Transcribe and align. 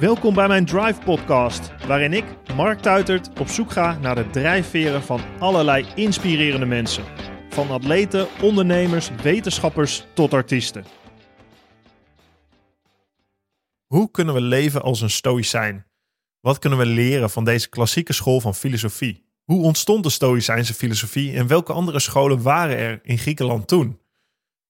Welkom 0.00 0.34
bij 0.34 0.48
mijn 0.48 0.64
Drive 0.64 1.00
Podcast, 1.00 1.86
waarin 1.86 2.12
ik, 2.12 2.24
Mark 2.54 2.80
Tuitert, 2.80 3.40
op 3.40 3.48
zoek 3.48 3.70
ga 3.70 3.98
naar 3.98 4.14
de 4.14 4.30
drijfveren 4.30 5.02
van 5.02 5.20
allerlei 5.38 5.86
inspirerende 5.94 6.66
mensen. 6.66 7.04
Van 7.50 7.70
atleten, 7.70 8.26
ondernemers, 8.42 9.10
wetenschappers 9.22 10.06
tot 10.14 10.32
artiesten. 10.32 10.84
Hoe 13.86 14.10
kunnen 14.10 14.34
we 14.34 14.40
leven 14.40 14.82
als 14.82 15.00
een 15.00 15.10
stoïcijn? 15.10 15.86
Wat 16.40 16.58
kunnen 16.58 16.78
we 16.78 16.86
leren 16.86 17.30
van 17.30 17.44
deze 17.44 17.68
klassieke 17.68 18.12
school 18.12 18.40
van 18.40 18.54
filosofie? 18.54 19.24
Hoe 19.44 19.62
ontstond 19.62 20.02
de 20.02 20.10
Stoïcijnse 20.10 20.74
filosofie 20.74 21.36
en 21.36 21.46
welke 21.46 21.72
andere 21.72 22.00
scholen 22.00 22.42
waren 22.42 22.76
er 22.76 23.00
in 23.02 23.18
Griekenland 23.18 23.68
toen? 23.68 24.01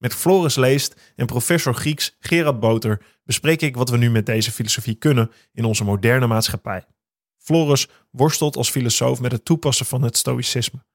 Met 0.03 0.15
Floris 0.15 0.55
Leest 0.55 1.13
en 1.15 1.25
professor 1.25 1.73
Grieks 1.73 2.15
Gerard 2.19 2.59
Boter 2.59 3.01
bespreek 3.23 3.61
ik 3.61 3.75
wat 3.75 3.89
we 3.89 3.97
nu 3.97 4.09
met 4.09 4.25
deze 4.25 4.51
filosofie 4.51 4.95
kunnen 4.95 5.31
in 5.53 5.65
onze 5.65 5.83
moderne 5.83 6.27
maatschappij. 6.27 6.85
Floris 7.37 7.87
worstelt 8.11 8.55
als 8.55 8.69
filosoof 8.69 9.19
met 9.21 9.31
het 9.31 9.45
toepassen 9.45 9.85
van 9.85 10.01
het 10.01 10.17
stoïcisme. 10.17 10.85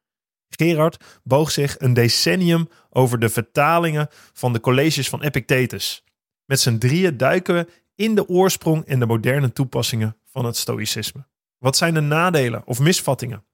Gerard 0.49 1.21
boog 1.23 1.51
zich 1.51 1.75
een 1.79 1.95
decennium 1.95 2.69
over 2.91 3.19
de 3.19 3.29
vertalingen 3.29 4.09
van 4.33 4.53
de 4.53 4.61
colleges 4.61 5.09
van 5.09 5.23
Epictetus. 5.23 6.05
Met 6.45 6.61
z'n 6.61 6.79
drieën 6.79 7.17
duiken 7.17 7.55
we 7.55 7.69
in 7.95 8.15
de 8.15 8.29
oorsprong 8.29 8.85
en 8.85 8.99
de 8.99 9.07
moderne 9.07 9.53
toepassingen 9.53 10.17
van 10.25 10.45
het 10.45 10.57
stoïcisme. 10.57 11.27
Wat 11.59 11.77
zijn 11.77 11.95
de 11.95 12.01
nadelen 12.01 12.67
of 12.67 12.81
misvattingen? 12.81 13.45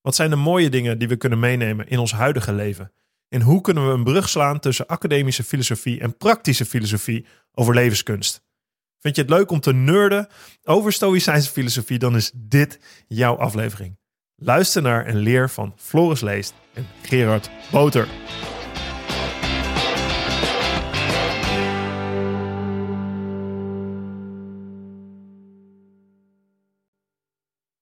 Wat 0.00 0.14
zijn 0.14 0.30
de 0.30 0.36
mooie 0.36 0.68
dingen 0.68 0.98
die 0.98 1.08
we 1.08 1.16
kunnen 1.16 1.38
meenemen 1.38 1.88
in 1.88 1.98
ons 1.98 2.12
huidige 2.12 2.52
leven? 2.52 2.92
En 3.36 3.42
hoe 3.42 3.60
kunnen 3.60 3.86
we 3.86 3.92
een 3.92 4.04
brug 4.04 4.28
slaan 4.28 4.60
tussen 4.60 4.86
academische 4.86 5.44
filosofie 5.44 6.00
en 6.00 6.16
praktische 6.16 6.64
filosofie 6.64 7.26
over 7.54 7.74
levenskunst? 7.74 8.42
Vind 8.98 9.16
je 9.16 9.22
het 9.22 9.30
leuk 9.30 9.50
om 9.50 9.60
te 9.60 9.72
nerden 9.72 10.28
over 10.64 10.92
Stoïcijnse 10.92 11.50
filosofie? 11.50 11.98
Dan 11.98 12.16
is 12.16 12.30
dit 12.34 12.78
jouw 13.06 13.36
aflevering. 13.36 13.98
Luister 14.36 14.82
naar 14.82 15.04
en 15.04 15.16
leer 15.16 15.50
van 15.50 15.74
Floris 15.76 16.20
Leest 16.20 16.54
en 16.74 16.86
Gerard 17.02 17.50
Boter. 17.70 18.08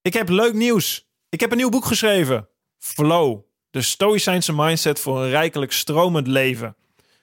Ik 0.01 0.13
heb 0.13 0.29
leuk 0.29 0.53
nieuws. 0.53 1.07
Ik 1.29 1.39
heb 1.39 1.51
een 1.51 1.57
nieuw 1.57 1.69
boek 1.69 1.85
geschreven. 1.85 2.49
Flow. 2.77 3.53
De 3.75 3.81
Stoïcijnse 3.81 4.53
mindset 4.53 4.99
voor 4.99 5.23
een 5.23 5.29
rijkelijk 5.29 5.71
stromend 5.71 6.27
leven. 6.27 6.75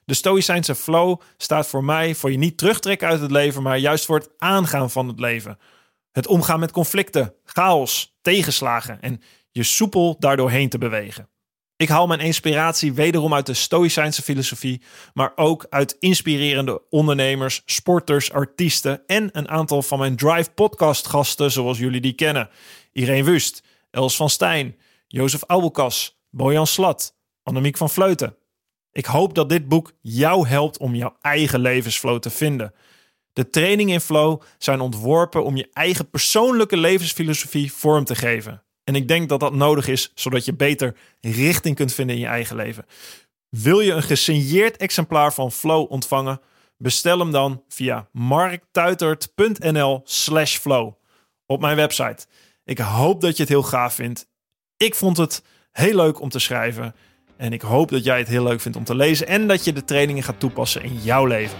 De 0.04 0.14
Stoïcijnse 0.14 0.74
flow 0.74 1.20
staat 1.36 1.66
voor 1.66 1.84
mij 1.84 2.14
voor 2.14 2.30
je 2.30 2.38
niet 2.38 2.58
terugtrekken 2.58 3.08
uit 3.08 3.20
het 3.20 3.30
leven, 3.30 3.62
maar 3.62 3.78
juist 3.78 4.04
voor 4.04 4.18
het 4.18 4.30
aangaan 4.38 4.90
van 4.90 5.08
het 5.08 5.20
leven. 5.20 5.58
Het 6.10 6.26
omgaan 6.26 6.60
met 6.60 6.70
conflicten, 6.70 7.34
chaos, 7.44 8.16
tegenslagen 8.22 9.00
en 9.00 9.22
je 9.50 9.62
soepel 9.62 10.16
daardoorheen 10.18 10.68
te 10.68 10.78
bewegen. 10.78 11.28
Ik 11.76 11.88
haal 11.88 12.06
mijn 12.06 12.20
inspiratie 12.20 12.92
wederom 12.92 13.34
uit 13.34 13.46
de 13.46 13.54
Stoïcijnse 13.54 14.22
filosofie, 14.22 14.82
maar 15.14 15.32
ook 15.34 15.66
uit 15.70 15.96
inspirerende 15.98 16.82
ondernemers, 16.90 17.62
sporters, 17.64 18.32
artiesten 18.32 19.02
en 19.06 19.28
een 19.32 19.48
aantal 19.48 19.82
van 19.82 19.98
mijn 19.98 20.16
Drive 20.16 20.50
podcast 20.50 21.06
gasten 21.06 21.50
zoals 21.50 21.78
jullie 21.78 22.00
die 22.00 22.14
kennen. 22.14 22.50
Irene 22.92 23.24
Wust, 23.24 23.62
Els 23.90 24.16
van 24.16 24.30
Stijn, 24.30 24.76
Jozef 25.06 25.42
Aubelkas, 25.46 26.20
Bojan 26.34 26.66
Slat, 26.66 27.14
Annemiek 27.42 27.76
van 27.76 27.90
Vleuten. 27.90 28.36
Ik 28.92 29.06
hoop 29.06 29.34
dat 29.34 29.48
dit 29.48 29.68
boek 29.68 29.92
jou 30.00 30.48
helpt 30.48 30.78
om 30.78 30.94
jouw 30.94 31.16
eigen 31.20 31.60
levensflow 31.60 32.18
te 32.18 32.30
vinden. 32.30 32.74
De 33.32 33.50
trainingen 33.50 33.94
in 33.94 34.00
flow 34.00 34.40
zijn 34.58 34.80
ontworpen 34.80 35.44
om 35.44 35.56
je 35.56 35.68
eigen 35.72 36.10
persoonlijke 36.10 36.76
levensfilosofie 36.76 37.72
vorm 37.72 38.04
te 38.04 38.14
geven. 38.14 38.62
En 38.84 38.94
ik 38.94 39.08
denk 39.08 39.28
dat 39.28 39.40
dat 39.40 39.54
nodig 39.54 39.88
is, 39.88 40.12
zodat 40.14 40.44
je 40.44 40.54
beter 40.54 40.96
richting 41.20 41.76
kunt 41.76 41.92
vinden 41.92 42.14
in 42.14 42.20
je 42.20 42.28
eigen 42.28 42.56
leven. 42.56 42.86
Wil 43.48 43.80
je 43.80 43.92
een 43.92 44.02
gesigneerd 44.02 44.76
exemplaar 44.76 45.34
van 45.34 45.52
Flow 45.52 45.92
ontvangen? 45.92 46.40
Bestel 46.76 47.18
hem 47.18 47.30
dan 47.30 47.64
via 47.68 48.08
marktuitert.nl/slash 48.12 50.58
flow 50.58 50.92
op 51.46 51.60
mijn 51.60 51.76
website. 51.76 52.26
Ik 52.64 52.78
hoop 52.78 53.20
dat 53.20 53.36
je 53.36 53.42
het 53.42 53.52
heel 53.52 53.62
gaaf 53.62 53.94
vindt. 53.94 54.30
Ik 54.76 54.94
vond 54.94 55.16
het 55.16 55.42
heel 55.72 55.96
leuk 55.96 56.20
om 56.20 56.28
te 56.28 56.38
schrijven. 56.38 56.94
En 57.36 57.52
ik 57.52 57.62
hoop 57.62 57.90
dat 57.90 58.04
jij 58.04 58.18
het 58.18 58.28
heel 58.28 58.42
leuk 58.42 58.60
vindt 58.60 58.78
om 58.78 58.84
te 58.84 58.94
lezen 58.94 59.26
en 59.26 59.46
dat 59.46 59.64
je 59.64 59.72
de 59.72 59.84
trainingen 59.84 60.22
gaat 60.22 60.40
toepassen 60.40 60.82
in 60.82 60.96
jouw 60.96 61.26
leven. 61.26 61.58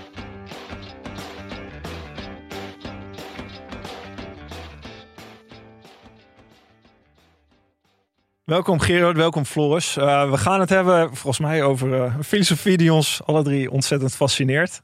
Welkom 8.45 8.81
Gerard, 8.81 9.17
welkom 9.17 9.45
Floris. 9.45 9.97
Uh, 9.97 10.31
we 10.31 10.37
gaan 10.37 10.61
het 10.61 10.69
hebben 10.69 11.17
volgens 11.17 11.39
mij 11.39 11.63
over 11.63 11.89
uh, 11.89 12.15
een 12.17 12.25
filosofie 12.25 12.77
die 12.77 12.93
ons 12.93 13.21
alle 13.25 13.43
drie 13.43 13.71
ontzettend 13.71 14.15
fascineert. 14.15 14.83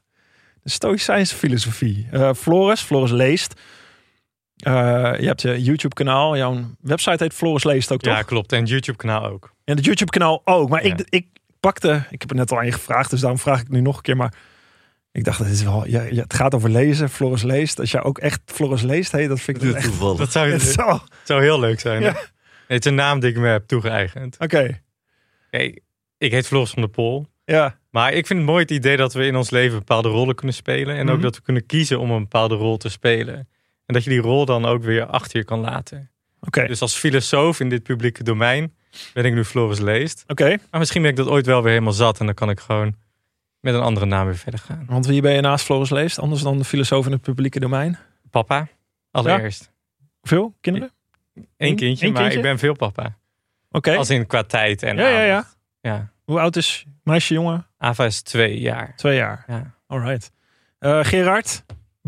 De 0.63 0.69
Stoïcijnse 0.69 1.35
filosofie. 1.35 2.07
Uh, 2.13 2.33
Floris, 2.33 2.81
Floris 2.81 3.11
leest. 3.11 3.53
Je 4.59 5.25
hebt 5.25 5.41
je 5.41 5.63
YouTube 5.63 5.95
kanaal, 5.95 6.37
jouw 6.37 6.59
website 6.79 7.23
heet 7.23 7.33
Floris 7.33 7.63
leest 7.63 7.91
ook 7.91 8.01
toch? 8.01 8.13
Ja 8.13 8.21
klopt, 8.21 8.51
en 8.51 8.59
het 8.59 8.69
YouTube 8.69 8.97
kanaal 8.97 9.25
ook. 9.25 9.53
En 9.63 9.75
het 9.75 9.85
YouTube 9.85 10.11
kanaal 10.11 10.41
ook. 10.43 10.69
Maar 10.69 10.85
ja. 10.85 10.93
ik, 10.93 11.05
ik 11.09 11.27
pakte, 11.59 12.03
ik 12.09 12.21
heb 12.21 12.29
het 12.29 12.37
net 12.37 12.51
al 12.51 12.57
aan 12.57 12.65
je 12.65 12.71
gevraagd, 12.71 13.09
dus 13.09 13.19
daarom 13.19 13.39
vraag 13.39 13.61
ik 13.61 13.69
nu 13.69 13.81
nog 13.81 13.95
een 13.95 14.01
keer. 14.01 14.17
Maar 14.17 14.33
ik 15.11 15.23
dacht, 15.23 15.37
dat 15.37 15.47
is 15.47 15.63
wel, 15.63 15.87
ja, 15.87 16.01
ja, 16.01 16.23
het 16.23 16.33
gaat 16.33 16.55
over 16.55 16.69
lezen, 16.69 17.09
Floris 17.09 17.43
leest. 17.43 17.79
Als 17.79 17.91
jij 17.91 18.03
ook 18.03 18.17
echt 18.17 18.41
Floris 18.45 18.81
leest 18.81 19.11
heet, 19.11 19.29
dat 19.29 19.39
vind 19.39 19.63
ik 19.63 19.73
echt, 19.73 19.85
toevallig. 19.85 20.17
Dat 20.17 20.31
zou, 20.31 20.49
het 20.51 20.61
zou, 20.61 20.99
zou 21.23 21.41
heel 21.41 21.59
leuk 21.59 21.79
zijn. 21.79 22.01
Ja. 22.01 22.15
Het 22.67 22.85
is 22.85 22.91
een 22.91 22.97
naam 22.97 23.19
die 23.19 23.29
ik 23.29 23.37
me 23.37 23.47
heb 23.47 23.67
toegeëigend. 23.67 24.33
Oké. 24.33 24.43
Okay. 24.43 24.81
Hey, 25.49 25.79
ik 26.17 26.31
heet 26.31 26.47
Floris 26.47 26.69
van 26.69 26.81
der 26.81 26.91
Pol. 26.91 27.27
Ja. 27.45 27.77
Maar 27.89 28.13
ik 28.13 28.27
vind 28.27 28.39
het 28.39 28.47
mooi 28.47 28.61
het 28.61 28.71
idee 28.71 28.97
dat 28.97 29.13
we 29.13 29.25
in 29.25 29.35
ons 29.35 29.49
leven 29.49 29.77
bepaalde 29.77 30.09
rollen 30.09 30.35
kunnen 30.35 30.55
spelen. 30.55 30.95
En 30.95 31.01
mm 31.01 31.07
-hmm. 31.07 31.15
ook 31.15 31.21
dat 31.21 31.35
we 31.35 31.41
kunnen 31.41 31.65
kiezen 31.65 31.99
om 31.99 32.11
een 32.11 32.21
bepaalde 32.21 32.55
rol 32.55 32.77
te 32.77 32.89
spelen. 32.89 33.47
En 33.89 33.95
dat 33.95 34.03
je 34.03 34.09
die 34.09 34.21
rol 34.21 34.45
dan 34.45 34.65
ook 34.65 34.83
weer 34.83 35.05
achter 35.05 35.37
je 35.37 35.45
kan 35.45 35.59
laten. 35.59 35.97
Oké. 36.37 36.47
Okay. 36.47 36.67
Dus 36.67 36.81
als 36.81 36.95
filosoof 36.95 37.59
in 37.59 37.69
dit 37.69 37.83
publieke 37.83 38.23
domein 38.23 38.73
ben 39.13 39.25
ik 39.25 39.33
nu 39.33 39.45
Floris 39.45 39.79
Leest. 39.79 40.23
Oké. 40.27 40.43
Okay. 40.43 40.59
Maar 40.71 40.79
misschien 40.79 41.01
ben 41.01 41.11
ik 41.11 41.17
dat 41.17 41.27
ooit 41.27 41.45
wel 41.45 41.61
weer 41.61 41.71
helemaal 41.71 41.93
zat. 41.93 42.19
En 42.19 42.25
dan 42.25 42.35
kan 42.35 42.49
ik 42.49 42.59
gewoon 42.59 42.95
met 43.59 43.73
een 43.73 43.81
andere 43.81 44.05
naam 44.05 44.25
weer 44.25 44.35
verder 44.35 44.59
gaan. 44.59 44.85
Want 44.87 45.05
wie 45.05 45.21
ben 45.21 45.33
je 45.33 45.41
naast 45.41 45.65
Floris 45.65 45.89
Leest? 45.89 46.19
Anders 46.19 46.41
dan 46.41 46.57
de 46.57 46.63
filosoof 46.63 47.05
in 47.05 47.11
het 47.11 47.21
publieke 47.21 47.59
domein? 47.59 47.97
Papa. 48.29 48.67
Allereerst. 49.11 49.71
Ja? 49.97 50.05
Veel 50.21 50.55
kinderen? 50.61 50.91
Eén 51.57 51.75
kindje, 51.75 52.05
Eén 52.05 52.13
maar 52.13 52.21
kindje? 52.21 52.37
ik 52.37 52.43
ben 52.43 52.59
veel 52.59 52.75
papa. 52.75 53.03
Oké. 53.03 53.17
Okay. 53.77 53.95
Als 53.95 54.09
in 54.09 54.27
qua 54.27 54.43
tijd 54.43 54.83
en 54.83 54.97
ja, 54.97 55.09
ja, 55.09 55.21
ja, 55.21 55.47
ja. 55.81 56.11
Hoe 56.23 56.39
oud 56.39 56.55
is 56.55 56.85
meisje, 57.03 57.33
jongen? 57.33 57.67
Ava 57.77 58.05
is 58.05 58.21
twee 58.21 58.59
jaar. 58.59 58.93
Twee 58.95 59.15
jaar. 59.15 59.43
Ja. 59.47 59.73
Alright. 59.87 60.31
Uh, 60.79 61.03
Gerard? 61.03 61.63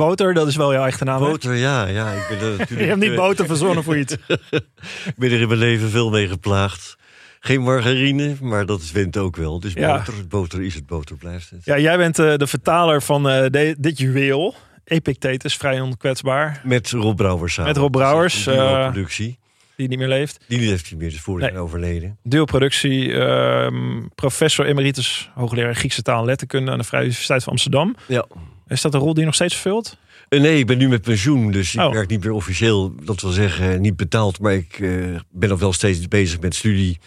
Boter, 0.08 0.34
dat 0.34 0.48
is 0.48 0.56
wel 0.56 0.74
jouw 0.74 0.86
echte 0.86 1.04
naam. 1.04 1.20
Boter, 1.20 1.56
ja, 1.56 1.86
ja. 1.88 2.12
Ik 2.12 2.26
ben 2.30 2.38
er 2.40 2.50
natuurlijk, 2.58 2.80
Je 2.80 2.86
hebt 2.86 3.00
niet 3.00 3.16
boter 3.16 3.46
verzonnen 3.46 3.84
voor 3.84 3.98
iets. 3.98 4.14
ik 5.12 5.14
ben 5.16 5.32
er 5.32 5.42
in 5.42 5.48
mijn 5.48 5.60
leven 5.60 5.90
veel 5.90 6.10
mee 6.10 6.28
geplaagd. 6.28 6.96
Geen 7.40 7.62
margarine, 7.62 8.36
maar 8.42 8.66
dat 8.66 8.92
wint 8.92 9.18
ook 9.18 9.36
wel. 9.36 9.60
Dus 9.60 9.74
Ja. 9.74 9.98
boter, 9.98 10.28
boter 10.28 10.62
is 10.62 10.74
het, 10.76 10.86
boter 10.86 11.16
blijft 11.18 11.50
het. 11.50 11.66
Ja, 11.66 11.78
jij 11.80 11.98
bent 11.98 12.20
uh, 12.20 12.36
de 12.36 12.48
vertaler 12.48 13.02
van 13.02 13.28
uh, 13.30 13.46
de, 13.50 13.76
dit 13.80 13.98
juweel. 13.98 14.56
Epictetus, 14.84 15.56
vrij 15.56 15.80
onkwetsbaar. 15.82 16.62
Met 16.64 16.92
Rob 16.92 17.16
Brouwers 17.18 17.54
samen. 17.54 17.72
Met 17.72 17.82
Rob 17.82 17.92
Brouwers. 17.92 18.48
Uh, 18.48 18.90
productie. 18.92 19.40
die 19.76 19.88
niet 19.88 19.98
meer 19.98 20.08
leeft. 20.08 20.40
Die 20.48 20.70
heeft 20.70 20.90
hij 20.90 20.98
meer, 20.98 21.10
dus 21.10 21.20
vorig 21.20 21.42
Nee. 21.44 21.52
jaar 21.52 21.62
overleden. 21.62 22.18
Duo-productie. 22.24 23.14
ehm, 23.14 24.02
professor 24.16 24.66
emeritus, 24.66 25.30
hoogleraar 25.36 25.76
Griekse 25.76 26.02
taal 26.02 26.20
en 26.20 26.26
letterkunde 26.26 26.72
aan 26.72 26.78
de 26.78 26.84
Vrije 26.84 27.04
Universiteit 27.04 27.44
van 27.44 27.52
Amsterdam. 27.52 27.96
Ja. 28.08 28.26
Is 28.72 28.82
dat 28.82 28.94
een 28.94 29.00
rol 29.00 29.10
die 29.12 29.20
je 29.20 29.26
nog 29.26 29.36
steeds 29.36 29.54
vervult? 29.56 29.98
Eh, 30.30 30.42
nee, 30.42 30.58
ik 30.60 30.68
ben 30.68 30.78
nu 30.78 30.90
met 30.90 31.02
pensioen, 31.02 31.52
dus 31.52 31.74
ik 31.76 31.82
Oh. 31.82 31.92
werk 31.94 32.10
niet 32.10 32.24
meer 32.24 32.34
officieel. 32.34 32.96
Dat 33.04 33.22
wil 33.22 33.32
zeggen, 33.32 33.82
niet 33.82 33.96
betaald, 33.96 34.40
maar 34.40 34.54
ik 34.54 34.80
eh, 34.80 34.90
ben 35.32 35.50
nog 35.50 35.60
wel 35.60 35.74
steeds 35.74 36.08
bezig 36.08 36.40
met 36.40 36.56
studie. 36.56 37.00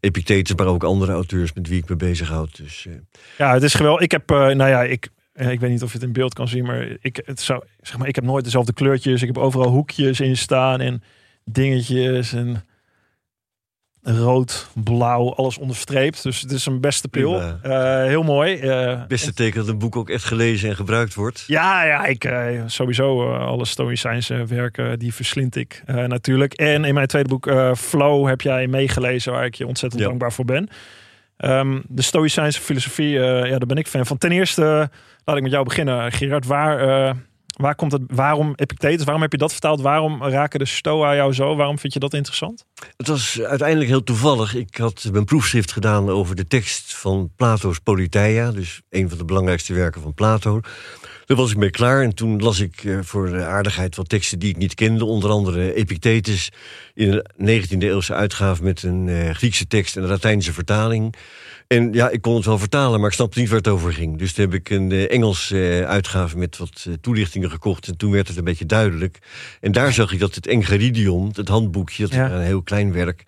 Epictetus, 0.00 0.56
maar 0.56 0.66
ook 0.66 0.84
andere 0.84 1.12
auteurs 1.12 1.52
met 1.52 1.68
wie 1.68 1.78
ik 1.82 1.88
me 1.88 1.96
bezighoud. 1.96 2.56
Dus 2.56 2.86
eh, 2.86 2.92
Ja, 3.38 3.54
het 3.54 3.62
is 3.62 3.74
geweldig. 3.74 4.02
Ik 4.02 4.10
heb, 4.10 4.30
eh, 4.30 4.36
nou 4.36 4.70
ja, 4.70 4.82
ik, 4.82 5.08
eh, 5.32 5.50
ik 5.50 5.60
weet 5.60 5.70
niet 5.70 5.82
of 5.82 5.88
je 5.92 5.98
het 5.98 6.06
in 6.06 6.12
beeld 6.12 6.34
kan 6.34 6.48
zien, 6.48 6.64
maar 6.64 6.96
ik, 7.00 7.20
het 7.24 7.40
zou, 7.40 7.62
zeg 7.80 7.98
maar, 7.98 8.08
ik 8.08 8.14
heb 8.14 8.24
nooit 8.24 8.44
dezelfde 8.44 8.72
kleurtjes. 8.72 9.20
Ik 9.20 9.26
heb 9.26 9.38
overal 9.38 9.70
hoekjes 9.70 10.20
in 10.20 10.36
staan 10.36 10.80
en 10.80 11.02
dingetjes 11.44 12.32
en 12.32 12.64
rood, 14.02 14.68
blauw, 14.74 15.34
alles 15.34 15.58
onderstreept. 15.58 16.22
Dus 16.22 16.40
het 16.40 16.50
is 16.50 16.66
een 16.66 16.80
beste 16.80 17.08
pil. 17.08 17.40
Eh, 17.62 18.04
heel 18.04 18.22
mooi. 18.22 18.56
Eh, 18.58 19.06
beste 19.06 19.34
teken 19.34 19.60
dat 19.60 19.68
een 19.68 19.78
boek 19.78 19.96
ook 19.96 20.10
echt 20.10 20.24
gelezen 20.24 20.68
en 20.68 20.76
gebruikt 20.76 21.14
wordt. 21.14 21.44
Ja, 21.46 21.84
ja, 21.84 22.04
ik 22.04 22.24
eh, 22.24 22.62
sowieso 22.66 23.34
alle 23.36 23.64
Stoïcijnse 23.64 24.44
werken 24.46 24.98
die 24.98 25.14
verslind 25.14 25.56
ik 25.56 25.82
natuurlijk. 25.86 26.52
En 26.54 26.84
in 26.84 26.94
mijn 26.94 27.06
tweede 27.06 27.28
boek 27.28 27.50
Flow 27.76 28.28
heb 28.28 28.40
jij 28.40 28.66
meegelezen, 28.66 29.32
waar 29.32 29.44
ik 29.44 29.54
je 29.54 29.66
ontzettend 29.66 30.02
Ja. 30.02 30.08
dankbaar 30.08 30.32
voor 30.32 30.44
ben. 30.44 30.68
Ehm, 31.36 31.80
de 31.88 32.02
Stoïcijnse 32.02 32.60
filosofie, 32.60 33.10
ja, 33.10 33.48
daar 33.48 33.66
ben 33.66 33.76
ik 33.76 33.86
fan 33.86 34.06
van. 34.06 34.18
Ten 34.18 34.32
eerste, 34.32 34.90
laat 35.24 35.36
ik 35.36 35.42
met 35.42 35.52
jou 35.52 35.64
beginnen, 35.64 36.12
Gerard. 36.12 36.46
Waar, 36.46 37.16
Waar 37.58 37.74
komt 37.74 37.92
het, 37.92 38.02
waarom 38.06 38.52
Epictetus, 38.56 39.04
waarom 39.04 39.22
heb 39.22 39.32
je 39.32 39.38
dat 39.38 39.52
vertaald? 39.52 39.80
Waarom 39.80 40.22
raken 40.22 40.58
de 40.58 40.64
Stoa 40.64 41.14
jou 41.14 41.32
zo? 41.32 41.56
Waarom 41.56 41.78
vind 41.78 41.92
je 41.92 41.98
dat 41.98 42.14
interessant? 42.14 42.64
Het 42.96 43.08
was 43.08 43.40
uiteindelijk 43.40 43.88
heel 43.88 44.02
toevallig. 44.02 44.54
Ik 44.54 44.76
had 44.76 45.08
mijn 45.12 45.24
proefschrift 45.24 45.72
gedaan 45.72 46.08
over 46.08 46.36
de 46.36 46.46
tekst 46.46 46.94
van 46.94 47.30
Plato's 47.36 47.78
Politeia. 47.78 48.50
Dus 48.50 48.80
een 48.90 49.08
van 49.08 49.18
de 49.18 49.24
belangrijkste 49.24 49.74
werken 49.74 50.02
van 50.02 50.14
Plato. 50.14 50.60
Daar 51.28 51.36
was 51.36 51.50
ik 51.50 51.56
mee 51.56 51.70
klaar 51.70 52.02
en 52.02 52.14
toen 52.14 52.40
las 52.40 52.60
ik 52.60 52.84
eh, 52.84 52.98
voor 53.02 53.30
de 53.30 53.44
aardigheid 53.44 53.96
wat 53.96 54.08
teksten 54.08 54.38
die 54.38 54.50
ik 54.50 54.56
niet 54.56 54.74
kende. 54.74 55.04
Onder 55.04 55.30
andere 55.30 55.74
Epictetus 55.74 56.52
in 56.94 57.22
een 57.36 57.62
19e 57.62 57.78
eeuwse 57.78 58.14
uitgave 58.14 58.62
met 58.62 58.82
een 58.82 59.06
uh, 59.06 59.30
Griekse 59.30 59.66
tekst 59.66 59.96
en 59.96 60.02
een 60.02 60.08
Latijnse 60.08 60.52
vertaling. 60.52 61.14
En 61.66 61.92
ja, 61.92 62.08
ik 62.08 62.20
kon 62.20 62.34
het 62.34 62.44
wel 62.44 62.58
vertalen, 62.58 63.00
maar 63.00 63.08
ik 63.08 63.14
snapte 63.14 63.38
niet 63.38 63.48
waar 63.48 63.58
het 63.58 63.68
over 63.68 63.92
ging. 63.92 64.18
Dus 64.18 64.32
toen 64.32 64.44
heb 64.44 64.54
ik 64.54 64.70
een 64.70 64.90
uh, 64.90 65.10
Engels 65.10 65.52
uitgave 65.84 66.38
met 66.38 66.56
wat 66.56 66.86
toelichtingen 67.00 67.50
gekocht. 67.50 67.88
En 67.88 67.96
toen 67.96 68.10
werd 68.10 68.28
het 68.28 68.36
een 68.36 68.44
beetje 68.44 68.66
duidelijk. 68.66 69.18
En 69.60 69.72
daar 69.72 69.92
zag 69.92 70.12
ik 70.12 70.18
dat 70.18 70.34
het 70.34 70.46
Engeridion, 70.46 71.32
het 71.34 71.48
handboekje, 71.48 72.02
dat 72.02 72.12
ja. 72.12 72.30
een 72.30 72.40
heel 72.40 72.62
klein 72.62 72.92
werk 72.92 73.24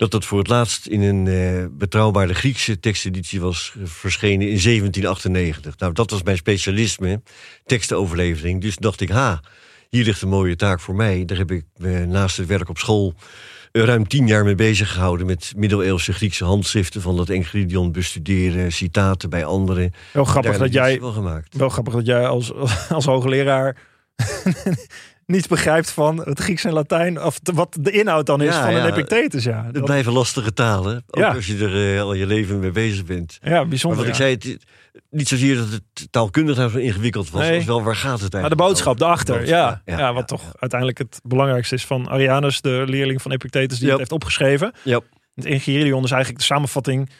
dat 0.00 0.10
dat 0.10 0.24
voor 0.24 0.38
het 0.38 0.48
laatst 0.48 0.86
in 0.86 1.02
een 1.02 1.26
uh, 1.26 1.64
betrouwbare 1.70 2.34
Griekse 2.34 2.80
teksteditie 2.80 3.40
was 3.40 3.74
verschenen 3.84 4.48
in 4.48 4.60
1798. 4.62 5.78
Nou, 5.78 5.92
dat 5.92 6.10
was 6.10 6.22
mijn 6.22 6.36
specialisme, 6.36 7.22
tekstenoverlevering. 7.64 8.60
Dus 8.60 8.76
dacht 8.76 9.00
ik, 9.00 9.08
ha, 9.08 9.40
hier 9.88 10.04
ligt 10.04 10.22
een 10.22 10.28
mooie 10.28 10.56
taak 10.56 10.80
voor 10.80 10.94
mij. 10.94 11.24
Daar 11.24 11.38
heb 11.38 11.50
ik 11.50 11.64
uh, 11.76 12.04
naast 12.04 12.36
het 12.36 12.46
werk 12.46 12.68
op 12.68 12.78
school 12.78 13.14
ruim 13.72 14.08
tien 14.08 14.26
jaar 14.26 14.44
mee 14.44 14.54
bezig 14.54 14.92
gehouden... 14.92 15.26
met 15.26 15.52
middeleeuwse 15.56 16.12
Griekse 16.12 16.44
handschriften 16.44 17.00
van 17.00 17.16
dat 17.16 17.28
Engridion 17.28 17.92
bestuderen... 17.92 18.72
citaten 18.72 19.30
bij 19.30 19.44
anderen. 19.44 19.92
Wel 20.12 20.24
grappig, 20.24 20.58
dat 20.58 20.72
jij, 20.72 21.00
wel, 21.00 21.12
gemaakt. 21.12 21.56
wel 21.56 21.68
grappig 21.68 21.94
dat 21.94 22.06
jij 22.06 22.26
als, 22.26 22.52
als 22.88 23.04
hoogleraar 23.04 23.76
niets 25.30 25.46
begrijpt 25.46 25.90
van 25.90 26.18
het 26.24 26.40
Grieks 26.40 26.64
en 26.64 26.72
Latijn. 26.72 27.22
Of 27.22 27.38
wat 27.42 27.76
de 27.80 27.90
inhoud 27.90 28.26
dan 28.26 28.42
is 28.42 28.54
van 28.54 28.74
een 28.74 28.86
Epictetus. 28.86 29.44
Ja. 29.44 29.68
Dat 29.72 29.84
blijven 29.84 30.12
lastige 30.12 30.52
talen. 30.52 31.04
Ook 31.10 31.24
als 31.24 31.46
je 31.46 31.64
er 31.64 31.94
uh, 31.94 32.02
al 32.02 32.14
je 32.14 32.26
leven 32.26 32.58
mee 32.58 32.70
bezig 32.70 33.04
bent. 33.04 33.38
Ja, 33.42 33.64
bijzonder. 33.64 33.98
Maar 33.98 34.08
wat 34.08 34.20
ik 34.20 34.40
zei, 34.40 34.52
het, 34.52 34.64
niet 35.10 35.28
zozeer 35.28 35.56
dat 35.56 35.68
het 35.70 36.12
taalkundig 36.12 36.56
zo 36.56 36.78
ingewikkeld 36.78 37.30
was. 37.30 37.42
Nee. 37.42 37.56
als 37.56 37.64
wel 37.64 37.82
waar 37.82 37.96
gaat 37.96 38.20
het 38.20 38.34
eigenlijk 38.34 38.40
Maar 38.40 38.50
de 38.50 38.72
boodschap 38.72 38.98
daarachter, 38.98 39.46
ja, 39.46 39.82
ja, 39.84 39.98
ja, 39.98 40.12
Wat 40.12 40.28
toch 40.28 40.52
uiteindelijk 40.58 40.98
het 40.98 41.20
belangrijkste 41.22 41.74
is 41.74 41.84
van 41.84 42.08
Arianus, 42.08 42.60
de 42.60 42.84
leerling 42.86 43.22
van 43.22 43.32
Epictetus, 43.32 43.78
die 43.78 43.88
het 43.88 43.98
heeft 43.98 44.12
opgeschreven. 44.12 44.72
Yep. 44.82 45.04
Het 45.34 45.44
Ingeridion 45.44 46.04
is 46.04 46.10
eigenlijk 46.10 46.40
de 46.40 46.46
samenvatting 46.46 47.10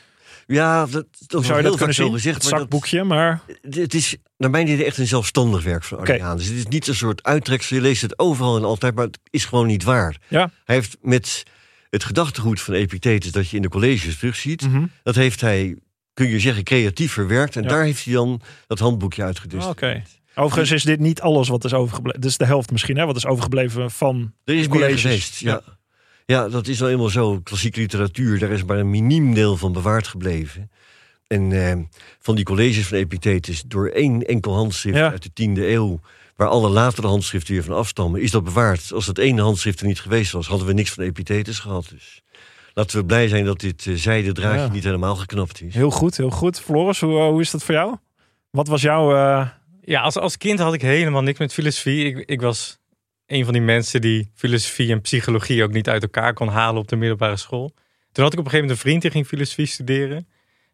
ja, 0.52 0.86
dat, 0.86 1.06
dat 1.26 1.44
zou 1.44 1.58
je 1.58 1.64
dat 1.64 1.76
kunnen 1.76 1.94
zien? 1.94 2.12
Gezegd, 2.12 2.34
het 2.34 2.44
zakboekje, 2.44 3.04
maar... 3.04 3.40
Het 3.70 3.94
is 3.94 4.16
naar 4.36 4.50
mijn 4.50 4.68
idee 4.68 4.84
echt 4.84 4.98
een 4.98 5.06
zelfstandig 5.06 5.62
werk 5.62 5.84
van 5.84 5.98
Arianus. 5.98 6.36
Dus 6.40 6.48
het 6.48 6.58
is 6.58 6.66
niet 6.66 6.86
een 6.86 6.94
soort 6.94 7.22
uittreksel. 7.22 7.76
Je 7.76 7.82
leest 7.82 8.02
het 8.02 8.18
overal 8.18 8.56
en 8.56 8.64
altijd, 8.64 8.94
maar 8.94 9.04
het 9.04 9.18
is 9.30 9.44
gewoon 9.44 9.66
niet 9.66 9.84
waar. 9.84 10.16
Ja. 10.28 10.50
Hij 10.64 10.76
heeft 10.76 10.96
met 11.00 11.42
het 11.90 12.04
gedachtegoed 12.04 12.60
van 12.60 12.74
Epictetus... 12.74 13.32
dat 13.32 13.48
je 13.48 13.56
in 13.56 13.62
de 13.62 13.68
colleges 13.68 14.18
terugziet... 14.18 14.68
Mm 14.68 14.90
dat 15.02 15.14
heeft 15.14 15.40
hij, 15.40 15.76
kun 16.14 16.28
je 16.28 16.40
zeggen, 16.40 16.64
creatief 16.64 17.12
verwerkt. 17.12 17.56
En 17.56 17.62
daar 17.62 17.84
heeft 17.84 18.04
hij 18.04 18.14
dan 18.14 18.40
dat 18.66 18.78
handboekje 18.78 19.22
uitgedust. 19.22 19.66
Oké. 19.68 20.02
Overigens 20.34 20.70
is 20.70 20.82
dit 20.82 21.00
niet 21.00 21.20
alles 21.20 21.48
wat 21.48 21.64
is 21.64 21.72
overgebleven. 21.72 22.20
Dit 22.20 22.30
is 22.30 22.36
de 22.36 22.44
helft 22.44 22.70
misschien, 22.70 22.96
hè? 22.96 23.06
Wat 23.06 23.16
is 23.16 23.26
overgebleven 23.26 23.90
van 23.90 24.32
Er 24.44 24.54
is 24.54 24.68
meer 24.68 24.98
geweest, 24.98 25.38
ja. 25.38 25.50
Ja, 25.66 25.78
dat 26.38 26.66
is 26.66 26.78
nou 26.78 26.90
eenmaal 26.90 27.08
zo. 27.08 27.40
Klassieke 27.40 27.80
literatuur, 27.80 28.38
daar 28.38 28.50
is 28.50 28.64
maar 28.64 28.78
een 28.78 28.90
miniem 28.90 29.34
deel 29.34 29.56
van 29.56 29.72
bewaard 29.72 30.06
gebleven. 30.06 30.70
En 31.26 31.68
eh, 31.68 31.78
van 32.18 32.34
die 32.34 32.44
colleges 32.44 32.86
van 32.86 32.98
Epictetus, 32.98 33.62
door 33.66 33.88
één 33.88 34.26
enkel 34.26 34.54
handschrift 34.54 34.98
uit 34.98 35.22
de 35.22 35.32
tiende 35.32 35.68
eeuw, 35.68 36.00
waar 36.36 36.48
alle 36.48 36.68
latere 36.68 37.06
handschriften 37.06 37.54
weer 37.54 37.64
van 37.64 37.76
afstammen, 37.76 38.20
is 38.20 38.30
dat 38.30 38.44
bewaard. 38.44 38.92
Als 38.92 39.06
dat 39.06 39.18
ene 39.18 39.42
handschrift 39.42 39.80
er 39.80 39.86
niet 39.86 40.00
geweest 40.00 40.32
was, 40.32 40.46
hadden 40.46 40.66
we 40.66 40.72
niks 40.72 40.90
van 40.90 41.04
Epictetus 41.04 41.58
gehad. 41.58 41.88
Dus 41.88 42.22
laten 42.74 42.98
we 42.98 43.04
blij 43.04 43.28
zijn 43.28 43.44
dat 43.44 43.60
dit 43.60 43.84
uh, 43.84 43.96
zijde 43.96 44.32
draadje 44.32 44.70
niet 44.70 44.84
helemaal 44.84 45.16
geknapt 45.16 45.62
is. 45.62 45.74
Heel 45.74 45.90
goed, 45.90 46.16
heel 46.16 46.30
goed. 46.30 46.60
Floris, 46.60 47.00
hoe, 47.00 47.22
hoe 47.22 47.40
is 47.40 47.50
dat 47.50 47.62
voor 47.62 47.74
jou? 47.74 47.96
Wat 48.50 48.68
was 48.68 48.82
jouw... 48.82 49.14
Uh... 49.14 49.48
Ja, 49.84 50.00
als, 50.00 50.16
als 50.16 50.36
kind 50.36 50.58
had 50.58 50.74
ik 50.74 50.82
helemaal 50.82 51.22
niks 51.22 51.38
met 51.38 51.52
filosofie. 51.52 52.04
Ik, 52.04 52.28
ik 52.28 52.40
was 52.40 52.79
een 53.30 53.44
van 53.44 53.52
die 53.52 53.62
mensen 53.62 54.00
die 54.00 54.30
filosofie 54.34 54.90
en 54.90 55.00
psychologie 55.00 55.62
ook 55.62 55.72
niet 55.72 55.88
uit 55.88 56.02
elkaar 56.02 56.32
kon 56.32 56.48
halen 56.48 56.80
op 56.80 56.88
de 56.88 56.96
middelbare 56.96 57.36
school. 57.36 57.74
Toen 58.12 58.24
had 58.24 58.32
ik 58.32 58.38
op 58.38 58.44
een 58.44 58.50
gegeven 58.50 58.60
moment 58.60 58.70
een 58.70 58.76
vriend 58.76 59.02
die 59.02 59.10
ging 59.10 59.26
filosofie 59.26 59.66
studeren. 59.66 60.28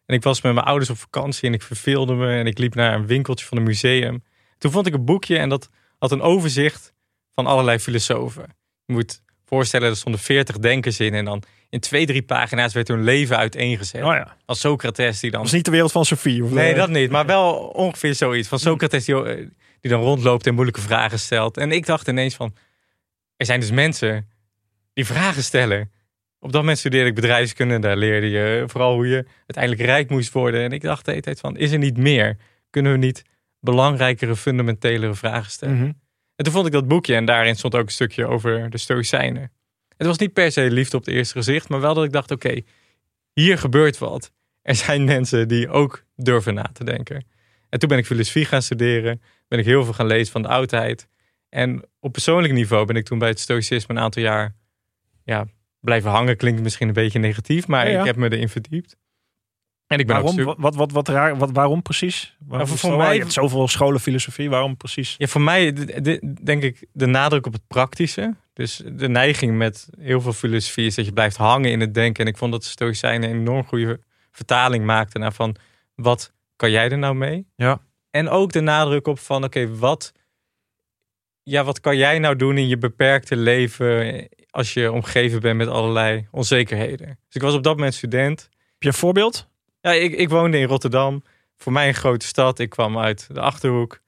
En 0.05 0.15
ik 0.15 0.23
was 0.23 0.41
met 0.41 0.53
mijn 0.53 0.65
ouders 0.65 0.89
op 0.89 0.97
vakantie 0.97 1.47
en 1.47 1.53
ik 1.53 1.61
verveelde 1.61 2.13
me 2.13 2.37
en 2.37 2.47
ik 2.47 2.57
liep 2.57 2.75
naar 2.75 2.93
een 2.93 3.07
winkeltje 3.07 3.45
van 3.45 3.57
een 3.57 3.63
museum. 3.63 4.23
Toen 4.57 4.71
vond 4.71 4.87
ik 4.87 4.93
een 4.93 5.05
boekje 5.05 5.37
en 5.37 5.49
dat 5.49 5.69
had 5.97 6.11
een 6.11 6.21
overzicht 6.21 6.93
van 7.33 7.45
allerlei 7.45 7.79
filosofen. 7.79 8.45
Je 8.85 8.93
moet 8.93 9.21
voorstellen, 9.45 9.89
er 9.89 9.95
stonden 9.95 10.21
veertig 10.21 10.57
denkers 10.57 10.99
in 10.99 11.13
en 11.13 11.25
dan 11.25 11.43
in 11.69 11.79
twee, 11.79 12.05
drie 12.05 12.23
pagina's 12.23 12.73
werd 12.73 12.87
hun 12.87 13.03
leven 13.03 13.37
uiteengezet. 13.37 14.03
Oh 14.03 14.13
ja. 14.13 14.37
Als 14.45 14.59
Socrates 14.59 15.19
die 15.19 15.31
dan... 15.31 15.39
Dat 15.39 15.49
is 15.49 15.55
niet 15.55 15.65
de 15.65 15.71
wereld 15.71 15.91
van 15.91 16.05
Sofie? 16.05 16.43
Of 16.43 16.51
nee, 16.51 16.73
dat 16.73 16.89
niet. 16.89 17.11
Maar 17.11 17.25
wel 17.35 17.53
ongeveer 17.55 18.15
zoiets. 18.15 18.47
Van 18.47 18.59
Socrates 18.59 19.05
die 19.05 19.23
eh, 19.23 19.47
die 19.81 19.91
dan 19.91 20.01
rondloopt 20.01 20.47
en 20.47 20.53
moeilijke 20.53 20.81
vragen 20.81 21.19
stelt. 21.19 21.57
En 21.57 21.71
ik 21.71 21.85
dacht 21.85 22.07
ineens 22.07 22.35
van, 22.35 22.55
er 23.37 23.45
zijn 23.45 23.59
dus 23.59 23.71
mensen 23.71 24.29
die 24.93 25.05
vragen 25.05 25.43
stellen. 25.43 25.91
Op 26.39 26.51
dat 26.51 26.61
moment 26.61 26.77
studeerde 26.77 27.09
ik 27.09 27.15
bedrijfskunde. 27.15 27.79
Daar 27.79 27.97
leerde 27.97 28.29
je 28.29 28.63
vooral 28.67 28.93
hoe 28.93 29.07
je 29.07 29.25
uiteindelijk 29.37 29.85
rijk 29.85 30.09
moest 30.09 30.31
worden. 30.31 30.61
En 30.61 30.71
ik 30.71 30.81
dacht 30.81 31.05
de 31.05 31.11
hele 31.11 31.23
tijd 31.23 31.39
van, 31.39 31.57
is 31.57 31.71
er 31.71 31.77
niet 31.77 31.97
meer? 31.97 32.37
Kunnen 32.69 32.91
we 32.91 32.97
niet 32.97 33.23
belangrijkere, 33.59 34.35
fundamentelere 34.35 35.13
vragen 35.13 35.51
stellen? 35.51 35.75
Mhm. 35.75 35.91
En 36.35 36.43
toen 36.43 36.53
vond 36.53 36.65
ik 36.65 36.71
dat 36.71 36.87
boekje 36.87 37.15
en 37.15 37.25
daarin 37.25 37.55
stond 37.55 37.75
ook 37.75 37.85
een 37.85 37.91
stukje 37.91 38.25
over 38.25 38.69
de 38.69 38.77
Stoïcijnen. 38.77 39.51
Het 39.97 40.07
was 40.07 40.17
niet 40.17 40.33
per 40.33 40.51
se 40.51 40.71
liefde 40.71 40.97
op 40.97 41.05
het 41.05 41.13
eerste 41.13 41.33
gezicht, 41.33 41.69
maar 41.69 41.79
wel 41.79 41.93
dat 41.93 42.03
ik 42.03 42.11
dacht, 42.11 42.31
oké, 42.31 42.61
hier 43.33 43.57
gebeurt 43.57 43.97
wat. 43.97 44.31
Er 44.61 44.75
zijn 44.75 45.03
mensen 45.03 45.47
die 45.47 45.69
ook 45.69 46.03
durven 46.15 46.53
na 46.53 46.69
te 46.73 46.83
denken. 46.83 47.25
En 47.69 47.79
toen 47.79 47.89
ben 47.89 47.97
ik 47.97 48.05
filosofie 48.05 48.45
gaan 48.45 48.61
studeren 48.61 49.21
ben 49.47 49.59
ik 49.59 49.65
heel 49.65 49.83
veel 49.83 49.93
gaan 49.93 50.07
lezen 50.07 50.31
van 50.31 50.41
de 50.41 50.47
oudheid. 50.47 51.07
En 51.49 51.83
op 51.99 52.11
persoonlijk 52.11 52.53
niveau 52.53 52.85
ben 52.85 52.95
ik 52.95 53.05
toen 53.05 53.19
bij 53.19 53.29
het 53.29 53.39
stoïcisme 53.39 53.95
een 53.95 54.01
aantal 54.01 54.21
jaar 54.21 54.55
ja, 55.23 55.45
blijven 55.79 56.11
hangen. 56.11 56.37
Klinkt 56.37 56.61
misschien 56.61 56.87
een 56.87 56.93
beetje 56.93 57.19
negatief, 57.19 57.67
maar 57.67 57.87
ik 57.87 58.05
heb 58.05 58.15
me 58.15 58.31
erin 58.31 58.49
verdiept. 58.49 58.97
En 59.87 59.99
ik 59.99 60.07
ben 60.07 60.21
waarom? 60.21 60.55
Wat, 60.57 60.75
wat, 60.75 60.91
wat, 60.91 61.07
raar, 61.07 61.37
wat, 61.37 61.51
waarom 61.51 61.81
precies? 61.81 62.35
Waarom 62.39 62.67
voor, 62.67 62.77
voor 62.77 62.97
mij, 62.97 63.13
je 63.13 63.19
hebt 63.19 63.33
zoveel 63.33 63.67
scholen 63.67 63.99
filosofie, 63.99 64.49
waarom 64.49 64.77
precies? 64.77 65.15
Ja, 65.17 65.27
voor 65.27 65.41
mij 65.41 65.73
denk 66.43 66.63
ik 66.63 66.87
de 66.91 67.05
nadruk 67.05 67.45
op 67.45 67.53
het 67.53 67.67
praktische. 67.67 68.35
Dus 68.53 68.81
de 68.85 69.09
neiging 69.09 69.57
met 69.57 69.89
heel 69.99 70.21
veel 70.21 70.33
filosofie 70.33 70.85
is 70.85 70.95
dat 70.95 71.05
je 71.05 71.11
blijft 71.11 71.37
hangen 71.37 71.71
in 71.71 71.79
het 71.79 71.93
denken. 71.93 72.25
En 72.25 72.31
ik 72.31 72.37
vond 72.37 72.51
dat 72.51 72.61
de 72.61 72.67
Stoïcijnen 72.67 73.29
een 73.29 73.35
enorm 73.35 73.63
goede 73.63 73.99
vertaling 74.31 74.85
maakten 74.85 75.19
naar 75.19 75.33
van 75.33 75.55
wat 75.95 76.33
kan 76.57 76.71
jij 76.71 76.89
er 76.89 76.97
nou 76.97 77.15
mee? 77.15 77.47
Ja. 77.55 77.81
En 78.09 78.29
ook 78.29 78.51
de 78.51 78.61
nadruk 78.61 79.07
op 79.07 79.19
van 79.19 79.43
oké, 79.43 79.77
wat, 79.77 80.11
ja, 81.43 81.63
wat 81.63 81.79
kan 81.79 81.97
jij 81.97 82.19
nou 82.19 82.35
doen 82.35 82.57
in 82.57 82.67
je 82.67 82.77
beperkte 82.77 83.35
leven 83.35 84.27
als 84.49 84.73
je 84.73 84.91
omgeven 84.91 85.39
bent 85.41 85.57
met 85.57 85.67
allerlei 85.67 86.27
onzekerheden. 86.31 87.07
Dus 87.07 87.35
ik 87.35 87.41
was 87.41 87.53
op 87.53 87.63
dat 87.63 87.75
moment 87.75 87.93
student. 87.93 88.41
Heb 88.41 88.81
je 88.81 88.87
een 88.87 88.93
voorbeeld? 88.93 89.47
Ja, 89.81 89.91
ik, 89.91 90.13
ik 90.13 90.29
woonde 90.29 90.57
in 90.57 90.67
Rotterdam. 90.67 91.23
Voor 91.55 91.71
mij 91.71 91.87
een 91.87 91.93
grote 91.93 92.25
stad. 92.25 92.59
Ik 92.59 92.69
kwam 92.69 92.97
uit 92.97 93.27
de 93.33 93.39
Achterhoek. 93.39 93.99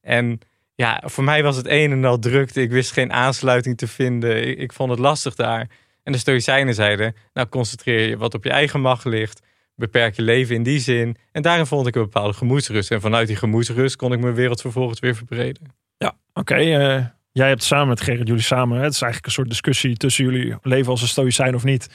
En 0.00 0.38
ja, 0.74 1.02
voor 1.04 1.24
mij 1.24 1.42
was 1.42 1.56
het 1.56 1.66
een 1.66 1.92
en 1.92 2.04
al 2.04 2.18
drukte. 2.18 2.60
Ik 2.60 2.70
wist 2.70 2.92
geen 2.92 3.12
aansluiting 3.12 3.76
te 3.76 3.88
vinden. 3.88 4.48
Ik, 4.48 4.58
ik 4.58 4.72
vond 4.72 4.90
het 4.90 4.98
lastig 4.98 5.34
daar. 5.34 5.68
En 6.02 6.12
de 6.12 6.18
Stoïcijnen 6.18 6.74
zeiden, 6.74 7.14
nou 7.32 7.48
concentreer 7.48 8.08
je 8.08 8.16
wat 8.16 8.34
op 8.34 8.44
je 8.44 8.50
eigen 8.50 8.80
macht 8.80 9.04
ligt 9.04 9.40
beperk 9.78 10.16
je 10.16 10.22
leven 10.22 10.54
in 10.54 10.62
die 10.62 10.78
zin. 10.78 11.16
En 11.32 11.42
daarin 11.42 11.66
vond 11.66 11.86
ik 11.86 11.94
een 11.94 12.02
bepaalde 12.02 12.32
gemoedsrust. 12.32 12.90
En 12.90 13.00
vanuit 13.00 13.26
die 13.26 13.36
gemoedsrust 13.36 13.96
kon 13.96 14.12
ik 14.12 14.20
mijn 14.20 14.34
wereld 14.34 14.60
vervolgens 14.60 15.00
weer 15.00 15.14
verbreden. 15.14 15.62
Ja, 15.96 16.16
oké. 16.32 16.54
Eh, 16.54 17.04
jij 17.32 17.48
hebt 17.48 17.62
samen 17.62 17.88
met 17.88 18.00
Gerrit, 18.00 18.28
jullie 18.28 18.42
samen, 18.42 18.80
het 18.80 18.92
is 18.92 19.02
eigenlijk 19.02 19.26
een 19.26 19.32
soort 19.32 19.48
discussie 19.48 19.96
tussen 19.96 20.24
jullie 20.24 20.56
leven 20.62 20.90
als 20.90 21.02
een 21.02 21.08
stoïcijn 21.08 21.54
of 21.54 21.64
niet. 21.64 21.88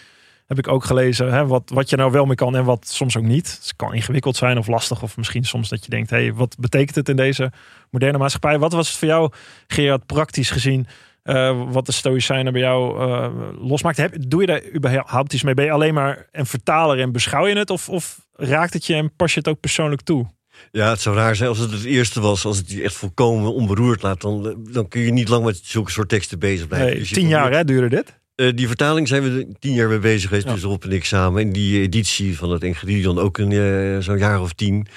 Heb 0.48 0.58
ik 0.58 0.68
ook 0.68 0.84
gelezen, 0.84 1.34
hè, 1.34 1.48
wat, 1.48 1.72
wat 1.74 1.90
je 1.90 1.96
nou 1.96 2.12
wel 2.12 2.25
mee 2.25 2.36
kan 2.36 2.56
en 2.56 2.66
wat 2.66 2.88
soms 2.88 3.18
ook 3.18 3.24
niet. 3.24 3.60
Het 3.62 3.74
kan 3.75 3.94
ingewikkeld 3.94 4.36
zijn 4.36 4.58
of 4.58 4.68
lastig, 4.68 5.02
of 5.02 5.18
misschien 5.18 5.44
soms 5.44 5.70
dat 5.70 5.84
je 5.84 5.90
denkt: 5.90 6.10
hé, 6.10 6.18
hey, 6.18 6.34
wat 6.34 6.56
betekent 6.60 6.96
het 6.96 7.10
in 7.10 7.16
deze 7.16 7.52
moderne 7.90 8.18
maatschappij? 8.18 8.60
Wat 8.60 8.74
was 8.74 8.88
het 8.88 8.98
voor 8.98 9.08
jou, 9.08 9.32
Gerard, 9.68 10.06
praktisch 10.06 10.50
gezien? 10.50 10.88
Uh, 11.24 11.72
wat 11.72 11.86
de 11.86 11.92
Stoïcijnen 11.92 12.53
bij 12.53 12.62
jou 12.62 13.00
uh, 13.00 13.30
losmaakt. 13.60 13.98
Heb, 13.98 14.15
doe 14.27 14.42
je 14.42 14.48
daar 14.48 14.62
überhaupt 14.75 15.34
iets 15.34 15.44
mee? 15.44 15.53
Ben 15.53 15.65
je 15.65 15.72
alleen 15.72 15.94
maar 15.94 16.27
een 16.32 16.46
vertaler 16.46 17.00
en 17.00 17.12
beschouw 17.12 17.48
je 17.48 17.58
het? 17.58 17.70
Of, 17.70 17.89
of 17.89 18.25
raakt 18.34 18.74
het 18.74 18.86
je 18.86 18.94
en 18.94 19.15
pas 19.15 19.34
je 19.34 19.39
het 19.39 19.48
ook 19.48 19.60
persoonlijk 19.60 20.01
toe? 20.01 20.25
Ja, 20.72 20.89
het 20.89 21.01
zou 21.01 21.15
raar 21.15 21.36
zijn 21.36 21.50
als 21.50 21.58
het 21.58 21.72
het 21.72 21.84
eerste 21.84 22.22
was. 22.22 22.46
Als 22.46 22.58
het 22.58 22.72
je 22.72 22.84
echt 22.84 22.96
volkomen 22.96 23.53
onberoerd 23.53 24.01
laat. 24.01 24.22
Dan, 24.22 24.65
dan 24.72 24.88
kun 24.88 25.01
je 25.01 25.12
niet 25.12 25.27
lang 25.27 25.46
met 25.46 25.60
zulke 25.63 25.92
soort 25.92 26.10
teksten 26.10 26.39
bezig 26.39 26.68
blijven. 26.68 26.89
Nee, 26.89 27.00
dus 27.00 27.12
tien 27.12 27.27
jaar 27.27 27.51
hè, 27.51 27.63
duurde 27.63 27.89
dit? 27.89 28.22
Eh, 28.36 28.50
die 28.56 28.68
vertaling 28.68 29.08
zijn 29.08 29.24
we 29.24 29.48
tien 29.60 29.74
jaar 29.74 29.90
mee 29.90 30.00
bezig 30.00 30.28
geweest, 30.30 30.46
Ja. 30.48 30.54
dus 30.54 30.63
Rob 30.63 30.84
en 30.84 30.92
ik 30.92 31.06
samen. 31.06 31.42
En 31.42 31.52
die 31.52 31.82
editie 31.82 32.38
van 32.38 32.52
het 32.52 32.63
Enchiridion 32.63 33.20
ook 33.20 33.38
een 33.38 33.52
eh, 33.52 33.98
zo'n 34.04 34.18
jaar 34.18 34.42
of 34.42 34.54
tien. 34.54 34.88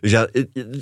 Dus 0.00 0.10
ja, 0.10 0.28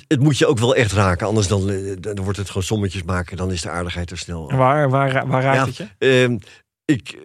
het, 0.06 0.20
moet 0.20 0.38
je 0.38 0.46
ook 0.46 0.58
wel 0.58 0.74
echt 0.74 0.92
raken. 0.92 1.26
Anders 1.26 1.48
dan, 1.48 1.70
eh, 1.70 1.92
dan 2.00 2.20
wordt 2.22 2.38
het 2.38 2.46
gewoon 2.48 2.62
sommetjes 2.62 3.02
maken. 3.02 3.36
Dan 3.36 3.52
is 3.52 3.62
de 3.62 3.70
aardigheid 3.70 4.10
er 4.10 4.18
snel. 4.18 4.50
En 4.50 4.56
waar, 4.56 4.90
waar, 4.90 5.26
waar 5.26 5.42
raakt 5.42 5.56
Ja. 5.56 5.66
het 5.66 5.76
je? 5.98 6.22
Ehm, 6.22 6.38
ik, 6.84 7.18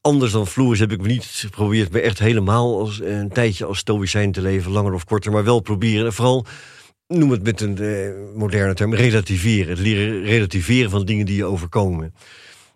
anders 0.00 0.32
dan 0.32 0.46
Floris 0.46 0.78
heb 0.78 0.92
ik 0.92 1.00
me 1.00 1.06
niet 1.08 1.24
geprobeerd... 1.24 1.92
me 1.92 2.00
echt 2.00 2.18
helemaal 2.18 2.78
als, 2.78 3.00
een 3.02 3.28
tijdje 3.28 3.64
als 3.64 3.78
stoïcijn 3.78 4.32
te 4.32 4.42
leven. 4.42 4.72
Langer 4.72 4.92
of 4.92 5.04
korter, 5.04 5.32
maar 5.32 5.44
wel 5.44 5.60
proberen. 5.60 6.06
En 6.06 6.12
vooral, 6.12 6.46
noem 7.06 7.30
het 7.30 7.42
met 7.42 7.60
een 7.60 7.78
eh, 7.78 8.08
moderne 8.34 8.74
term, 8.74 8.94
relativeren. 8.94 9.68
Het 9.68 9.78
leren 9.78 10.22
relativeren 10.24 10.90
van 10.90 11.04
dingen 11.04 11.26
die 11.26 11.36
je 11.36 11.44
overkomen. 11.44 12.14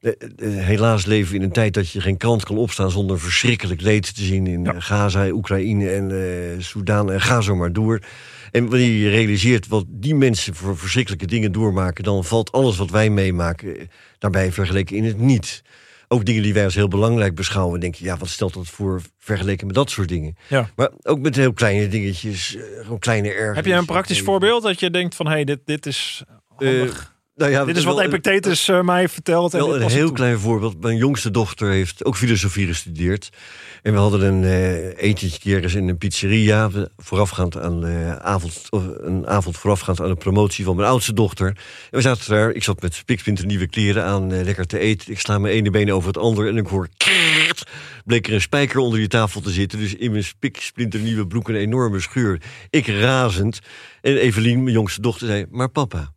Eh, 0.02 0.12
eh, 0.37 0.64
helaas 0.64 1.06
leven 1.06 1.30
we 1.30 1.38
in 1.38 1.42
een 1.44 1.52
tijd 1.52 1.75
dat 1.75 1.90
je 1.90 2.00
geen 2.00 2.16
krant 2.16 2.44
kan 2.44 2.56
opstaan... 2.56 2.90
zonder 2.90 3.21
verschrikkelijk 3.21 3.80
leed 3.80 4.14
te 4.14 4.23
zien 4.23 4.47
in 4.47 4.64
Ja. 4.64 4.75
eh, 4.75 4.80
Gaza, 4.80 5.28
Oekraïne 5.28 5.90
en 5.90 6.11
eh 6.11 6.61
Soudaan. 6.62 7.12
En 7.12 7.21
ga 7.21 7.40
zo 7.40 7.56
maar 7.56 7.73
door. 7.73 8.00
En 8.50 8.68
wanneer 8.68 8.90
je 8.90 9.09
realiseert 9.09 9.68
wat 9.68 9.85
die 9.88 10.14
mensen 10.14 10.54
voor 10.54 10.78
verschrikkelijke 10.78 11.26
dingen 11.26 11.52
doormaken... 11.52 12.04
dan 12.04 12.25
valt 12.25 12.52
alles 12.52 12.76
wat 12.76 12.90
wij 12.90 13.11
meemaken 13.11 13.78
eh, 13.78 13.87
daarbij 14.18 14.52
vergeleken 14.52 14.97
in 14.97 15.04
het 15.04 15.18
niet. 15.18 15.62
Ook 16.09 16.25
dingen 16.25 16.42
die 16.42 16.54
wij 16.54 16.64
als 16.64 16.75
heel 16.75 16.88
belangrijk 16.88 17.35
beschouwen. 17.35 17.80
denk 17.80 17.94
je, 17.94 18.04
ja, 18.04 18.16
wat 18.16 18.28
stelt 18.28 18.54
dat 18.54 18.68
voor 18.68 19.02
vergeleken 19.18 19.66
met 19.66 19.75
dat 19.75 19.90
soort 19.90 20.09
dingen? 20.09 20.37
Ja. 20.49 20.71
Maar 20.76 20.90
ook 21.02 21.18
met 21.18 21.37
heel 21.37 21.52
kleine 21.52 21.88
dingetjes, 21.88 22.56
eh, 22.56 22.62
gewoon 22.82 22.99
kleine 22.99 23.28
ergernissen. 23.28 23.56
Heb 23.56 23.66
je 23.66 23.73
een 23.73 23.85
praktisch 23.85 24.21
voorbeeld 24.21 24.62
dat 24.62 24.80
je 24.80 24.90
denkt 24.90 25.14
van... 25.14 25.26
hé, 25.26 25.32
hey, 25.32 25.44
dit, 25.44 25.61
dit 25.64 25.87
is 25.87 26.23
handig. 26.49 27.12
Nou 27.34 27.50
ja, 27.50 27.64
dit 27.64 27.76
is 27.76 27.84
wat 27.84 28.00
Epictetus 28.00 28.68
eh, 28.68 28.80
mij 28.82 29.08
vertelt. 29.08 29.54
en 29.54 29.58
Wel 29.60 29.72
dit 29.72 29.82
een 29.82 29.88
heel 29.90 30.12
klein 30.12 30.38
voorbeeld. 30.38 30.80
Mijn 30.80 30.96
jongste 30.96 31.30
dochter 31.30 31.70
heeft 31.70 32.04
ook 32.04 32.16
filosofie 32.16 32.66
gestudeerd. 32.66 33.28
En 33.82 33.92
we 33.92 33.98
hadden 33.98 34.22
een 34.22 34.44
eh 34.44 35.02
etentje 35.08 35.38
keer 35.38 35.62
eens 35.62 35.74
in 35.74 35.88
een 35.88 35.98
pizzeria. 35.98 36.70
we- 36.70 36.90
Voorafgaand 36.96 37.56
aan 37.58 37.86
avond, 38.22 38.66
of 38.70 38.82
een 38.98 39.26
avond 39.26 39.56
voorafgaand 39.56 40.00
aan 40.00 40.08
de 40.08 40.14
promotie 40.14 40.64
van 40.64 40.76
mijn 40.76 40.88
oudste 40.88 41.12
dochter. 41.12 41.46
En 41.46 41.56
we 41.90 42.00
zaten 42.00 42.30
daar. 42.30 42.50
Ik 42.50 42.62
zat 42.62 42.82
met 42.82 42.94
spiksplinter 42.94 43.46
nieuwe 43.46 43.66
kleren 43.66 44.04
aan, 44.04 44.32
eh, 44.32 44.42
lekker 44.44 44.66
te 44.66 44.78
eten. 44.78 45.12
Ik 45.12 45.20
sla 45.20 45.38
mijn 45.38 45.54
ene 45.54 45.70
been 45.70 45.92
over 45.92 46.08
het 46.08 46.18
andere 46.18 46.48
en 46.48 46.56
ik 46.56 46.66
hoor. 46.66 46.88
krrrt. 46.96 47.62
Bleek 48.04 48.26
er 48.26 48.32
een 48.34 48.40
spijker 48.40 48.78
onder 48.78 48.98
die 48.98 49.08
tafel 49.08 49.40
te 49.40 49.50
zitten. 49.50 49.78
Dus 49.78 49.94
in 49.94 50.10
mijn 50.10 50.24
spiksplinter 50.24 51.00
nieuwe 51.00 51.26
broek 51.26 51.48
een 51.48 51.54
enorme 51.54 52.00
scheur. 52.00 52.40
Ik 52.70 52.86
razend. 52.86 53.60
En 54.00 54.16
Evelien, 54.16 54.62
mijn 54.62 54.74
jongste 54.74 55.00
dochter, 55.00 55.26
zei: 55.26 55.46
Maar 55.50 55.68
papa. 55.68 56.12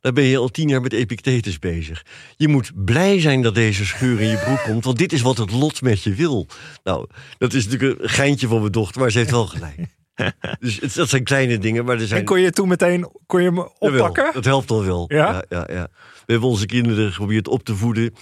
Daar 0.00 0.12
ben 0.12 0.24
je 0.24 0.38
al 0.38 0.48
tien 0.48 0.68
jaar 0.68 0.80
met 0.80 0.92
Epictetus 0.92 1.58
bezig. 1.58 2.04
Je 2.36 2.48
moet 2.48 2.84
blij 2.84 3.20
zijn 3.20 3.42
dat 3.42 3.54
deze 3.54 3.84
scheur 3.84 4.20
in 4.20 4.28
je 4.28 4.38
broek 4.44 4.62
komt, 4.62 4.84
want 4.84 4.98
dit 4.98 5.12
is 5.12 5.20
wat 5.20 5.38
het 5.38 5.50
lot 5.50 5.82
met 5.82 6.02
je 6.02 6.14
wil. 6.14 6.46
Nou, 6.84 7.06
dat 7.38 7.52
is 7.52 7.66
natuurlijk 7.68 8.00
een 8.02 8.08
geintje 8.08 8.48
van 8.48 8.60
mijn 8.60 8.72
dochter, 8.72 9.00
maar 9.00 9.10
ze 9.10 9.18
heeft 9.18 9.30
wel 9.30 9.46
gelijk. 9.46 9.76
dus 10.60 10.80
het, 10.80 10.94
dat 10.94 11.08
zijn 11.08 11.24
kleine 11.24 11.58
dingen, 11.58 11.84
maar 11.84 12.00
er 12.00 12.06
zijn... 12.06 12.20
En 12.20 12.26
kon 12.26 12.40
je 12.40 12.50
toen 12.50 12.68
meteen 12.68 13.10
kon 13.26 13.42
je 13.42 13.50
me 13.50 13.70
Jawel, 13.78 14.00
oppakken? 14.00 14.32
dat 14.32 14.44
helpt 14.44 14.70
al 14.70 14.84
wel. 14.84 15.04
Ja? 15.08 15.32
Ja, 15.32 15.44
ja, 15.48 15.74
ja. 15.74 15.88
We 16.26 16.32
hebben 16.32 16.48
onze 16.48 16.66
kinderen 16.66 17.10
geprobeerd 17.12 17.48
op 17.48 17.64
te 17.64 17.74
voeden 17.74 18.14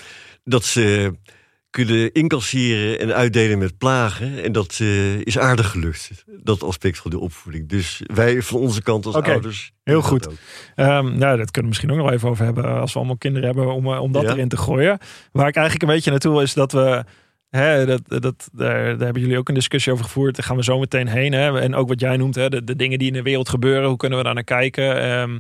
dat 0.45 0.65
ze 0.65 1.13
kunnen 1.77 2.13
incasseren 2.13 3.01
en 3.01 3.15
uitdelen 3.15 3.59
met 3.59 3.79
plagen. 3.79 4.43
En 4.43 4.53
dat 4.53 4.79
eh, 4.81 5.21
is 5.21 5.39
aardig 5.39 5.71
gelukt, 5.71 6.25
dat 6.43 6.63
aspect 6.63 6.99
van 6.99 7.11
de 7.11 7.19
opvoeding. 7.19 7.69
Dus 7.69 8.03
wij 8.15 8.43
van 8.43 8.61
onze 8.61 8.83
kant 8.83 9.07
als 9.07 9.15
ouders... 9.15 9.73
heel 9.85 10.03
goed. 10.03 10.29
Ehm, 10.75 11.19
nou, 11.19 11.37
dat 11.37 11.51
kunnen 11.51 11.53
we 11.53 11.67
misschien 11.69 11.91
ook 11.91 11.97
nog 11.97 12.11
even 12.11 12.29
over 12.29 12.45
hebben 12.45 12.65
als 12.65 12.93
we 12.93 12.99
allemaal 12.99 13.17
kinderen 13.17 13.47
hebben 13.47 13.75
om, 13.75 13.87
eh, 13.87 14.01
om 14.01 14.13
dat 14.13 14.23
Ja. 14.23 14.31
erin 14.31 14.49
te 14.49 14.57
gooien. 14.57 14.99
Waar 15.33 15.49
ik 15.49 15.57
eigenlijk 15.57 15.89
een 15.89 15.95
beetje 15.95 16.11
naartoe 16.11 16.33
wil 16.33 16.41
is 16.41 16.55
dat 16.55 16.73
we, 16.73 17.05
hè, 17.51 17.87
dat, 17.87 18.03
dat, 18.05 18.49
daar, 18.53 18.85
daar 18.85 19.05
hebben 19.05 19.23
jullie 19.23 19.39
ook 19.39 19.49
een 19.49 19.55
discussie 19.55 19.93
over 19.93 20.05
gevoerd. 20.05 20.37
Daar 20.37 20.45
gaan 20.45 20.57
we 20.57 20.65
zo 20.65 20.79
meteen 20.79 21.09
heen. 21.09 21.33
Hè. 21.33 21.61
En 21.61 21.75
ook 21.75 21.89
wat 21.89 22.01
jij 22.01 22.17
noemt, 22.17 22.35
hè, 22.35 22.49
de, 22.49 22.65
de 22.65 22.77
dingen 22.77 22.99
die 22.99 23.09
in 23.09 23.15
de 23.15 23.23
wereld 23.23 23.49
gebeuren, 23.49 23.89
hoe 23.89 23.97
kunnen 23.97 24.19
we 24.19 24.25
daar 24.25 24.35
naar 24.35 24.45
kijken? 24.45 25.01
Ehm, 25.01 25.39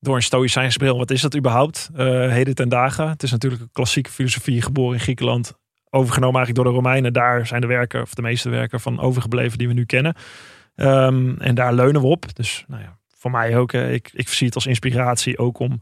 door 0.00 0.16
een 0.16 0.22
stoïcijnse 0.22 0.78
bril, 0.78 0.98
wat 0.98 1.10
is 1.10 1.20
dat 1.20 1.36
überhaupt? 1.36 1.90
Eh, 1.94 2.06
heden 2.30 2.54
ten 2.54 2.68
dagen. 2.68 3.08
Het 3.08 3.22
is 3.22 3.30
natuurlijk 3.30 3.62
een 3.62 3.72
klassieke 3.72 4.10
filosofie 4.10 4.62
geboren 4.62 4.94
in 4.94 5.00
Griekenland. 5.00 5.56
Overgenomen 5.90 6.36
eigenlijk 6.36 6.54
door 6.54 6.74
de 6.74 6.80
Romeinen. 6.80 7.12
Daar 7.12 7.46
zijn 7.46 7.60
de 7.60 7.66
werken, 7.66 8.02
of 8.02 8.14
de 8.14 8.22
meeste 8.22 8.48
werken 8.48 8.80
van 8.80 9.00
overgebleven 9.00 9.58
die 9.58 9.68
we 9.68 9.74
nu 9.74 9.84
kennen. 9.84 10.14
Ehm, 10.74 11.34
en 11.38 11.54
daar 11.54 11.74
leunen 11.74 12.00
we 12.00 12.06
op. 12.06 12.34
Dus 12.34 12.64
nou 12.68 12.82
ja, 12.82 12.96
voor 13.16 13.30
mij 13.30 13.56
ook. 13.56 13.72
ik, 13.72 14.10
ik 14.12 14.28
zie 14.28 14.46
het 14.46 14.54
als 14.54 14.66
inspiratie 14.66 15.38
ook 15.38 15.58
om 15.58 15.80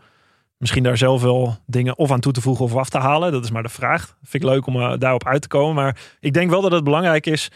misschien 0.58 0.82
daar 0.82 0.96
zelf 0.96 1.22
wel 1.22 1.56
dingen 1.66 1.98
of 1.98 2.10
aan 2.10 2.20
toe 2.20 2.32
te 2.32 2.40
voegen 2.40 2.64
of 2.64 2.76
af 2.76 2.88
te 2.88 2.98
halen. 2.98 3.32
Dat 3.32 3.44
is 3.44 3.50
maar 3.50 3.62
de 3.62 3.68
vraag. 3.68 4.16
Vind 4.22 4.42
ik 4.42 4.50
leuk 4.50 4.66
om 4.66 4.76
eh, 4.76 4.98
daarop 4.98 5.26
uit 5.26 5.42
te 5.42 5.48
komen. 5.48 5.74
Maar 5.74 5.96
ik 6.20 6.32
denk 6.32 6.50
wel 6.50 6.60
dat 6.60 6.72
het 6.72 6.84
belangrijk 6.84 7.26
is 7.26 7.50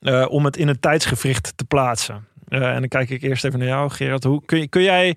eh, 0.00 0.26
om 0.28 0.44
het 0.44 0.56
in 0.56 0.68
een 0.68 0.80
tijdsgevricht 0.80 1.52
te 1.56 1.64
plaatsen. 1.64 2.26
Eh, 2.48 2.74
en 2.74 2.80
dan 2.80 2.88
kijk 2.88 3.10
ik 3.10 3.22
eerst 3.22 3.44
even 3.44 3.58
naar 3.58 3.68
jou, 3.68 3.90
Gerard. 3.90 4.24
Hoe, 4.24 4.44
kun, 4.44 4.68
kun 4.68 4.82
jij 4.82 5.16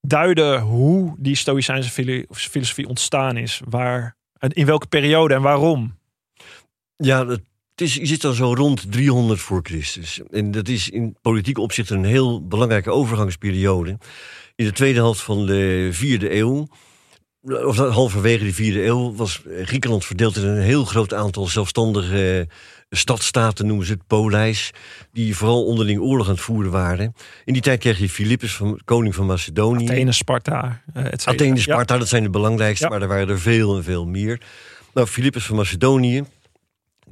duiden 0.00 0.60
hoe 0.60 1.14
die 1.18 1.36
Stoïcijnse 1.36 1.90
filo- 1.90 2.24
filosofie 2.30 2.88
ontstaan 2.88 3.36
is? 3.36 3.60
Waar, 3.68 4.16
in 4.38 4.66
welke 4.66 4.86
periode 4.86 5.34
en 5.34 5.42
waarom? 5.42 5.98
Ja, 6.96 7.26
het 7.26 7.40
is, 7.80 7.94
je 7.94 8.06
zit 8.06 8.20
dan 8.20 8.34
zo 8.34 8.54
rond 8.54 8.92
300 8.92 9.40
voor 9.40 9.60
Christus. 9.62 10.20
En 10.30 10.50
dat 10.50 10.68
is 10.68 10.88
in 10.88 11.16
politiek 11.22 11.58
opzicht 11.58 11.90
een 11.90 12.04
heel 12.04 12.46
belangrijke 12.46 12.90
overgangsperiode. 12.90 13.98
In 14.56 14.64
de 14.64 14.72
tweede 14.72 14.98
helft 14.98 15.20
van 15.20 15.46
de 15.46 15.88
vierde 15.92 16.34
eeuw, 16.36 16.68
of 17.42 17.76
halverwege 17.76 18.44
de 18.44 18.52
vierde 18.54 18.84
eeuw, 18.84 19.14
was 19.14 19.42
Griekenland 19.62 20.04
verdeeld 20.04 20.36
in 20.36 20.44
een 20.44 20.62
heel 20.62 20.84
groot 20.84 21.14
aantal 21.14 21.46
zelfstandige 21.46 22.48
stadstaten, 22.90 23.66
noemen 23.66 23.86
ze 23.86 23.92
het, 23.92 24.06
polijs, 24.06 24.70
die 25.12 25.36
vooral 25.36 25.64
onderling 25.64 26.00
oorlog 26.00 26.26
aan 26.26 26.32
het 26.32 26.42
voeren 26.42 26.70
waren. 26.70 27.14
In 27.44 27.52
die 27.52 27.62
tijd 27.62 27.80
kreeg 27.80 27.98
je 27.98 28.08
Philippus, 28.08 28.54
van, 28.56 28.80
koning 28.84 29.14
van 29.14 29.26
Macedonië. 29.26 29.88
Athene, 29.88 30.12
Sparta, 30.12 30.82
eh. 30.94 31.04
Athene, 31.24 31.60
Sparta, 31.60 31.98
dat 31.98 32.08
zijn 32.08 32.22
de 32.22 32.30
belangrijkste, 32.30 32.84
Ja. 32.84 32.90
maar 32.90 33.02
er 33.02 33.08
waren 33.08 33.28
er 33.28 33.40
veel 33.40 33.76
en 33.76 33.84
veel 33.84 34.06
meer. 34.06 34.40
Nou, 34.94 35.06
Philippus 35.06 35.44
van 35.44 35.56
Macedonië, 35.56 36.24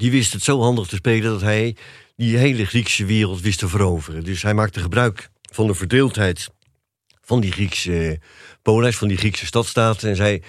die 0.02 0.10
wist 0.10 0.32
het 0.32 0.42
zo 0.42 0.60
handig 0.60 0.86
te 0.86 0.96
spelen 0.96 1.30
dat 1.30 1.40
hij 1.40 1.76
die 2.16 2.36
hele 2.36 2.66
Griekse 2.66 3.04
wereld 3.04 3.40
wist 3.40 3.58
te 3.58 3.68
veroveren. 3.68 4.24
Dus 4.24 4.42
hij 4.42 4.54
maakte 4.54 4.80
gebruik 4.80 5.30
van 5.52 5.66
de 5.66 5.74
verdeeldheid 5.74 6.48
van 7.20 7.40
die 7.40 7.52
Griekse 7.52 8.20
polijs, 8.62 8.96
van 8.96 9.08
die 9.08 9.16
Griekse 9.16 9.46
stadstaten 9.46 10.08
en 10.08 10.16
zei, 10.16 10.42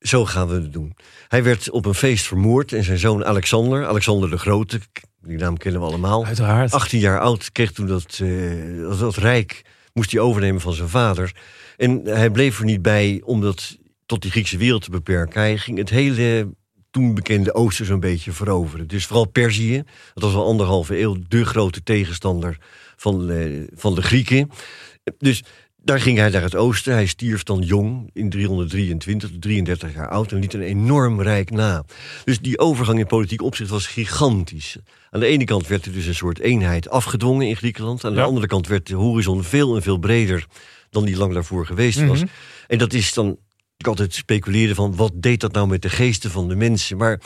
zo 0.00 0.24
gaan 0.24 0.48
we 0.48 0.54
het 0.54 0.72
doen. 0.72 0.96
Hij 1.28 1.42
werd 1.42 1.70
op 1.70 1.86
een 1.86 1.94
feest 1.94 2.26
vermoord 2.26 2.72
en 2.72 2.84
zijn 2.84 2.98
zoon 2.98 3.24
Alexander, 3.24 3.86
Alexander 3.86 4.30
de 4.30 4.38
Grote, 4.38 4.80
die 5.22 5.38
naam 5.38 5.56
kennen 5.56 5.80
we 5.80 5.86
allemaal, 5.86 6.26
Uiteraard. 6.26 6.72
18 6.72 7.00
jaar 7.00 7.20
oud, 7.20 7.52
kreeg 7.52 7.72
toen 7.72 7.86
dat, 7.86 8.18
eh, 8.22 8.80
dat, 8.80 8.98
dat 8.98 9.16
rijk, 9.16 9.64
moest 9.92 10.12
hij 10.12 10.20
overnemen 10.20 10.60
van 10.60 10.72
zijn 10.72 10.88
vader. 10.88 11.34
En 11.76 12.00
hij 12.04 12.30
bleef 12.30 12.58
er 12.58 12.64
niet 12.64 12.82
bij 12.82 13.20
om 13.24 13.40
dat 13.40 13.76
tot 14.06 14.22
die 14.22 14.30
Griekse 14.30 14.56
wereld 14.56 14.82
te 14.82 14.90
beperken. 14.90 15.40
Hij 15.40 15.58
ging 15.58 15.78
het 15.78 15.90
hele 15.90 16.48
toen 16.96 17.14
bekende 17.14 17.54
Oosten 17.54 17.86
zo'n 17.86 18.00
beetje 18.00 18.32
veroveren. 18.32 18.88
Dus 18.88 19.06
vooral 19.06 19.24
Perzië, 19.28 19.82
dat 20.14 20.22
was 20.22 20.34
al 20.34 20.46
anderhalve 20.46 21.00
eeuw 21.00 21.16
de 21.28 21.44
grote 21.44 21.82
tegenstander 21.82 22.58
van, 22.96 23.30
eh, 23.30 23.62
van 23.74 23.94
de 23.94 24.02
Grieken. 24.02 24.50
Dus 25.18 25.42
daar 25.82 26.00
ging 26.00 26.18
hij 26.18 26.28
naar 26.28 26.42
het 26.42 26.56
oosten. 26.56 26.92
Hij 26.92 27.06
stierf 27.06 27.42
dan 27.42 27.60
jong, 27.60 28.10
in 28.12 28.30
323, 28.30 29.30
33 29.40 29.94
jaar 29.94 30.08
oud... 30.08 30.32
en 30.32 30.38
liet 30.38 30.54
een 30.54 30.60
enorm 30.60 31.22
rijk 31.22 31.50
na. 31.50 31.84
Dus 32.24 32.38
die 32.40 32.58
overgang 32.58 32.98
in 32.98 33.06
politiek 33.06 33.42
opzicht 33.42 33.70
was 33.70 33.86
gigantisch. 33.86 34.76
Aan 35.10 35.20
de 35.20 35.26
ene 35.26 35.44
kant 35.44 35.66
werd 35.66 35.86
er 35.86 35.92
dus 35.92 36.06
een 36.06 36.14
soort 36.14 36.38
eenheid 36.38 36.88
afgedwongen 36.90 37.48
in 37.48 37.56
Griekenland. 37.56 38.04
Aan 38.04 38.12
de 38.12 38.18
Ja. 38.18 38.24
andere 38.24 38.46
kant 38.46 38.66
werd 38.66 38.86
de 38.86 38.94
horizon 38.94 39.42
veel 39.42 39.74
en 39.76 39.82
veel 39.82 39.98
breder... 39.98 40.46
dan 40.90 41.04
die 41.04 41.16
lang 41.16 41.32
daarvoor 41.32 41.66
geweest 41.66 42.06
was. 42.06 42.18
Mhm. 42.18 42.28
En 42.66 42.78
dat 42.78 42.92
is 42.92 43.14
dan... 43.14 43.38
Ik 43.76 43.86
altijd 43.86 44.14
speculeren 44.14 44.74
van 44.74 44.96
wat 44.96 45.12
deed 45.14 45.40
dat 45.40 45.52
nou 45.52 45.68
met 45.68 45.82
de 45.82 45.88
geesten 45.90 46.30
van 46.30 46.48
de 46.48 46.56
mensen. 46.56 46.96
Maar 46.96 47.20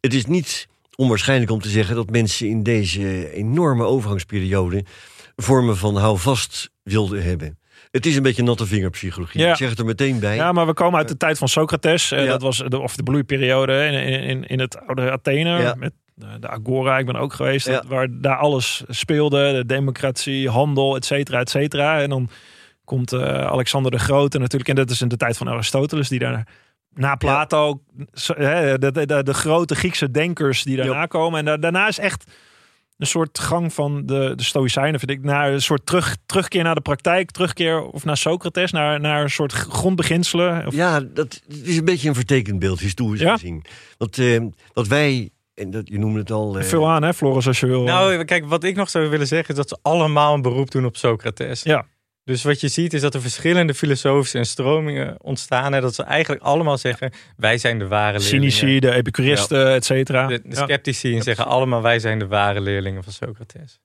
het 0.00 0.14
is 0.14 0.26
niet 0.26 0.68
onwaarschijnlijk 0.96 1.50
om 1.50 1.60
te 1.60 1.68
zeggen... 1.68 1.94
dat 1.94 2.10
mensen 2.10 2.48
in 2.48 2.62
deze 2.62 3.32
enorme 3.32 3.84
overgangsperiode... 3.84 4.84
vormen 5.36 5.76
van 5.76 5.96
houvast 5.96 6.70
wilden 6.82 7.22
hebben. 7.22 7.58
Het 7.90 8.06
is 8.06 8.16
een 8.16 8.22
beetje 8.22 8.42
natte 8.42 8.66
vingerpsychologie. 8.66 9.40
Ja. 9.40 9.50
Ik 9.50 9.56
zeg 9.56 9.68
het 9.70 9.78
er 9.78 9.84
meteen 9.84 10.18
bij. 10.18 10.36
Ja, 10.36 10.52
maar 10.52 10.66
we 10.66 10.72
komen 10.74 10.98
uit 10.98 11.08
de 11.08 11.16
tijd 11.16 11.38
van 11.38 11.48
Socrates. 11.48 12.10
Eh, 12.12 12.24
Ja. 12.24 12.30
Dat 12.30 12.42
was 12.42 12.62
de, 12.68 12.78
of 12.78 12.96
de 12.96 13.02
bloeiperiode 13.02 13.84
in, 13.84 14.22
in, 14.22 14.44
in 14.46 14.60
het 14.60 14.86
oude 14.86 15.10
Athene. 15.10 15.60
Ja. 15.60 15.74
Met 15.78 15.92
eh, 16.20 16.28
de 16.40 16.48
Agora, 16.48 16.98
ik 16.98 17.06
ben 17.06 17.16
ook 17.16 17.32
geweest. 17.32 17.66
Dat- 17.66 17.86
waar 17.86 18.08
daar 18.10 18.36
alles 18.36 18.82
speelde. 18.88 19.52
De 19.52 19.66
democratie, 19.66 20.48
handel, 20.48 20.96
et 20.96 21.04
cetera, 21.04 21.40
et 21.40 21.50
cetera. 21.50 22.00
En 22.00 22.08
dan 22.08 22.28
komt 22.84 23.12
eh, 23.12 23.20
Alexander 23.46 23.90
de 23.90 23.98
Grote 23.98 24.38
natuurlijk. 24.38 24.70
En 24.70 24.76
dat 24.76 24.90
is 24.90 25.00
in 25.00 25.08
de 25.08 25.16
tijd 25.16 25.36
van 25.36 25.48
Aristoteles. 25.48 26.08
Die 26.08 26.18
daar 26.18 26.48
na 26.94 27.14
Plato, 27.16 27.80
zo- 28.12 28.34
hè, 28.36 28.78
de, 28.78 28.92
de, 28.92 29.06
de, 29.06 29.22
de 29.22 29.34
grote 29.34 29.74
Griekse 29.74 30.10
denkers 30.10 30.62
die 30.62 30.76
daarna 30.76 30.92
Ja. 31.00 31.06
komen. 31.06 31.38
En 31.38 31.44
da- 31.44 31.56
daarna 31.56 31.88
is 31.88 31.98
echt 31.98 32.24
een 32.98 33.06
soort 33.06 33.38
gang 33.38 33.72
van 33.72 34.06
de, 34.06 34.32
de 34.36 34.42
Stoïcijnen, 34.42 34.98
vind 35.00 35.10
ik. 35.10 35.22
Naar 35.24 35.52
een 35.52 35.62
soort 35.62 35.86
terug, 35.86 36.16
terugkeer 36.26 36.62
naar 36.62 36.74
de 36.74 36.80
praktijk, 36.80 37.30
terugkeer 37.30 37.82
of 37.82 38.04
naar 38.04 38.16
Socrates, 38.16 38.72
naar, 38.72 39.00
naar 39.00 39.22
een 39.22 39.30
soort 39.30 39.52
grondbeginselen. 39.52 40.66
Of, 40.66 40.74
Ja, 40.74 41.00
dat 41.00 41.40
is 41.64 41.76
een 41.76 41.84
beetje 41.84 42.08
een 42.08 42.14
vertekend 42.14 42.58
beeld, 42.58 42.80
historisch 42.80 43.20
Ja? 43.20 43.32
gezien. 43.32 43.64
Want 43.98 44.18
eh, 44.18 44.40
wat 44.72 44.86
wij, 44.86 45.30
en 45.54 45.70
dat, 45.70 45.88
je 45.88 45.98
noemde 45.98 46.18
het 46.18 46.30
al... 46.30 46.58
eh, 46.58 46.64
Vul 46.64 46.88
aan, 46.90 47.02
hè, 47.02 47.14
Floris, 47.14 47.46
als 47.46 47.60
je 47.60 47.66
wil. 47.66 47.82
Nou, 47.82 48.24
kijk, 48.24 48.46
wat 48.46 48.64
ik 48.64 48.76
nog 48.76 48.90
zou 48.90 49.08
willen 49.08 49.26
zeggen 49.26 49.48
is 49.48 49.56
dat 49.56 49.68
ze 49.68 49.78
allemaal 49.82 50.34
een 50.34 50.42
beroep 50.42 50.70
doen 50.70 50.84
op 50.84 50.96
Socrates. 50.96 51.62
Ja. 51.62 51.86
Dus 52.24 52.42
wat 52.42 52.60
je 52.60 52.68
ziet 52.68 52.92
is 52.92 53.00
dat 53.00 53.14
er 53.14 53.20
verschillende 53.20 53.74
filosofische 53.74 54.38
en 54.38 54.46
stromingen 54.46 55.16
ontstaan. 55.22 55.74
En 55.74 55.80
dat 55.80 55.94
ze 55.94 56.02
eigenlijk 56.02 56.42
allemaal 56.42 56.78
zeggen, 56.78 57.12
wij 57.36 57.58
zijn 57.58 57.78
de 57.78 57.86
ware 57.88 58.18
leerlingen. 58.18 58.52
Cynici, 58.52 58.80
de 58.80 58.90
epicuristen, 58.90 59.72
et 59.74 59.84
cetera. 59.84 60.26
De, 60.26 60.40
de 60.42 60.56
Ja. 60.56 60.64
sceptici 60.64 61.16
en 61.16 61.22
zeggen 61.22 61.46
allemaal, 61.46 61.82
wij 61.82 61.98
zijn 61.98 62.18
de 62.18 62.26
ware 62.26 62.60
leerlingen 62.60 63.04
van 63.04 63.12
Socrates. 63.12 63.80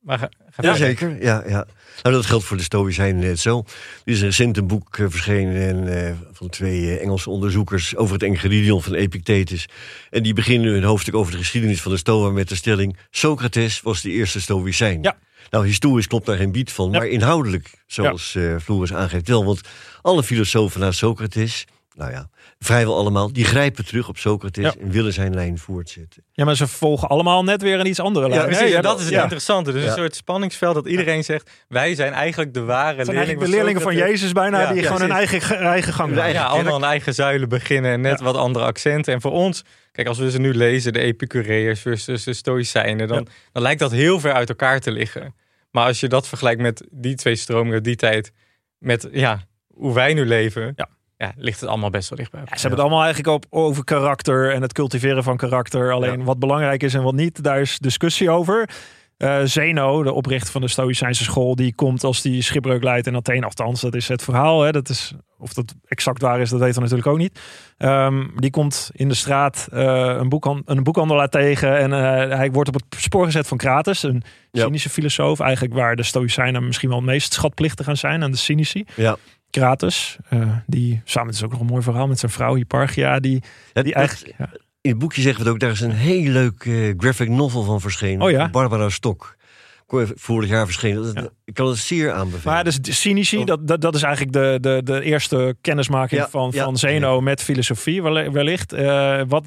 Maar 0.00 0.18
ga, 0.18 0.28
ga 0.38 0.44
verder. 0.50 0.70
Jazeker, 0.72 1.22
ja, 1.22 1.42
ja. 1.46 1.66
Nou, 2.02 2.14
dat 2.14 2.26
geldt 2.26 2.44
voor 2.44 2.56
de 2.56 2.62
Stoïcijnen 2.62 3.20
net 3.22 3.38
zo. 3.38 3.58
Er 4.04 4.12
is 4.12 4.20
recent 4.20 4.56
een 4.56 4.66
boek 4.66 4.98
eh, 4.98 5.06
verschenen 5.08 5.68
en, 5.68 6.06
eh, 6.06 6.12
van 6.32 6.48
twee 6.48 6.80
eh, 6.96 7.02
Engelse 7.02 7.30
onderzoekers 7.30 7.96
over 7.96 8.12
het 8.14 8.22
Enchiridion 8.22 8.82
van 8.82 8.94
Epictetus. 8.94 9.68
En 10.10 10.22
die 10.22 10.32
beginnen 10.34 10.72
hun 10.72 10.82
hoofdstuk 10.82 11.14
over 11.14 11.32
de 11.32 11.38
geschiedenis 11.38 11.82
van 11.82 11.92
de 11.92 11.98
Stoa 11.98 12.30
met 12.30 12.48
de 12.48 12.54
stelling: 12.54 12.96
Socrates 13.10 13.80
was 13.80 14.02
de 14.02 14.10
eerste 14.10 14.40
Stoïcijn. 14.40 15.02
Ja. 15.02 15.16
Nou, 15.50 15.66
historisch 15.66 16.06
klopt 16.06 16.26
daar 16.26 16.36
geen 16.36 16.52
bied 16.52 16.72
van, 16.72 16.90
Ja. 16.90 16.98
maar 16.98 17.06
inhoudelijk, 17.08 17.70
zoals 17.86 18.34
eh 18.34 18.54
Floris 18.62 18.92
aangeeft 18.92 19.28
wel. 19.28 19.44
Want 19.44 19.60
alle 20.02 20.22
filosofen 20.22 20.80
na 20.80 20.90
Socrates, 20.92 21.64
nou 21.96 22.10
ja, 22.10 22.28
vrijwel 22.58 22.96
allemaal, 22.96 23.32
die 23.32 23.44
grijpen 23.44 23.84
terug 23.86 24.08
op 24.08 24.18
Socrates 24.18 24.64
Ja. 24.64 24.74
en 24.80 24.90
willen 24.90 25.12
zijn 25.12 25.34
lijn 25.34 25.58
voortzetten. 25.58 26.22
Ja, 26.32 26.44
maar 26.44 26.56
ze 26.56 26.66
volgen 26.66 27.08
allemaal 27.08 27.44
net 27.44 27.62
weer 27.62 27.80
een 27.80 27.86
iets 27.86 28.00
andere 28.00 28.28
lijn. 28.28 28.40
Ja? 28.40 28.46
Precies, 28.56 28.80
dat 28.80 28.98
is 28.98 29.04
het 29.04 29.14
ja. 29.14 29.22
interessante. 29.22 29.72
Dus 29.72 29.82
Ja. 29.82 29.88
een 29.88 29.96
soort 29.96 30.16
spanningsveld 30.16 30.74
dat 30.74 30.86
iedereen 30.86 31.24
zegt, 31.24 31.50
wij 31.68 31.94
zijn 31.94 32.12
eigenlijk 32.12 32.54
de 32.54 32.60
ware 32.64 32.96
Het 32.96 33.06
zijn 33.06 33.16
leerlingen 33.16 33.40
eigenlijk 33.40 33.50
de 33.50 33.56
leerlingen 33.56 33.82
van. 33.82 33.94
Jezus 34.10 34.32
bijna, 34.32 34.60
Ja, 34.60 34.72
die 34.72 34.82
ja, 34.82 34.86
gewoon 34.86 35.00
hun 35.00 35.10
eigen, 35.16 35.58
eigen 35.58 35.92
gang 35.92 36.14
gaan. 36.16 36.32
Ja, 36.32 36.44
allemaal 36.44 36.76
een 36.76 36.84
eigen 36.84 37.14
zuilen 37.14 37.48
beginnen 37.48 37.92
en 37.92 38.00
net 38.00 38.18
Ja. 38.18 38.24
wat 38.24 38.36
andere 38.36 38.64
accenten. 38.64 39.14
En 39.14 39.20
voor 39.20 39.32
ons, 39.32 39.64
kijk, 39.92 40.08
als 40.08 40.18
we 40.18 40.30
ze 40.30 40.38
nu 40.38 40.54
lezen, 40.54 40.92
de 40.92 41.00
Epicureërs 41.00 41.80
versus 41.80 42.24
de 42.24 42.32
Stoïcijnen, 42.32 43.08
dan, 43.08 43.26
dan 43.52 43.62
lijkt 43.62 43.80
dat 43.80 43.90
heel 43.92 44.20
ver 44.20 44.32
uit 44.32 44.48
elkaar 44.48 44.80
te 44.80 44.90
liggen. 44.90 45.34
Maar 45.70 45.86
als 45.86 46.00
je 46.00 46.08
dat 46.08 46.28
vergelijkt 46.28 46.60
met 46.60 46.86
die 46.90 47.14
twee 47.14 47.36
stromingen 47.36 47.82
die 47.82 47.96
tijd, 47.96 48.32
met 48.78 49.08
ja, 49.12 49.40
hoe 49.66 49.94
wij 49.94 50.14
nu 50.14 50.26
leven, 50.26 50.72
Ja. 50.76 50.88
Ja. 51.16 51.32
ligt 51.36 51.60
het 51.60 51.68
allemaal 51.68 51.90
best 51.90 52.08
wel 52.08 52.18
dichtbij. 52.18 52.40
Ja, 52.40 52.46
ze 52.46 52.52
hebben 52.60 52.70
het 52.70 52.80
allemaal 52.80 53.04
eigenlijk 53.04 53.34
op, 53.34 53.44
over 53.50 53.84
karakter 53.84 54.52
en 54.52 54.62
het 54.62 54.72
cultiveren 54.72 55.22
van 55.22 55.36
karakter. 55.36 55.92
Alleen 55.92 56.18
Ja. 56.18 56.24
wat 56.24 56.38
belangrijk 56.38 56.82
is 56.82 56.94
en 56.94 57.02
wat 57.02 57.14
niet, 57.14 57.42
daar 57.42 57.60
is 57.60 57.78
discussie 57.78 58.30
over. 58.30 58.68
Eh, 59.16 59.40
Zeno, 59.44 60.02
de 60.02 60.12
oprichter 60.12 60.52
van 60.52 60.60
de 60.60 60.68
Stoïcijnse 60.68 61.24
school, 61.24 61.54
die 61.54 61.74
komt 61.74 62.04
als 62.04 62.22
die 62.22 62.42
schipbreuk 62.42 62.82
leidt 62.82 63.06
in 63.06 63.16
Athene. 63.16 63.44
Althans, 63.44 63.80
dat 63.80 63.94
is 63.94 64.08
het 64.08 64.22
verhaal. 64.22 64.62
Hè. 64.62 64.72
Dat 64.72 64.88
is, 64.88 65.12
of 65.38 65.52
dat 65.52 65.74
exact 65.84 66.22
waar 66.22 66.40
is, 66.40 66.50
dat 66.50 66.58
weten 66.60 66.74
we 66.74 66.80
natuurlijk 66.80 67.08
ook 67.08 67.18
niet. 67.18 67.40
Ehm, 67.76 68.26
die 68.36 68.50
komt 68.50 68.90
in 68.92 69.08
de 69.08 69.14
straat 69.14 69.68
eh, 69.72 70.16
een, 70.18 70.28
boekhan- 70.28 70.62
een 70.64 70.82
boekhandelaar 70.82 71.28
tegen. 71.28 71.78
En 71.78 71.92
eh, 71.92 72.36
hij 72.36 72.50
wordt 72.50 72.68
op 72.68 72.74
het 72.74 72.84
spoor 72.98 73.24
gezet 73.24 73.46
van 73.48 73.56
Krates, 73.56 74.02
een 74.02 74.22
Ja. 74.50 74.62
cynische 74.64 74.88
filosoof. 74.90 75.40
Eigenlijk 75.40 75.74
waar 75.74 75.96
de 75.96 76.02
Stoïcijnen 76.02 76.66
misschien 76.66 76.88
wel 76.88 76.98
het 76.98 77.06
meest 77.06 77.32
schatplichtig 77.32 77.86
gaan 77.86 77.96
zijn 77.96 78.22
aan 78.22 78.30
de 78.30 78.36
cynici. 78.36 78.84
Ja. 78.96 79.16
Krates, 79.60 80.16
eh, 80.28 80.40
die 80.66 81.00
samen 81.04 81.28
het 81.28 81.36
is 81.36 81.44
ook 81.44 81.50
nog 81.50 81.60
een 81.60 81.66
mooi 81.66 81.82
verhaal 81.82 82.06
met 82.06 82.18
zijn 82.18 82.32
vrouw 82.32 82.54
Hipparchia, 82.54 83.20
die, 83.20 83.42
Ja, 83.72 83.82
die 83.82 83.94
eigenlijk. 83.94 84.34
Ja. 84.38 84.48
In 84.80 84.90
het 84.90 84.98
boekje 85.00 85.22
zeggen 85.22 85.40
we 85.42 85.46
het 85.46 85.54
ook, 85.54 85.60
daar 85.62 85.70
is 85.70 85.80
een 85.80 85.90
heel 85.90 86.30
leuk 86.30 86.64
eh, 86.64 86.94
graphic 86.98 87.28
novel 87.28 87.62
van 87.62 87.80
verschenen. 87.80 88.22
Oh 88.26 88.30
ja? 88.30 88.48
Barbara 88.50 88.88
Stok. 88.88 89.36
Vorig 90.14 90.48
jaar 90.50 90.64
verschenen. 90.64 91.10
Ja. 91.14 91.28
Ik 91.44 91.54
kan 91.54 91.66
het 91.68 91.76
zeer 91.78 92.12
aanbevelen. 92.12 92.54
Maar 92.54 92.64
dus 92.64 92.78
de 92.80 92.92
cynici, 92.92 93.44
dat, 93.44 93.66
dat, 93.68 93.80
dat 93.80 93.94
is 93.94 94.02
eigenlijk 94.02 94.32
de, 94.32 94.58
de, 94.60 94.80
de 94.84 95.02
eerste 95.02 95.56
kennismaking 95.60 96.26
van, 96.30 96.52
van 96.52 96.76
Zeno 96.76 97.20
met 97.20 97.42
filosofie 97.42 98.02
wellicht. 98.02 98.72
Eh, 98.72 99.20
wat, 99.28 99.44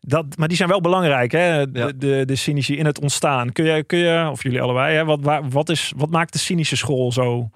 dat, 0.00 0.26
maar 0.36 0.48
die 0.48 0.56
zijn 0.56 0.68
wel 0.68 0.80
belangrijk, 0.80 1.32
hè? 1.32 1.70
De, 1.70 1.78
Ja. 1.78 1.92
de, 1.96 2.22
de 2.26 2.36
cynici 2.36 2.76
in 2.76 2.86
het 2.86 3.00
ontstaan. 3.00 3.52
Kun 3.52 3.64
je, 3.64 3.84
kun 3.84 3.98
je 3.98 4.28
of 4.30 4.42
jullie 4.42 4.62
allebei, 4.62 4.96
hè? 4.96 5.04
Wat, 5.04 5.20
waar- 5.22 5.48
wat, 5.48 5.68
is, 5.68 5.92
wat 5.96 6.10
maakt 6.10 6.32
de 6.32 6.38
cynische 6.38 6.76
school 6.76 7.12
zo 7.12 7.50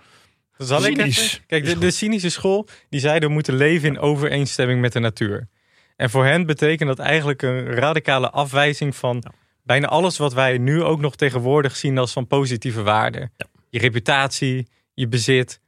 Zal 0.58 0.80
cynisch? 0.80 1.42
Kijk, 1.46 1.64
de, 1.64 1.78
de 1.78 1.90
cynische 1.90 2.28
school, 2.28 2.66
die 2.88 3.00
zeiden 3.00 3.28
we 3.28 3.34
moeten 3.34 3.54
leven 3.54 3.88
in 3.88 3.98
overeenstemming 3.98 4.80
met 4.80 4.92
de 4.92 4.98
natuur. 4.98 5.48
En 5.96 6.10
voor 6.10 6.24
hen 6.24 6.46
betekent 6.46 6.88
dat 6.88 6.98
eigenlijk 6.98 7.42
een 7.42 7.64
radicale 7.64 8.30
afwijzing 8.30 8.96
van 8.96 9.24
bijna 9.62 9.86
alles 9.86 10.18
wat 10.18 10.34
wij 10.34 10.58
nu 10.58 10.82
ook 10.82 11.00
nog 11.00 11.16
tegenwoordig 11.16 11.76
zien 11.76 11.98
als 11.98 12.12
van 12.12 12.26
positieve 12.26 12.82
waarde. 12.82 13.30
Je 13.70 13.78
reputatie, 13.78 14.68
je 14.94 15.08
bezit, 15.08 15.60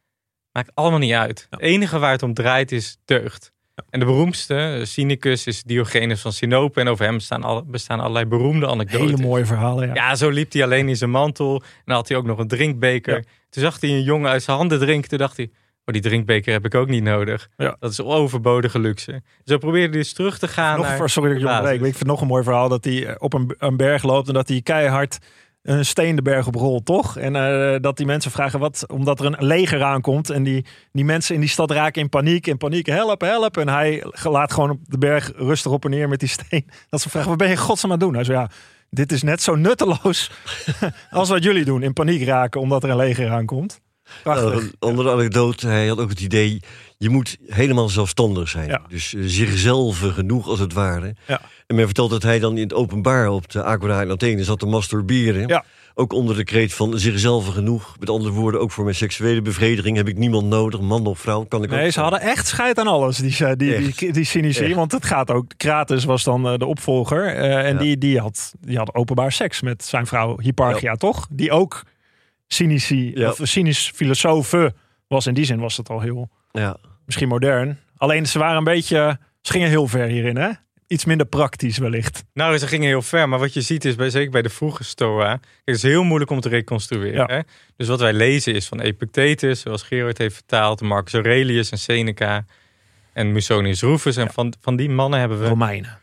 maakt 0.53 0.71
allemaal 0.75 0.99
niet 0.99 1.13
uit. 1.13 1.47
Het 1.51 1.61
enige 1.61 1.99
waar 1.99 2.13
het 2.13 2.23
om 2.23 2.35
draait 2.35 2.73
is 2.73 2.99
deugd. 3.05 3.53
En 3.91 4.01
de 4.01 4.07
beroemdste, 4.07 4.81
Cynicus, 4.85 5.47
is 5.47 5.63
Diogenes 5.63 6.21
van 6.21 6.33
Sinope. 6.33 6.81
En 6.81 6.89
over 6.89 7.05
hem 7.05 7.15
bestaan, 7.15 7.43
alle, 7.43 7.65
bestaan 7.65 8.01
allerlei 8.01 8.27
beroemde 8.27 8.67
anekdotes. 8.67 9.11
hele 9.11 9.23
mooie 9.23 9.47
verhalen? 9.47 9.87
Ja. 9.89 9.95
Ja, 9.95 10.15
zo 10.15 10.29
liep 10.29 10.53
hij 10.53 10.65
alleen 10.65 10.89
in 10.89 10.97
zijn 10.97 11.11
mantel. 11.11 11.55
En 11.55 11.83
dan 11.85 11.95
had 11.95 12.09
hij 12.09 12.17
ook 12.17 12.25
nog 12.25 12.39
een 12.39 12.49
drinkbeker. 12.49 13.17
Ja. 13.17 13.23
Toen 13.51 13.63
zag 13.63 13.81
hij 13.81 13.91
een 13.91 14.03
jongen 14.03 14.31
uit 14.31 14.43
zijn 14.43 14.57
handen 14.57 14.79
drinken. 14.79 15.09
Toen 15.09 15.19
dacht 15.19 15.37
hij, 15.37 15.51
oh, 15.85 15.95
die 15.95 16.03
drinkbeker 16.03 16.53
heb 16.53 16.65
ik 16.65 16.75
ook 16.75 16.89
niet 16.89 17.03
nodig. 17.03 17.49
Ja. 17.57 17.77
Dat 17.81 17.91
is 17.91 18.01
overbodige 18.01 18.79
luxe. 18.79 19.23
Zo 19.45 19.59
probeerde 19.59 19.89
hij 19.89 19.99
dus 19.99 20.13
terug 20.13 20.39
te 20.39 20.49
gaan 20.49 20.77
nog, 20.77 20.87
naar... 20.87 21.11
sorry 21.11 21.29
dat 21.29 21.39
ik 21.39 21.45
maar 21.45 21.75
ik 21.75 21.81
vind 21.81 22.07
nog 22.07 22.21
een 22.21 22.27
mooi 22.27 22.43
verhaal 22.43 22.69
dat 22.69 22.85
hij 22.85 23.07
eh, 23.07 23.15
op 23.19 23.33
een, 23.33 23.55
een 23.59 23.77
berg 23.77 24.03
loopt 24.03 24.29
en 24.29 24.35
dat 24.35 24.49
hij 24.49 24.61
keihard 24.63 25.19
een 25.67 25.87
steen 25.87 26.17
de 26.17 26.23
berg 26.23 26.47
op 26.47 26.55
rolt, 26.55 26.85
toch? 26.85 27.17
En 27.17 27.37
eh, 27.37 27.81
dat 27.81 27.97
die 27.97 28.07
mensen 28.07 28.31
vragen 28.31 28.59
wat, 28.59 28.85
omdat 28.89 29.21
er 29.21 29.27
een 29.27 29.47
leger 29.47 29.83
aankomt 29.83 30.31
en 30.31 30.43
die, 30.43 30.65
die 30.93 31.05
mensen 31.05 31.35
in 31.35 31.41
die 31.41 31.49
stad 31.49 31.71
raken 31.71 32.03
in 32.03 32.09
paniek, 32.09 32.47
in 32.47 32.57
paniek, 32.57 32.87
help, 32.87 33.21
help. 33.21 33.57
En 33.57 33.69
hij 33.69 34.05
laat 34.23 34.53
gewoon 34.53 34.71
op 34.71 34.79
de 34.83 34.99
berg 34.99 35.33
rustig 35.37 35.73
op 35.73 35.85
en 35.85 35.91
neer 35.91 36.09
met 36.09 36.21
die 36.21 36.29
steen. 36.29 36.67
Dat 36.91 37.01
ze 37.01 37.11
vragen, 37.11 37.29
wat 37.29 37.39
ben 37.39 37.49
je 37.49 37.57
godsnaam 37.57 37.93
aan 37.93 37.99
het 37.99 38.07
doen? 38.07 38.15
Hij 38.15 38.25
zei, 38.25 38.39
ja, 38.39 38.51
dit 38.91 39.13
is 39.13 39.23
net 39.23 39.43
zo 39.43 39.55
nutteloos 39.55 40.31
als 41.11 41.29
wat 41.29 41.43
jullie 41.43 41.65
doen, 41.65 41.83
in 41.83 41.93
paniek 41.93 42.25
raken 42.25 42.61
omdat 42.61 42.85
er 42.85 42.91
een 42.91 42.97
leger 42.97 43.31
aankomt. 43.31 43.81
Prachtig. 44.23 44.51
Nou, 44.51 44.63
een 44.63 44.73
andere 44.79 45.11
anekdote, 45.13 45.67
hij 45.67 45.87
had 45.87 45.99
ook 45.99 46.09
het 46.11 46.21
idee... 46.21 46.61
je 46.99 47.09
moet 47.11 47.37
helemaal 47.47 47.89
zelfstandig 47.89 48.49
zijn. 48.49 48.69
Ja. 48.69 48.81
Dus 48.89 49.15
eh, 49.15 49.23
zichzelf 49.25 49.99
genoeg, 49.99 50.49
als 50.49 50.59
het 50.59 50.73
ware. 50.73 51.15
Ja. 51.27 51.41
En 51.67 51.77
men 51.77 51.85
vertelt 51.85 52.11
dat 52.11 52.23
hij 52.23 52.39
dan 52.39 52.57
in 52.57 52.63
het 52.63 52.75
openbaar 52.75 53.29
op 53.31 53.51
de 53.51 53.63
Agora 53.65 54.03
in 54.03 54.11
Athene 54.11 54.45
zat 54.45 54.59
te 54.59 54.67
masturberen. 54.67 55.49
Ja. 55.49 55.65
Ook 55.99 56.13
onder 56.13 56.37
de 56.37 56.45
kreet 56.45 56.75
van 56.75 56.99
zichzelf 56.99 57.47
genoeg. 57.49 57.97
Met 57.99 58.11
andere 58.11 58.33
woorden, 58.33 58.61
ook 58.61 58.71
voor 58.73 58.85
mijn 58.85 58.97
seksuele 58.97 59.43
bevrediging 59.43 59.97
heb 59.97 60.09
ik 60.09 60.17
niemand 60.19 60.47
nodig. 60.47 60.81
Man 60.81 61.07
of 61.07 61.19
vrouw, 61.19 61.45
kan 61.45 61.63
ik 61.63 61.73
ook. 61.73 61.77
Nee, 61.79 61.91
ze 61.91 62.01
hadden 62.01 62.21
echt 62.21 62.47
scheid 62.47 62.79
aan 62.79 62.87
alles, 62.87 63.17
die, 63.17 63.37
die, 63.39 63.57
die, 63.57 63.75
Echt. 63.75 63.99
die, 63.99 64.13
die 64.13 64.25
cynici. 64.25 64.65
Echt. 64.65 64.75
Want 64.75 64.93
het 64.93 65.05
gaat 65.05 65.31
ook, 65.31 65.45
Krates 65.57 66.05
was 66.05 66.25
dan 66.25 66.47
eh, 66.49 66.57
de 66.59 66.67
opvolger. 66.67 67.27
eh, 67.27 67.67
en 67.67 67.73
Ja. 67.73 67.79
die, 67.81 67.99
die, 67.99 68.21
had, 68.21 68.53
die 68.61 68.77
had 68.77 68.95
openbaar 68.95 69.33
seks 69.33 69.61
met 69.63 69.85
zijn 69.85 70.07
vrouw 70.07 70.39
Hipparchia, 70.39 70.95
toch? 70.95 71.27
Die 71.31 71.51
ook 71.51 71.83
cynici, 72.47 73.13
Ja. 73.15 73.31
of 73.31 73.39
cynisch 73.43 73.91
filosofe 73.95 74.75
was. 75.09 75.27
In 75.27 75.35
die 75.35 75.45
zin 75.45 75.59
was 75.61 75.77
het 75.77 75.89
al 75.89 76.01
heel, 76.01 76.29
Ja. 76.53 76.77
misschien 77.05 77.29
modern. 77.29 77.79
Alleen 77.97 78.27
ze 78.27 78.39
waren 78.39 78.57
een 78.57 78.65
beetje, 78.65 79.19
ze 79.41 79.53
gingen 79.53 79.69
heel 79.69 79.87
ver 79.87 80.07
hierin, 80.07 80.37
hè? 80.37 80.51
Iets 80.89 81.05
minder 81.05 81.27
praktisch 81.27 81.79
wellicht. 81.79 82.25
Nou, 82.33 82.59
ze 82.59 82.67
gingen 82.67 82.87
heel 82.89 83.03
ver. 83.03 83.29
Maar 83.29 83.39
wat 83.39 83.55
je 83.55 83.61
ziet 83.61 83.85
is, 83.85 83.95
bij, 83.95 84.11
zeker 84.11 84.31
bij 84.31 84.43
de 84.43 84.49
vroege 84.49 84.85
Stoa... 84.85 85.27
kijk, 85.37 85.45
het 85.65 85.75
is 85.75 85.83
heel 85.83 86.05
moeilijk 86.05 86.31
om 86.31 86.41
te 86.41 86.49
reconstrueren. 86.49 87.27
Ja. 87.29 87.35
Hè? 87.35 87.41
Dus 87.77 87.89
wat 87.89 88.01
wij 88.01 88.13
lezen 88.13 88.55
is 88.55 88.67
van 88.69 88.81
Epictetus, 88.81 89.61
zoals 89.61 89.83
Gerard 89.83 90.19
heeft 90.19 90.35
vertaald... 90.35 90.81
Marcus 90.81 91.13
Aurelius 91.15 91.71
en 91.71 91.79
Seneca 91.79 92.45
en 93.13 93.33
Musonius 93.33 93.81
Rufus. 93.81 94.17
En 94.17 94.31
van, 94.33 94.55
van 94.61 94.77
die 94.77 94.89
mannen 94.91 95.21
hebben 95.21 95.39
we... 95.41 95.49
Romeinen. 95.49 95.99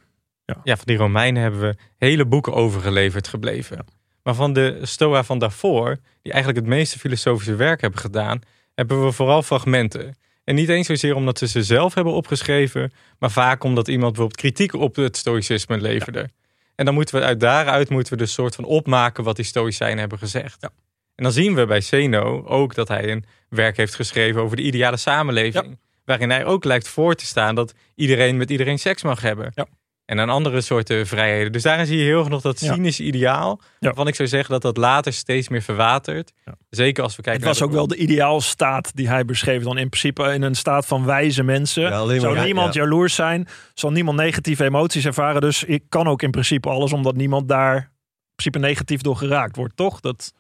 ja, 0.64 0.76
van 0.76 0.86
die 0.86 0.98
Romeinen 0.98 1.42
hebben 1.42 1.60
we 1.62 1.76
hele 1.98 2.26
boeken 2.26 2.54
overgeleverd 2.54 3.28
gebleven. 3.28 3.86
Maar 4.24 4.36
van 4.36 4.54
de 4.54 4.80
Stoa 4.82 5.24
van 5.24 5.40
daarvoor, 5.40 5.98
die 6.22 6.32
eigenlijk 6.32 6.66
het 6.66 6.76
meeste 6.76 7.00
filosofische 7.00 7.56
werk 7.56 7.82
hebben 7.82 8.00
gedaan, 8.00 8.42
hebben 8.76 9.06
we 9.06 9.12
vooral 9.12 9.42
fragmenten. 9.42 10.16
En 10.44 10.56
niet 10.56 10.70
eens 10.70 10.88
zozeer 10.88 11.16
omdat 11.16 11.38
ze 11.38 11.48
ze 11.48 11.64
zelf 11.64 11.94
hebben 11.94 12.14
opgeschreven, 12.14 12.94
maar 13.20 13.32
vaak 13.32 13.64
omdat 13.64 13.88
iemand 13.88 14.12
bijvoorbeeld 14.12 14.42
kritiek 14.42 14.74
op 14.74 14.96
het 14.96 15.18
stoïcisme 15.18 15.78
leverde. 15.78 16.30
En 16.76 16.86
dan 16.86 16.94
moeten 16.94 17.16
we 17.16 17.26
uit 17.26 17.40
daaruit 17.40 17.90
moeten 17.90 18.14
we 18.14 18.20
dus 18.20 18.34
soort 18.34 18.56
van 18.56 18.66
opmaken 18.66 19.24
wat 19.24 19.36
die 19.36 19.46
stoïcijnen 19.46 20.00
hebben 20.00 20.18
gezegd. 20.18 20.64
En 21.16 21.24
dan 21.24 21.32
zien 21.32 21.56
we 21.56 21.66
bij 21.66 21.82
Zeno 21.82 22.44
ook 22.46 22.76
dat 22.76 22.88
hij 22.88 23.12
een 23.12 23.26
werk 23.50 23.78
heeft 23.78 23.96
geschreven 23.96 24.42
over 24.42 24.56
de 24.58 24.64
ideale 24.64 24.98
samenleving. 24.98 25.80
Waarin 26.06 26.30
hij 26.30 26.46
ook 26.46 26.64
lijkt 26.64 26.88
voor 26.88 27.16
te 27.16 27.26
staan 27.26 27.56
dat 27.56 27.74
iedereen 27.96 28.38
met 28.38 28.50
iedereen 28.50 28.80
seks 28.80 29.04
mag 29.04 29.22
hebben. 29.22 29.52
En 30.06 30.20
aan 30.20 30.30
andere 30.30 30.62
soorten 30.62 31.08
vrijheden. 31.08 31.52
Dus 31.52 31.64
daarin 31.64 31.86
zie 31.86 31.98
je 31.98 32.04
heel 32.04 32.20
erg 32.20 32.30
nog 32.30 32.42
dat 32.42 32.60
Ja. 32.60 32.74
cynische 32.74 33.04
ideaal. 33.04 33.60
Ja. 33.62 33.66
Waarvan 33.80 34.08
ik 34.08 34.16
zou 34.16 34.28
zeggen 34.28 34.52
dat 34.52 34.62
dat 34.62 34.78
later 34.78 35.14
steeds 35.14 35.50
meer 35.50 35.62
verwatert. 35.62 36.32
Ja. 36.46 36.56
Zeker 36.70 37.04
als 37.04 37.16
we 37.16 37.22
kijken 37.22 37.42
Het 37.42 37.50
was 37.50 37.60
naar 37.60 37.68
ook 37.68 37.74
wel 37.74 37.88
de 37.88 37.96
ideaalstaat 37.96 38.92
die 38.96 39.08
hij 39.10 39.26
beschreef. 39.26 39.64
Dan 39.64 39.78
in 39.78 39.90
principe 39.90 40.24
in 40.34 40.42
een 40.42 40.56
staat 40.56 40.86
van 40.86 41.06
wijze 41.06 41.44
mensen. 41.44 41.84
Maar- 41.90 42.20
Zou 42.20 42.36
ja, 42.36 42.44
niemand 42.44 42.74
ja. 42.74 42.82
jaloers 42.82 43.16
zijn. 43.16 43.48
Zal 43.74 43.92
niemand 43.92 44.18
negatieve 44.18 44.64
emoties 44.64 45.06
ervaren. 45.06 45.42
Dus 45.42 45.64
ik 45.64 45.84
kan 45.90 46.08
ook 46.08 46.22
in 46.22 46.32
principe 46.32 46.70
alles. 46.70 46.94
Omdat 46.94 47.16
niemand 47.16 47.48
daar 47.48 47.92
principe 48.36 48.60
negatief 48.68 49.02
door 49.02 49.16
geraakt 49.16 49.56
wordt, 49.56 49.76
toch? 49.76 50.00
Dat 50.00 50.34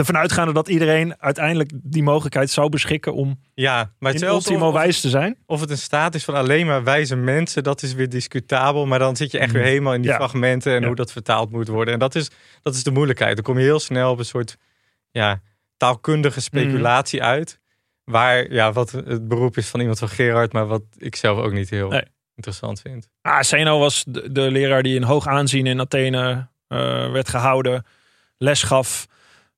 ervan 0.00 0.16
uitgaande 0.16 0.52
dat 0.52 0.68
iedereen 0.68 1.14
uiteindelijk 1.20 1.70
die 1.74 2.02
mogelijkheid 2.02 2.50
zou 2.50 2.68
beschikken 2.68 3.14
om 3.14 3.40
Ja, 3.54 3.92
maar 3.98 4.14
in 4.14 4.22
ultimo 4.22 4.66
of, 4.66 4.72
wijs 4.72 5.00
te 5.00 5.08
zijn. 5.08 5.36
of 5.46 5.60
het 5.60 5.70
een 5.70 5.78
staat 5.78 6.14
is 6.14 6.24
van 6.24 6.34
alleen 6.34 6.66
maar 6.66 6.84
wijze 6.84 7.16
mensen, 7.16 7.62
dat 7.62 7.82
is 7.82 7.92
weer 7.94 8.08
discutabel. 8.08 8.86
Maar 8.86 8.98
dan 8.98 9.16
zit 9.16 9.30
je 9.30 9.38
echt 9.38 9.52
weer 9.52 9.62
helemaal 9.62 9.94
in 9.94 10.00
die 10.02 10.10
Ja. 10.10 10.16
fragmenten 10.16 10.74
en 10.74 10.80
Ja. 10.80 10.86
hoe 10.86 10.96
dat 10.96 11.12
vertaald 11.12 11.50
moet 11.50 11.68
worden. 11.68 11.94
En 11.94 12.00
dat 12.00 12.14
is, 12.14 12.30
dat 12.62 12.74
is 12.74 12.82
de 12.82 12.90
moeilijkheid. 12.90 13.34
Dan 13.34 13.44
kom 13.44 13.58
je 13.58 13.64
heel 13.64 13.80
snel 13.80 14.10
op 14.10 14.18
een 14.18 14.24
soort 14.24 14.56
ja, 15.10 15.40
taalkundige 15.76 16.40
speculatie 16.40 17.22
uit. 17.22 17.58
Waar, 18.04 18.52
ja, 18.52 18.72
wat 18.72 18.90
het 18.90 19.28
beroep 19.28 19.56
is 19.56 19.68
van 19.68 19.80
iemand 19.80 19.98
van 19.98 20.08
Gerard, 20.08 20.52
maar 20.52 20.66
wat 20.66 20.82
ik 20.98 21.16
zelf 21.16 21.38
ook 21.38 21.52
niet 21.52 21.70
heel 21.70 21.88
Nee. 21.88 22.02
interessant 22.34 22.80
vind. 22.80 23.08
Ah, 23.22 23.42
Zeno 23.42 23.78
was 23.78 24.04
de, 24.08 24.32
de 24.32 24.40
leraar 24.50 24.82
die 24.82 24.94
in 24.96 25.02
hoog 25.02 25.26
aanzien 25.26 25.66
in 25.66 25.80
Athene 25.80 26.48
eh, 26.68 26.78
werd 27.12 27.28
gehouden, 27.28 27.84
les 28.38 28.62
gaf 28.62 29.06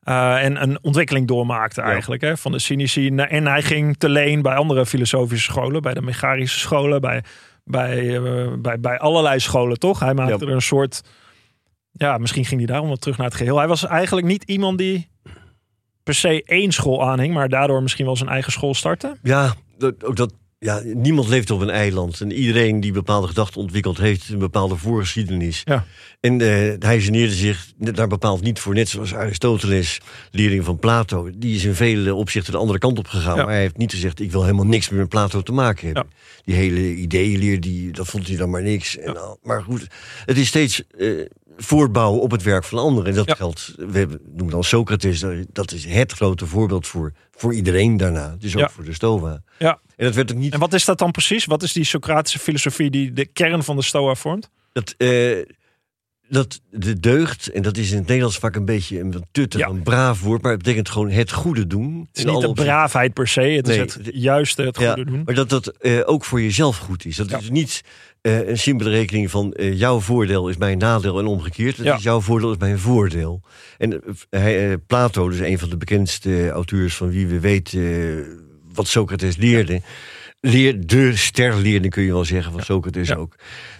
eh, 0.02 0.44
en 0.44 0.62
een 0.62 0.78
ontwikkeling 0.82 1.26
doormaakte 1.28 1.80
eigenlijk 1.80 2.22
hè, 2.22 2.36
van 2.36 2.52
de 2.52 2.58
cynici. 2.58 3.08
En 3.16 3.46
hij 3.46 3.62
ging 3.62 3.96
te 3.98 4.08
leen 4.08 4.42
bij 4.42 4.54
andere 4.54 4.86
filosofische 4.86 5.50
scholen, 5.50 5.82
bij 5.82 5.94
de 5.94 6.02
mechanische 6.02 6.58
scholen, 6.58 7.00
bij, 7.00 7.22
bij, 7.64 8.16
eh, 8.16 8.52
bij, 8.58 8.80
bij 8.80 8.98
allerlei 8.98 9.40
scholen 9.40 9.78
toch? 9.78 9.98
Hij 10.00 10.14
maakte 10.14 10.32
Ja. 10.44 10.46
er 10.50 10.54
een 10.54 10.62
soort, 10.62 11.02
ja, 11.92 12.18
misschien 12.18 12.44
ging 12.44 12.60
hij 12.60 12.68
daarom 12.68 12.86
wel 12.88 12.96
terug 12.96 13.16
naar 13.16 13.26
het 13.26 13.36
geheel. 13.36 13.58
Hij 13.58 13.68
was 13.68 13.86
eigenlijk 13.86 14.26
niet 14.26 14.42
iemand 14.44 14.78
die 14.78 15.10
per 16.02 16.14
se 16.14 16.42
één 16.44 16.72
school 16.72 17.04
aanhing, 17.08 17.34
maar 17.34 17.48
daardoor 17.48 17.82
misschien 17.82 18.06
wel 18.06 18.16
zijn 18.16 18.30
eigen 18.30 18.52
school 18.52 18.74
startte. 18.74 19.16
Ja, 19.22 19.54
dat, 19.78 20.04
ook 20.04 20.16
dat, 20.16 20.32
ja, 20.62 20.80
niemand 20.84 21.28
leeft 21.28 21.50
op 21.50 21.60
een 21.60 21.70
eiland. 21.70 22.20
En 22.20 22.32
iedereen 22.32 22.80
die 22.80 22.92
bepaalde 22.92 23.26
gedachten 23.26 23.60
ontwikkeld 23.60 23.98
heeft 23.98 24.28
een 24.28 24.38
bepaalde 24.38 24.76
voorgeschiedenis. 24.76 25.62
Ja. 25.64 25.84
En 26.20 26.40
eh, 26.40 26.72
hij 26.78 27.00
geneerde 27.00 27.34
zich 27.34 27.72
daar 27.76 28.08
bepaald 28.08 28.42
niet 28.42 28.58
voor. 28.60 28.74
Net 28.74 28.88
zoals 28.88 29.14
Aristoteles, 29.14 30.00
leerling 30.30 30.64
van 30.64 30.78
Plato. 30.78 31.30
Die 31.34 31.54
is 31.54 31.64
in 31.64 31.74
vele 31.74 32.14
opzichten 32.14 32.52
de 32.52 32.58
andere 32.58 32.78
kant 32.78 32.98
op 32.98 33.06
gegaan. 33.06 33.36
Ja. 33.36 33.42
Maar 33.42 33.52
hij 33.52 33.60
heeft 33.60 33.76
niet 33.76 33.92
gezegd, 33.92 34.20
ik 34.20 34.32
wil 34.32 34.42
helemaal 34.42 34.66
niks 34.66 34.88
meer 34.88 35.00
met 35.00 35.08
Plato 35.08 35.42
te 35.42 35.52
maken 35.52 35.84
hebben. 35.84 36.06
Ja. 36.06 36.42
Die 36.44 36.54
hele 36.54 36.94
ideeënleer, 36.94 37.60
die, 37.60 37.92
dat 37.92 38.06
vond 38.06 38.28
hij 38.28 38.36
dan 38.36 38.50
maar 38.50 38.62
niks. 38.62 38.98
En, 38.98 39.20
al- 39.20 39.38
maar 39.42 39.62
goed, 39.62 39.86
het 40.24 40.38
is 40.38 40.48
steeds 40.48 40.82
eh, 40.98 41.08
voortbouwen 41.62 42.20
op 42.20 42.30
het 42.30 42.42
werk 42.42 42.64
van 42.64 42.78
anderen. 42.78 43.08
En 43.10 43.14
dat 43.14 43.26
Ja. 43.26 43.34
geldt, 43.34 43.74
we 43.76 44.20
noemen 44.26 44.50
dan 44.50 44.64
Socrates. 44.64 45.24
Dat 45.52 45.72
is 45.72 45.84
het 45.84 46.12
grote 46.12 46.46
voorbeeld 46.46 46.86
voor, 46.86 47.12
voor 47.30 47.54
iedereen 47.54 47.96
daarna. 47.96 48.36
Dus 48.38 48.54
ook 48.54 48.60
Ja. 48.60 48.68
voor 48.70 48.84
de 48.84 48.94
Stoa. 48.94 49.42
Ja. 49.58 49.78
En 49.96 50.04
dat 50.06 50.14
werd 50.14 50.32
ook 50.32 50.38
niet 50.38 50.52
En 50.52 50.58
wat 50.58 50.72
is 50.72 50.84
dat 50.84 50.98
dan 50.98 51.10
precies? 51.10 51.44
Wat 51.44 51.62
is 51.62 51.72
die 51.72 51.84
Socratische 51.84 52.38
filosofie 52.38 52.90
die 52.90 53.12
de 53.12 53.26
kern 53.26 53.62
van 53.62 53.76
de 53.76 53.82
Stoa 53.82 54.14
vormt? 54.14 54.50
Dat, 54.72 54.94
eh, 54.98 55.08
dat 56.32 56.60
de 56.70 57.00
deugd, 57.00 57.48
en 57.50 57.62
dat 57.62 57.76
is 57.76 57.90
in 57.90 57.96
het 57.96 58.06
Nederlands 58.06 58.38
vaak 58.38 58.56
een 58.56 58.64
beetje 58.64 59.00
een 59.00 59.24
tuttig, 59.32 59.60
Ja. 59.60 59.68
een 59.68 59.82
braaf 59.82 60.20
woord, 60.20 60.42
maar 60.42 60.50
het 60.52 60.62
betekent 60.62 60.88
gewoon 60.90 61.10
het 61.10 61.32
goede 61.32 61.66
doen. 61.66 62.08
Het 62.12 62.18
is 62.18 62.32
niet 62.32 62.40
de 62.40 62.52
braafheid 62.52 63.12
per 63.12 63.28
se, 63.28 63.40
het 63.40 63.66
Nee, 63.66 63.84
is 63.84 63.94
het 63.94 64.10
juiste, 64.12 64.62
het 64.62 64.78
Ja, 64.78 64.92
goede 64.92 65.10
doen. 65.10 65.22
maar 65.24 65.34
dat 65.34 65.48
dat 65.48 65.66
eh, 65.66 66.00
ook 66.04 66.24
voor 66.24 66.40
jezelf 66.42 66.76
goed 66.78 67.04
is. 67.04 67.16
Dat 67.16 67.30
Ja. 67.30 67.38
is 67.38 67.50
niet 67.50 67.82
eh, 68.20 68.48
een 68.48 68.58
simpele 68.58 68.90
rekening 68.90 69.30
van 69.30 69.52
eh, 69.52 69.78
jouw 69.78 70.00
voordeel 70.00 70.48
is 70.48 70.56
mijn 70.56 70.78
nadeel 70.78 71.18
en 71.18 71.26
omgekeerd. 71.26 71.78
Is 71.78 72.02
jouw 72.02 72.20
voordeel 72.20 72.50
is 72.50 72.58
mijn 72.58 72.78
voordeel. 72.78 73.40
En 73.78 74.02
hij, 74.30 74.78
Plato, 74.78 75.28
dus 75.28 75.38
een 75.38 75.58
van 75.58 75.68
de 75.68 75.76
bekendste 75.76 76.50
auteurs 76.50 76.94
van 76.96 77.10
wie 77.10 77.26
we 77.26 77.40
weten 77.40 78.24
wat 78.74 78.86
Socrates 78.86 79.36
leerde. 79.36 79.80
Leer, 80.44 80.86
de 80.86 81.16
sterleerling 81.16 81.92
kun 81.92 82.02
je 82.02 82.12
wel 82.12 82.24
zeggen 82.24 82.52
van 82.52 82.62
Socrates 82.62 83.08
Ja. 83.08 83.14
ook. 83.14 83.34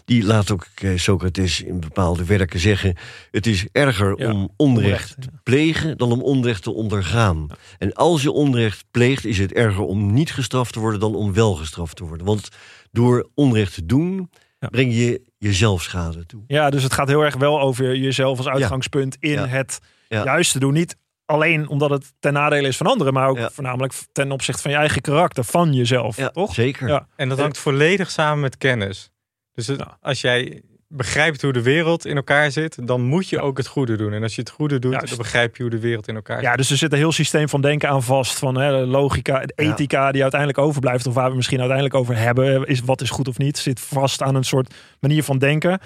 Die 0.05 0.25
laat 0.25 0.51
ook 0.51 0.67
eh, 0.75 0.91
Socrates 0.97 1.63
in 1.63 1.81
bepaalde 1.81 2.25
werken 2.25 2.61
zeggen... 2.61 2.97
het 3.31 3.47
is 3.47 3.67
erger 3.73 4.19
Ja, 4.21 4.33
om 4.33 4.51
onrecht 4.57 5.15
te 5.21 5.29
plegen 5.43 5.97
dan 5.99 6.13
om 6.13 6.23
onrecht 6.23 6.63
te 6.63 6.71
ondergaan. 6.73 7.47
En 7.79 7.93
als 7.93 8.23
je 8.23 8.31
onrecht 8.31 8.85
pleegt, 8.91 9.25
is 9.25 9.39
het 9.39 9.53
erger 9.53 9.83
om 9.83 10.13
niet 10.13 10.33
gestraft 10.33 10.73
te 10.73 10.81
worden... 10.81 11.01
dan 11.01 11.15
om 11.15 11.33
wel 11.33 11.55
gestraft 11.55 11.97
te 11.97 12.05
worden. 12.05 12.27
Want 12.27 12.49
door 12.91 13.31
onrecht 13.35 13.75
te 13.75 13.87
doen, 13.87 14.31
Ja. 14.61 14.69
breng 14.69 14.95
je 14.95 15.23
jezelf 15.39 15.83
schade 15.83 16.27
toe. 16.27 16.43
Ja, 16.47 16.71
dus 16.71 16.83
het 16.83 16.93
gaat 16.93 17.09
heel 17.09 17.25
erg 17.25 17.37
wel 17.37 17.61
over 17.61 17.97
jezelf 17.97 18.39
als 18.39 18.49
uitgangspunt 18.49 19.17
in 19.21 19.31
Ja. 19.31 19.47
het 19.47 19.79
Ja. 20.09 20.25
juiste 20.25 20.59
doen. 20.59 20.73
Niet 20.73 20.97
alleen 21.25 21.69
omdat 21.69 21.91
het 21.91 22.13
ten 22.21 22.33
nadele 22.33 22.69
is 22.69 22.77
van 22.77 22.87
anderen, 22.87 23.13
maar 23.13 23.29
ook 23.29 23.39
Ja. 23.39 23.51
voornamelijk 23.51 23.93
ten 24.13 24.33
opzichte 24.33 24.63
van 24.63 24.71
je 24.71 24.77
eigen 24.77 25.01
karakter, 25.01 25.45
van 25.45 25.75
jezelf, 25.75 26.17
Ja, 26.17 26.29
toch? 26.29 26.55
zeker. 26.55 26.89
Ja. 26.89 27.07
En 27.17 27.29
dat 27.29 27.39
hangt 27.39 27.59
volledig 27.59 28.11
samen 28.11 28.41
met 28.41 28.59
kennis. 28.59 29.11
Dus 29.53 29.67
het- 29.67 29.79
Ja. 29.79 29.97
als 30.01 30.21
jij 30.21 30.63
begrijpt 30.89 31.43
hoe 31.43 31.53
de 31.53 31.63
wereld 31.63 32.07
in 32.07 32.17
elkaar 32.17 32.51
zit, 32.51 32.87
dan 32.87 33.01
moet 33.03 33.29
je 33.29 33.41
ook 33.41 33.57
het 33.57 33.67
goede 33.67 33.97
doen. 33.97 34.13
En 34.13 34.23
als 34.23 34.35
je 34.35 34.41
het 34.41 34.51
goede 34.51 34.79
doet, 34.79 34.93
Juist. 34.93 35.09
dan 35.09 35.17
begrijp 35.19 35.57
je 35.57 35.63
hoe 35.63 35.71
de 35.71 35.79
wereld 35.79 36.09
in 36.09 36.15
elkaar 36.15 36.37
zit. 36.37 36.45
Ja, 36.45 36.57
dus 36.57 36.71
er 36.71 36.77
zit 36.77 36.93
een 36.93 36.99
heel 36.99 37.13
systeem 37.13 37.49
van 37.49 37.61
denken 37.61 37.89
aan 37.89 38.03
vast. 38.03 38.39
Van 38.39 38.55
hè, 38.59 38.85
logica, 38.85 39.43
ethica 39.55 40.13
die 40.13 40.23
uiteindelijk 40.23 40.61
overblijft. 40.61 41.07
Of 41.07 41.15
waar 41.15 41.31
we 41.31 41.37
misschien 41.37 41.59
uiteindelijk 41.59 41.97
over 41.99 42.17
hebben. 42.17 42.67
Is 42.67 42.81
wat 42.81 43.01
is 43.01 43.11
goed 43.11 43.29
of 43.29 43.39
niet. 43.39 43.59
Zit 43.59 43.81
vast 43.81 44.23
aan 44.23 44.35
een 44.35 44.45
soort 44.45 44.75
manier 45.01 45.23
van 45.23 45.39
denken. 45.39 45.81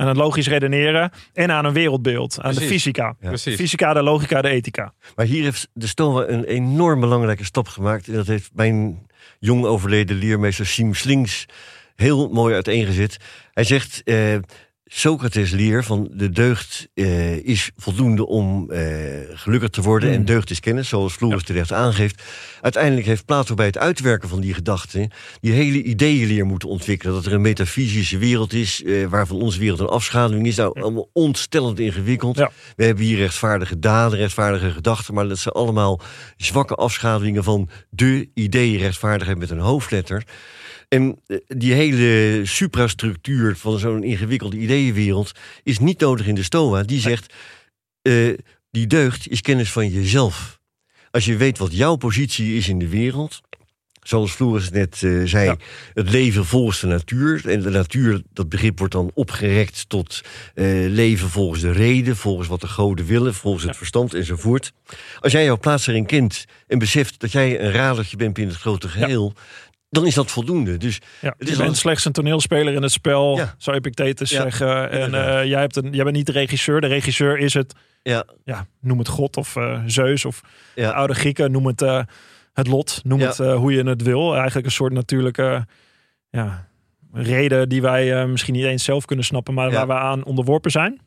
Aan 0.00 0.08
het 0.08 0.16
logisch 0.16 0.48
redeneren. 0.48 1.10
En 1.32 1.50
aan 1.50 1.64
een 1.64 1.72
wereldbeeld. 1.72 2.40
Aan 2.40 2.54
de 2.54 2.60
fysica. 2.60 3.16
Ja. 3.20 3.28
Precies. 3.28 3.56
Fysica, 3.56 3.92
de 3.92 4.02
logica, 4.02 4.42
de 4.42 4.48
ethica. 4.48 4.92
Maar 5.16 5.26
hier 5.26 5.42
heeft 5.42 5.68
de 5.72 5.86
Stoa 5.86 6.28
een 6.28 6.44
enorm 6.44 7.00
belangrijke 7.00 7.44
stap 7.44 7.68
gemaakt. 7.68 8.08
En 8.08 8.14
dat 8.14 8.26
heeft 8.26 8.50
mijn 8.54 9.06
jong 9.38 9.64
overleden 9.64 10.16
leermeester 10.16 10.66
Siem 10.66 10.94
Slings 10.94 11.46
heel 11.96 12.28
mooi 12.28 12.54
uiteengezet. 12.54 13.16
Hij 13.52 13.64
zegt, 13.64 14.02
eh, 14.04 14.36
Socrates 14.92 15.50
leer 15.50 15.84
van 15.84 16.10
de 16.12 16.30
deugd 16.30 16.88
eh, 16.94 17.36
is 17.36 17.70
voldoende 17.76 18.26
om 18.26 18.70
eh, 18.70 18.82
gelukkig 19.34 19.68
te 19.68 19.82
worden. 19.82 20.08
Mm. 20.08 20.14
En 20.14 20.24
deugd 20.24 20.50
is 20.50 20.60
kennis, 20.60 20.88
zoals 20.88 21.12
Floris 21.12 21.44
terecht 21.44 21.72
aangeeft. 21.72 22.22
Uiteindelijk 22.60 23.06
heeft 23.06 23.24
Plato 23.24 23.54
bij 23.54 23.66
het 23.66 23.78
uitwerken 23.78 24.28
van 24.28 24.40
die 24.40 24.54
gedachten... 24.54 25.10
die 25.40 25.52
hele 25.52 25.82
ideeënleer 25.82 26.46
moeten 26.46 26.68
ontwikkelen. 26.68 27.14
Dat 27.14 27.26
er 27.26 27.32
een 27.32 27.40
metafysische 27.40 28.18
wereld 28.18 28.52
is, 28.52 28.82
eh, 28.82 29.06
waarvan 29.06 29.40
onze 29.40 29.58
wereld 29.58 29.80
een 29.80 29.86
afschaduwing 29.86 30.46
is. 30.46 30.56
Nou, 30.56 30.80
allemaal 30.80 31.08
ontstellend 31.12 31.78
ingewikkeld. 31.78 32.36
Ja. 32.36 32.50
We 32.76 32.84
hebben 32.84 33.04
hier 33.04 33.18
rechtvaardige 33.18 33.78
daden, 33.78 34.18
rechtvaardige 34.18 34.70
gedachten... 34.70 35.14
maar 35.14 35.28
dat 35.28 35.38
zijn 35.38 35.54
allemaal 35.54 36.00
zwakke 36.36 36.74
afschaduwingen 36.74 37.44
van 37.44 37.68
de 37.90 38.30
idee-rechtvaardigheid 38.34 39.38
met 39.38 39.50
een 39.50 39.58
hoofdletter... 39.58 40.24
En 40.90 41.18
eh, 41.26 41.36
die 41.46 41.72
hele 41.72 42.40
suprastructuur 42.46 43.56
van 43.56 43.78
zo'n 43.78 44.02
ingewikkelde 44.04 44.56
ideeënwereld 44.56 45.32
is 45.62 45.78
niet 45.78 46.00
nodig 46.00 46.26
in 46.26 46.34
de 46.34 46.42
Stoa. 46.42 46.82
Die 46.82 47.00
zegt, 47.00 47.34
eh, 48.02 48.38
die 48.70 48.86
deugd 48.86 49.28
is 49.28 49.40
kennis 49.40 49.72
van 49.72 49.88
jezelf. 49.88 50.60
Als 51.10 51.24
je 51.24 51.36
weet 51.36 51.58
wat 51.58 51.76
jouw 51.76 51.96
positie 51.96 52.56
is 52.56 52.68
in 52.68 52.78
de 52.78 52.88
wereld... 52.88 53.40
Zoals 54.00 54.32
Floris 54.32 54.70
net 54.70 55.02
eh, 55.02 55.22
zei, 55.24 55.44
Ja. 55.44 55.56
het 55.94 56.10
leven 56.10 56.44
volgens 56.44 56.80
de 56.80 56.86
natuur. 56.86 57.48
En 57.48 57.60
de 57.60 57.70
natuur, 57.70 58.22
dat 58.32 58.48
begrip 58.48 58.78
wordt 58.78 58.94
dan 58.94 59.10
opgerekt 59.14 59.88
tot 59.88 60.20
leven 60.88 61.28
volgens 61.28 61.60
de 61.60 61.72
reden, 61.72 62.16
volgens 62.16 62.48
wat 62.48 62.60
de 62.60 62.68
goden 62.68 63.06
willen, 63.06 63.34
volgens 63.34 63.64
het 63.64 63.76
verstand 63.76 64.14
enzovoort. 64.14 64.72
Als 65.20 65.32
jij 65.32 65.44
jouw 65.44 65.58
plaats 65.58 65.86
erin 65.86 66.06
kent 66.06 66.44
en 66.66 66.78
beseft 66.78 67.20
dat 67.20 67.32
jij 67.32 67.60
een 67.60 67.72
radertje 67.72 68.16
bent 68.16 68.34
binnen 68.34 68.52
het 68.52 68.62
grote 68.62 68.88
geheel, 68.88 69.34
dan 69.90 70.06
is 70.06 70.14
dat 70.14 70.30
voldoende. 70.30 70.76
Dus 70.76 70.98
Ja, 71.20 71.28
Het 71.28 71.34
je 71.38 71.50
is 71.52 71.56
bent 71.56 71.68
al- 71.68 71.74
slechts 71.74 72.04
een 72.04 72.12
toneelspeler 72.12 72.74
in 72.74 72.82
het 72.82 72.92
spel, 72.92 73.36
Ja. 73.36 73.54
zou 73.58 73.76
Epictetus 73.76 74.30
Ja, 74.30 74.42
zeggen. 74.42 74.90
En 74.90 75.14
eh, 75.14 75.44
jij, 75.44 75.60
hebt 75.60 75.76
een, 75.76 75.92
jij 75.92 76.04
bent 76.04 76.16
niet 76.16 76.26
de 76.26 76.32
regisseur. 76.32 76.80
De 76.80 76.86
regisseur 76.86 77.38
is 77.38 77.54
het, 77.54 77.74
ja, 78.02 78.24
ja, 78.44 78.66
noem 78.80 78.98
het 78.98 79.08
God 79.08 79.36
of 79.36 79.56
eh, 79.56 79.80
Zeus 79.86 80.24
of 80.24 80.40
de 80.74 80.80
ja, 80.80 80.90
oude 80.90 81.14
Grieken. 81.14 81.50
Noem 81.50 81.66
het 81.66 81.82
eh, 81.82 82.02
het 82.52 82.66
lot. 82.66 83.00
Noem 83.04 83.20
Ja. 83.20 83.26
het 83.26 83.36
hoe 83.36 83.72
je 83.72 83.82
het 83.82 84.02
wil. 84.02 84.34
Eigenlijk 84.34 84.66
een 84.66 84.72
soort 84.72 84.92
natuurlijke 84.92 85.66
ja, 86.30 86.68
reden 87.12 87.68
die 87.68 87.82
wij 87.82 88.26
misschien 88.26 88.54
niet 88.54 88.64
eens 88.64 88.84
zelf 88.84 89.04
kunnen 89.04 89.24
snappen, 89.24 89.54
maar 89.54 89.70
Ja. 89.70 89.72
waar 89.72 89.86
we 89.86 89.94
aan 90.04 90.24
onderworpen 90.24 90.70
zijn. 90.70 91.00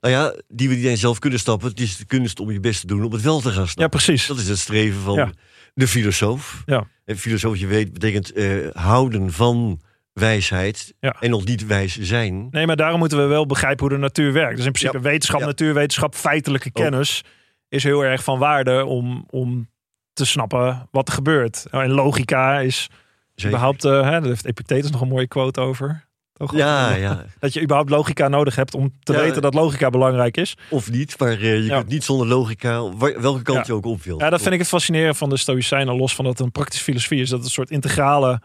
nou 0.00 0.14
ja, 0.14 0.34
die 0.48 0.68
we 0.68 0.74
niet 0.74 0.84
eens 0.84 1.00
zelf 1.00 1.18
kunnen 1.18 1.38
stappen. 1.38 1.68
Het 1.68 1.80
is 1.80 1.96
de 1.96 2.04
kunst 2.04 2.40
om 2.40 2.50
je 2.50 2.60
best 2.60 2.80
te 2.80 2.86
doen 2.86 3.04
om 3.04 3.12
het 3.12 3.22
wel 3.22 3.40
te 3.40 3.50
gaan 3.50 3.62
Ja, 3.62 3.68
snappen. 3.68 4.00
precies. 4.02 4.26
Dat 4.26 4.38
is 4.38 4.48
het 4.48 4.58
streven 4.58 5.00
van 5.00 5.14
Ja. 5.14 5.30
De 5.74 5.88
filosoof. 5.88 6.62
Ja. 6.66 6.86
En 7.04 7.16
filosoof, 7.18 7.56
je 7.56 7.66
weet, 7.66 7.92
betekent 7.92 8.32
eh, 8.32 8.66
houden 8.72 9.32
van 9.32 9.80
wijsheid 10.12 10.94
Ja. 11.00 11.16
en 11.20 11.30
nog 11.30 11.44
niet 11.44 11.66
wijs 11.66 11.98
zijn. 11.98 12.48
Nee, 12.50 12.66
maar 12.66 12.76
daarom 12.76 12.98
moeten 12.98 13.18
we 13.18 13.24
wel 13.24 13.46
begrijpen 13.46 13.86
hoe 13.86 13.94
de 13.94 14.00
natuur 14.02 14.32
werkt. 14.32 14.56
Dus 14.56 14.66
in 14.66 14.72
principe 14.72 14.96
Ja. 14.96 15.02
wetenschap, 15.10 15.40
Ja. 15.40 15.46
natuurwetenschap, 15.46 16.14
feitelijke 16.14 16.70
Oh. 16.72 16.82
kennis 16.82 17.24
is 17.68 17.82
heel 17.84 18.04
erg 18.04 18.24
van 18.24 18.38
waarde 18.38 18.84
om, 18.84 19.24
om 19.30 19.68
te 20.12 20.24
snappen 20.24 20.88
wat 20.90 21.08
er 21.08 21.14
gebeurt. 21.14 21.66
Nou, 21.70 21.84
En 21.84 21.90
logica 21.90 22.58
is 22.60 22.88
Zeker. 23.34 23.48
überhaupt, 23.50 23.84
eh, 23.84 23.90
hè, 23.92 24.10
daar 24.10 24.22
heeft 24.22 24.46
Epictetus 24.46 24.90
nog 24.90 25.00
een 25.00 25.08
mooie 25.08 25.28
quote 25.28 25.60
over. 25.60 26.04
Toch? 26.40 26.56
Ja, 26.56 26.94
ja. 27.06 27.24
Dat 27.38 27.52
je 27.52 27.62
überhaupt 27.62 27.90
logica 27.90 28.28
nodig 28.28 28.54
hebt 28.56 28.74
om 28.74 28.92
te 29.02 29.12
Ja. 29.12 29.18
weten 29.20 29.42
dat 29.42 29.54
logica 29.54 29.90
belangrijk 29.90 30.36
is. 30.36 30.56
Of 30.70 30.90
niet, 30.90 31.18
maar 31.18 31.28
eh, 31.32 31.40
je 31.40 31.62
Ja. 31.64 31.76
kunt 31.78 31.88
niet 31.90 32.04
zonder 32.04 32.26
logica, 32.26 32.96
welke 32.98 33.42
kant 33.42 33.58
Ja. 33.58 33.62
je 33.66 33.72
ook 33.72 33.86
op 33.86 34.02
wilt. 34.02 34.20
Ja, 34.20 34.30
dat 34.30 34.40
vind 34.40 34.52
ik 34.52 34.58
het 34.58 34.68
fascinerend 34.68 35.16
van 35.16 35.28
de 35.28 35.36
Stoïcijnen, 35.36 35.96
los 35.96 36.14
van 36.14 36.24
dat 36.24 36.38
het 36.38 36.46
een 36.46 36.52
praktische 36.52 36.84
filosofie 36.84 37.20
is. 37.20 37.28
Dat 37.28 37.38
het 37.38 37.46
een 37.46 37.52
soort 37.54 37.70
integrale 37.70 38.40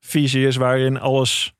visie 0.00 0.46
is 0.46 0.56
waarin 0.56 1.00
alles 1.00 1.52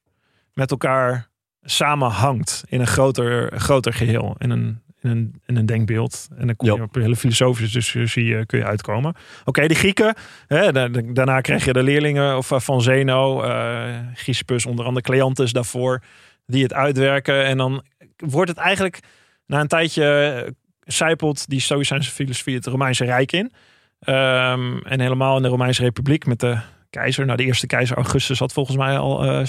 met 0.52 0.70
elkaar 0.70 1.28
samenhangt 1.62 2.64
in 2.68 2.80
een 2.80 2.86
groter, 2.86 3.60
groter 3.60 3.92
geheel. 3.92 4.34
In 4.38 4.50
een, 4.50 4.82
in 5.02 5.40
een, 5.46 5.66
denkbeeld. 5.66 6.28
En 6.36 6.46
dan 6.46 6.56
kom 6.56 6.68
je 6.68 6.82
op 6.82 6.96
een 6.96 7.02
hele 7.02 7.16
filosofische 7.16 7.78
discussie 7.78 8.36
eh, 8.36 8.46
kun 8.46 8.58
je 8.58 8.64
uitkomen. 8.64 9.14
Oké, 9.44 9.66
de 9.66 9.74
Grieken. 9.74 10.14
Hè, 10.46 10.72
da- 10.72 10.88
da- 10.88 11.00
daarna 11.04 11.40
krijg 11.40 11.64
je 11.64 11.72
de 11.72 11.82
leerlingen 11.82 12.36
of, 12.36 12.50
eh, 12.50 12.60
van 12.60 12.82
Zeno, 12.82 13.42
Chrysippus, 14.14 14.66
onder 14.66 14.84
andere 14.84 15.04
Cleanthus 15.04 15.52
daarvoor, 15.52 16.02
die 16.46 16.62
het 16.62 16.72
uitwerken. 16.72 17.44
En 17.44 17.56
dan 17.56 17.84
wordt 18.16 18.50
het 18.50 18.58
eigenlijk 18.58 19.00
na 19.46 19.60
een 19.60 19.68
tijdje 19.68 20.54
zijpelt 20.84 21.48
die 21.48 21.60
Stoïcijnse 21.60 22.10
filosofie 22.10 22.54
het 22.54 22.66
Romeinse 22.66 23.04
Rijk 23.04 23.32
in. 23.32 23.52
Ehm, 24.00 24.78
en 24.78 25.00
helemaal 25.00 25.36
in 25.36 25.42
de 25.42 25.48
Romeinse 25.48 25.82
Republiek 25.82 26.26
met 26.26 26.40
de 26.40 26.58
keizer. 26.90 27.24
Nou, 27.24 27.36
de 27.36 27.44
eerste 27.44 27.66
keizer 27.66 27.96
Augustus 27.96 28.38
had 28.38 28.52
volgens 28.52 28.76
mij 28.76 28.98
al 28.98 29.24
eh, 29.24 29.46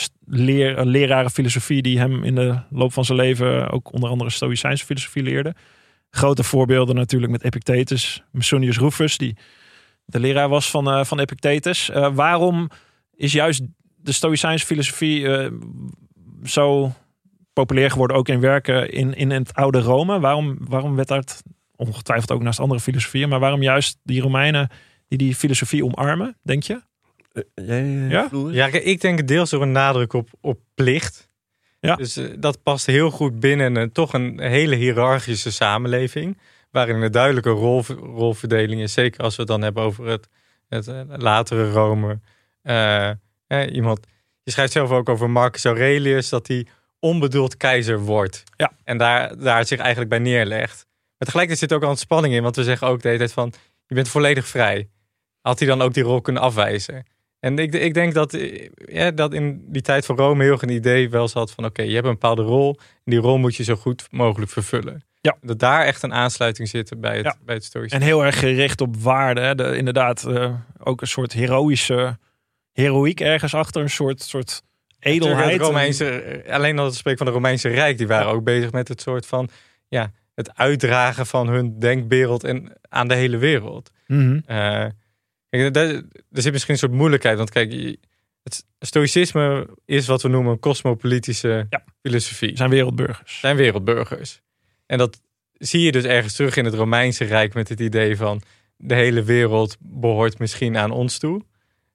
leraren 0.86 1.32
filosofie 1.32 1.82
die 1.82 2.00
hem 2.00 2.24
in 2.24 2.36
de 2.36 2.60
loop 2.70 2.94
van 2.94 3.06
zijn 3.06 3.18
leven 3.18 3.70
ook 3.70 3.94
onder 3.94 4.10
andere 4.10 4.30
Stoïcijnse 4.30 4.86
filosofie 4.86 5.24
leerde. 5.24 5.56
Grote 6.10 6.44
voorbeelden 6.44 6.96
natuurlijk 6.96 7.32
met 7.32 7.44
Epictetus, 7.44 8.24
Musonius 8.32 8.78
Rufus, 8.78 9.18
die 9.18 9.38
de 10.06 10.20
leraar 10.20 10.50
was 10.50 10.70
van, 10.70 10.92
eh, 10.92 11.04
van 11.04 11.20
Epictetus. 11.20 11.90
Eh, 11.90 12.14
waarom 12.14 12.70
is 13.16 13.32
juist 13.32 13.62
de 13.96 14.12
Stoïcijnse 14.12 14.66
filosofie 14.66 15.50
zo 16.44 16.92
populair 17.54 17.92
geworden, 17.92 18.18
ook 18.18 18.28
in 18.28 18.40
werken 18.40 18.92
in, 18.92 19.14
in 19.14 19.32
het 19.32 19.54
oude 19.54 19.80
Rome? 19.80 20.20
Waarom, 20.20 20.58
waarom 20.60 20.96
werd 20.96 21.08
dat 21.08 21.44
ongetwijfeld 21.76 22.32
ook 22.32 22.42
naast 22.42 22.60
andere 22.60 22.80
filosofieën, 22.80 23.30
maar 23.30 23.40
waarom 23.40 23.62
juist 23.62 24.00
die 24.04 24.22
Romeinen 24.22 24.70
die 25.08 25.18
die 25.18 25.36
filosofie 25.36 25.86
omarmen, 25.86 26.38
denk 26.42 26.64
je? 26.64 26.82
Eh, 27.32 27.44
jij, 27.56 27.82
eh, 27.82 28.10
Ja? 28.10 28.30
Ja, 28.52 28.68
ik 28.68 29.02
denk 29.02 29.28
deels 29.28 29.50
door 29.50 29.62
een 29.62 29.72
nadruk 29.72 30.14
op, 30.14 30.30
op 30.42 30.60
plicht. 30.76 31.30
Ja. 31.80 31.96
Dus 31.96 32.18
eh, 32.18 32.26
dat 32.38 32.64
past 32.64 32.86
heel 32.86 33.12
goed 33.12 33.40
binnen 33.40 33.76
een, 33.76 33.92
toch 33.92 34.14
een 34.14 34.40
hele 34.40 34.76
hiërarchische 34.76 35.52
samenleving. 35.52 36.38
Waarin 36.72 37.02
een 37.02 37.12
duidelijke 37.12 37.50
rol, 37.50 37.84
rolverdeling 38.16 38.82
is. 38.82 38.94
Zeker 38.94 39.24
als 39.24 39.36
we 39.36 39.42
het 39.42 39.52
dan 39.52 39.62
hebben 39.62 39.84
over 39.84 40.06
het, 40.06 40.28
het 40.70 41.22
latere 41.22 41.72
Rome. 41.72 42.20
Eh, 42.62 43.12
iemand, 43.72 44.08
je 44.44 44.52
schrijft 44.52 44.72
zelf 44.72 44.92
ook 44.92 45.10
over 45.10 45.30
Marcus 45.30 45.66
Aurelius. 45.66 46.30
Dat 46.30 46.48
hij 46.48 46.68
onbedoeld 47.00 47.58
keizer 47.58 48.00
wordt. 48.00 48.44
Ja. 48.58 48.72
En 48.84 48.98
daar, 48.98 49.38
daar 49.38 49.58
het 49.58 49.68
zich 49.68 49.80
eigenlijk 49.80 50.10
bij 50.10 50.20
neerlegt. 50.20 50.86
Maar 51.18 51.28
tegelijkertijd 51.28 51.70
zit 51.70 51.74
ook 51.74 51.84
al 51.84 51.90
een 51.90 51.98
spanning 51.98 52.34
in. 52.34 52.44
Want 52.44 52.56
we 52.56 52.64
zeggen 52.64 52.88
ook 52.88 53.02
de 53.02 53.08
hele 53.08 53.20
tijd 53.20 53.34
van, 53.34 53.54
je 53.88 53.96
bent 53.96 54.08
volledig 54.08 54.48
vrij. 54.48 54.90
Had 55.42 55.60
hij 55.60 55.68
dan 55.68 55.82
ook 55.82 55.94
die 55.94 56.04
rol 56.04 56.22
kunnen 56.22 56.42
afwijzen? 56.42 57.06
En 57.42 57.58
ik, 57.58 57.74
ik 57.74 57.94
denk 57.94 58.14
dat, 58.14 58.34
eh, 58.34 58.70
ja, 58.76 59.12
dat 59.12 59.34
in 59.34 59.64
die 59.68 59.82
tijd 59.82 60.06
van 60.06 60.16
Rome 60.18 60.44
heel 60.44 60.52
erg 60.52 60.62
een 60.62 60.70
idee 60.70 61.10
wel 61.10 61.28
zat 61.28 61.52
van... 61.52 61.66
oké, 61.66 61.82
je 61.82 61.94
hebt 61.94 62.06
een 62.06 62.12
bepaalde 62.12 62.42
rol 62.42 62.78
en 62.80 63.12
die 63.12 63.20
rol 63.20 63.38
moet 63.38 63.56
je 63.56 63.64
zo 63.64 63.76
goed 63.76 64.08
mogelijk 64.12 64.52
vervullen. 64.52 65.04
Ja. 65.22 65.38
Dat 65.42 65.60
daar 65.60 65.86
echt 65.86 66.04
een 66.04 66.14
aansluiting 66.14 66.68
zit 66.70 66.94
bij 66.98 67.16
het, 67.16 67.26
Ja. 67.26 67.36
bij 67.46 67.56
het 67.56 67.64
stoïsme. 67.64 67.98
En 67.98 68.04
heel 68.04 68.26
erg 68.26 68.40
gericht 68.40 68.82
op 68.82 68.98
waarde. 68.98 69.42
Hè? 69.42 69.56
De, 69.56 69.78
inderdaad, 69.78 70.24
eh, 70.26 70.54
ook 70.84 71.02
een 71.02 71.08
soort 71.08 71.34
heroïsche 71.34 72.18
heroïek 72.72 73.20
ergens 73.20 73.54
achter. 73.54 73.82
Een 73.82 73.90
soort, 73.90 74.22
soort 74.22 74.62
edelheid. 75.00 75.52
Het 75.52 75.62
Romeinse, 75.62 76.10
eh, 76.10 76.54
alleen 76.54 76.80
al 76.80 76.86
het 76.86 76.96
spreken 76.96 77.18
van 77.18 77.28
de 77.28 77.34
Romeinse 77.34 77.70
Rijk, 77.70 77.98
die 77.98 78.08
waren 78.08 78.32
ook 78.32 78.44
bezig 78.44 78.72
met 78.72 78.88
het 78.88 79.02
soort 79.02 79.26
van... 79.26 79.50
ja, 79.88 80.12
het 80.36 80.58
uitdragen 80.58 81.26
van 81.26 81.48
hun 81.50 81.80
denkwereld 81.80 82.44
en 82.44 82.74
aan 82.90 83.08
de 83.08 83.16
hele 83.16 83.38
wereld. 83.38 83.92
Eh, 84.46 84.86
kijk, 85.60 85.74
daar, 85.74 85.88
er 86.32 86.42
zit 86.42 86.52
misschien 86.52 86.74
een 86.74 86.80
soort 86.80 86.92
moeilijkheid. 86.92 87.38
Want 87.38 87.50
kijk, 87.50 87.98
het 88.44 88.66
stoïcisme 88.80 89.68
is 89.86 90.08
wat 90.08 90.22
we 90.22 90.28
noemen 90.28 90.52
een 90.52 90.60
cosmopolitische 90.60 91.68
Ja. 91.70 91.84
filosofie. 92.02 92.58
zijn 92.58 92.70
wereldburgers. 92.70 93.40
zijn 93.40 93.56
wereldburgers. 93.56 94.42
En 94.86 94.98
dat 94.98 95.22
zie 95.54 95.82
je 95.82 95.92
dus 95.92 96.04
ergens 96.04 96.36
terug 96.36 96.56
in 96.56 96.66
het 96.66 96.74
Romeinse 96.74 97.24
Rijk 97.26 97.54
met 97.54 97.70
het 97.70 97.80
idee 97.80 98.18
van 98.18 98.42
de 98.78 98.96
hele 98.96 99.24
wereld 99.24 99.78
behoort 99.80 100.40
misschien 100.40 100.78
aan 100.78 100.92
ons 100.92 101.18
toe. 101.20 101.42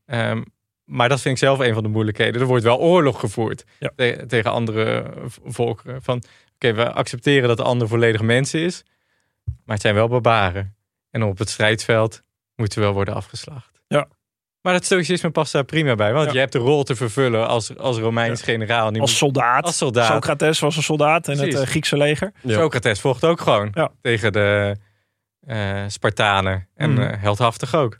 Ehm, 0.06 0.42
maar 0.84 1.08
dat 1.08 1.20
vind 1.20 1.34
ik 1.34 1.40
zelf 1.40 1.58
een 1.58 1.74
van 1.74 1.82
de 1.82 1.88
moeilijkheden. 1.88 2.40
Er 2.40 2.46
wordt 2.46 2.64
wel 2.64 2.78
oorlog 2.78 3.20
gevoerd 3.20 3.64
Ja. 3.78 3.92
te- 3.96 4.24
tegen 4.28 4.50
andere 4.50 5.12
volkeren. 5.44 6.02
Van 6.02 6.22
oké, 6.54 6.72
we 6.72 6.92
accepteren 6.92 7.48
dat 7.48 7.56
de 7.56 7.62
ander 7.62 7.88
volledig 7.88 8.20
mens 8.22 8.54
is, 8.54 8.82
maar 9.44 9.74
het 9.74 9.80
zijn 9.80 9.94
wel 9.94 10.08
barbaren. 10.08 10.76
En 11.10 11.22
op 11.22 11.38
het 11.38 11.48
strijdveld 11.50 12.22
moeten 12.56 12.80
wel 12.80 12.92
worden 12.92 13.14
afgeslacht. 13.14 13.80
Ja. 13.88 14.06
Maar 14.62 14.74
het 14.74 14.84
stoïcisme 14.84 15.30
past 15.30 15.52
daar 15.52 15.64
prima 15.64 15.94
bij, 15.94 16.12
want 16.12 16.26
Ja. 16.26 16.32
je 16.32 16.38
hebt 16.38 16.52
de 16.52 16.58
rol 16.58 16.82
te 16.84 16.96
vervullen 16.96 17.48
als, 17.48 17.76
als 17.78 17.98
Romeins 17.98 18.42
generaal. 18.42 18.92
Die 18.92 19.00
Als 19.00 19.10
moet- 19.10 19.18
soldaat. 19.18 19.64
als 19.64 19.76
soldaat. 19.76 20.12
Socrates 20.12 20.58
was 20.60 20.76
een 20.76 20.82
soldaat 20.82 21.28
in 21.28 21.38
het 21.38 21.54
eh, 21.54 21.62
Griekse 21.66 21.96
leger. 21.96 22.32
Ja. 22.42 22.54
Socrates 22.58 23.00
vocht 23.00 23.24
ook 23.24 23.40
gewoon 23.40 23.70
Ja. 23.74 23.90
tegen 24.00 24.32
de 24.32 24.76
eh, 25.46 25.82
Spartanen. 25.86 26.68
En 26.74 26.92
Mhm. 26.92 27.00
eh, 27.02 27.22
heldhaftig 27.22 27.74
ook. 27.74 27.98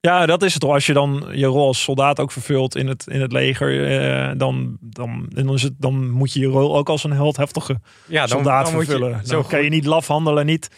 Ja, 0.00 0.26
dat 0.26 0.42
is 0.42 0.52
het 0.52 0.62
toch. 0.62 0.72
Als 0.72 0.86
je 0.86 0.92
dan 0.92 1.28
je 1.32 1.46
rol 1.46 1.66
als 1.66 1.82
soldaat 1.82 2.20
ook 2.20 2.32
vervult 2.32 2.76
in 2.76 2.86
het, 2.86 3.06
in 3.06 3.20
het 3.20 3.32
leger, 3.32 4.38
dan, 4.38 4.76
dan, 4.80 5.26
dan, 5.28 5.54
is 5.54 5.62
het, 5.62 5.72
dan 5.78 6.10
moet 6.10 6.32
je 6.32 6.40
je 6.40 6.46
rol 6.46 6.76
ook 6.76 6.88
als 6.88 7.04
een 7.04 7.12
heldhaftige 7.12 7.80
Ja, 8.06 8.20
dan, 8.20 8.28
soldaat 8.28 8.64
dan 8.64 8.74
moet 8.74 8.84
vervullen. 8.84 9.08
je 9.10 9.14
Dan 9.16 9.24
zo 9.24 9.42
kan 9.42 9.62
je 9.62 9.70
niet 9.70 9.84
laf 9.86 10.06
handelen, 10.06 10.46
niet... 10.46 10.68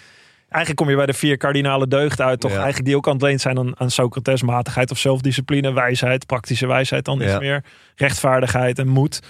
Eigenlijk 0.50 0.76
kom 0.76 0.90
je 0.90 0.96
bij 0.96 1.06
de 1.06 1.12
vier 1.18 1.36
kardinale 1.36 1.88
deugden 1.88 2.26
uit, 2.26 2.40
toch? 2.40 2.50
Ja. 2.50 2.56
Eigenlijk 2.56 2.86
die 2.86 2.96
ook 2.96 3.20
leen 3.22 3.40
zijn 3.40 3.58
aan, 3.58 3.80
aan 3.80 3.90
Socrates, 3.90 4.42
matigheid 4.42 4.90
of 4.90 4.98
zelfdiscipline, 4.98 5.72
wijsheid, 5.72 6.26
praktische 6.26 6.66
wijsheid 6.66 7.04
dan 7.04 7.20
iets 7.22 7.30
Ja. 7.30 7.38
meer, 7.38 7.64
rechtvaardigheid 7.94 8.78
en 8.78 8.88
moed. 8.88 9.20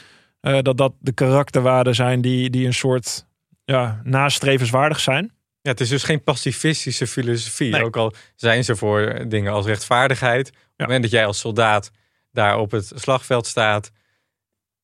Eh, 0.40 0.58
dat 0.62 0.76
dat 0.76 0.92
de 1.00 1.12
karakterwaarden 1.12 1.94
zijn 1.94 2.20
die, 2.20 2.50
die 2.50 2.66
een 2.66 2.74
soort 2.74 3.26
ja, 3.64 4.00
nastrevenswaardig 4.04 5.00
zijn. 5.00 5.32
Ja, 5.62 5.70
het 5.70 5.80
is 5.80 5.88
dus 5.88 6.02
geen 6.02 6.22
pacifistische 6.22 7.06
filosofie. 7.06 7.70
Nee. 7.72 7.84
Ook 7.84 7.96
al 7.96 8.12
zijn 8.36 8.64
ze 8.64 8.76
voor 8.76 9.24
dingen 9.28 9.52
als 9.52 9.66
rechtvaardigheid. 9.66 10.48
Op 10.48 10.54
het 10.54 10.86
moment 10.86 11.02
dat 11.02 11.10
jij 11.10 11.26
als 11.26 11.38
soldaat 11.38 11.90
daar 12.32 12.58
op 12.58 12.70
het 12.70 12.92
slagveld 12.94 13.46
staat, 13.46 13.90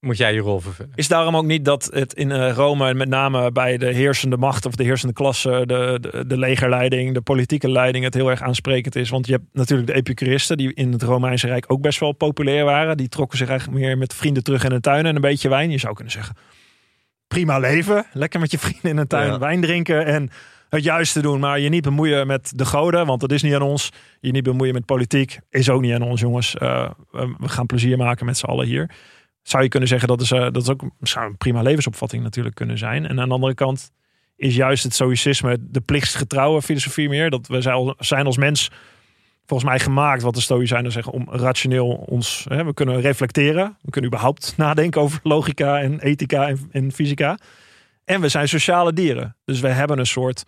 moet 0.07 0.17
jij 0.17 0.35
je 0.35 0.41
rol 0.41 0.61
vervullen. 0.61 0.93
Is 0.95 1.09
daarom 1.09 1.37
ook 1.37 1.45
niet 1.45 1.65
dat 1.65 1.89
het 1.93 2.13
in 2.13 2.31
eh, 2.31 2.53
Rome, 2.53 2.95
met 2.95 3.09
name 3.09 3.53
bij 3.53 3.77
de 3.77 3.87
heersende 3.87 4.37
macht 4.37 4.67
of 4.67 4.75
de 4.75 4.85
heersende 4.85 5.15
klasse, 5.15 5.63
de, 5.67 5.99
de, 6.01 6.27
de 6.27 6.39
legerleiding, 6.39 7.15
de 7.15 7.21
politieke 7.21 7.71
leiding, 7.71 8.05
het 8.05 8.15
heel 8.15 8.31
erg 8.31 8.43
aansprekend 8.43 8.97
is? 8.97 9.11
Want 9.11 9.27
je 9.27 9.33
hebt 9.33 9.45
natuurlijk 9.53 9.89
de 9.89 9.95
Epicuristen, 9.95 10.57
die 10.57 10.75
in 10.75 10.93
het 10.93 11.03
Romeinse 11.03 11.47
Rijk 11.47 11.65
ook 11.69 11.81
best 11.81 12.01
wel 12.01 12.13
populair 12.13 12.65
waren. 12.65 12.97
Die 12.97 13.09
trokken 13.09 13.39
zich 13.39 13.49
eigenlijk 13.49 13.79
meer 13.79 13.99
met 13.99 14.15
vrienden 14.15 14.43
terug 14.43 14.65
in 14.65 14.71
de 14.71 14.81
tuin 14.81 15.07
en 15.07 15.15
een 15.15 15.21
beetje 15.21 15.49
wijn. 15.49 15.71
Je 15.71 15.79
zou 15.79 15.95
kunnen 15.95 16.13
zeggen, 16.13 16.37
prima 17.29 17.59
leven. 17.59 18.07
Lekker 18.13 18.41
met 18.41 18.51
je 18.51 18.59
vrienden 18.59 18.91
in 18.91 18.97
een 18.97 19.07
tuin 19.07 19.31
Ja. 19.31 19.39
wijn 19.39 19.61
drinken 19.61 20.07
en 20.07 20.31
het 20.69 20.85
juiste 20.85 21.23
doen. 21.23 21.41
Maar 21.41 21.61
je 21.61 21.69
niet 21.69 21.83
bemoeien 21.83 22.27
met 22.27 22.53
de 22.55 22.65
goden, 22.65 23.07
want 23.07 23.21
dat 23.21 23.33
is 23.33 23.43
niet 23.43 23.55
aan 23.55 23.63
ons. 23.63 23.91
Je 24.21 24.31
niet 24.31 24.43
bemoeien 24.43 24.75
met 24.75 24.85
politiek, 24.85 25.39
is 25.51 25.71
ook 25.71 25.81
niet 25.81 25.93
aan 25.95 26.03
ons 26.03 26.21
jongens. 26.21 26.57
Eh, 26.57 26.91
we 27.11 27.35
we 27.39 27.49
gaan 27.49 27.67
plezier 27.67 27.97
maken 27.97 28.27
met 28.27 28.39
z'n 28.39 28.47
allen 28.47 28.67
hier 28.67 28.91
zou 29.49 29.63
je 29.63 29.69
kunnen 29.69 29.89
zeggen 29.89 30.09
dat 30.09 30.21
is, 30.21 30.31
eh, 30.31 30.41
dat 30.41 30.63
is 30.63 30.69
ook 30.69 30.83
zou 31.01 31.27
een 31.27 31.37
prima 31.37 31.63
levensopvatting 31.63 32.23
natuurlijk 32.23 32.55
kunnen 32.55 32.79
zijn. 32.79 33.07
En 33.07 33.21
aan 33.21 33.29
de 33.29 33.35
andere 33.35 33.55
kant 33.55 33.93
is 34.37 34.55
juist 34.55 34.83
het 34.85 34.95
stoïcisme 34.95 35.57
de 35.61 35.81
plichtsgetrouwe 35.81 36.63
filosofie 36.63 37.09
meer. 37.09 37.31
Dat 37.31 37.47
we 37.47 37.61
zijn 37.61 37.75
al- 37.75 37.95
zijn 37.99 38.27
als 38.27 38.37
mens 38.37 38.71
volgens 39.47 39.71
mij 39.71 39.79
gemaakt, 39.79 40.23
wat 40.23 40.35
de 40.35 40.41
stoïcijnen 40.41 40.93
zeggen, 40.93 41.13
om 41.13 41.27
rationeel 41.31 41.89
ons, 41.89 42.47
hè, 42.49 42.65
we 42.65 42.75
kunnen 42.75 43.01
reflecteren. 43.01 43.77
We 43.83 43.91
kunnen 43.91 44.11
überhaupt 44.11 44.55
nadenken 44.57 45.01
over 45.01 45.21
logica 45.23 45.81
en 45.81 46.01
ethica 46.01 46.49
en, 46.49 46.69
en 46.73 46.93
fysica. 46.93 47.39
En 48.05 48.21
we 48.21 48.29
zijn 48.29 48.49
sociale 48.49 48.93
dieren. 48.93 49.37
Dus 49.45 49.61
we 49.61 49.69
hebben 49.69 49.99
een 49.99 50.07
soort 50.07 50.45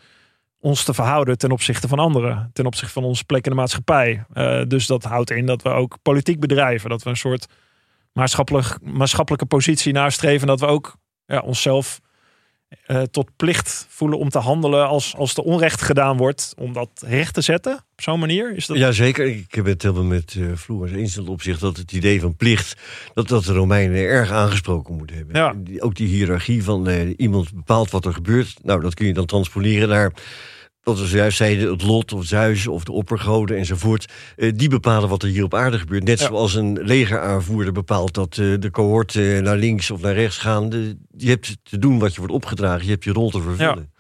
ons 0.61 0.85
te 0.85 0.95
verhouden 0.95 1.39
ten 1.39 1.51
opzichte 1.51 1.89
van 1.89 1.99
anderen. 1.99 2.51
Ten 2.53 2.67
opzichte 2.67 2.93
van 2.93 3.05
onze 3.05 3.25
plek 3.25 3.45
in 3.45 3.51
de 3.51 3.57
maatschappij. 3.57 4.25
Eh, 4.33 4.63
dus 4.69 4.87
dat 4.87 5.05
houdt 5.05 5.31
in 5.31 5.47
dat 5.47 5.63
we 5.63 5.69
ook 5.69 5.99
politiek 6.03 6.41
bedrijven. 6.41 6.91
Dat 6.91 7.03
we 7.03 7.11
een 7.11 7.17
soort 7.17 7.47
maatschappelijk, 8.13 8.79
maatschappelijke 8.83 9.47
positie 9.47 9.93
nastreven. 9.93 10.47
Dat 10.47 10.61
we 10.61 10.67
ook 10.67 10.97
ja, 11.27 11.41
onszelf 11.41 12.01
eh, 12.69 13.03
tot 13.03 13.31
plicht 13.37 13.87
voelen 13.89 14.19
om 14.19 14.29
te 14.29 14.39
handelen 14.39 14.89
als, 14.89 15.15
als 15.17 15.37
er 15.37 15.43
onrecht 15.43 15.83
gedaan 15.83 16.17
wordt. 16.17 16.55
Om 16.59 16.73
dat 16.73 16.91
recht 17.07 17.35
te 17.35 17.41
zetten 17.41 17.73
op 17.73 18.01
zo'n 18.01 18.19
manier. 18.19 18.55
Is 18.57 18.67
dat... 18.67 18.77
Jazeker, 18.77 19.27
ik 19.27 19.55
heb 19.55 19.65
het 19.65 19.83
helemaal 19.83 20.05
met 20.05 20.35
uh, 20.35 20.57
Floris 20.57 20.93
eens 20.93 21.17
in 21.17 21.21
het 21.21 21.31
opzicht 21.31 21.61
dat 21.61 21.77
het 21.77 21.93
idee 21.93 22.21
van 22.21 22.37
plicht, 22.37 22.81
dat, 23.15 23.29
dat 23.29 23.45
de 23.45 23.53
Romeinen 23.53 23.99
erg 23.99 24.31
aangesproken 24.31 24.97
moeten 24.97 25.17
hebben. 25.17 25.37
Ja. 25.37 25.55
Ook 25.79 25.95
die 25.95 26.09
hiërarchie 26.09 26.65
van 26.65 26.89
eh, 26.89 27.15
iemand 27.17 27.53
bepaalt 27.53 27.91
wat 27.91 28.05
er 28.05 28.15
gebeurt. 28.15 28.59
Nou, 28.63 28.81
dat 28.81 28.95
kun 28.95 29.07
je 29.07 29.15
dan 29.15 29.27
transponeren 29.27 29.89
naar 29.89 30.13
wat 30.89 30.99
we 31.01 31.07
zojuist 31.07 31.37
zeiden, 31.37 31.71
het 31.71 31.83
lot 31.83 32.13
of 32.13 32.25
Zeus 32.25 32.67
of 32.67 32.85
de 32.85 32.93
oppergoden 32.93 33.57
enzovoort. 33.57 34.13
Eh, 34.37 34.53
die 34.55 34.69
bepalen 34.69 35.09
wat 35.09 35.23
er 35.23 35.29
hier 35.29 35.45
op 35.45 35.55
aarde 35.55 35.79
gebeurt. 35.79 36.05
Net 36.05 36.21
Ja. 36.21 36.27
zoals 36.27 36.55
een 36.55 36.79
legeraanvoerder 36.83 37.73
bepaalt 37.73 38.15
dat 38.15 38.39
eh, 38.39 38.55
de 38.59 38.71
cohort 38.71 39.15
eh, 39.15 39.39
naar 39.39 39.57
links 39.57 39.91
of 39.91 40.01
naar 40.01 40.15
rechts 40.15 40.39
gaan. 40.39 40.71
Je 41.17 41.29
hebt 41.29 41.57
te 41.63 41.79
doen 41.79 41.99
wat 41.99 42.13
je 42.13 42.19
wordt 42.19 42.35
opgedragen, 42.35 42.85
je 42.85 42.91
hebt 42.91 43.05
je 43.05 43.13
rol 43.13 43.31
te 43.31 43.41
vervullen. 43.43 43.93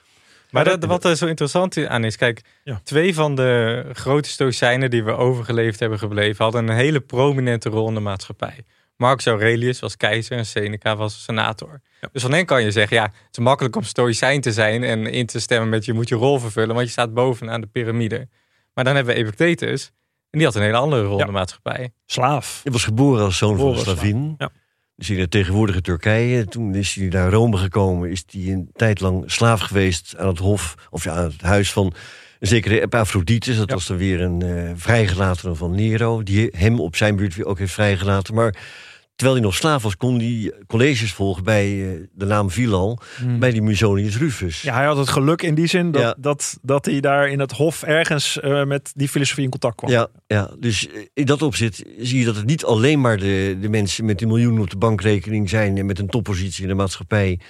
Maar 0.51 0.65
dat- 0.65 0.81
dat, 0.81 0.91
wat 0.91 1.05
er 1.05 1.17
zo 1.17 1.27
interessant 1.27 1.87
aan 1.87 2.05
is, 2.05 2.17
kijk, 2.17 2.41
Ja. 2.65 2.81
twee 2.85 3.15
van 3.15 3.35
de 3.35 3.85
grote 3.93 4.29
stoïcijnen 4.29 4.91
die 4.91 5.05
we 5.05 5.11
overgeleefd 5.13 5.81
hebben 5.81 5.99
gebleven, 5.99 6.45
hadden 6.45 6.69
een 6.69 6.77
hele 6.77 7.01
prominente 7.01 7.69
rol 7.69 7.89
in 7.89 7.95
de 7.95 8.01
maatschappij. 8.01 8.65
Marcus 8.99 9.27
Aurelius 9.27 9.81
was 9.81 9.97
keizer 9.97 10.37
en 10.37 10.47
Seneca 10.47 10.97
was 10.97 11.25
senator. 11.25 11.81
Dus 12.13 12.23
van 12.23 12.33
hen 12.33 12.45
kan 12.47 12.63
je 12.63 12.71
zeggen, 12.71 12.97
ja, 12.97 13.03
het 13.03 13.13
is 13.31 13.39
makkelijk 13.39 13.77
om 13.77 13.83
stoïcijn 13.83 14.41
te 14.41 14.53
zijn 14.53 14.85
en 14.85 15.07
in 15.07 15.27
te 15.27 15.41
stemmen 15.41 15.69
met 15.69 15.85
je 15.85 15.93
moet 15.93 16.09
je 16.09 16.15
rol 16.15 16.39
vervullen, 16.39 16.75
want 16.75 16.87
je 16.87 16.93
staat 16.93 17.15
bovenaan 17.15 17.61
de 17.61 17.67
piramide. 17.67 18.29
Maar 18.75 18.85
dan 18.85 18.95
hebben 18.95 19.15
we 19.15 19.21
Epictetus 19.21 19.91
en 20.31 20.39
die 20.39 20.45
had 20.47 20.55
een 20.57 20.63
hele 20.63 20.77
andere 20.77 21.03
rol 21.03 21.15
Ja. 21.17 21.21
in 21.21 21.27
de 21.27 21.33
maatschappij. 21.33 21.93
Slaaf. 22.07 22.61
Hij 22.63 22.73
was 22.73 22.85
geboren 22.85 23.25
als 23.25 23.37
zoon 23.39 23.55
Geboren 23.57 23.79
van 23.79 23.89
een 23.93 23.99
slavin. 23.99 24.35
Ja. 24.39 24.51
Dus 24.97 25.11
in 25.11 25.19
het 25.21 25.31
tegenwoordige 25.31 25.81
Turkije. 25.81 26.45
Toen 26.45 26.75
is 26.75 26.95
hij 26.95 27.09
naar 27.09 27.31
Rome 27.31 27.57
gekomen. 27.57 28.11
Is 28.11 28.25
hij 28.31 28.53
een 28.53 28.71
tijd 28.73 29.01
lang 29.01 29.23
slaaf 29.31 29.61
geweest 29.61 30.15
aan 30.17 30.27
het 30.29 30.39
hof. 30.39 30.75
Of 30.91 31.05
ja, 31.05 31.13
aan 31.13 31.25
het 31.25 31.41
huis 31.43 31.73
van 31.73 31.87
een 32.39 32.47
zekere 32.47 32.81
Epaphroditus. 32.81 33.57
Dat 33.57 33.69
Ja. 33.69 33.75
was 33.75 33.87
dan 33.87 33.97
weer 33.97 34.21
een 34.21 34.43
eh 34.43 34.71
vrijgelatene 34.77 35.55
van 35.55 35.75
Nero. 35.75 36.23
Die 36.23 36.49
hem 36.57 36.81
op 36.81 36.97
zijn 36.97 37.17
beurt 37.17 37.35
weer 37.35 37.47
ook 37.47 37.59
heeft 37.59 37.73
vrijgelaten. 37.73 38.35
Maar 38.35 38.55
terwijl 39.19 39.39
hij 39.39 39.47
nog 39.49 39.57
slaaf 39.57 39.83
was, 39.83 39.97
kon 39.97 40.19
hij 40.19 40.53
colleges 40.67 41.13
volgen 41.13 41.45
bij 41.45 41.65
eh, 41.65 42.01
de 42.13 42.25
naam 42.25 42.51
Vilal. 42.51 42.99
Bij 43.39 43.51
die 43.51 43.63
Musonius 43.63 44.17
Rufus. 44.19 44.63
Ja, 44.63 44.75
hij 44.75 44.85
had 44.85 44.97
het 44.97 45.09
geluk 45.09 45.43
in 45.43 45.55
die 45.55 45.67
zin 45.67 45.91
dat, 45.91 46.03
Ja. 46.03 46.15
dat, 46.19 46.59
dat 46.63 46.85
hij 46.85 47.01
daar 47.01 47.29
in 47.29 47.41
het 47.41 47.53
hof 47.53 47.83
ergens 47.83 48.41
eh, 48.41 48.65
met 48.65 48.93
die 48.95 49.09
filosofie 49.09 49.45
in 49.45 49.51
contact 49.51 49.77
kwam. 49.77 49.91
Ja, 49.91 50.09
ja, 50.27 50.51
dus 50.59 50.89
eh, 50.89 50.95
in 51.15 51.25
dat 51.27 51.43
opzicht 51.43 51.83
zie 51.99 52.19
je 52.19 52.25
dat 52.25 52.37
het 52.37 52.47
niet 52.47 52.65
alleen 52.65 53.01
maar 53.01 53.17
de, 53.19 53.57
de 53.61 53.69
mensen 53.69 54.05
met 54.05 54.23
een 54.23 54.29
miljoen 54.29 54.61
op 54.61 54.71
de 54.71 54.77
bankrekening 54.77 55.49
zijn 55.49 55.77
en 55.79 55.87
met 55.87 55.99
een 55.99 56.09
toppositie 56.09 56.63
in 56.63 56.69
de 56.69 56.75
maatschappij 56.75 57.41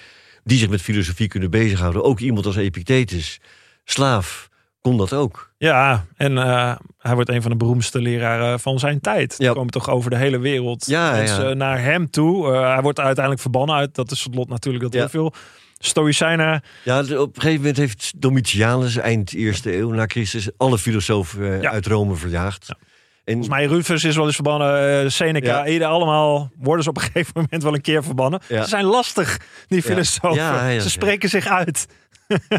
die 0.45 0.59
zich 0.59 0.69
met 0.69 0.83
filosofie 0.83 1.29
kunnen 1.29 1.51
bezighouden. 1.51 2.05
Ook 2.05 2.21
iemand 2.21 2.47
als 2.47 2.57
Epictetus, 2.57 3.41
slaaf, 3.85 4.49
kon 4.89 4.97
dat 4.97 5.13
ook. 5.13 5.51
Ja, 5.59 6.05
en 6.17 6.39
eh, 6.39 6.77
hij 6.99 7.15
wordt 7.15 7.31
een 7.31 7.43
van 7.43 7.51
de 7.51 7.57
beroemdste 7.57 8.01
leraren 8.01 8.61
van 8.61 8.79
zijn 8.79 9.01
tijd. 9.01 9.35
Ja. 9.39 9.53
komen 9.53 9.73
toch 9.73 9.91
over 9.91 10.11
de 10.11 10.17
hele 10.17 10.39
wereld 10.39 10.87
Ja, 10.87 11.11
mensen 11.11 11.49
ja. 11.49 11.55
naar 11.55 11.83
hem 11.83 12.11
toe. 12.11 12.53
Eh, 12.53 12.73
hij 12.73 12.83
wordt 12.83 13.01
uiteindelijk 13.01 13.41
verbannen 13.41 13.77
uit. 13.77 13.95
Dat 13.95 14.11
is 14.11 14.25
het 14.25 14.35
lot 14.35 14.49
natuurlijk 14.49 14.85
dat 14.85 14.93
heel 14.93 15.09
veel 15.09 15.33
Stoïcijnen... 15.79 16.63
Ja, 16.85 17.01
op 17.01 17.09
een 17.09 17.41
gegeven 17.41 17.57
moment 17.57 17.77
heeft 17.77 18.13
Domitianus 18.17 18.97
eind 18.97 19.35
eerste 19.35 19.77
eeuw 19.77 19.91
na 19.91 20.07
Christus 20.07 20.49
alle 20.57 20.79
filosofen 20.79 21.63
eh, 21.63 21.71
uit 21.71 21.87
Rome 21.87 22.15
verjaagd. 22.15 22.69
En, 22.69 22.77
Volgens 23.25 23.49
mij 23.49 23.65
Rufus 23.65 24.05
is 24.05 24.17
wel 24.17 24.27
eens 24.27 24.35
verbannen. 24.35 25.13
Seneca. 25.13 25.65
Ede, 25.65 25.87
allemaal 25.87 26.51
worden 26.57 26.85
ze 26.85 26.91
op 26.91 26.97
een 26.97 27.03
gegeven 27.13 27.33
moment 27.35 27.63
wel 27.63 27.75
een 27.75 27.81
keer 27.81 28.05
verbannen. 28.05 28.41
Ze 28.49 28.65
zijn 28.65 28.85
lastig, 28.85 29.41
die 29.67 29.83
filosofen. 29.83 30.83
Ze 30.83 30.91
spreken 30.91 31.29
zich 31.29 31.47
uit. 31.47 31.87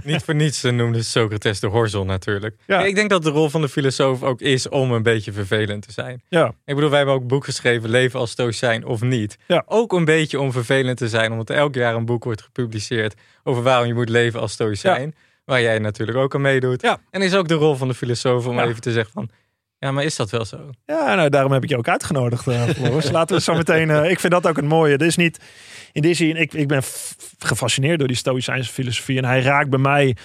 Niet 0.04 0.24
voor 0.24 0.36
niets 0.36 0.64
eh, 0.64 0.72
noemde 0.72 1.04
Socrates 1.04 1.60
de 1.60 1.68
horzel 1.68 2.06
natuurlijk. 2.06 2.56
Ja. 2.68 2.84
Ik 2.84 2.96
denk 2.96 3.10
dat 3.10 3.24
de 3.24 3.30
rol 3.30 3.50
van 3.50 3.62
de 3.62 3.70
filosoof 3.70 4.24
ook 4.24 4.42
is 4.42 4.70
om 4.70 4.92
een 4.92 5.04
beetje 5.04 5.32
vervelend 5.32 5.88
te 5.88 5.92
zijn. 5.92 6.22
Ja, 6.28 6.48
Ik 6.66 6.76
bedoel, 6.76 6.90
wij 6.90 6.98
hebben 6.98 7.16
ook 7.16 7.22
een 7.22 7.28
boek 7.28 7.46
geschreven, 7.46 7.90
Leven 7.90 8.20
als 8.20 8.32
Stoïcijn 8.32 8.86
of 8.86 9.02
niet. 9.02 9.38
Ja. 9.48 9.64
Ook 9.66 9.94
een 9.94 10.06
beetje 10.06 10.40
om 10.40 10.52
vervelend 10.52 10.98
te 10.98 11.08
zijn, 11.08 11.32
omdat 11.32 11.50
elk 11.50 11.76
jaar 11.76 11.96
een 11.96 12.06
boek 12.06 12.24
wordt 12.24 12.42
gepubliceerd 12.42 13.16
over 13.44 13.64
waarom 13.64 13.88
je 13.88 13.94
moet 13.94 14.10
leven 14.10 14.40
als 14.40 14.52
Stoïcijn. 14.52 15.16
Waar 15.46 15.62
jij 15.62 15.80
natuurlijk 15.80 16.18
ook 16.18 16.36
aan 16.36 16.42
meedoet. 16.42 16.82
Ja. 16.82 17.00
En 17.10 17.22
is 17.22 17.36
ook 17.36 17.48
de 17.48 17.54
rol 17.54 17.76
van 17.76 17.88
de 17.88 17.94
filosoof 17.94 18.48
om 18.48 18.60
even 18.60 18.82
te 18.82 18.92
zeggen 18.92 19.14
van, 19.14 19.30
ja, 19.80 19.92
maar 19.92 20.04
is 20.04 20.16
dat 20.16 20.30
wel 20.30 20.46
zo? 20.46 20.70
Ja, 20.86 21.16
nou, 21.16 21.30
daarom 21.30 21.52
heb 21.52 21.64
ik 21.64 21.70
je 21.70 21.78
ook 21.78 21.88
uitgenodigd, 21.88 22.48
eh 22.48 22.64
Floris. 22.64 23.12
Laten 23.20 23.36
we 23.36 23.42
zo 23.42 23.54
meteen... 23.56 23.90
eh, 23.90 24.12
ik 24.12 24.20
vind 24.20 24.34
dat 24.34 24.48
ook 24.48 24.56
het 24.56 24.66
mooie. 24.66 24.98
Dit 24.98 25.08
is 25.08 25.16
niet... 25.16 25.40
In 25.92 26.02
die 26.02 26.14
zin, 26.14 26.36
ik, 26.36 26.54
ik 26.54 26.68
ben 26.68 26.82
gefascineerd 27.40 28.00
door 28.00 28.08
die 28.08 28.18
Stoïcijnse 28.18 28.72
filosofie. 28.72 29.18
En 29.18 29.26
hij 29.26 29.42
raakt 29.42 29.70
bij 29.70 29.80
mij 29.80 30.16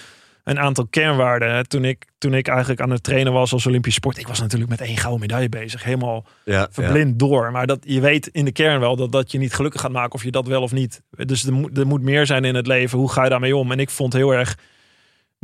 een 0.43 0.59
aantal 0.59 0.87
kernwaarden. 0.89 1.53
hè. 1.55 1.65
Toen 1.67 1.85
ik, 1.85 2.05
toen 2.17 2.33
ik 2.33 2.47
eigenlijk 2.47 2.81
aan 2.81 2.89
het 2.89 3.03
trainen 3.03 3.33
was 3.33 3.53
als 3.53 3.65
Olympisch 3.65 3.93
sport. 3.93 4.17
Ik 4.17 4.27
was 4.27 4.39
natuurlijk 4.39 4.69
met 4.69 4.81
één 4.81 4.97
gouden 4.97 5.19
medaille 5.21 5.49
bezig. 5.49 5.83
Helemaal 5.83 6.25
ja, 6.43 6.53
ja. 6.53 6.67
verblind 6.71 7.19
door. 7.19 7.51
Maar 7.51 7.67
dat, 7.67 7.79
je 7.81 7.99
weet 7.99 8.27
in 8.27 8.45
de 8.45 8.51
kern 8.51 8.79
wel 8.79 8.95
dat 8.95 9.11
dat 9.11 9.31
je 9.31 9.37
niet 9.37 9.53
gelukkig 9.53 9.81
gaat 9.81 9.91
maken 9.91 10.13
of 10.13 10.23
je 10.23 10.31
dat 10.31 10.47
wel 10.47 10.61
of 10.61 10.71
niet. 10.71 11.01
Dus 11.11 11.45
er 11.45 11.53
moet, 11.53 11.77
er 11.77 11.87
moet 11.87 12.01
meer 12.01 12.25
zijn 12.25 12.45
in 12.45 12.55
het 12.55 12.67
leven. 12.67 12.99
Hoe 12.99 13.11
ga 13.11 13.23
je 13.23 13.29
daarmee 13.29 13.55
om? 13.55 13.71
En 13.71 13.79
ik 13.79 13.89
vond 13.89 14.13
heel 14.13 14.33
erg, 14.33 14.57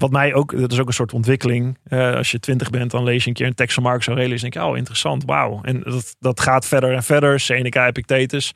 wat 0.02 0.12
mij 0.12 0.34
ook, 0.34 0.60
dat 0.60 0.72
is 0.72 0.80
ook 0.80 0.88
een 0.88 0.94
soort 0.94 1.14
ontwikkeling. 1.14 1.78
Eh, 1.84 2.16
als 2.16 2.32
je 2.32 2.40
twintig 2.40 2.70
bent, 2.70 2.92
dan 2.92 3.04
lees 3.04 3.24
je 3.24 3.30
een 3.30 3.36
keer 3.36 3.46
een 3.48 3.54
tekst 3.54 3.74
van 3.74 3.84
Marcus 3.84 4.08
Aurelius. 4.08 4.44
En 4.44 4.50
denk 4.50 4.64
je, 4.66 4.72
oh 4.72 4.78
interessant, 4.78 5.24
wauw. 5.26 5.60
En 5.62 5.82
dat, 5.82 6.16
dat 6.20 6.40
gaat 6.40 6.66
verder 6.66 6.94
en 6.94 7.04
verder. 7.04 7.40
Seneca, 7.40 7.88
Epictetus. 7.88 8.54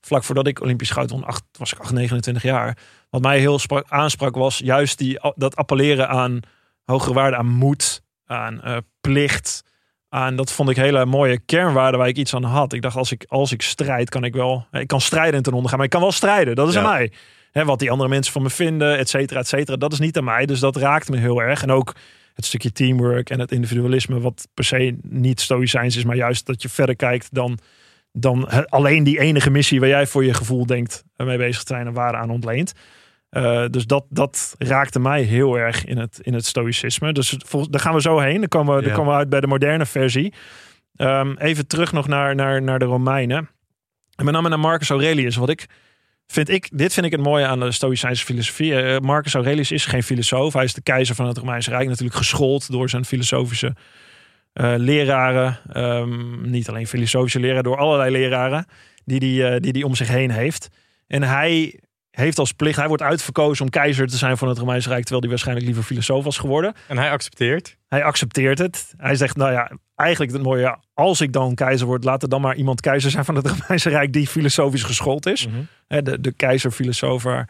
Vlak 0.00 0.24
voordat 0.24 0.46
ik 0.46 0.60
Olympisch 0.62 0.90
goud 0.90 1.10
won, 1.10 1.24
acht, 1.24 1.42
was 1.58 1.72
ik 1.72 1.78
8, 1.78 1.92
29 1.92 2.42
jaar. 2.42 2.76
Wat 3.10 3.22
mij 3.22 3.38
heel 3.38 3.58
sprak, 3.58 3.84
aansprak 3.88 4.34
was 4.34 4.58
juist 4.58 4.98
die, 4.98 5.20
dat 5.34 5.56
appelleren 5.56 6.08
aan 6.08 6.40
hogere 6.84 7.14
waarden, 7.14 7.38
aan 7.38 7.50
moed, 7.50 8.02
aan 8.26 8.62
eh, 8.62 8.76
plicht, 9.00 9.62
aan 10.08 10.36
dat 10.36 10.52
vond 10.52 10.68
ik 10.68 10.76
hele 10.76 11.04
mooie 11.06 11.40
kernwaarden 11.40 11.98
waar 12.00 12.08
ik 12.08 12.16
iets 12.16 12.34
aan 12.34 12.42
had. 12.44 12.72
Ik 12.72 12.82
dacht, 12.82 12.96
als 12.96 13.12
ik, 13.12 13.24
als 13.28 13.52
ik 13.52 13.62
strijd, 13.62 14.08
kan 14.08 14.24
ik 14.24 14.34
wel. 14.34 14.66
Ik 14.72 14.86
kan 14.86 15.00
strijden 15.00 15.42
ten 15.42 15.52
onder 15.52 15.68
gaan, 15.68 15.76
maar 15.76 15.86
ik 15.86 15.92
kan 15.92 16.00
wel 16.00 16.12
strijden. 16.12 16.54
Dat 16.54 16.68
is 16.68 16.74
Ja. 16.74 16.80
aan 16.80 16.90
mij. 16.92 17.12
Hè, 17.56 17.64
wat 17.64 17.78
die 17.78 17.90
andere 17.90 18.08
mensen 18.08 18.32
van 18.32 18.42
me 18.42 18.50
vinden, 18.50 18.98
et 18.98 19.08
cetera, 19.08 19.40
et 19.40 19.48
cetera. 19.48 19.76
Dat 19.76 19.92
is 19.92 19.98
niet 19.98 20.16
aan 20.16 20.24
mij. 20.24 20.46
Dus 20.46 20.60
dat 20.60 20.76
raakt 20.76 21.08
me 21.08 21.16
heel 21.16 21.42
erg. 21.42 21.62
En 21.62 21.70
ook 21.70 21.94
het 22.34 22.44
stukje 22.44 22.72
teamwork 22.72 23.30
en 23.30 23.40
het 23.40 23.52
individualisme, 23.52 24.20
wat 24.20 24.48
per 24.54 24.64
se 24.64 24.96
niet 25.02 25.40
stoïcijns 25.40 25.96
is, 25.96 26.04
maar 26.04 26.16
juist 26.16 26.46
dat 26.46 26.62
je 26.62 26.68
verder 26.68 26.96
kijkt 26.96 27.28
dan, 27.34 27.58
dan 28.12 28.48
alleen 28.68 29.04
die 29.04 29.20
enige 29.20 29.50
missie 29.50 29.80
waar 29.80 29.88
jij 29.88 30.06
voor 30.06 30.24
je 30.24 30.34
gevoel 30.34 30.66
denkt 30.66 31.04
eh, 31.16 31.26
mee 31.26 31.36
bezig 31.36 31.62
te 31.62 31.74
zijn 31.74 31.86
en 31.86 31.92
waarde 31.92 32.18
aan 32.18 32.30
ontleent. 32.30 32.72
Eh, 33.28 33.66
dus 33.70 33.86
dat, 33.86 34.04
dat 34.08 34.54
raakte 34.58 35.00
mij 35.00 35.22
heel 35.22 35.58
erg 35.58 35.84
in 35.84 35.98
het, 35.98 36.18
in 36.22 36.34
het 36.34 36.46
stoïcisme. 36.46 37.12
Dus 37.12 37.36
daar 37.70 37.80
gaan 37.80 37.94
we 37.94 38.00
zo 38.00 38.18
heen. 38.18 38.40
Dan 38.40 38.48
komen 38.48 38.76
we, 38.76 38.82
dan 38.82 38.92
komen 38.92 39.12
we 39.12 39.18
uit 39.18 39.28
bij 39.28 39.40
de 39.40 39.46
moderne 39.46 39.86
versie. 39.86 40.32
Ehm, 40.96 41.34
even 41.38 41.66
terug 41.66 41.92
nog 41.92 42.06
naar, 42.06 42.34
naar, 42.34 42.62
naar 42.62 42.78
de 42.78 42.84
Romeinen. 42.84 43.48
En 44.14 44.24
met 44.24 44.34
name 44.34 44.48
naar 44.48 44.60
Marcus 44.60 44.90
Aurelius. 44.90 45.36
Wat 45.36 45.48
ik 45.48 45.66
vind 46.26 46.48
ik, 46.48 46.68
dit 46.72 46.92
vind 46.92 47.06
ik 47.06 47.12
het 47.12 47.20
mooie 47.20 47.46
aan 47.46 47.60
de 47.60 47.72
Stoïcijnse 47.72 48.24
filosofie. 48.24 48.80
Eh, 48.80 49.00
Marcus 49.00 49.34
Aurelius 49.34 49.70
is 49.70 49.86
geen 49.86 50.02
filosoof. 50.02 50.52
Hij 50.52 50.64
is 50.64 50.74
de 50.74 50.82
keizer 50.82 51.14
van 51.14 51.26
het 51.26 51.38
Romeinse 51.38 51.70
Rijk. 51.70 51.88
Natuurlijk 51.88 52.16
geschoold 52.16 52.70
door 52.70 52.88
zijn 52.88 53.04
filosofische 53.04 53.74
eh, 54.52 54.74
leraren. 54.76 55.58
Ehm, 55.72 56.50
niet 56.50 56.68
alleen 56.68 56.86
filosofische 56.86 57.40
leraren, 57.40 57.64
door 57.64 57.76
allerlei 57.76 58.10
leraren 58.10 58.66
die 59.04 59.20
die, 59.20 59.46
eh, 59.46 59.60
die 59.60 59.72
die 59.72 59.84
om 59.84 59.94
zich 59.94 60.08
heen 60.08 60.30
heeft. 60.30 60.68
En 61.06 61.22
hij 61.22 61.80
heeft 62.16 62.38
als 62.38 62.52
plicht, 62.52 62.76
hij 62.76 62.88
wordt 62.88 63.02
uitverkozen 63.02 63.64
om 63.64 63.70
keizer 63.70 64.06
te 64.06 64.16
zijn 64.16 64.36
van 64.36 64.48
het 64.48 64.58
Romeinse 64.58 64.88
Rijk, 64.88 65.00
terwijl 65.00 65.20
hij 65.20 65.30
waarschijnlijk 65.30 65.66
liever 65.66 65.84
filosoof 65.84 66.24
was 66.24 66.38
geworden. 66.38 66.74
En 66.88 66.98
hij 66.98 67.10
accepteert. 67.10 67.76
Hij 67.88 68.04
accepteert 68.04 68.58
het. 68.58 68.94
Hij 68.96 69.14
zegt, 69.14 69.36
nou 69.36 69.52
ja, 69.52 69.70
eigenlijk 69.94 70.32
het 70.32 70.42
mooie, 70.42 70.60
ja, 70.60 70.80
als 70.94 71.20
ik 71.20 71.32
dan 71.32 71.54
keizer 71.54 71.86
word, 71.86 72.04
laat 72.04 72.22
er 72.22 72.28
dan 72.28 72.40
maar 72.40 72.54
iemand 72.56 72.80
keizer 72.80 73.10
zijn 73.10 73.24
van 73.24 73.34
het 73.34 73.46
Romeinse 73.58 73.88
Rijk 73.88 74.12
die 74.12 74.26
filosofisch 74.26 74.82
geschoold 74.82 75.26
is. 75.26 75.46
Hè, 75.88 76.02
de, 76.02 76.20
de 76.20 76.32
keizerfilosoof 76.32 77.22
waar, 77.22 77.48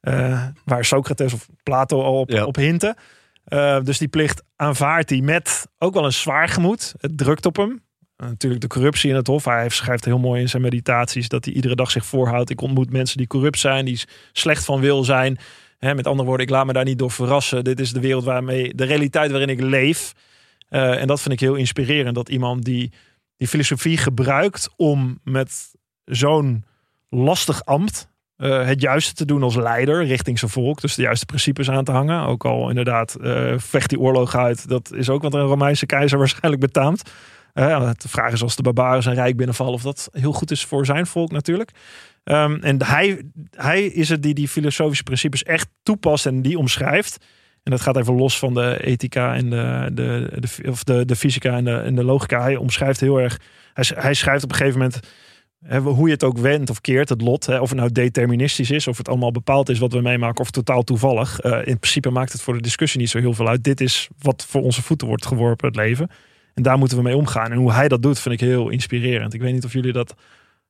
eh, 0.00 0.44
waar 0.64 0.84
Socrates 0.84 1.32
of 1.32 1.48
Plato 1.62 2.02
al 2.02 2.18
op, 2.20 2.30
Ja. 2.30 2.44
op 2.44 2.56
hinten. 2.56 2.96
Eh, 3.44 3.80
dus 3.82 3.98
die 3.98 4.08
plicht 4.08 4.42
aanvaardt 4.56 5.10
hij 5.10 5.20
met 5.20 5.66
ook 5.78 5.94
wel 5.94 6.04
een 6.04 6.12
zwaar 6.12 6.48
gemoed. 6.48 6.94
Het 7.00 7.18
drukt 7.18 7.46
op 7.46 7.56
hem. 7.56 7.84
Eh, 8.16 8.26
natuurlijk 8.26 8.62
de 8.62 8.68
corruptie 8.68 9.10
in 9.10 9.16
het 9.16 9.26
hof. 9.26 9.44
Hij 9.44 9.68
schrijft 9.68 10.04
heel 10.04 10.18
mooi 10.18 10.40
in 10.40 10.48
zijn 10.48 10.62
meditaties 10.62 11.28
dat 11.28 11.44
hij 11.44 11.54
iedere 11.54 11.74
dag 11.74 11.90
zich 11.90 12.06
voorhoudt. 12.06 12.50
Ik 12.50 12.60
ontmoet 12.60 12.92
mensen 12.92 13.16
die 13.16 13.26
corrupt 13.26 13.58
zijn, 13.58 13.84
die 13.84 14.00
slecht 14.32 14.64
van 14.64 14.80
wil 14.80 15.04
zijn. 15.04 15.38
Met 15.78 16.06
andere 16.06 16.28
woorden, 16.28 16.46
ik 16.46 16.52
laat 16.52 16.66
me 16.66 16.72
daar 16.72 16.84
niet 16.84 16.98
door 16.98 17.10
verrassen. 17.10 17.64
Dit 17.64 17.80
is 17.80 17.92
de 17.92 18.00
wereld 18.00 18.24
waarmee, 18.24 18.74
de 18.74 18.84
realiteit 18.84 19.30
waarin 19.30 19.48
ik 19.48 19.60
leef. 19.60 20.12
Eh, 20.68 21.00
en 21.00 21.06
dat 21.06 21.20
vind 21.20 21.34
ik 21.34 21.40
heel 21.40 21.54
inspirerend. 21.54 22.14
Dat 22.14 22.28
iemand 22.28 22.64
die 22.64 22.92
die 23.36 23.48
filosofie 23.48 23.96
gebruikt 23.96 24.68
om 24.76 25.20
met 25.24 25.74
zo'n 26.04 26.64
lastig 27.08 27.64
ambt 27.64 28.08
eh, 28.36 28.66
het 28.66 28.80
juiste 28.80 29.14
te 29.14 29.24
doen 29.24 29.42
als 29.42 29.54
leider 29.54 30.04
richting 30.04 30.38
zijn 30.38 30.50
volk. 30.50 30.80
Dus 30.80 30.94
de 30.94 31.02
juiste 31.02 31.26
principes 31.26 31.70
aan 31.70 31.84
te 31.84 31.92
hangen. 31.92 32.26
Ook 32.26 32.44
al 32.44 32.68
inderdaad 32.68 33.16
vecht 33.56 33.88
die 33.88 34.00
oorlog 34.00 34.36
uit. 34.36 34.68
Dat 34.68 34.92
is 34.92 35.08
ook 35.08 35.22
wat 35.22 35.34
een 35.34 35.40
Romeinse 35.40 35.86
keizer 35.86 36.18
waarschijnlijk 36.24 36.62
betaamt. 36.62 37.10
Eh, 37.56 37.90
de 37.96 38.08
vraag 38.08 38.32
is 38.32 38.42
als 38.42 38.56
de 38.56 38.62
barbaren 38.62 39.02
zijn 39.02 39.14
rijk 39.14 39.36
binnenvallen 39.36 39.72
of 39.72 39.82
dat 39.82 40.08
heel 40.12 40.32
goed 40.32 40.50
is 40.50 40.64
voor 40.64 40.86
zijn 40.86 41.06
volk 41.06 41.32
natuurlijk. 41.32 41.70
Ehm, 42.24 42.58
en 42.60 42.84
hij, 42.84 43.22
hij 43.50 43.84
is 43.84 44.08
het 44.08 44.22
die 44.22 44.34
die 44.34 44.48
filosofische 44.48 45.02
principes 45.02 45.42
echt 45.42 45.68
toepast 45.82 46.26
en 46.26 46.42
die 46.42 46.58
omschrijft. 46.58 47.24
En 47.62 47.70
dat 47.70 47.80
gaat 47.80 47.96
even 47.96 48.14
los 48.14 48.38
van 48.38 48.54
de 48.54 48.84
ethica 48.84 49.34
en 49.34 49.50
de, 49.50 49.90
de, 49.92 50.32
de, 50.38 50.70
of 50.70 50.84
de, 50.84 51.04
de 51.04 51.16
fysica 51.16 51.56
en 51.56 51.64
de, 51.64 51.76
en 51.76 51.94
de 51.94 52.04
logica. 52.04 52.40
Hij 52.40 52.56
omschrijft 52.56 53.00
heel 53.00 53.20
erg. 53.20 53.40
Hij, 53.74 54.14
schrijft 54.14 54.44
op 54.44 54.50
een 54.50 54.56
gegeven 54.56 54.78
moment 54.78 55.00
hoe 55.96 56.06
je 56.06 56.12
het 56.12 56.24
ook 56.24 56.38
wendt 56.38 56.70
of 56.70 56.80
keert, 56.80 57.08
het 57.08 57.20
lot. 57.20 57.48
Of 57.48 57.68
het 57.68 57.78
nou 57.78 57.92
deterministisch 57.92 58.70
is, 58.70 58.86
of 58.86 58.98
het 58.98 59.08
allemaal 59.08 59.32
bepaald 59.32 59.68
is 59.68 59.78
wat 59.78 59.92
we 59.92 60.00
meemaken, 60.00 60.40
of 60.40 60.50
totaal 60.50 60.82
toevallig. 60.82 61.40
Eh, 61.40 61.52
in 61.52 61.78
principe 61.78 62.10
maakt 62.10 62.32
het 62.32 62.42
voor 62.42 62.54
de 62.54 62.62
discussie 62.62 63.00
niet 63.00 63.10
zo 63.10 63.18
heel 63.18 63.34
veel 63.34 63.48
uit. 63.48 63.64
Dit 63.64 63.80
is 63.80 64.08
wat 64.18 64.46
voor 64.48 64.62
onze 64.62 64.82
voeten 64.82 65.06
wordt 65.06 65.26
geworpen, 65.26 65.66
het 65.66 65.76
leven. 65.76 66.10
En 66.56 66.62
daar 66.62 66.78
moeten 66.78 66.96
we 66.96 67.02
mee 67.02 67.16
omgaan. 67.16 67.50
En 67.50 67.58
hoe 67.58 67.72
hij 67.72 67.88
dat 67.88 68.02
doet, 68.02 68.18
vind 68.18 68.34
ik 68.34 68.40
heel 68.40 68.68
inspirerend. 68.68 69.34
Ik 69.34 69.40
weet 69.40 69.52
niet 69.52 69.64
of 69.64 69.72
jullie 69.72 69.92
dat 69.92 70.14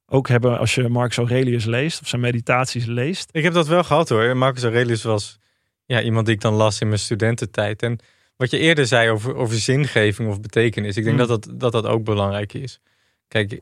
ook 0.07 0.28
hebben 0.28 0.59
als 0.59 0.74
je 0.74 0.89
Marcus 0.89 1.16
Aurelius 1.16 1.64
leest, 1.64 2.01
of 2.01 2.09
zijn 2.09 2.20
meditaties 2.20 2.84
leest. 2.84 3.28
Ik 3.32 3.43
heb 3.43 3.53
dat 3.53 3.66
wel 3.66 3.84
gehad 3.84 4.09
hoor. 4.09 4.37
Marcus 4.37 4.62
Aurelius 4.62 5.03
was 5.03 5.39
ja, 5.84 6.03
iemand 6.03 6.26
die 6.26 6.34
ik 6.34 6.41
dan 6.41 6.55
las 6.55 6.80
in 6.80 6.89
mijn 6.89 7.01
studententijd. 7.01 7.82
En 7.82 7.99
wat 8.37 8.51
je 8.51 8.59
eerder 8.59 8.87
zei 8.87 9.11
over, 9.11 9.34
over 9.34 9.57
zingeving 9.57 10.28
of 10.28 10.41
betekenis. 10.41 10.97
Ik 10.97 11.05
denk 11.05 11.18
Hmm. 11.18 11.26
dat, 11.26 11.45
dat, 11.45 11.61
dat 11.61 11.72
dat 11.72 11.87
ook 11.87 12.05
belangrijk 12.05 12.53
is. 12.53 12.80
Kijk, 13.28 13.61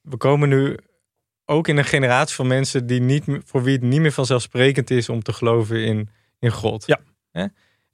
we 0.00 0.16
komen 0.16 0.48
nu 0.48 0.76
ook 1.44 1.68
in 1.68 1.76
een 1.76 1.84
generatie 1.84 2.34
van 2.34 2.46
mensen 2.46 2.86
die 2.86 3.00
niet, 3.00 3.24
voor 3.44 3.62
wie 3.62 3.72
het 3.72 3.82
niet 3.82 4.00
meer 4.00 4.12
vanzelfsprekend 4.12 4.90
is 4.90 5.08
om 5.08 5.22
te 5.22 5.32
geloven 5.32 5.84
in, 5.84 6.08
in 6.38 6.50
God. 6.50 6.86
Ja. 6.86 7.00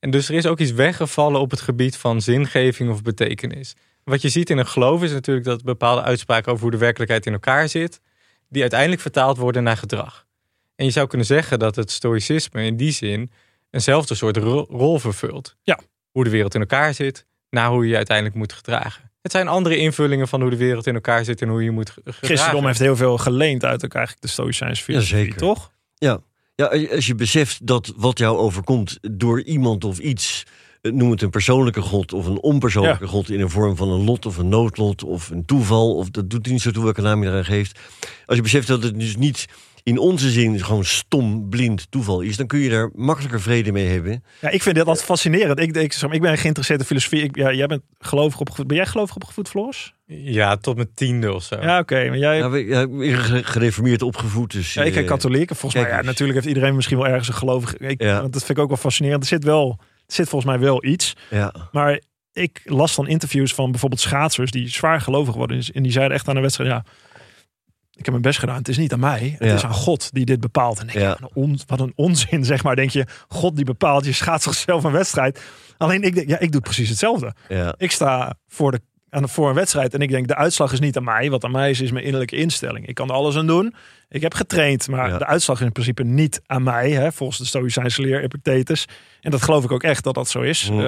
En 0.03 0.11
dus 0.11 0.29
er 0.29 0.35
is 0.35 0.47
ook 0.47 0.59
iets 0.59 0.73
weggevallen 0.73 1.41
op 1.41 1.51
het 1.51 1.61
gebied 1.61 1.97
van 1.97 2.21
zingeving 2.23 2.91
of 2.91 3.03
betekenis. 3.03 3.75
Wat 4.05 4.23
je 4.23 4.29
ziet 4.29 4.51
in 4.51 4.59
een 4.59 4.67
geloof 4.67 5.03
is 5.03 5.13
natuurlijk 5.13 5.47
dat 5.47 5.63
bepaalde 5.65 6.03
uitspraken 6.03 6.51
over 6.53 6.63
hoe 6.63 6.71
de 6.71 6.77
werkelijkheid 6.79 7.27
in 7.27 7.33
elkaar 7.33 7.69
zit, 7.69 8.01
die 8.49 8.61
uiteindelijk 8.61 9.01
vertaald 9.01 9.37
worden 9.37 9.63
naar 9.63 9.77
gedrag. 9.77 10.27
En 10.77 10.85
je 10.85 10.91
zou 10.91 11.07
kunnen 11.07 11.27
zeggen 11.27 11.59
dat 11.59 11.77
het 11.77 11.91
stoïcisme 11.91 12.65
in 12.65 12.77
die 12.77 12.93
zin 12.93 13.31
eenzelfde 13.71 14.15
soort 14.15 14.37
ro- 14.37 14.67
rol 14.69 14.99
vervult. 14.99 15.57
Ja. 15.63 15.79
Hoe 16.11 16.25
de 16.25 16.31
wereld 16.31 16.55
in 16.55 16.61
elkaar 16.61 16.95
zit, 16.95 17.27
naar 17.51 17.69
hoe 17.69 17.83
je 17.85 17.91
je 17.91 17.97
uiteindelijk 17.97 18.37
moet 18.37 18.53
gedragen. 18.53 19.11
Het 19.23 19.33
zijn 19.33 19.49
andere 19.49 19.77
invullingen 19.77 20.29
van 20.29 20.41
hoe 20.41 20.51
de 20.51 20.57
wereld 20.57 20.87
in 20.87 20.95
elkaar 20.95 21.25
zit 21.25 21.43
en 21.43 21.49
hoe 21.49 21.63
je 21.65 21.71
moet 21.71 21.91
ge- 21.91 22.01
gedragen. 22.05 22.27
Christendom 22.27 22.67
heeft 22.67 22.79
heel 22.79 22.97
veel 22.97 23.19
geleend 23.19 23.65
uit 23.65 23.85
ook 23.85 23.95
eigenlijk 23.95 24.25
de 24.27 24.31
Stoïcijnse 24.33 24.83
filosofie, 24.83 25.17
Jazeker. 25.17 25.39
toch? 25.39 25.73
Ja, 25.95 26.21
als 26.71 27.07
je 27.07 27.15
beseft 27.15 27.67
dat 27.67 27.93
wat 27.97 28.19
jou 28.19 28.39
overkomt 28.39 28.99
door 29.11 29.43
iemand 29.43 29.85
of 29.85 29.99
iets, 29.99 30.47
eh, 30.81 30.93
noem 30.93 31.11
het 31.11 31.23
een 31.23 31.31
persoonlijke 31.31 31.81
god 31.81 32.13
of 32.13 32.27
een 32.27 32.41
onpersoonlijke 32.41 33.07
god 33.07 33.31
in 33.31 33.39
de 33.39 33.49
vorm 33.49 33.77
van 33.77 33.89
een 33.89 34.05
lot 34.05 34.27
of 34.27 34.37
een 34.37 34.49
noodlot 34.49 35.05
of 35.05 35.31
een 35.31 35.45
toeval, 35.45 35.95
of 35.95 36.11
dat 36.11 36.31
doet 36.31 36.47
niet 36.47 36.61
zo 36.61 36.71
toe 36.71 36.85
welke 36.85 37.01
naam 37.01 37.23
je 37.23 37.29
eraan 37.29 37.45
geeft. 37.45 37.79
Als 38.27 38.37
je 38.37 38.43
beseft 38.43 38.67
dat 38.67 38.83
het 38.83 38.99
dus 38.99 39.17
niet 39.17 39.47
in 39.83 39.99
onze 39.99 40.31
zin 40.31 40.61
gewoon 40.65 40.85
stom, 40.85 41.49
blind 41.49 41.87
toeval 41.91 42.21
is, 42.21 42.37
dan 42.37 42.47
kun 42.47 42.59
je 42.59 42.69
daar 42.71 42.91
makkelijker 42.95 43.41
vrede 43.41 43.73
mee 43.73 43.87
hebben. 43.87 44.25
Ja, 44.41 44.49
ik 44.49 44.63
vind 44.63 44.77
dit 44.77 44.87
altijd 44.87 45.07
fascinerend. 45.07 45.59
Ik, 45.61 45.77
ik, 45.77 45.93
zeg 45.93 46.03
maar, 46.03 46.15
ik 46.15 46.21
ben 46.23 46.39
geïnteresseerd 46.39 46.81
in 46.81 46.87
filosofie. 46.87 47.23
Ik, 47.23 47.37
ja, 47.37 47.53
jij 47.53 47.67
bent 47.67 47.83
gelovig 47.99 48.41
opgevoed. 48.41 48.67
Ben 48.67 48.77
jij 48.77 48.87
gelovig 48.87 49.15
opgevoed, 49.17 49.49
Floris? 49.49 49.93
Ja, 50.07 50.57
tot 50.57 50.77
mijn 50.77 50.91
tiende 50.95 51.33
of 51.35 51.43
zo. 51.43 51.61
Ja, 51.61 51.79
oké. 51.79 52.09
maar 52.09 52.19
jij... 52.19 52.37
Ja, 52.37 52.51
we- 52.51 53.41
gereformeerd 53.45 54.03
opgevoed, 54.03 54.53
dus... 54.53 54.75
Ja, 54.75 54.83
ik 54.83 54.93
ben 54.95 55.03
eh, 55.03 55.09
katholiek. 55.09 55.51
En 55.51 55.57
Volgens 55.57 55.83
mij, 55.83 55.91
ja, 55.93 56.03
natuurlijk 56.03 56.35
heeft 56.39 56.55
iedereen 56.55 56.75
misschien 56.75 56.97
wel 56.99 57.07
ergens 57.07 57.29
een 57.29 57.35
gelovig. 57.35 57.77
Ik, 57.77 58.03
Ja. 58.03 58.21
want 58.21 58.33
Dat 58.33 58.45
vind 58.45 58.59
ik 58.59 58.65
ook 58.65 58.71
wel 58.71 58.79
fascinerend. 58.79 59.23
Er 59.23 59.29
zit 59.29 59.45
wel, 59.45 59.77
er 60.07 60.15
zit 60.15 60.29
volgens 60.29 60.51
mij 60.53 60.61
wel 60.61 60.85
iets. 60.85 61.17
Ja, 61.31 61.55
Maar 61.73 62.01
ik 62.33 62.61
las 62.65 62.95
dan 62.97 63.09
interviews 63.09 63.55
van 63.55 63.71
bijvoorbeeld 63.71 64.01
schaatsers 64.01 64.51
die 64.51 64.69
zwaar 64.69 65.01
gelovig 65.01 65.35
worden. 65.35 65.63
En 65.73 65.83
die 65.83 65.93
zeiden 65.93 66.17
echt 66.17 66.29
aan 66.29 66.35
de 66.35 66.41
wedstrijd, 66.41 66.71
ja, 66.71 66.85
ik 67.93 68.05
heb 68.05 68.11
mijn 68.11 68.23
best 68.23 68.39
gedaan. 68.39 68.57
Het 68.57 68.69
is 68.69 68.77
niet 68.79 68.93
aan 68.93 69.01
mij. 69.01 69.37
Het 69.39 69.49
Ja. 69.49 69.55
is 69.55 69.65
aan 69.65 69.73
God 69.75 70.13
die 70.13 70.25
dit 70.25 70.41
bepaalt. 70.41 70.79
En 70.81 70.87
ik 70.87 70.93
denk, 70.93 71.05
Ja. 71.05 71.17
wat, 71.21 71.31
een 71.35 71.43
on- 71.43 71.59
wat 71.67 71.81
een 71.81 71.93
onzin, 71.97 72.45
zeg 72.53 72.63
maar. 72.63 72.77
Denk 72.77 72.91
je, 72.91 73.07
God 73.29 73.57
die 73.57 73.65
bepaalt, 73.65 74.05
je 74.05 74.13
schaats 74.13 74.45
zichzelf 74.45 74.85
een 74.85 74.93
wedstrijd. 74.93 75.43
Alleen 75.79 76.03
ik 76.03 76.15
denk, 76.15 76.29
ja, 76.29 76.39
ik 76.39 76.53
doe 76.53 76.61
precies 76.61 76.89
hetzelfde. 76.89 77.35
ja, 77.49 77.75
Ik 77.77 77.91
sta 77.91 78.35
voor, 78.49 78.71
de, 78.71 78.81
aan 79.11 79.23
de, 79.23 79.29
voor 79.29 79.49
een 79.49 79.55
wedstrijd 79.55 79.95
en 79.95 80.01
ik 80.01 80.11
denk, 80.11 80.29
de 80.29 80.35
uitslag 80.37 80.73
is 80.73 80.81
niet 80.81 80.97
aan 80.97 81.05
mij. 81.05 81.31
Wat 81.31 81.45
aan 81.45 81.51
mij 81.51 81.71
is, 81.71 81.81
is 81.81 81.91
mijn 81.91 82.05
innerlijke 82.05 82.37
instelling. 82.37 82.87
Ik 82.87 82.95
kan 82.95 83.09
er 83.09 83.15
alles 83.15 83.37
aan 83.37 83.47
doen. 83.47 83.75
Ik 84.09 84.23
heb 84.23 84.35
getraind, 84.35 84.89
maar 84.89 85.09
Ja. 85.09 85.19
de 85.19 85.27
uitslag 85.27 85.61
is 85.61 85.67
in 85.67 85.73
principe 85.73 86.03
niet 86.05 86.41
aan 86.47 86.63
mij. 86.63 86.91
Hè, 86.91 87.13
volgens 87.13 87.39
de 87.39 87.45
Stoïcijnse 87.45 88.03
leer 88.03 88.23
Epictetus. 88.23 88.87
En 89.21 89.31
dat 89.31 89.43
geloof 89.43 89.65
ik 89.65 89.73
ook 89.73 89.83
echt 89.83 90.05
dat 90.05 90.15
dat 90.15 90.29
zo 90.29 90.41
is. 90.41 90.71
Mm. 90.71 90.81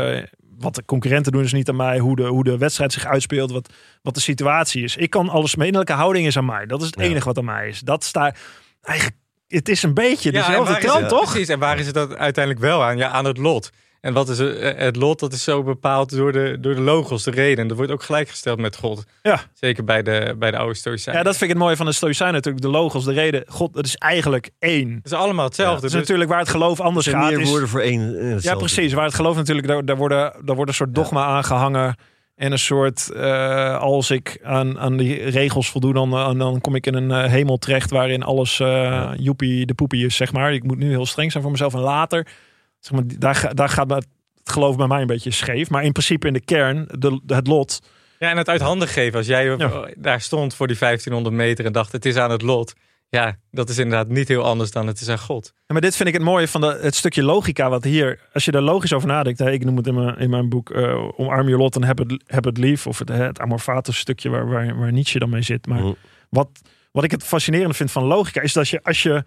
Wat 0.65 0.75
de 0.75 0.85
concurrenten 0.85 1.33
doen 1.33 1.43
is 1.45 1.53
niet 1.53 1.69
aan 1.69 1.77
mij. 1.77 1.99
Hoe 1.99 2.17
de, 2.17 2.23
hoe 2.27 2.45
de 2.45 2.59
wedstrijd 2.59 2.93
zich 2.93 3.07
uitspeelt. 3.07 3.51
Wat, 3.51 3.73
wat 4.03 4.15
de 4.15 4.21
situatie 4.21 4.83
is. 4.83 4.97
Ik 4.97 5.11
kan 5.11 5.29
alles. 5.29 5.55
Mijn 5.55 5.69
innerlijke 5.69 6.01
houding 6.01 6.27
is 6.27 6.37
aan 6.37 6.45
mij. 6.45 6.67
Dat 6.67 6.81
is 6.81 6.87
het 6.87 6.97
Ja. 6.99 7.03
enige 7.03 7.25
wat 7.25 7.39
aan 7.39 7.45
mij 7.45 7.69
is. 7.69 7.81
Dat 7.81 8.05
staat 8.05 8.39
eigenlijk. 8.83 9.17
Het 9.49 9.69
is 9.69 9.83
een 9.83 9.95
beetje 9.95 10.33
Ja, 10.33 10.47
dezelfde 10.47 10.77
trant, 10.79 11.01
het- 11.01 11.09
toch? 11.09 11.31
Precies, 11.31 11.49
en 11.49 11.59
waar 11.59 11.79
is 11.79 11.87
het 11.87 11.95
dat 11.95 12.17
uiteindelijk 12.17 12.65
wel 12.65 12.85
aan? 12.85 12.97
Ja, 12.97 13.09
aan 13.09 13.25
het 13.25 13.37
lot. 13.39 13.71
En 14.05 14.13
wat 14.13 14.29
is 14.29 14.39
het, 14.39 14.57
eh, 14.57 14.77
het 14.77 14.97
lot? 14.97 15.21
Dat 15.21 15.33
is 15.33 15.45
zo 15.45 15.63
bepaald 15.63 16.17
door 16.17 16.33
de, 16.33 16.57
door 16.61 16.75
de 16.75 16.81
logos, 16.81 17.23
de 17.23 17.31
reden. 17.31 17.59
En 17.59 17.69
dat 17.69 17.77
wordt 17.77 17.93
ook 17.93 18.03
gelijkgesteld 18.03 18.59
met 18.59 18.77
God. 18.77 19.05
Ja. 19.23 19.41
Zeker 19.55 19.85
bij 19.85 20.03
de, 20.03 20.35
bij 20.39 20.51
de 20.51 20.57
oude 20.57 20.75
Stoïcijnen. 20.75 21.23
Ja, 21.23 21.27
dat 21.27 21.37
vind 21.37 21.51
ik 21.51 21.57
het 21.57 21.65
mooie 21.65 21.77
van 21.77 21.87
de 21.87 21.93
Stoïcijnen 21.93 22.35
natuurlijk. 22.35 22.65
De 22.65 22.71
logos, 22.71 23.05
de 23.05 23.13
reden. 23.13 23.45
God, 23.49 23.75
het 23.75 23.87
is 23.87 23.97
eigenlijk 23.97 24.51
één. 24.59 24.95
Het 24.95 25.05
is 25.05 25.13
allemaal 25.13 25.45
hetzelfde. 25.45 25.75
Dat 25.75 25.85
is 25.85 25.91
dus- 25.91 26.01
natuurlijk 26.01 26.31
waar 26.31 26.39
het 26.39 26.49
geloof 26.49 26.79
er 26.79 26.85
anders 26.85 27.07
gaat. 27.07 27.31
meer 27.31 27.41
Is, 27.41 27.49
woorden 27.49 27.69
voor 27.69 27.81
één. 27.81 28.19
en 28.19 28.39
ja, 28.41 28.55
precies. 28.55 28.93
Waar 28.93 29.05
het 29.05 29.15
geloof 29.15 29.37
natuurlijk, 29.37 29.67
daar, 29.67 29.85
daar, 29.85 29.97
worden, 29.97 30.33
daar 30.45 30.57
wordt 30.57 30.71
een 30.71 30.77
soort 30.77 30.95
dogma 30.95 31.25
aangehangen. 31.25 31.97
En 32.35 32.53
een 32.53 32.59
soort, 32.59 33.11
eh, 33.11 33.79
als 33.79 34.11
ik 34.11 34.39
aan, 34.43 34.79
aan 34.79 34.97
die 34.97 35.23
regels 35.23 35.71
voldoe, 35.71 35.93
dan, 35.93 36.11
dan, 36.11 36.39
dan 36.39 36.61
kom 36.61 36.75
ik 36.75 36.87
in 36.87 36.95
een 36.95 37.11
eh, 37.11 37.31
hemel 37.31 37.57
terecht 37.57 37.91
waarin 37.91 38.23
alles 38.23 38.61
eh 38.61 39.11
joepie 39.17 39.67
de 39.67 39.75
poepie 39.75 40.07
is, 40.07 40.17
zeg 40.17 40.33
maar. 40.33 40.55
Ik 40.55 40.63
moet 40.63 40.79
nu 40.79 40.89
heel 40.89 41.07
streng 41.07 41.31
zijn 41.31 41.43
voor 41.43 41.53
mezelf. 41.53 41.75
En 41.75 41.81
later, 41.81 42.27
zeg 42.85 42.93
maar, 42.93 43.03
daar, 43.19 43.55
daar 43.55 43.69
gaat 43.69 43.91
het 43.91 44.07
geloof 44.45 44.77
bij 44.77 44.87
mij 44.87 45.01
een 45.01 45.07
beetje 45.07 45.31
scheef. 45.31 45.71
Maar 45.71 45.85
in 45.85 45.93
principe 45.93 46.27
in 46.27 46.33
de 46.33 46.41
kern, 46.45 46.89
de, 46.99 47.21
het 47.27 47.47
lot. 47.47 47.81
Ja, 48.19 48.31
en 48.31 48.37
het 48.37 48.49
uit 48.49 48.61
handen 48.61 48.89
geven. 48.89 49.19
Als 49.19 49.27
jij 49.27 49.45
Ja. 49.45 49.89
daar 49.97 50.21
stond 50.21 50.55
voor 50.55 50.67
die 50.67 50.77
1500 50.79 51.35
meter 51.37 51.65
en 51.65 51.73
dacht 51.73 51.93
het 51.93 52.05
is 52.07 52.17
aan 52.17 52.31
het 52.31 52.43
lot. 52.43 52.75
Ja, 53.09 53.37
dat 53.51 53.69
is 53.69 53.79
inderdaad 53.79 54.09
niet 54.09 54.29
heel 54.29 54.43
anders 54.45 54.71
dan 54.71 54.87
het 54.87 55.01
is 55.01 55.09
aan 55.09 55.19
God. 55.19 55.53
Ja, 55.55 55.63
maar 55.67 55.81
dit 55.81 55.97
vind 55.97 56.09
ik 56.09 56.15
het 56.15 56.23
mooie 56.23 56.49
van 56.49 56.61
de, 56.61 56.79
het 56.83 56.95
stukje 56.95 57.23
logica 57.23 57.69
wat 57.71 57.85
hier, 57.85 58.21
als 58.33 58.45
je 58.45 58.53
er 58.53 58.63
logisch 58.63 58.93
over 58.93 59.09
nadenkt, 59.09 59.39
hè, 59.39 59.51
ik 59.51 59.65
noem 59.65 59.77
het 59.77 59.87
in 59.87 59.95
mijn, 59.95 60.19
in 60.19 60.31
mijn 60.31 60.49
boek 60.49 60.71
eh, 60.71 61.09
Omarm 61.21 61.49
je 61.49 61.57
lot 61.57 61.77
en 61.77 61.85
heb 61.85 61.99
het, 61.99 62.23
heb 62.27 62.45
het 62.45 62.59
lief, 62.59 62.87
of 62.87 62.99
het, 62.99 63.09
het 63.09 63.41
amorphatus 63.41 63.99
stukje 63.99 64.29
waar, 64.29 64.49
waar, 64.49 64.79
waar 64.79 64.93
Nietzsche 64.93 65.19
dan 65.19 65.31
mee 65.31 65.43
zit. 65.43 65.67
Maar 65.67 65.81
Mm. 65.81 65.97
wat, 66.29 66.49
wat 66.93 67.05
ik 67.05 67.11
het 67.11 67.25
fascinerende 67.25 67.75
vind 67.75 67.91
van 67.91 68.05
logica 68.05 68.41
is 68.41 68.53
dat 68.53 68.69
je 68.69 68.81
als 68.83 69.03
je 69.03 69.25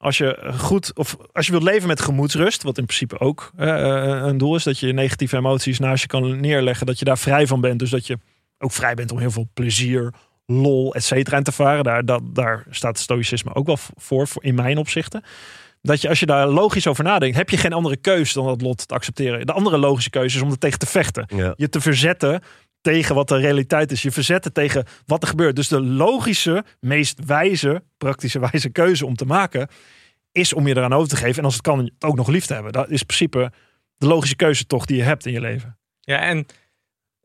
als 0.00 0.18
je 0.18 0.52
goed 0.58 0.96
of 0.96 1.16
als 1.32 1.46
je 1.46 1.52
wilt 1.52 1.64
leven 1.64 1.88
met 1.88 2.00
gemoedsrust, 2.00 2.62
wat 2.62 2.78
in 2.78 2.84
principe 2.84 3.18
ook 3.18 3.50
eh, 3.56 4.22
een 4.22 4.38
doel 4.38 4.54
is, 4.54 4.62
dat 4.62 4.78
je 4.78 4.92
negatieve 4.92 5.36
emoties 5.36 5.78
naast 5.78 6.02
je 6.02 6.08
kan 6.08 6.40
neerleggen, 6.40 6.86
dat 6.86 6.98
je 6.98 7.04
daar 7.04 7.18
vrij 7.18 7.46
van 7.46 7.60
bent, 7.60 7.78
dus 7.78 7.90
dat 7.90 8.06
je 8.06 8.18
ook 8.58 8.72
vrij 8.72 8.94
bent 8.94 9.12
om 9.12 9.18
heel 9.18 9.30
veel 9.30 9.48
plezier, 9.54 10.12
lol, 10.46 10.94
et 10.94 11.04
cetera 11.04 11.42
te 11.42 11.52
varen. 11.52 11.84
Daar, 11.84 12.04
dat, 12.04 12.22
daar 12.24 12.66
staat 12.70 12.98
stoïcisme 12.98 13.54
ook 13.54 13.66
wel 13.66 13.78
voor, 13.96 14.28
voor 14.28 14.44
in 14.44 14.54
mijn 14.54 14.78
opzichten. 14.78 15.24
Dat 15.82 16.00
je 16.00 16.08
als 16.08 16.20
je 16.20 16.26
daar 16.26 16.48
logisch 16.48 16.86
over 16.86 17.04
nadenkt, 17.04 17.36
heb 17.36 17.50
je 17.50 17.56
geen 17.56 17.72
andere 17.72 17.96
keuze 17.96 18.34
dan 18.34 18.46
dat 18.46 18.60
lot 18.60 18.88
te 18.88 18.94
accepteren. 18.94 19.46
De 19.46 19.52
andere 19.52 19.78
logische 19.78 20.10
keuze 20.10 20.36
is 20.36 20.42
om 20.42 20.50
er 20.50 20.58
tegen 20.58 20.78
te 20.78 20.86
vechten 20.86 21.26
Ja. 21.36 21.54
je 21.56 21.68
te 21.68 21.80
verzetten 21.80 22.42
tegen 22.80 23.14
wat 23.14 23.28
de 23.28 23.36
realiteit 23.36 23.92
is. 23.92 24.02
Je 24.02 24.10
verzetten 24.10 24.52
tegen 24.52 24.84
wat 25.06 25.22
er 25.22 25.28
gebeurt. 25.28 25.56
Dus 25.56 25.68
de 25.68 25.80
logische, 25.80 26.64
meest 26.80 27.24
wijze, 27.24 27.82
praktische 27.98 28.38
wijze 28.50 28.70
keuze 28.70 29.06
om 29.06 29.16
te 29.16 29.24
maken, 29.24 29.68
is 30.32 30.52
om 30.52 30.66
je 30.66 30.76
eraan 30.76 30.92
over 30.92 31.08
te 31.08 31.16
geven. 31.16 31.38
En 31.38 31.44
als 31.44 31.54
het 31.54 31.62
kan, 31.62 31.78
het 31.78 31.92
ook 31.98 32.16
nog 32.16 32.28
lief 32.28 32.46
te 32.46 32.54
hebben. 32.54 32.72
Dat 32.72 32.90
is 32.90 33.00
in 33.00 33.06
principe 33.06 33.52
de 33.96 34.06
logische 34.06 34.36
keuze 34.36 34.66
toch 34.66 34.84
die 34.84 34.96
je 34.96 35.02
hebt 35.02 35.26
in 35.26 35.32
je 35.32 35.40
leven. 35.40 35.78
Ja, 36.00 36.18
en 36.18 36.46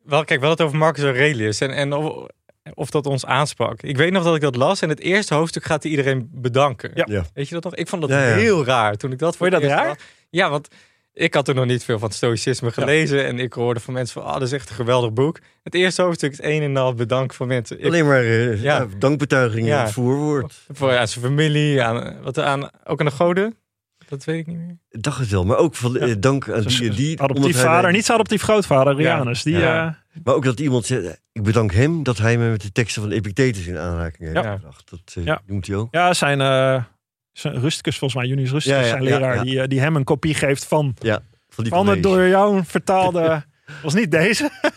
wel, 0.03 0.23
kijk, 0.23 0.39
wel 0.39 0.49
het 0.49 0.61
over 0.61 0.77
Marcus 0.77 1.03
Aurelius 1.03 1.61
en, 1.61 1.71
en 1.71 1.93
of, 1.93 2.27
of 2.73 2.89
dat 2.89 3.05
ons 3.05 3.25
aansprak. 3.25 3.81
Ik 3.81 3.97
weet 3.97 4.11
nog 4.11 4.23
dat 4.23 4.35
ik 4.35 4.41
dat 4.41 4.55
las 4.55 4.81
en 4.81 4.89
het 4.89 4.99
eerste 4.99 5.33
hoofdstuk 5.33 5.63
gaat 5.63 5.81
hij 5.83 5.91
iedereen 5.91 6.29
bedanken. 6.31 6.91
Ja. 6.93 7.05
Ja. 7.09 7.25
Weet 7.33 7.47
je 7.47 7.53
dat 7.53 7.63
nog? 7.63 7.75
Ik 7.75 7.87
vond 7.87 8.01
dat 8.01 8.11
Ja, 8.11 8.27
ja. 8.27 8.35
heel 8.35 8.65
raar 8.65 8.95
toen 8.95 9.11
ik 9.11 9.19
dat 9.19 9.35
voor 9.37 9.47
Vond 9.49 9.61
je 9.61 9.67
het 9.67 9.77
dat 9.77 9.85
raar? 9.85 9.95
las. 9.97 10.07
Ja, 10.29 10.49
want 10.49 10.67
ik 11.17 11.33
had 11.33 11.47
er 11.47 11.55
nog 11.55 11.65
niet 11.65 11.83
veel 11.83 11.99
van 11.99 12.11
stoïcisme 12.11 12.71
gelezen 12.71 13.25
en 13.25 13.39
ik 13.39 13.53
hoorde 13.53 13.79
van 13.79 13.93
mensen 13.93 14.21
van, 14.21 14.29
ah, 14.31 14.33
dat 14.33 14.41
is 14.41 14.51
echt 14.51 14.69
een 14.69 14.75
geweldig 14.75 15.13
boek. 15.13 15.39
Het 15.63 15.73
eerste 15.73 16.01
hoofdstuk 16.01 16.31
is 16.31 16.41
een 16.41 16.61
en 16.61 16.77
al 16.77 16.93
bedank 16.93 17.33
voor 17.33 17.47
mensen. 17.47 17.79
Ik- 17.79 17.85
Alleen 17.85 18.05
maar 18.05 18.19
eh, 18.23 18.61
Ja. 18.63 18.77
ja. 18.77 18.87
dankbetuigingen, 18.97 19.67
Ja. 19.67 19.81
het 19.83 19.91
voorwoord. 19.91 20.65
voor 20.73 20.97
aan 20.97 21.07
zijn 21.07 21.25
familie, 21.25 21.83
aan, 21.83 22.21
wat, 22.21 22.39
aan, 22.39 22.69
ook 22.83 22.99
aan 22.99 23.05
de 23.05 23.11
goden. 23.11 23.55
Dat 24.07 24.23
weet 24.23 24.39
ik 24.39 24.47
niet 24.47 24.57
meer. 24.57 24.77
Ik 24.89 25.01
dacht 25.03 25.19
het 25.19 25.29
wel, 25.29 25.43
maar 25.45 25.57
ook 25.57 25.75
van, 25.75 25.97
eh, 25.97 26.15
dank 26.19 26.49
aan 26.49 26.61
Dus 26.61 26.79
die 26.79 26.89
die. 26.89 27.21
adoptief 27.21 27.53
hij 27.53 27.63
vader, 27.63 27.81
mij- 27.81 27.91
niet 27.91 28.05
zijn 28.05 28.17
adoptief 28.17 28.41
grootvader, 28.41 28.95
Rianus. 28.95 29.43
Die, 29.43 29.57
Ja. 29.57 29.87
eh, 29.87 30.21
Maar 30.23 30.33
ook 30.33 30.43
dat 30.43 30.59
iemand 30.59 30.85
zegt, 30.85 31.21
ik 31.31 31.43
bedank 31.43 31.73
hem 31.73 32.03
dat 32.03 32.17
hij 32.17 32.37
me 32.37 32.49
met 32.49 32.61
de 32.61 32.71
teksten 32.71 33.01
van 33.01 33.11
Epictetus 33.11 33.65
in 33.67 33.77
aanraking 33.77 34.29
heeft 34.33 34.45
Ja. 34.45 34.53
gebracht. 34.55 34.89
Dat 34.89 35.13
eh, 35.15 35.23
Ja. 35.25 35.41
noemt 35.45 35.67
hij 35.67 35.75
ook. 35.75 35.87
ja, 35.91 36.13
zijn, 36.13 36.41
eh 36.41 36.47
zijn 36.47 36.85
Rusticus, 37.43 37.97
volgens 37.97 38.19
mij, 38.21 38.29
Junius 38.29 38.51
Rusticus, 38.51 38.79
Ja, 38.79 38.85
ja, 38.85 38.89
zijn 38.91 39.03
leraar, 39.03 39.35
ja. 39.35 39.41
Die, 39.43 39.61
eh, 39.61 39.67
die 39.67 39.79
hem 39.79 39.95
een 39.95 40.03
kopie 40.03 40.33
geeft 40.33 40.65
van, 40.65 40.95
Ja, 40.99 41.21
van 41.49 41.63
die 41.63 41.73
van 41.73 41.87
het 41.87 42.03
door 42.03 42.27
jou 42.27 42.61
vertaalde... 42.65 43.43
was 43.83 43.93
niet 43.93 44.11
deze. 44.11 44.49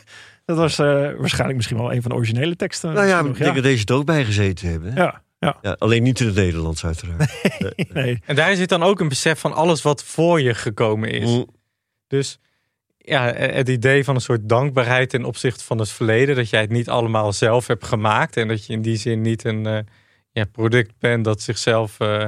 Dat 0.45 0.57
was 0.57 0.79
eh, 0.79 0.87
waarschijnlijk 1.19 1.57
misschien 1.57 1.77
wel 1.79 1.93
een 1.93 2.03
van 2.03 2.11
de 2.11 2.17
originele 2.17 2.57
teksten. 2.57 2.93
Nou 2.93 3.07
ja, 3.07 3.23
Misschien 3.23 3.33
ik 3.37 3.43
denk 3.43 3.55
dat 3.55 3.65
deze 3.65 3.85
er 3.85 3.95
ook 3.95 4.05
bij 4.07 4.25
gezeten 4.25 4.69
hebben. 4.71 4.95
ja. 4.95 5.23
Ja, 5.41 5.59
Ja, 5.63 5.77
alleen 5.79 6.03
niet 6.03 6.21
in 6.21 6.27
het 6.27 6.35
Nederlands 6.35 6.85
uiteraard. 6.85 7.49
nee. 7.93 8.19
En 8.25 8.37
daar 8.37 8.57
zit 8.57 8.69
dan 8.69 8.83
ook 8.83 9.01
een 9.01 9.09
besef 9.09 9.39
van 9.39 9.53
alles 9.53 9.83
wat 9.83 10.05
voor 10.05 10.41
je 10.41 10.55
gekomen 10.55 11.11
is. 11.11 11.31
Mm, 11.31 11.47
Dus 12.07 12.39
ja, 12.99 13.33
het 13.33 13.69
idee 13.69 14.05
van 14.05 14.15
een 14.15 14.21
soort 14.21 14.49
dankbaarheid 14.49 15.11
ten 15.11 15.25
opzichte 15.25 15.65
van 15.65 15.79
het 15.79 15.91
verleden. 15.91 16.37
Dat 16.37 16.51
jij 16.51 16.61
het 16.61 16.71
niet 16.71 16.89
allemaal 16.89 17.33
zelf 17.33 17.67
hebt 17.67 17.85
gemaakt. 17.85 18.37
En 18.37 18.49
dat 18.49 18.67
je 18.67 18.73
in 18.73 18.83
die 18.83 18.97
zin 18.97 19.21
niet 19.21 19.45
een 19.45 19.67
eh, 19.67 19.79
ja, 20.33 20.45
product 20.45 20.93
bent 20.99 21.25
dat 21.25 21.43
zichzelf 21.43 22.01
eh, 22.01 22.27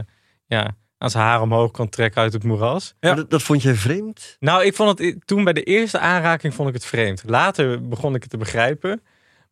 ja, 0.56 0.76
aan 0.98 1.10
zijn 1.10 1.24
haar 1.24 1.40
omhoog 1.40 1.70
kan 1.70 1.88
trekken 1.88 2.22
uit 2.22 2.32
het 2.32 2.44
moeras. 2.44 2.94
Ja. 3.00 3.08
maar 3.08 3.16
Dat, 3.16 3.30
dat 3.30 3.42
vond 3.42 3.62
jij 3.62 3.74
vreemd? 3.74 4.36
Nou, 4.40 4.64
ik 4.64 4.74
vond 4.74 4.98
het 4.98 5.26
toen 5.26 5.44
bij 5.44 5.52
de 5.52 5.62
eerste 5.62 5.98
aanraking 5.98 6.54
vond 6.54 6.68
ik 6.68 6.74
het 6.74 6.84
vreemd. 6.84 7.22
Later 7.26 7.88
begon 7.88 8.14
ik 8.14 8.22
het 8.22 8.30
te 8.30 8.36
begrijpen. 8.36 9.02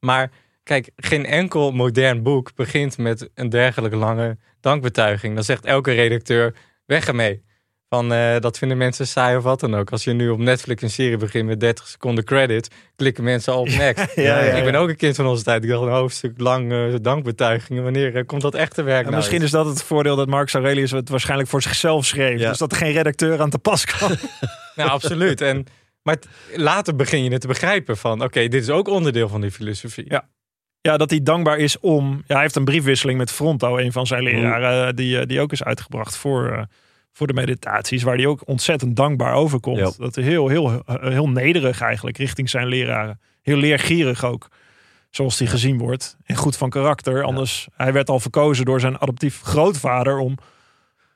Maar 0.00 0.30
kijk, 0.62 0.90
geen 0.96 1.26
enkel 1.26 1.72
modern 1.72 2.22
boek 2.22 2.54
begint 2.54 2.98
met 2.98 3.30
een 3.34 3.48
dergelijke 3.48 3.96
lange 3.96 4.38
dankbetuiging. 4.60 5.34
Dan 5.34 5.44
zegt 5.44 5.64
elke 5.64 5.92
redacteur, 5.92 6.54
weg 6.86 7.06
ermee. 7.06 7.44
Van 7.88 8.12
eh, 8.12 8.40
dat 8.40 8.58
vinden 8.58 8.76
mensen 8.76 9.06
saai 9.06 9.36
of 9.36 9.42
wat 9.42 9.60
dan 9.60 9.74
ook. 9.74 9.90
Als 9.90 10.04
je 10.04 10.12
nu 10.12 10.28
op 10.28 10.38
Netflix 10.38 10.82
een 10.82 10.90
serie 10.90 11.16
begint 11.16 11.46
met 11.46 11.60
30 11.60 11.86
seconden 11.86 12.24
credits, 12.24 12.68
klikken 12.96 13.24
mensen 13.24 13.52
al 13.52 13.60
op 13.60 13.68
next. 13.78 14.14
Ja, 14.14 14.22
ja, 14.22 14.56
Ik 14.56 14.64
ben 14.64 14.74
ook 14.74 14.88
een 14.88 14.96
kind 14.96 15.16
van 15.16 15.26
onze 15.26 15.44
tijd. 15.44 15.64
Ik 15.64 15.70
dacht 15.70 15.82
een 15.82 15.88
hoofdstuk 15.88 16.40
lang 16.40 16.72
eh, 16.72 16.94
dankbetuigingen. 17.02 17.82
Wanneer 17.82 18.16
eh, 18.16 18.26
komt 18.26 18.42
dat 18.42 18.54
echte 18.54 18.82
werk 18.82 18.98
En 18.98 19.04
nou 19.04 19.16
misschien 19.16 19.42
is 19.42 19.50
dat 19.50 19.66
het 19.66 19.82
voordeel 19.82 20.16
dat 20.16 20.28
Marcus 20.28 20.54
Aurelius 20.54 20.90
het 20.90 21.08
waarschijnlijk 21.08 21.48
voor 21.48 21.62
zichzelf 21.62 22.04
schreef. 22.04 22.38
Dus 22.40 22.58
dat 22.58 22.72
er 22.72 22.78
geen 22.78 22.92
redacteur 22.92 23.40
aan 23.40 23.50
te 23.50 23.58
pas 23.58 23.84
kan. 23.98 24.16
Nou, 24.74 24.90
absoluut. 24.90 25.40
En, 25.40 25.66
maar 26.02 26.16
later 26.54 26.96
begin 26.96 27.24
je 27.24 27.30
het 27.30 27.40
te 27.40 27.46
begrijpen 27.46 27.96
van... 27.96 28.22
oké, 28.22 28.48
dit 28.48 28.62
is 28.62 28.70
ook 28.70 28.88
onderdeel 28.88 29.28
van 29.28 29.40
die 29.40 29.50
filosofie. 29.50 30.04
Ja. 30.08 30.28
Ja, 30.80 30.96
dat 30.96 31.10
hij 31.10 31.22
dankbaar 31.22 31.58
is 31.58 31.78
om. 31.78 32.22
Ja, 32.26 32.34
hij 32.34 32.42
heeft 32.42 32.56
een 32.56 32.64
briefwisseling 32.64 33.18
met 33.18 33.32
Fronto, 33.32 33.76
een 33.76 33.92
van 33.92 34.06
zijn 34.06 34.22
leraren, 34.22 34.96
die, 34.96 35.26
die 35.26 35.40
ook 35.40 35.52
is 35.52 35.64
uitgebracht 35.64 36.16
voor, 36.16 36.66
voor 37.18 37.26
de 37.26 37.32
meditaties, 37.32 38.02
waar 38.02 38.16
hij 38.16 38.26
ook 38.26 38.42
ontzettend 38.44 38.96
dankbaar 38.96 39.34
overkomt. 39.34 39.78
Ja. 39.78 39.90
Dat 39.98 40.14
hij 40.14 40.24
heel, 40.24 40.48
heel, 40.48 40.82
heel 40.86 41.28
nederig 41.28 41.80
eigenlijk 41.80 42.18
richting 42.18 42.50
zijn 42.50 42.66
leraren. 42.66 43.20
Heel 43.42 43.56
leergierig 43.56 44.24
ook, 44.24 44.48
zoals 45.10 45.38
hij 45.38 45.48
gezien 45.48 45.78
wordt. 45.78 46.16
En 46.24 46.36
goed 46.36 46.56
van 46.56 46.70
karakter. 46.70 47.22
Anders, 47.22 47.68
hij 47.76 47.92
werd 47.92 48.08
al 48.08 48.20
verkozen 48.20 48.64
door 48.64 48.80
zijn 48.80 49.00
adoptief 49.00 49.40
grootvader 49.40 50.18
om 50.18 50.38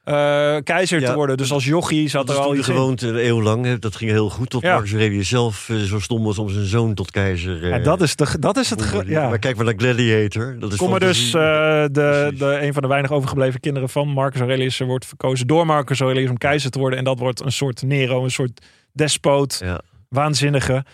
eh, 0.05 0.57
keizer 0.64 1.05
te 1.05 1.14
worden. 1.14 1.36
Dus 1.36 1.53
als 1.53 1.64
jochie 1.64 2.09
zat 2.09 2.26
Dat 2.26 2.36
er 2.36 2.42
is 2.42 2.48
al 2.48 2.57
iets 2.57 2.68
in. 2.68 2.74
gewoonte 2.74 3.09
een 3.09 3.26
eeuw 3.26 3.42
lang. 3.42 3.64
hè. 3.64 3.78
Dat 3.78 3.96
ging 3.96 4.11
heel 4.11 4.30
goed 4.30 4.50
tot 4.50 4.62
Ja. 4.62 4.72
Marcus 4.72 4.90
Aurelius 4.90 5.28
zelf 5.28 5.68
eh, 5.68 5.76
zo 5.76 5.98
stom 6.00 6.24
was 6.24 6.38
om 6.38 6.48
zijn 6.50 6.64
zoon 6.66 6.94
tot 6.94 7.11
keizer. 7.11 7.62
eh, 7.62 7.68
Ja, 7.70 7.78
dat 7.78 8.00
is, 8.03 8.16
de, 8.16 8.26
dat 8.38 8.57
is 8.57 8.70
het. 8.70 9.03
Ja. 9.07 9.28
Maar 9.28 9.38
kijk 9.38 9.57
maar 9.57 9.64
naar 9.64 9.74
Gladiator. 9.76 10.57
Dat 10.59 10.72
is 10.72 10.78
Kom 10.78 10.90
maar 10.90 11.00
dus, 11.00 11.26
eh, 11.34 11.40
de, 11.90 12.32
de, 12.38 12.59
een 12.61 12.72
van 12.72 12.82
de 12.82 12.88
weinig 12.88 13.11
overgebleven 13.11 13.61
kinderen 13.61 13.88
van 13.88 14.09
Marcus 14.09 14.40
Aurelius 14.40 14.80
eh, 14.80 14.86
wordt 14.86 15.07
verkozen 15.07 15.46
door 15.46 15.66
Marcus 15.66 16.00
Aurelius 16.00 16.30
om 16.30 16.38
keizer 16.38 16.70
te 16.70 16.78
worden. 16.78 16.98
En 16.98 17.05
dat 17.05 17.18
wordt 17.18 17.40
een 17.44 17.53
soort 17.53 17.82
Nero, 17.82 18.24
een 18.24 18.30
soort 18.30 18.64
despoot, 18.92 19.61
ja. 19.64 19.80
waanzinnige. 20.09 20.84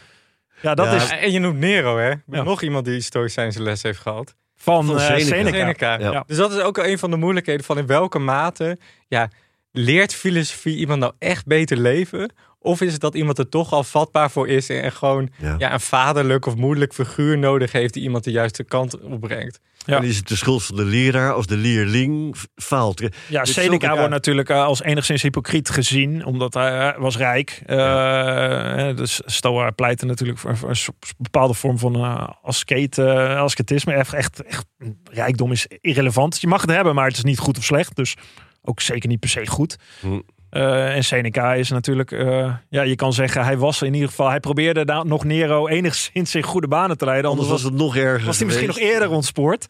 Ja, 0.63 0.75
dat 0.75 0.87
Ja, 0.87 0.93
is 0.95 1.11
En 1.11 1.33
je 1.33 1.39
noemt 1.39 1.59
Nero, 1.59 1.99
hè? 1.99 2.09
Ja. 2.27 2.43
Nog 2.43 2.63
iemand 2.63 2.85
die 2.85 3.01
Stoïcijnse 3.01 3.63
les 3.63 3.83
heeft 3.83 4.01
gehad. 4.01 4.35
Van, 4.59 4.87
van 4.87 4.97
eh, 4.97 5.05
Seneca. 5.07 5.25
Seneca. 5.25 5.59
Seneca. 5.59 5.99
Ja. 5.99 6.25
Dus 6.27 6.37
dat 6.37 6.53
is 6.53 6.61
ook 6.61 6.79
een 6.79 6.99
van 6.99 7.11
de 7.11 7.17
moeilijkheden 7.17 7.65
van 7.65 7.79
in 7.79 7.87
welke 7.87 8.19
mate 8.19 8.79
ja, 9.09 9.31
leert 9.73 10.15
filosofie 10.15 10.77
iemand 10.77 11.01
nou 11.01 11.13
echt 11.19 11.47
beter 11.47 11.77
leven? 11.77 12.33
Of 12.69 12.81
is 12.81 12.93
het 12.93 13.01
dat 13.01 13.15
iemand 13.15 13.39
er 13.39 13.49
toch 13.49 13.73
al 13.73 13.85
vatbaar 13.85 14.31
voor 14.31 14.49
is 14.49 14.69
en 14.69 14.93
gewoon 14.93 15.29
Ja. 15.37 15.55
ja, 15.59 15.73
een 15.73 15.81
vaderlijk 15.81 16.47
of 16.47 16.57
moederlijk 16.57 16.95
figuur 16.95 17.39
nodig 17.39 17.73
heeft 17.73 17.95
die 17.95 18.03
iemand 18.03 18.25
de 18.25 18.31
juiste 18.31 18.65
kant 18.65 19.01
opbrengt? 19.01 19.61
Ja. 19.87 19.95
Dan 19.95 20.05
is 20.05 20.17
het 20.17 20.29
de 20.29 20.37
schuld 20.37 20.63
van 20.63 20.77
de 20.77 20.85
leraar 20.85 21.33
als 21.33 21.47
de 21.47 21.57
leerling 21.57 22.37
faalt. 22.57 23.01
Ja, 23.27 23.43
Dit 23.43 23.55
Seneca 23.55 23.95
wordt 23.95 24.11
natuurlijk 24.11 24.49
eh, 24.49 24.65
als 24.65 24.83
enigszins 24.83 25.23
hypocriet 25.23 25.71
gezien, 25.71 26.25
omdat 26.25 26.55
hij 26.55 26.93
eh, 26.93 27.01
was 27.01 27.17
rijk. 27.17 27.63
Eh, 27.67 28.97
Dus 28.97 29.21
Stoa 29.25 29.71
pleitte 29.71 30.07
natuurlijk 30.07 30.39
voor, 30.39 30.57
voor 30.57 30.71
een 30.71 30.77
bepaalde 31.19 31.55
vorm 31.55 31.79
van 31.79 31.95
eh 31.95 32.29
asket, 32.43 32.99
eh, 32.99 33.41
ascetisme. 33.41 33.93
Echt, 33.93 34.13
echt, 34.13 34.43
echt, 34.43 34.65
rijkdom 35.11 35.53
is 35.53 35.67
irrelevant. 35.81 36.41
Je 36.41 36.47
mag 36.47 36.61
het 36.61 36.71
hebben, 36.71 36.95
maar 36.95 37.07
het 37.07 37.17
is 37.17 37.25
niet 37.25 37.39
goed 37.39 37.59
of 37.59 37.65
slecht. 37.65 37.97
Dus 37.97 38.15
ook 38.63 38.81
zeker 38.81 39.09
niet 39.09 39.21
per 39.21 39.29
se 39.29 39.47
goed. 39.47 39.77
Hm. 40.01 40.21
Eh, 40.51 40.95
en 40.97 41.05
Seneca 41.05 41.55
is 41.55 41.71
natuurlijk, 41.71 42.13
eh, 42.13 42.53
ja, 42.69 42.83
je 42.83 42.95
kan 42.97 43.13
zeggen, 43.13 43.45
hij 43.45 43.57
was 43.57 43.83
in 43.83 43.95
ieder 43.95 44.09
geval, 44.09 44.29
hij 44.29 44.41
probeerde 44.41 44.85
daar 44.85 45.07
nog 45.07 45.25
Nero 45.25 45.69
enigszins 45.69 46.35
in 46.35 46.43
goede 46.43 46.69
banen 46.69 46.99
te 46.99 47.05
leiden. 47.05 47.31
Anders 47.31 47.49
Anders 47.49 47.63
was 47.63 47.73
het 47.73 47.81
nog 47.81 47.97
erger 47.97 48.27
was 48.27 48.37
hij 48.37 48.47
misschien 48.47 48.67
nog 48.67 48.79
eerder 48.79 49.11
ontspoord. 49.11 49.67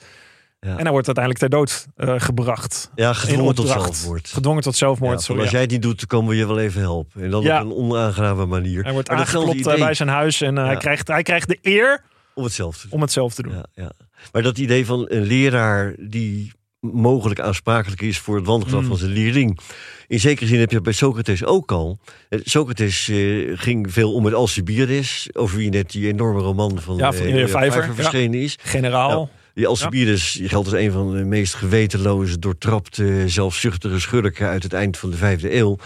Ja. 0.61 0.76
En 0.76 0.83
hij 0.83 0.91
wordt 0.91 1.07
uiteindelijk 1.07 1.39
ter 1.39 1.49
dood 1.59 1.87
eh, 1.97 2.14
gebracht. 2.18 2.91
Ja, 2.95 3.12
gedwongen 3.12 3.55
tot 3.55 3.68
zelfmoord. 3.68 4.29
Gedwongen 4.29 4.62
tot 4.62 4.76
zelfmoord. 4.76 5.12
Ja, 5.18 5.18
sorry, 5.18 5.37
ja. 5.37 5.43
als 5.43 5.53
jij 5.53 5.61
het 5.62 5.70
niet 5.70 5.83
doet, 5.83 5.99
dan 5.99 6.07
komen 6.07 6.31
we 6.31 6.37
je 6.37 6.47
wel 6.47 6.59
even 6.59 6.81
helpen. 6.81 7.22
En 7.22 7.31
dan 7.31 7.43
Ja. 7.43 7.61
op 7.62 7.66
een 7.70 7.76
onaangename 7.76 8.47
manier. 8.47 8.83
Hij 8.83 8.93
wordt 8.93 9.09
Maar 9.09 9.18
aangeklopt 9.18 9.62
bij 9.79 9.95
zijn 9.95 10.09
huis 10.09 10.41
en 10.41 10.57
hij, 10.57 10.76
krijgt, 10.76 11.09
hij 11.09 11.22
krijgt 11.22 11.49
de 11.49 11.59
eer 11.62 12.01
Om 12.35 12.45
hetzelfde 12.45 12.81
te 12.81 12.87
doen. 12.87 12.95
om 12.95 13.01
het 13.03 13.12
zelf 13.12 13.35
te 13.35 13.43
doen. 13.43 13.53
Ja, 13.53 13.64
ja. 13.74 13.93
Maar 14.33 14.43
dat 14.43 14.59
idee 14.59 14.87
van 14.87 15.05
een 15.09 15.22
leraar 15.22 15.95
die 15.99 16.53
mogelijk 16.81 17.41
aansprakelijk 17.41 18.03
is 18.03 18.18
voor 18.18 18.37
het 18.37 18.47
wangedrag 18.47 18.81
Mm. 18.83 18.87
van 18.89 18.97
zijn 18.97 19.11
leerling. 19.11 19.59
In 20.07 20.20
zekere 20.20 20.47
zin 20.47 20.59
heb 20.61 20.70
je 20.70 20.81
bij 20.81 20.93
Socrates 20.93 21.45
ook 21.45 21.72
al. 21.72 21.99
Eh, 22.29 22.41
Socrates 22.45 23.09
eh, 23.09 23.59
ging 23.59 23.93
veel 23.93 24.12
om 24.14 24.22
met 24.22 24.35
Alcibiades, 24.35 25.29
over 25.33 25.57
wie 25.57 25.70
net 25.70 25.91
die 25.91 26.07
enorme 26.09 26.41
roman 26.41 26.81
van, 26.81 26.97
Ja, 26.97 27.12
van 27.12 27.26
eh, 27.26 27.47
Vijver, 27.47 27.87
ja. 27.87 27.95
verschenen 27.95 28.41
is. 28.41 28.57
Generaal. 28.62 29.31
Die 29.55 29.66
Alcibiades 29.66 30.33
die 30.33 30.49
geldt 30.49 30.66
als 30.72 30.81
een 30.81 30.93
van 30.93 31.16
de 31.16 31.24
meest 31.24 31.55
gewetenloze, 31.55 32.39
doortrapte, 32.39 33.29
zelfzuchtige 33.29 34.01
schurken 34.01 34.47
uit 34.49 34.62
het 34.62 34.72
eind 34.72 34.97
van 34.99 35.11
de 35.11 35.16
vijfde 35.16 35.55
eeuw. 35.57 35.76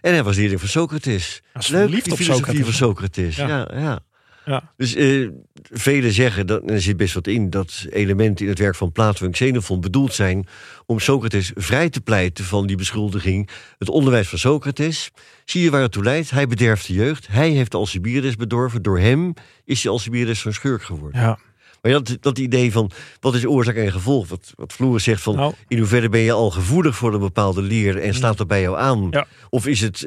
En 0.00 0.12
hij 0.12 0.22
was 0.22 0.36
leerling 0.36 0.60
van 0.60 0.68
Socrates. 0.68 1.42
Leuk, 1.68 1.90
die 1.90 2.00
filosofie 2.02 2.24
Socrates. 2.34 2.62
van 2.64 2.72
Socrates. 2.72 3.36
Ja. 3.36 3.68
Ja, 3.74 4.00
ja. 4.44 4.72
Dus 4.76 4.94
eh, 4.94 5.28
velen 5.70 6.12
zeggen, 6.12 6.46
dat, 6.46 6.62
en 6.62 6.68
er 6.68 6.80
zit 6.80 6.96
best 6.96 7.14
wat 7.14 7.26
in, 7.26 7.50
dat 7.50 7.86
elementen 7.90 8.44
in 8.44 8.50
het 8.50 8.60
werk 8.60 8.74
van 8.74 8.92
Plato 8.92 9.24
en 9.24 9.30
Xenophon 9.30 9.80
bedoeld 9.80 10.14
zijn 10.14 10.46
om 10.86 10.98
Socrates 10.98 11.52
vrij 11.54 11.90
te 11.90 12.00
pleiten 12.00 12.44
van 12.44 12.66
die 12.66 12.76
beschuldiging. 12.76 13.48
Het 13.78 13.88
onderwijs 13.88 14.28
van 14.28 14.38
Socrates, 14.38 15.10
zie 15.44 15.62
je 15.62 15.70
waar 15.70 15.82
het 15.82 15.92
toe 15.92 16.02
leidt? 16.02 16.30
Hij 16.30 16.46
bederft 16.46 16.86
de 16.86 16.92
jeugd, 16.92 17.26
hij 17.28 17.50
heeft 17.50 17.74
Alcibiades 17.74 18.36
bedorven, 18.36 18.82
door 18.82 18.98
hem 18.98 19.34
is 19.64 19.80
die 19.80 19.90
Alcibiades 19.90 20.40
zo'n 20.40 20.52
schurk 20.52 20.82
geworden. 20.82 21.20
Ja. 21.20 21.38
Maar 21.82 21.92
dat, 21.92 22.16
dat 22.20 22.38
idee 22.38 22.72
van, 22.72 22.90
wat 23.20 23.34
is 23.34 23.46
oorzaak 23.46 23.74
en 23.74 23.92
gevolg? 23.92 24.28
Wat, 24.28 24.52
wat 24.56 24.72
Floris 24.72 25.04
zegt 25.04 25.22
van, 25.22 25.34
Nou. 25.36 25.54
in 25.68 25.78
hoeverre 25.78 26.08
ben 26.08 26.20
je 26.20 26.32
al 26.32 26.50
gevoelig 26.50 26.96
voor 26.96 27.14
een 27.14 27.20
bepaalde 27.20 27.62
leer 27.62 27.98
en 27.98 28.14
staat 28.14 28.36
dat 28.38 28.46
bij 28.46 28.60
jou 28.60 28.78
aan? 28.78 29.06
Ja. 29.10 29.26
Of 29.50 29.66
is 29.66 29.80
het 29.80 29.98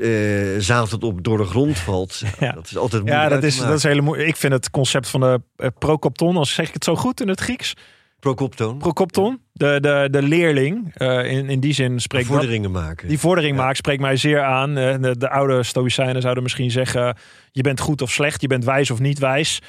zaad 0.63 0.89
dat 0.89 1.03
op 1.03 1.23
door 1.23 1.37
de 1.37 1.43
grond 1.45 1.77
valt? 1.77 2.21
Ja. 2.39 2.51
Dat 2.51 2.65
is 2.65 2.77
altijd 2.77 3.01
Ja, 3.05 3.07
moeilijk 3.09 3.33
dat 3.33 3.43
uit 3.43 3.53
te 3.53 3.59
is, 3.59 3.65
dat 3.67 3.77
is 3.77 3.83
hele 3.83 4.01
moe- 4.01 4.25
Ik 4.25 4.35
vind 4.35 4.53
het 4.53 4.69
concept 4.69 5.07
van 5.09 5.19
de 5.19 5.41
uh, 5.57 5.67
procopton, 5.79 6.37
als 6.37 6.53
zeg 6.53 6.67
ik 6.67 6.73
het 6.73 6.83
zo 6.83 6.95
goed 6.95 7.21
in 7.21 7.27
het 7.27 7.39
Grieks. 7.39 7.73
Procoptoon. 8.19 8.77
Procopton, 8.77 9.39
de, 9.53 9.77
de, 9.81 10.07
de 10.11 10.21
leerling. 10.21 10.91
eh, 10.93 11.31
in, 11.31 11.49
in 11.49 11.59
die 11.59 11.73
zin 11.73 11.99
spreekt 11.99 12.27
dat, 12.27 12.35
vorderingen 12.37 12.71
maken. 12.71 13.07
die 13.07 13.19
vordering 13.19 13.55
Ja. 13.57 13.63
maakt, 13.63 13.77
spreekt 13.77 14.01
mij 14.01 14.17
zeer 14.17 14.41
aan. 14.43 14.73
De, 14.75 15.15
de 15.17 15.29
oude 15.29 15.63
Stoïcijnen 15.63 16.21
zouden 16.21 16.43
misschien 16.43 16.71
zeggen: 16.71 17.17
je 17.51 17.61
bent 17.61 17.79
goed 17.79 18.01
of 18.01 18.11
slecht, 18.11 18.41
je 18.41 18.47
bent 18.47 18.63
wijs 18.65 18.91
of 18.91 18.99
niet 18.99 19.19
wijs. 19.19 19.59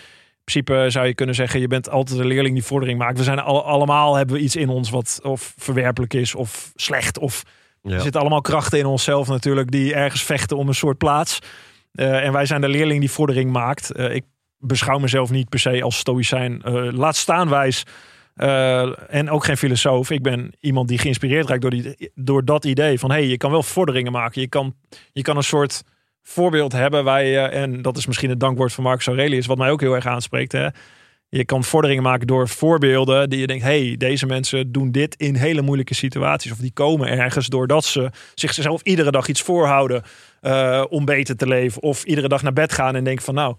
In 0.46 0.52
principe 0.52 0.90
zou 0.90 1.06
je 1.06 1.14
kunnen 1.14 1.34
zeggen: 1.34 1.60
je 1.60 1.66
bent 1.66 1.90
altijd 1.90 2.18
een 2.18 2.26
leerling 2.26 2.54
die 2.54 2.64
vordering 2.64 2.98
maakt. 2.98 3.18
We 3.18 3.24
zijn 3.24 3.38
alle, 3.38 3.62
allemaal 3.62 4.14
hebben 4.14 4.36
we 4.36 4.42
iets 4.42 4.56
in 4.56 4.68
ons 4.68 4.90
wat 4.90 5.20
of 5.22 5.54
verwerpelijk 5.56 6.14
is 6.14 6.34
of 6.34 6.72
slecht. 6.74 7.18
Of 7.18 7.42
Ja. 7.82 7.94
er 7.94 8.00
zitten 8.00 8.20
allemaal 8.20 8.40
krachten 8.40 8.78
in 8.78 8.86
onszelf 8.86 9.28
natuurlijk 9.28 9.70
die 9.70 9.94
ergens 9.94 10.22
vechten 10.22 10.56
om 10.56 10.68
een 10.68 10.74
soort 10.74 10.98
plaats. 10.98 11.38
Eh, 11.92 12.24
en 12.24 12.32
wij 12.32 12.46
zijn 12.46 12.60
de 12.60 12.68
leerling 12.68 13.00
die 13.00 13.10
vordering 13.10 13.52
maakt. 13.52 13.90
Eh, 13.92 14.14
ik 14.14 14.24
beschouw 14.58 14.98
mezelf 14.98 15.30
niet 15.30 15.48
per 15.48 15.58
se 15.58 15.82
als 15.82 15.96
stoïcijn. 15.98 16.62
eh, 16.62 16.88
laat 16.92 17.16
staan 17.16 17.48
wijs. 17.48 17.82
En 19.08 19.30
ook 19.30 19.44
geen 19.44 19.56
filosoof. 19.56 20.10
Ik 20.10 20.22
ben 20.22 20.52
iemand 20.60 20.88
die 20.88 20.98
geïnspireerd 20.98 21.48
raakt 21.48 21.60
door, 21.60 21.70
die, 21.70 22.10
door 22.14 22.44
dat 22.44 22.64
idee 22.64 22.98
van... 22.98 23.10
hé, 23.10 23.16
hey, 23.16 23.26
je 23.26 23.36
kan 23.36 23.50
wel 23.50 23.62
vorderingen 23.62 24.12
maken. 24.12 24.40
Je 24.40 24.48
kan, 24.48 24.74
je 25.12 25.22
kan 25.22 25.36
een 25.36 25.42
soort 25.42 25.82
voorbeeld 26.28 26.72
hebben 26.72 27.26
je... 27.26 27.38
en 27.40 27.82
dat 27.82 27.96
is 27.96 28.06
misschien 28.06 28.30
het 28.30 28.40
dankwoord 28.40 28.72
van 28.72 28.84
Marcus 28.84 29.06
Aurelius... 29.06 29.46
wat 29.46 29.58
mij 29.58 29.70
ook 29.70 29.80
heel 29.80 29.94
erg 29.94 30.06
aanspreekt. 30.06 30.52
Hè? 30.52 30.68
Je 31.28 31.44
kan 31.44 31.64
vorderingen 31.64 32.02
maken 32.02 32.26
door 32.26 32.48
voorbeelden 32.48 33.30
die 33.30 33.38
je 33.38 33.46
denkt... 33.46 33.62
hé, 33.64 33.86
hey, 33.86 33.96
deze 33.96 34.26
mensen 34.26 34.72
doen 34.72 34.90
dit 34.90 35.14
in 35.14 35.34
hele 35.34 35.62
moeilijke 35.62 35.94
situaties. 35.94 36.52
Of 36.52 36.58
die 36.58 36.72
komen 36.72 37.08
ergens 37.08 37.46
doordat 37.46 37.84
ze 37.84 38.10
zichzelf 38.34 38.82
iedere 38.82 39.10
dag 39.10 39.28
iets 39.28 39.42
voorhouden... 39.42 40.02
eh, 40.40 40.84
om 40.88 41.04
beter 41.04 41.36
te 41.36 41.46
leven. 41.46 41.82
Of 41.82 42.04
iedere 42.04 42.28
dag 42.28 42.42
naar 42.42 42.52
bed 42.52 42.72
gaan 42.72 42.96
en 42.96 43.04
denken 43.04 43.24
van... 43.24 43.34
nou, 43.34 43.56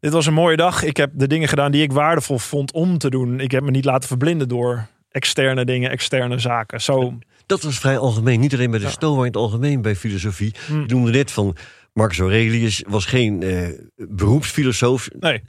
dit 0.00 0.12
was 0.12 0.26
een 0.26 0.34
mooie 0.34 0.56
dag. 0.56 0.82
Ik 0.82 0.96
heb 0.96 1.10
de 1.14 1.26
dingen 1.26 1.48
gedaan 1.48 1.72
die 1.72 1.82
ik 1.82 1.92
waardevol 1.92 2.38
vond 2.38 2.72
om 2.72 2.98
te 2.98 3.10
doen. 3.10 3.40
Ik 3.40 3.50
heb 3.50 3.62
me 3.62 3.70
niet 3.70 3.84
laten 3.84 4.08
verblinden 4.08 4.48
door 4.48 4.86
externe 5.10 5.64
dingen, 5.64 5.90
externe 5.90 6.38
zaken. 6.38 6.80
Zo, 6.80 7.18
Dat 7.46 7.62
was 7.62 7.78
vrij 7.78 7.98
algemeen. 7.98 8.40
Niet 8.40 8.54
alleen 8.54 8.70
bij 8.70 8.78
de 8.78 8.84
Ja. 8.84 8.90
Stoa, 8.90 9.10
maar 9.16 9.20
in 9.26 9.32
het 9.32 9.36
algemeen 9.40 9.82
bij 9.82 9.96
filosofie. 9.96 10.54
Hm. 10.66 10.80
Je 10.80 10.86
noemde 10.86 11.10
net 11.10 11.30
van 11.30 11.56
Marcus 11.92 12.18
Aurelius 12.18 12.82
was 12.88 13.04
geen 13.04 13.42
eh, 13.42 13.68
beroepsfilosoof. 14.30 15.08
nee, 15.20 15.42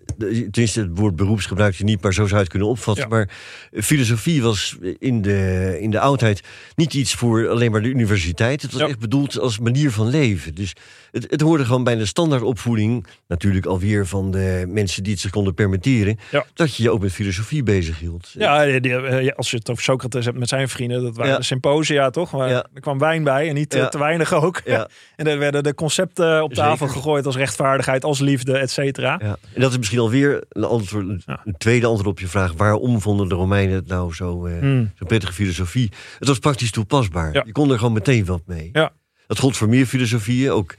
Tenminste, 0.52 0.80
het 0.82 0.90
woord 0.94 1.16
beroeps 1.16 1.46
gebruik 1.46 1.76
je 1.76 1.84
niet, 1.84 2.02
maar 2.02 2.14
zo 2.14 2.22
zou 2.24 2.34
je 2.36 2.42
het 2.42 2.50
kunnen 2.50 2.68
opvatten. 2.68 3.04
Ja. 3.04 3.10
Maar 3.10 3.30
eh, 3.72 3.82
filosofie 3.84 4.42
was 4.42 4.78
in 5.00 5.22
de, 5.22 5.78
in 5.82 5.92
de 5.92 6.00
oudheid 6.00 6.42
niet 6.76 6.94
iets 6.94 7.14
voor 7.14 7.48
alleen 7.50 7.72
maar 7.72 7.82
de 7.82 7.88
universiteit. 7.90 8.62
Het 8.62 8.72
was 8.72 8.82
Ja. 8.82 8.88
echt 8.88 9.00
bedoeld 9.00 9.40
als 9.40 9.60
manier 9.60 9.92
van 9.92 10.08
leven. 10.08 10.56
Dus 10.56 10.74
het, 11.22 11.32
het 11.32 11.42
hoorde 11.42 11.66
gewoon 11.66 11.84
bij 11.84 11.96
de 11.96 12.06
standaardopvoeding, 12.06 13.06
natuurlijk 13.28 13.66
alweer 13.66 14.06
van 14.08 14.32
de 14.32 14.66
mensen 14.68 15.04
die 15.04 15.12
het 15.12 15.22
zich 15.22 15.32
konden 15.32 15.54
permitteren, 15.54 16.18
Ja. 16.32 16.46
dat 16.54 16.76
je 16.76 16.84
je 16.84 16.92
ook 16.92 17.02
met 17.02 17.12
filosofie 17.12 17.64
bezig 17.64 18.00
hield. 18.00 18.32
ja, 18.38 18.66
eh, 18.66 19.32
als 19.36 19.52
je 19.52 19.58
het 19.58 19.70
over 19.70 19.84
Socrates 19.84 20.26
hebt 20.26 20.38
met 20.38 20.50
zijn 20.50 20.70
vrienden, 20.70 21.04
dat 21.04 21.16
waren 21.16 21.32
Ja. 21.32 21.38
de 21.38 21.44
symposia 21.44 22.10
toch? 22.10 22.32
Maar 22.32 22.50
Ja. 22.50 22.66
er 22.74 22.82
kwam 22.82 23.00
wijn 23.00 23.24
bij 23.24 23.48
en 23.48 23.54
niet 23.56 23.74
eh, 23.74 23.86
te 23.88 23.98
weinig 24.00 24.34
ook. 24.34 24.62
Ja. 24.66 24.88
en 25.16 25.28
er 25.28 25.40
werden 25.40 25.64
de 25.64 25.74
concepten 25.74 26.44
op 26.44 26.54
tafel 26.54 26.78
Zeker. 26.88 27.02
gegooid 27.02 27.26
als 27.26 27.36
rechtvaardigheid, 27.36 28.04
als 28.04 28.20
liefde, 28.20 28.58
et 28.58 28.72
cetera. 28.72 29.20
Ja, 29.24 29.38
en 29.54 29.62
dat 29.62 29.72
is 29.72 29.78
misschien 29.78 30.00
alweer 30.00 30.44
een, 30.50 30.64
antwoord, 30.64 31.06
een, 31.08 31.56
tweede 31.58 31.86
antwoord 31.86 32.08
op 32.10 32.20
je 32.20 32.28
vraag. 32.28 32.54
Waarom 32.54 33.02
vonden 33.02 33.30
de 33.30 33.36
Romeinen 33.36 33.76
het 33.76 33.88
nou 33.88 34.14
zo, 34.14 34.46
eh, 34.46 34.60
Hmm. 34.60 34.92
zo'n 34.98 35.08
prettige 35.08 35.34
filosofie? 35.34 35.92
Het 36.20 36.28
was 36.28 36.40
praktisch 36.40 36.72
toepasbaar. 36.72 37.46
Je 37.46 37.52
kon 37.52 37.72
er 37.72 37.78
gewoon 37.78 37.94
meteen 37.94 38.26
wat 38.26 38.42
mee. 38.46 38.70
Ja. 38.74 38.92
Dat 39.28 39.40
gold 39.40 39.58
voor 39.58 39.70
meer 39.70 39.86
filosofieën, 39.86 40.52
ook 40.52 40.76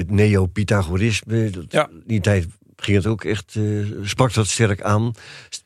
het 0.00 0.10
neo-Pythagorisme. 0.10 1.50
Ja. 1.68 1.88
Die 2.06 2.20
tijd 2.20 2.46
ging 2.76 2.96
het 2.96 3.06
ook 3.06 3.24
echt, 3.24 3.56
eh, 3.56 3.62
sprak 4.02 4.34
dat 4.34 4.46
sterk 4.46 4.82
aan. 4.82 5.12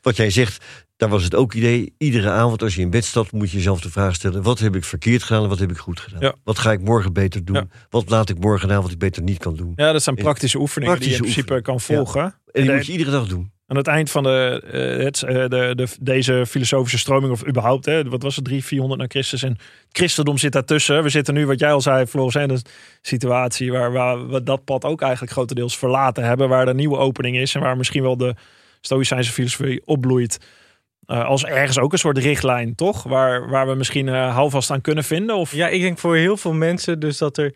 Wat 0.03 0.17
jij 0.17 0.31
zegt, 0.31 0.65
daar 0.97 1.09
was 1.09 1.25
het 1.25 1.35
ook 1.35 1.55
idee. 1.55 1.95
Iedere 1.99 2.31
avond 2.31 2.63
als 2.63 2.75
je 2.75 2.81
in 2.81 2.91
bed 2.91 3.05
stapt, 3.05 3.33
moet 3.33 3.51
je 3.51 3.57
jezelf 3.57 3.81
de 3.81 3.91
vraag 3.91 4.15
stellen: 4.15 4.43
wat 4.43 4.59
heb 4.59 4.77
ik 4.77 4.85
verkeerd 4.85 5.23
gedaan 5.23 5.43
en 5.43 5.49
wat 5.49 5.59
heb 5.59 5.71
ik 5.71 5.77
goed 5.77 6.01
gedaan? 6.01 6.21
Ja. 6.21 6.35
Wat 6.45 6.59
ga 6.59 6.73
ik 6.73 6.81
morgen 6.81 7.13
beter 7.13 7.45
doen? 7.45 7.57
Ja. 7.57 7.67
Wat 7.91 8.11
laat 8.11 8.29
ik 8.29 8.39
morgen 8.39 8.73
aan 8.73 8.83
wat 8.83 8.91
ik 8.91 8.99
beter 8.99 9.23
niet 9.23 9.39
kan 9.39 9.57
doen? 9.57 9.73
Ja, 9.77 9.93
dat 9.93 10.03
zijn 10.03 10.17
praktische 10.17 10.59
oefeningen 10.59 10.99
die 10.99 11.09
je 11.09 11.15
in 11.15 11.21
principe 11.21 11.63
kan 11.63 11.81
volgen. 11.81 12.23
En 12.23 12.35
die 12.53 12.71
En 12.71 12.77
moet 12.77 12.87
je 12.87 12.93
iedere 12.93 13.11
dag 13.11 13.27
doen. 13.27 13.53
Aan 13.75 13.81
het 13.81 13.93
eind 13.93 14.11
van 14.11 14.23
de, 14.23 14.63
eh, 14.73 15.05
het, 15.05 15.23
eh, 15.23 15.35
de, 15.35 15.73
de, 15.75 15.87
deze 16.01 16.45
filosofische 16.47 16.99
stroming, 16.99 17.33
of 17.33 17.47
überhaupt, 17.47 17.85
hè, 17.85 18.05
wat 18.05 18.23
was 18.23 18.37
het, 18.37 18.45
300, 18.45 18.69
400 18.69 19.01
na 19.01 19.07
Christus. 19.09 19.43
En 19.43 19.59
christendom 19.93 20.39
zit 20.39 20.53
daartussen. 20.53 21.03
We 21.03 21.09
zitten 21.09 21.35
nu, 21.35 21.47
wat 21.47 21.59
jij 21.59 21.73
al 21.73 21.81
zei, 21.81 22.07
Floris, 22.07 22.35
in 22.35 22.51
een 22.51 22.63
situatie 23.01 23.73
waar, 23.73 23.93
waar 23.93 24.29
we 24.29 24.43
dat 24.43 24.65
pad 24.65 24.85
ook 24.85 25.01
eigenlijk 25.01 25.33
grotendeels 25.33 25.79
verlaten 25.79 26.25
hebben. 26.25 26.49
Waar 26.49 26.63
er 26.63 26.69
een 26.69 26.77
nieuwe 26.77 26.97
opening 26.97 27.37
is 27.37 27.55
en 27.55 27.61
waar 27.61 27.77
misschien 27.77 28.03
wel 28.03 28.17
de 28.17 28.35
Stoïcijnse 28.81 29.33
filosofie 29.33 29.83
opbloeit. 29.85 30.39
Eh, 31.07 31.25
als 31.25 31.45
ergens 31.45 31.79
ook 31.79 31.93
een 31.93 31.99
soort 31.99 32.19
richtlijn, 32.19 32.75
toch? 32.75 33.03
Waar, 33.03 33.49
waar 33.49 33.69
we 33.69 33.75
misschien 33.75 34.09
houvast 34.09 34.71
aan 34.71 34.81
kunnen 34.81 35.05
vinden. 35.05 35.37
Of, 35.37 35.53
Ja, 35.53 35.69
ik 35.69 35.81
denk 35.81 35.99
voor 35.99 36.17
heel 36.17 36.37
veel 36.37 36.53
mensen 36.53 37.01
dus 37.01 37.19
dat 37.19 37.37
er 37.37 37.55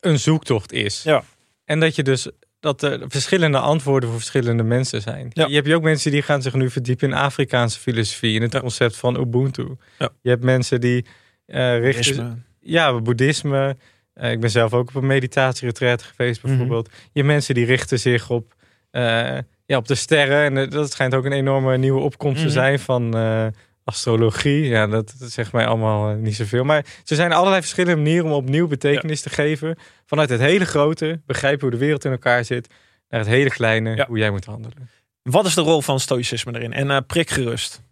een 0.00 0.18
zoektocht 0.18 0.72
is. 0.72 1.02
Ja. 1.02 1.24
En 1.64 1.80
dat 1.80 1.94
je 1.96 2.02
dus 2.02 2.28
dat 2.62 2.82
er 2.82 3.00
verschillende 3.08 3.58
antwoorden 3.58 4.08
voor 4.08 4.18
verschillende 4.18 4.62
mensen 4.62 5.00
zijn. 5.02 5.30
Ja. 5.32 5.46
Je 5.46 5.54
hebt 5.54 5.66
je 5.66 5.74
ook 5.74 5.82
mensen 5.82 6.10
die 6.10 6.22
gaan 6.22 6.42
zich 6.42 6.54
nu 6.54 6.70
verdiepen 6.70 7.08
in 7.08 7.14
Afrikaanse 7.14 7.78
filosofie, 7.80 8.34
in 8.34 8.42
het 8.42 8.52
Ja. 8.52 8.60
concept 8.60 8.96
van 8.96 9.20
Ubuntu. 9.20 9.66
Ja. 9.98 10.08
Je 10.20 10.30
hebt 10.30 10.44
mensen 10.44 10.80
die 10.80 11.04
eh 11.46 11.78
richten 11.78 12.16
Boeddhisme. 12.16 12.36
ja, 12.60 13.00
boeddhisme. 13.00 13.76
Eh, 14.14 14.30
ik 14.30 14.40
ben 14.40 14.50
zelf 14.50 14.72
ook 14.72 14.88
op 14.88 14.94
een 14.94 15.06
meditatieretreat 15.06 16.02
geweest, 16.02 16.38
Mhm. 16.42 16.48
bijvoorbeeld. 16.50 16.86
Je 16.92 17.08
hebt 17.20 17.26
mensen 17.26 17.54
die 17.54 17.64
richten 17.64 17.98
zich 17.98 18.30
op, 18.30 18.54
eh, 18.90 19.38
ja, 19.66 19.76
op 19.76 19.88
de 19.88 19.94
sterren. 19.94 20.58
En 20.58 20.70
dat 20.70 20.92
schijnt 20.92 21.14
ook 21.14 21.24
een 21.24 21.32
enorme 21.32 21.76
nieuwe 21.76 22.00
opkomst 22.00 22.36
Mhm. 22.38 22.46
te 22.46 22.52
zijn 22.52 22.78
van 22.78 23.16
eh, 23.16 23.46
astrologie. 23.84 24.64
Ja, 24.64 24.86
dat, 24.86 25.14
dat 25.18 25.30
zegt 25.30 25.52
mij 25.52 25.66
allemaal 25.66 26.10
eh, 26.10 26.16
niet 26.16 26.36
zoveel. 26.36 26.64
Maar 26.64 26.76
er 27.04 27.16
zijn 27.16 27.32
allerlei 27.32 27.60
verschillende 27.60 27.96
manieren 28.02 28.24
om 28.24 28.32
opnieuw 28.32 28.66
betekenis 28.66 29.20
te 29.20 29.30
geven. 29.30 29.78
Vanuit 30.06 30.28
het 30.28 30.40
hele 30.40 30.64
grote, 30.64 31.20
begrijpen 31.26 31.60
hoe 31.60 31.70
de 31.70 31.76
wereld 31.76 32.04
in 32.04 32.10
elkaar 32.10 32.44
zit, 32.44 32.68
naar 33.08 33.20
het 33.20 33.28
hele 33.28 33.50
kleine, 33.50 33.96
Ja. 33.96 34.06
hoe 34.06 34.18
jij 34.18 34.30
moet 34.30 34.44
handelen. 34.44 34.88
Wat 35.22 35.46
is 35.46 35.54
de 35.54 35.60
rol 35.60 35.80
van 35.82 36.00
stoïcisme 36.00 36.54
erin? 36.54 36.72
En 36.72 36.90
eh 36.90 36.98
prik 37.06 37.30
gerust. 37.30 37.82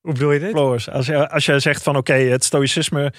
Hoe 0.00 0.12
bedoel 0.12 0.32
je 0.32 0.40
dit? 0.40 0.50
Floris, 0.50 0.90
als 0.90 1.06
je, 1.06 1.30
als 1.30 1.46
je 1.46 1.58
zegt 1.58 1.82
van 1.82 1.96
oké, 1.96 2.12
het 2.12 2.44
stoïcisme 2.44 3.12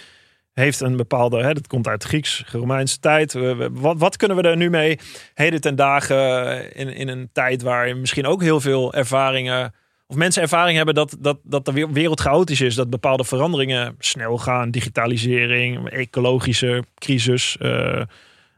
heeft 0.53 0.79
een 0.79 0.95
bepaalde, 0.95 1.43
hè, 1.43 1.53
dat 1.53 1.67
komt 1.67 1.87
uit 1.87 2.03
Grieks, 2.03 2.43
Romeinse 2.51 2.99
tijd. 2.99 3.33
Wat, 3.71 3.97
wat 3.97 4.17
kunnen 4.17 4.37
we 4.37 4.43
er 4.43 4.57
nu 4.57 4.69
mee 4.69 4.99
heden 5.33 5.61
ten 5.61 5.75
dagen 5.75 6.73
in, 6.75 6.87
in 6.87 7.07
een 7.07 7.29
tijd 7.33 7.61
waar 7.61 7.97
misschien 7.97 8.25
ook 8.25 8.41
heel 8.41 8.59
veel 8.61 8.93
ervaringen, 8.93 9.73
of 10.09 10.15
mensen 10.15 10.41
ervaring 10.41 10.77
hebben 10.77 10.95
dat, 10.95 11.15
dat, 11.19 11.37
dat 11.43 11.65
de 11.65 11.71
we- 11.71 11.91
wereld 11.91 12.19
chaotisch 12.19 12.61
is, 12.61 12.75
dat 12.75 12.89
bepaalde 12.89 13.23
veranderingen 13.23 13.95
snel 13.99 14.37
gaan, 14.37 14.71
digitalisering, 14.71 15.89
ecologische 15.89 16.83
crisis, 16.95 17.57
eh, 17.59 18.01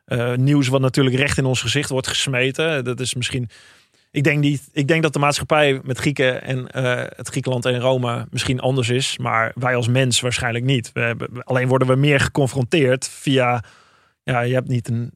eh, 0.06 0.36
nieuws 0.36 0.68
wat 0.68 0.82
natuurlijk 0.82 1.16
recht 1.16 1.38
in 1.38 1.46
ons 1.46 1.62
gezicht 1.62 1.90
wordt 1.90 2.08
gesmeten. 2.08 2.84
Dat 2.84 3.00
is 3.00 3.16
misschien 3.16 3.50
ik 4.12 4.24
denk, 4.24 4.40
niet, 4.40 4.70
ik 4.74 4.88
denk 4.88 5.04
dat 5.04 5.14
de 5.14 5.20
maatschappij 5.20 5.80
met 5.84 5.98
Grieken 5.98 6.44
en 6.44 6.68
eh, 6.68 7.04
het 7.16 7.28
Griekenland 7.28 7.66
en 7.66 7.80
Rome 7.80 8.28
misschien 8.30 8.60
anders 8.60 8.90
is. 8.90 9.18
Maar 9.18 9.52
wij 9.56 9.76
als 9.76 9.88
mens 9.88 10.20
waarschijnlijk 10.20 10.66
niet. 10.66 10.92
We 10.94 11.16
alleen 11.44 11.68
worden 11.68 11.88
we 11.88 11.96
meer 11.96 12.20
geconfronteerd 12.20 13.08
via... 13.08 13.64
Ja, 14.24 14.42
je 14.42 14.54
hebt 14.54 14.68
niet 14.68 14.88
een 14.90 15.12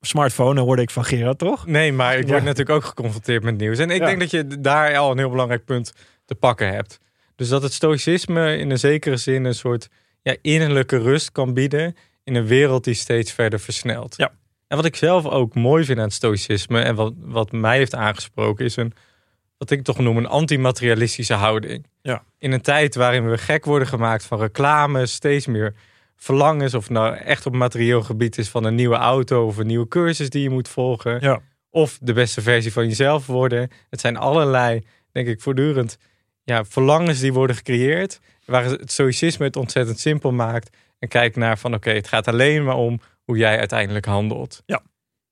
smartphone, 0.00 0.60
hoorde 0.60 0.82
ik 0.82 0.90
van 0.90 1.04
Gerard, 1.04 1.38
toch? 1.38 1.66
Nee, 1.66 1.92
maar 1.92 2.18
ik 2.18 2.26
word 2.26 2.38
Ja. 2.38 2.44
natuurlijk 2.44 2.76
ook 2.76 2.84
geconfronteerd 2.84 3.42
met 3.42 3.56
nieuws. 3.56 3.78
En 3.78 3.90
ik 3.90 4.00
Ja. 4.00 4.06
denk 4.06 4.20
dat 4.20 4.30
je 4.30 4.60
daar 4.60 4.96
al 4.96 5.10
een 5.10 5.18
heel 5.18 5.30
belangrijk 5.30 5.64
punt 5.64 5.92
te 6.24 6.34
pakken 6.34 6.72
hebt. 6.72 6.98
Dus 7.36 7.48
dat 7.48 7.62
het 7.62 7.72
stoïcisme 7.72 8.56
in 8.56 8.70
een 8.70 8.78
zekere 8.78 9.16
zin 9.16 9.44
een 9.44 9.54
soort 9.54 9.88
ja, 10.22 10.36
innerlijke 10.42 10.98
rust 10.98 11.32
kan 11.32 11.54
bieden 11.54 11.96
in 12.24 12.34
een 12.34 12.46
wereld 12.46 12.84
die 12.84 12.94
steeds 12.94 13.32
verder 13.32 13.60
versnelt. 13.60 14.14
Ja. 14.16 14.32
En 14.68 14.76
wat 14.76 14.86
ik 14.86 14.96
zelf 14.96 15.26
ook 15.26 15.54
mooi 15.54 15.84
vind 15.84 15.98
aan 15.98 16.04
het 16.04 16.12
stoïcisme 16.12 16.80
en 16.80 16.94
wat, 16.94 17.12
wat 17.18 17.52
mij 17.52 17.76
heeft 17.76 17.94
aangesproken 17.94 18.64
is 18.64 18.76
een, 18.76 18.92
wat 19.58 19.70
ik 19.70 19.82
toch 19.82 19.98
noem 19.98 20.16
een 20.16 20.26
antimaterialistische 20.26 21.34
houding. 21.34 21.86
Ja. 22.02 22.24
In 22.38 22.52
een 22.52 22.60
tijd 22.60 22.94
waarin 22.94 23.30
we 23.30 23.38
gek 23.38 23.64
worden 23.64 23.88
gemaakt 23.88 24.24
van 24.24 24.38
reclame, 24.38 25.06
steeds 25.06 25.46
meer 25.46 25.74
verlangens, 26.16 26.74
of 26.74 26.90
nou 26.90 27.14
echt 27.16 27.46
op 27.46 27.54
materieel 27.54 28.02
gebied 28.02 28.38
is 28.38 28.48
van 28.48 28.64
een 28.64 28.74
nieuwe 28.74 28.96
auto 28.96 29.46
of 29.46 29.56
een 29.56 29.66
nieuwe 29.66 29.88
cursus 29.88 30.30
die 30.30 30.42
je 30.42 30.50
moet 30.50 30.68
volgen 30.68 31.20
Ja. 31.20 31.40
of 31.70 31.98
de 32.02 32.12
beste 32.12 32.40
versie 32.42 32.72
van 32.72 32.86
jezelf 32.88 33.26
worden. 33.26 33.70
Het 33.90 34.00
zijn 34.00 34.16
allerlei, 34.16 34.82
denk 35.12 35.26
ik, 35.26 35.40
voortdurend 35.40 35.98
ja, 36.42 36.64
verlangens 36.64 37.20
die 37.20 37.32
worden 37.32 37.56
gecreëerd. 37.56 38.20
Waar 38.44 38.64
het 38.64 38.90
stoïcisme 38.92 39.44
het 39.44 39.56
ontzettend 39.56 39.98
simpel 39.98 40.32
maakt. 40.32 40.76
En 40.98 41.08
kijkt 41.08 41.36
naar 41.36 41.58
van 41.58 41.74
oké, 41.74 41.90
het 41.90 42.08
gaat 42.08 42.28
alleen 42.28 42.64
maar 42.64 42.76
om 42.76 43.00
hoe 43.24 43.36
jij 43.36 43.58
uiteindelijk 43.58 44.04
handelt. 44.06 44.62
Ja. 44.66 44.82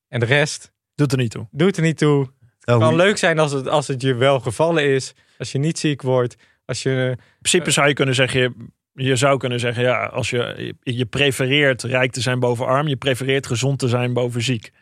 En 0.09 0.21
de 0.21 0.27
rest 0.27 0.73
Doet 0.95 1.13
er 1.13 1.19
niet 1.19 1.31
toe. 1.31 1.47
doet 1.51 1.77
er 1.77 1.83
niet 1.83 1.99
toe. 1.99 2.17
Nou, 2.17 2.81
Het 2.81 2.89
kan 2.89 2.97
leuk 2.97 3.17
zijn 3.19 3.39
als 3.39 3.53
het, 3.53 3.69
als 3.69 3.87
het 3.89 4.03
je 4.03 4.15
wel 4.15 4.41
gevallen 4.41 4.85
is. 4.85 5.13
Als 5.39 5.53
je 5.53 5.59
niet 5.59 5.79
ziek 5.79 6.03
wordt. 6.03 6.37
Als 6.65 6.83
je, 6.83 6.91
In 7.19 7.25
principe 7.39 7.71
zou 7.71 7.89
je 7.89 7.95
kunnen 7.95 8.15
zeggen, 8.15 8.73
je, 8.95 9.17
zou 9.17 9.39
kunnen 9.39 9.61
zeggen, 9.61 9.83
ja, 9.83 10.05
als 10.05 10.31
je, 10.31 10.75
je 10.83 11.07
prefereert 11.07 11.83
rijk 11.83 12.13
te 12.13 12.21
zijn 12.21 12.41
boven 12.41 12.67
arm, 12.67 12.89
je 12.89 12.97
prefereert 12.97 13.47
gezond 13.47 13.79
te 13.79 13.89
zijn 13.89 14.13
boven 14.13 14.43
ziek. 14.43 14.73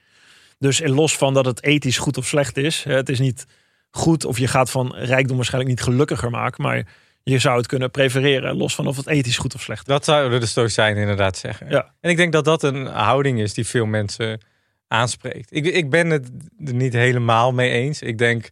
Dus 0.59 0.81
los 0.85 1.17
van 1.17 1.35
dat 1.35 1.45
het 1.45 1.63
ethisch 1.63 1.99
goed 1.99 2.17
of 2.17 2.27
slecht 2.27 2.57
is, 2.57 2.85
het 2.85 3.09
is 3.09 3.19
niet 3.19 3.47
goed 3.91 4.25
of 4.25 4.39
je 4.39 4.47
gaat 4.47 4.71
van 4.71 4.95
rijkdom 4.95 5.37
waarschijnlijk 5.37 5.75
niet 5.75 5.83
gelukkiger 5.85 6.31
maken, 6.31 6.63
maar 6.63 6.87
je 7.23 7.39
zou 7.39 7.57
het 7.57 7.67
kunnen 7.67 7.91
prefereren, 7.91 8.57
los 8.57 8.75
van 8.75 8.87
of 8.87 8.97
het 8.97 9.07
ethisch 9.07 9.39
goed 9.39 9.55
of 9.55 9.63
slecht 9.63 9.81
is. 9.81 9.87
dat 9.87 10.05
zouden 10.05 10.41
de 10.41 10.47
stoïcijnen 10.47 11.01
inderdaad 11.01 11.37
zeggen. 11.37 11.71
Ja. 11.71 11.95
En 12.01 12.11
ik 12.11 12.17
denk 12.17 12.33
dat 12.33 12.45
dat 12.45 12.63
een 12.63 12.87
houding 12.87 13.41
is 13.41 13.55
die 13.55 13.67
veel 13.67 13.87
mensen 13.87 14.41
aanspreekt. 14.89 15.55
Ik, 15.55 15.67
ik 15.67 15.91
ben 15.91 16.11
het 16.11 16.31
er 16.65 16.75
niet 16.75 16.93
helemaal 16.93 17.53
mee 17.53 17.71
eens. 17.71 18.03
Ik 18.03 18.19
denk 18.19 18.51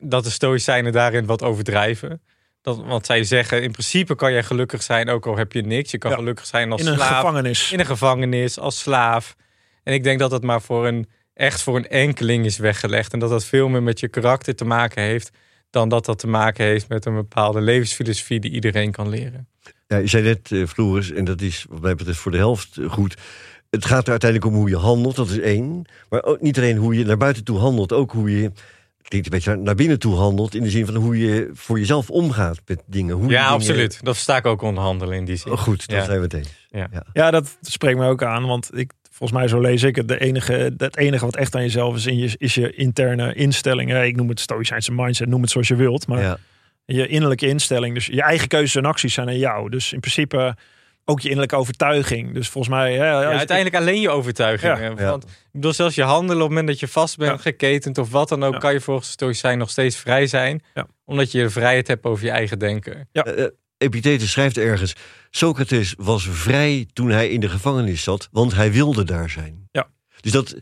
dat 0.00 0.24
de 0.24 0.30
stoïcijnen 0.30 0.92
daarin 0.92 1.26
wat 1.26 1.42
overdrijven. 1.42 2.22
Dat, 2.64 2.76
want 2.84 3.06
zij 3.06 3.24
zeggen, 3.24 3.62
in 3.62 3.70
principe 3.70 4.14
kan 4.14 4.32
jij 4.32 4.42
gelukkig 4.42 4.82
zijn, 4.82 5.08
ook 5.08 5.26
al 5.26 5.36
heb 5.36 5.52
je 5.52 5.62
niks. 5.62 5.90
Je 5.90 5.98
kan 5.98 6.10
Ja. 6.10 6.16
gelukkig 6.16 6.46
zijn 6.46 6.72
als 6.72 6.80
In 6.80 6.86
een 6.86 6.94
slaaf, 6.94 7.08
gevangenis. 7.16 7.72
in 7.72 7.78
een 7.80 7.86
gevangenis, 7.86 8.58
als 8.58 8.78
slaaf. 8.78 9.36
En 9.82 9.94
ik 9.94 10.02
denk 10.04 10.18
dat 10.18 10.30
dat 10.30 10.42
maar 10.42 10.62
voor 10.62 10.86
een, 10.86 11.08
echt 11.34 11.62
voor 11.62 11.76
een 11.76 11.88
enkeling 11.88 12.44
is 12.44 12.56
weggelegd. 12.58 13.12
En 13.12 13.18
dat 13.18 13.30
dat 13.30 13.44
veel 13.44 13.68
meer 13.68 13.82
met 13.82 14.00
je 14.00 14.08
karakter 14.08 14.54
te 14.54 14.64
maken 14.64 15.02
heeft... 15.02 15.30
dan 15.70 15.88
dat 15.88 16.04
dat 16.04 16.18
te 16.18 16.26
maken 16.26 16.64
heeft 16.64 16.88
met 16.88 17.04
een 17.06 17.14
bepaalde 17.14 17.60
levensfilosofie... 17.60 18.40
die 18.40 18.50
iedereen 18.50 18.90
kan 18.92 19.08
leren. 19.08 19.48
Ja, 19.86 19.96
je 19.96 20.06
zei 20.06 20.22
net, 20.22 20.52
eh, 20.52 20.66
Floris, 20.66 21.10
en 21.12 21.24
dat 21.24 21.40
is 21.40 21.66
wat 21.68 21.80
mij 21.80 21.94
betreft 21.94 22.18
voor 22.18 22.30
de 22.32 22.36
helft 22.38 22.78
goed. 22.88 23.16
Het 23.70 23.84
gaat 23.84 24.04
er 24.04 24.10
uiteindelijk 24.10 24.50
om 24.52 24.56
hoe 24.58 24.68
je 24.68 24.76
handelt, 24.76 25.16
dat 25.16 25.28
is 25.30 25.38
één. 25.38 25.84
Maar 26.08 26.22
ook 26.22 26.40
niet 26.40 26.56
alleen 26.58 26.76
hoe 26.76 26.98
je 26.98 27.04
naar 27.04 27.16
buiten 27.16 27.44
toe 27.44 27.58
handelt, 27.58 27.92
ook 27.92 28.12
hoe 28.12 28.40
je. 28.40 28.52
Klinkt 29.08 29.26
een 29.26 29.32
beetje 29.32 29.56
naar 29.56 29.74
binnen 29.74 29.98
toe 29.98 30.14
handelt. 30.14 30.54
In 30.54 30.62
de 30.62 30.70
zin 30.70 30.86
van 30.86 30.94
hoe 30.94 31.18
je 31.18 31.50
voor 31.52 31.78
jezelf 31.78 32.10
omgaat 32.10 32.60
met 32.66 32.82
dingen. 32.86 33.14
Hoe 33.14 33.22
Ja, 33.22 33.28
dingen- 33.28 33.46
absoluut. 33.52 33.98
Dat 34.02 34.14
versta 34.14 34.36
ik 34.36 34.46
ook 34.46 34.62
onderhandelen 34.62 35.16
in 35.16 35.24
die 35.24 35.36
zin. 35.36 35.52
Oh, 35.52 35.58
goed, 35.58 35.86
dan 35.88 35.98
Ja. 35.98 36.04
zijn 36.04 36.16
we 36.16 36.24
het 36.24 36.32
eens. 36.34 36.66
Ja. 36.70 36.88
Ja. 36.92 37.04
Ja, 37.12 37.30
dat 37.30 37.56
spreekt 37.60 37.98
me 37.98 38.08
ook 38.08 38.22
aan. 38.22 38.46
Want 38.46 38.70
ik, 38.78 38.92
volgens 39.10 39.38
mij, 39.38 39.48
zo 39.48 39.60
lees 39.60 39.82
ik 39.82 39.96
het. 39.96 40.08
De 40.08 40.20
enige, 40.20 40.72
het 40.76 40.96
enige 40.96 41.24
wat 41.24 41.36
echt 41.36 41.54
aan 41.54 41.62
jezelf 41.62 41.96
is, 41.96 42.06
in 42.06 42.16
je, 42.18 42.34
is 42.38 42.54
je 42.54 42.74
interne 42.74 43.34
instelling. 43.34 43.94
Ik 44.02 44.16
noem 44.16 44.28
het 44.28 44.40
stoïcijnse 44.40 44.92
mindset, 44.92 45.28
noem 45.28 45.42
het 45.42 45.50
zoals 45.50 45.68
je 45.68 45.76
wilt. 45.76 46.06
Maar 46.06 46.20
Ja. 46.22 46.38
je 46.84 47.06
innerlijke 47.06 47.46
instelling. 47.46 47.94
Dus 47.94 48.06
je 48.06 48.22
eigen 48.22 48.48
keuzes 48.48 48.74
en 48.74 48.84
acties 48.84 49.14
zijn 49.14 49.28
aan 49.28 49.38
jou. 49.38 49.70
Dus 49.70 49.92
in 49.92 50.00
principe 50.00 50.56
ook 51.04 51.20
je 51.20 51.24
innerlijke 51.28 51.56
overtuiging. 51.56 52.34
Dus 52.34 52.48
volgens 52.48 52.74
mij... 52.74 52.92
Ja, 52.92 53.22
uiteindelijk 53.24 53.76
alleen 53.76 54.00
je 54.00 54.10
overtuiging. 54.10 54.78
Ja. 54.78 54.94
Want 54.94 55.24
ik 55.24 55.30
bedoel, 55.52 55.72
zelfs 55.72 55.94
je 55.94 56.02
handelen 56.02 56.36
op 56.36 56.40
het 56.40 56.48
moment 56.48 56.66
dat 56.68 56.80
je 56.80 56.88
vast 56.88 57.16
bent 57.16 57.30
Ja. 57.30 57.36
geketend 57.36 57.98
of 57.98 58.10
wat 58.10 58.28
dan 58.28 58.44
ook, 58.44 58.52
Ja. 58.52 58.58
kan 58.58 58.72
je 58.72 58.80
volgens 58.80 59.06
de 59.06 59.12
Stoïcijn 59.12 59.58
nog 59.58 59.70
steeds 59.70 59.96
vrij 59.96 60.26
zijn. 60.26 60.62
Ja. 60.74 60.86
Omdat 61.04 61.32
je 61.32 61.50
vrijheid 61.50 61.86
hebt 61.86 62.04
over 62.04 62.24
je 62.24 62.30
eigen 62.30 62.58
denken. 62.58 63.08
Ja. 63.12 63.50
Epictetus 63.78 64.30
schrijft 64.30 64.58
ergens: 64.58 64.94
Socrates 65.30 65.94
was 65.96 66.28
vrij 66.30 66.86
toen 66.92 67.10
hij 67.10 67.28
in 67.28 67.40
de 67.40 67.48
gevangenis 67.48 68.02
zat, 68.02 68.28
want 68.32 68.54
hij 68.54 68.72
wilde 68.72 69.04
daar 69.04 69.30
zijn. 69.30 69.68
Ja. 69.72 69.88
Dus 70.20 70.32
dat. 70.32 70.54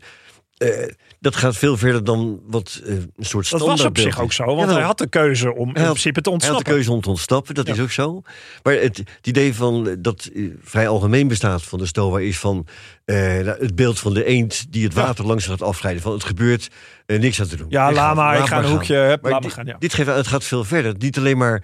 Eh, 0.63 0.89
dat 1.19 1.35
gaat 1.35 1.57
veel 1.57 1.77
verder 1.77 2.03
dan 2.03 2.41
wat 2.47 2.81
eh, 2.85 2.89
een 2.93 3.11
soort 3.19 3.49
Dat 3.49 3.59
standaard 3.59 3.79
was 3.79 3.87
op 3.87 3.97
zich 3.97 4.19
ook 4.21 4.33
zo, 4.33 4.55
want 4.55 4.71
hij 4.71 4.81
had 4.81 4.97
de 4.97 5.07
keuze 5.07 5.53
om 5.55 5.67
in 5.67 5.73
principe 5.73 6.01
te 6.01 6.01
Hij 6.03 6.13
had 6.13 6.23
de 6.23 6.29
ontsnappen. 6.31 6.73
keuze 6.73 6.91
om 6.91 7.01
te 7.01 7.09
ontsnappen, 7.09 7.55
dat 7.55 7.67
Ja. 7.67 7.73
is 7.73 7.79
ook 7.79 7.91
zo. 7.91 8.21
Maar 8.63 8.73
het, 8.73 8.97
het 8.97 9.27
idee 9.27 9.55
van, 9.55 9.95
dat 9.99 10.29
eh, 10.33 10.43
vrij 10.63 10.87
algemeen 10.87 11.27
bestaat 11.27 11.63
van 11.63 11.79
de 11.79 11.85
Stoa... 11.85 12.19
is 12.19 12.39
van 12.39 12.67
nou, 13.05 13.45
het 13.45 13.75
beeld 13.75 13.99
van 13.99 14.13
de 14.13 14.25
eend 14.25 14.65
die 14.71 14.83
het 14.83 14.93
Ja. 14.93 15.01
water 15.01 15.25
langs 15.25 15.45
gaat 15.45 15.61
afrijden. 15.61 16.01
Van 16.01 16.11
het 16.13 16.23
gebeurt, 16.23 16.67
niks 17.05 17.39
aan 17.41 17.47
te 17.47 17.55
doen. 17.55 17.67
Ja, 17.69 17.91
laat 17.91 18.15
maar, 18.15 18.39
ik 18.39 18.45
ga 18.45 18.57
een 18.57 18.63
gaan. 18.63 18.71
hoekje, 18.71 18.95
hup, 18.95 19.21
Maar 19.21 19.43
gaan. 19.51 19.65
Ja. 19.65 19.75
Dit 19.79 19.93
geeft, 19.93 20.07
het 20.09 20.27
gaat 20.27 20.43
veel 20.43 20.63
verder. 20.63 20.93
Niet 20.97 21.17
alleen 21.17 21.37
maar, 21.37 21.63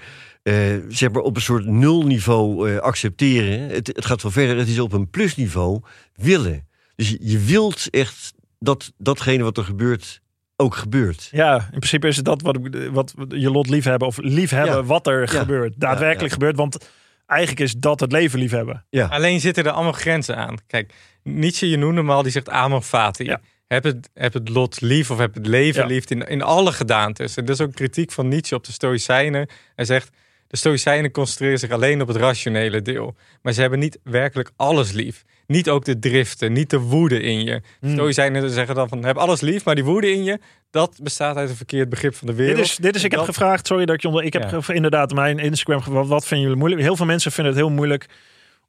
zeg 0.89 1.12
maar 1.12 1.22
op 1.22 1.36
een 1.36 1.41
soort 1.41 1.66
nulniveau 1.66 2.78
accepteren. 2.80 3.60
Het, 3.70 3.88
het 3.88 4.06
gaat 4.06 4.22
veel 4.22 4.32
verder. 4.32 4.58
Het 4.58 4.68
is 4.68 4.80
op 4.80 4.93
een 4.93 5.10
plusniveau 5.10 5.82
willen. 6.16 6.68
Dus 6.95 7.10
je, 7.10 7.18
je 7.22 7.39
wilt 7.39 7.88
echt 7.89 8.34
dat 8.60 8.91
datgene 8.97 9.43
wat 9.43 9.57
er 9.57 9.64
gebeurt 9.64 10.22
ook 10.55 10.76
gebeurt. 10.76 11.30
Ja, 11.32 11.55
in 11.55 11.80
principe 11.80 12.07
is 12.07 12.16
het 12.16 12.26
dat 12.26 12.41
wat, 12.41 13.14
je 13.30 13.51
lot 13.51 13.70
liefhebben 13.70 14.07
of 14.07 14.18
liefhebben 14.18 14.76
Ja. 14.76 14.84
wat 14.84 15.07
er 15.07 15.20
Ja. 15.34 15.39
gebeurt. 15.39 15.74
Daadwerkelijk 15.78 16.28
ja. 16.28 16.34
gebeurt, 16.34 16.55
want 16.55 16.89
eigenlijk 17.26 17.62
is 17.62 17.74
dat 17.74 17.99
het 17.99 18.12
leven 18.12 18.39
liefhebben. 18.39 18.86
Ja. 18.89 19.05
Alleen 19.07 19.39
zitten 19.39 19.64
er 19.66 19.72
allemaal 19.72 19.91
grenzen 19.91 20.36
aan. 20.38 20.57
Kijk, 20.68 20.93
Nietzsche, 21.24 21.70
je 21.70 21.78
noemde 21.78 21.99
hem 21.99 22.12
al, 22.12 22.24
die 22.24 22.32
zegt 22.32 22.49
amor 22.49 22.82
fati. 22.82 23.24
Ja. 23.24 23.41
Heb, 23.68 23.84
het, 23.84 24.10
heb 24.14 24.34
het 24.34 24.49
lot 24.49 24.82
lief 24.82 25.12
of 25.12 25.18
heb 25.18 25.34
het 25.34 25.45
leven 25.47 25.82
Ja. 25.82 25.88
lief 25.88 26.10
in, 26.10 26.22
in 26.28 26.41
alle 26.41 26.72
gedaantes. 26.72 27.36
En 27.36 27.45
dat 27.45 27.60
is 27.60 27.66
ook 27.66 27.74
kritiek 27.74 28.12
van 28.12 28.28
Nietzsche 28.28 28.55
op 28.55 28.64
de 28.66 28.72
Stoïcijnen. 28.72 29.49
Hij 29.76 29.86
zegt, 29.86 30.10
de 30.47 30.57
Stoïcijnen 30.57 31.12
concentreren 31.12 31.60
zich 31.60 31.70
alleen 31.72 32.01
op 32.01 32.07
het 32.07 32.18
rationele 32.18 32.82
deel. 32.82 33.16
Maar 33.41 33.53
ze 33.53 33.62
hebben 33.62 33.80
niet 33.80 33.99
werkelijk 34.03 34.51
alles 34.55 34.91
lief. 34.91 35.24
Niet 35.52 35.70
ook 35.70 35.86
de 35.86 36.00
driften, 36.00 36.54
niet 36.54 36.70
de 36.70 36.80
woede 36.80 37.22
in 37.22 37.43
je. 37.43 37.62
Stoïcijnen 37.82 38.50
zeggen 38.50 38.76
dan 38.76 38.89
van, 38.89 39.04
heb 39.06 39.18
alles 39.18 39.41
lief, 39.41 39.66
maar 39.66 39.76
die 39.76 39.84
woede 39.84 40.12
in 40.12 40.24
je, 40.24 40.39
dat 40.70 41.00
bestaat 41.02 41.36
uit 41.36 41.50
een 41.50 41.56
verkeerd 41.56 41.89
begrip 41.89 42.16
van 42.16 42.28
de 42.28 42.34
wereld. 42.34 42.56
Dit 42.58 42.66
is, 42.66 42.76
dit 42.76 42.95
is 42.95 43.04
ik 43.04 43.12
heb 43.12 43.20
gevraagd, 43.20 43.68
sorry 43.68 43.86
dat 43.86 43.95
ik 43.95 44.02
je 44.02 44.08
onder. 44.08 44.24
Ik 44.24 44.34
heb 44.34 44.52
Ja. 44.52 44.74
inderdaad 44.74 45.14
mijn 45.14 45.39
Instagram 45.39 45.82
gevraagd, 45.82 46.08
wat 46.08 46.26
vinden 46.26 46.41
jullie 46.45 46.60
moeilijk? 46.60 46.82
Heel 46.84 46.95
veel 46.95 47.06
mensen 47.06 47.32
vinden 47.32 47.54
het 47.54 47.62
heel 47.62 47.72
moeilijk 47.72 48.06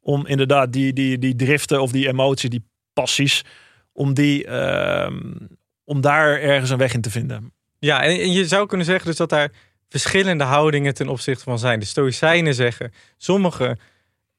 om 0.01 0.27
inderdaad 0.27 0.73
die, 0.73 0.93
die, 0.93 1.19
die 1.19 1.37
driften 1.37 1.83
of 1.83 1.93
die 1.93 2.09
emoties, 2.09 2.51
die 2.51 2.65
passies, 2.93 3.45
om, 3.93 4.15
die, 4.15 4.45
ehm, 4.47 5.21
om 5.85 6.01
daar 6.01 6.41
ergens 6.41 6.71
een 6.71 6.79
weg 6.79 6.95
in 6.95 7.01
te 7.01 7.11
vinden. 7.11 7.53
Ja, 7.79 8.03
en, 8.03 8.21
en 8.21 8.33
je 8.33 8.47
zou 8.47 8.67
kunnen 8.67 8.87
zeggen 8.87 9.07
dus 9.07 9.17
dat 9.17 9.29
daar 9.29 9.51
verschillende 9.89 10.45
houdingen 10.45 10.95
ten 10.95 11.09
opzichte 11.09 11.45
van 11.45 11.59
zijn. 11.59 11.81
De 11.81 11.87
Stoïcijnen 11.87 12.55
zeggen, 12.55 12.93
sommige 13.17 13.77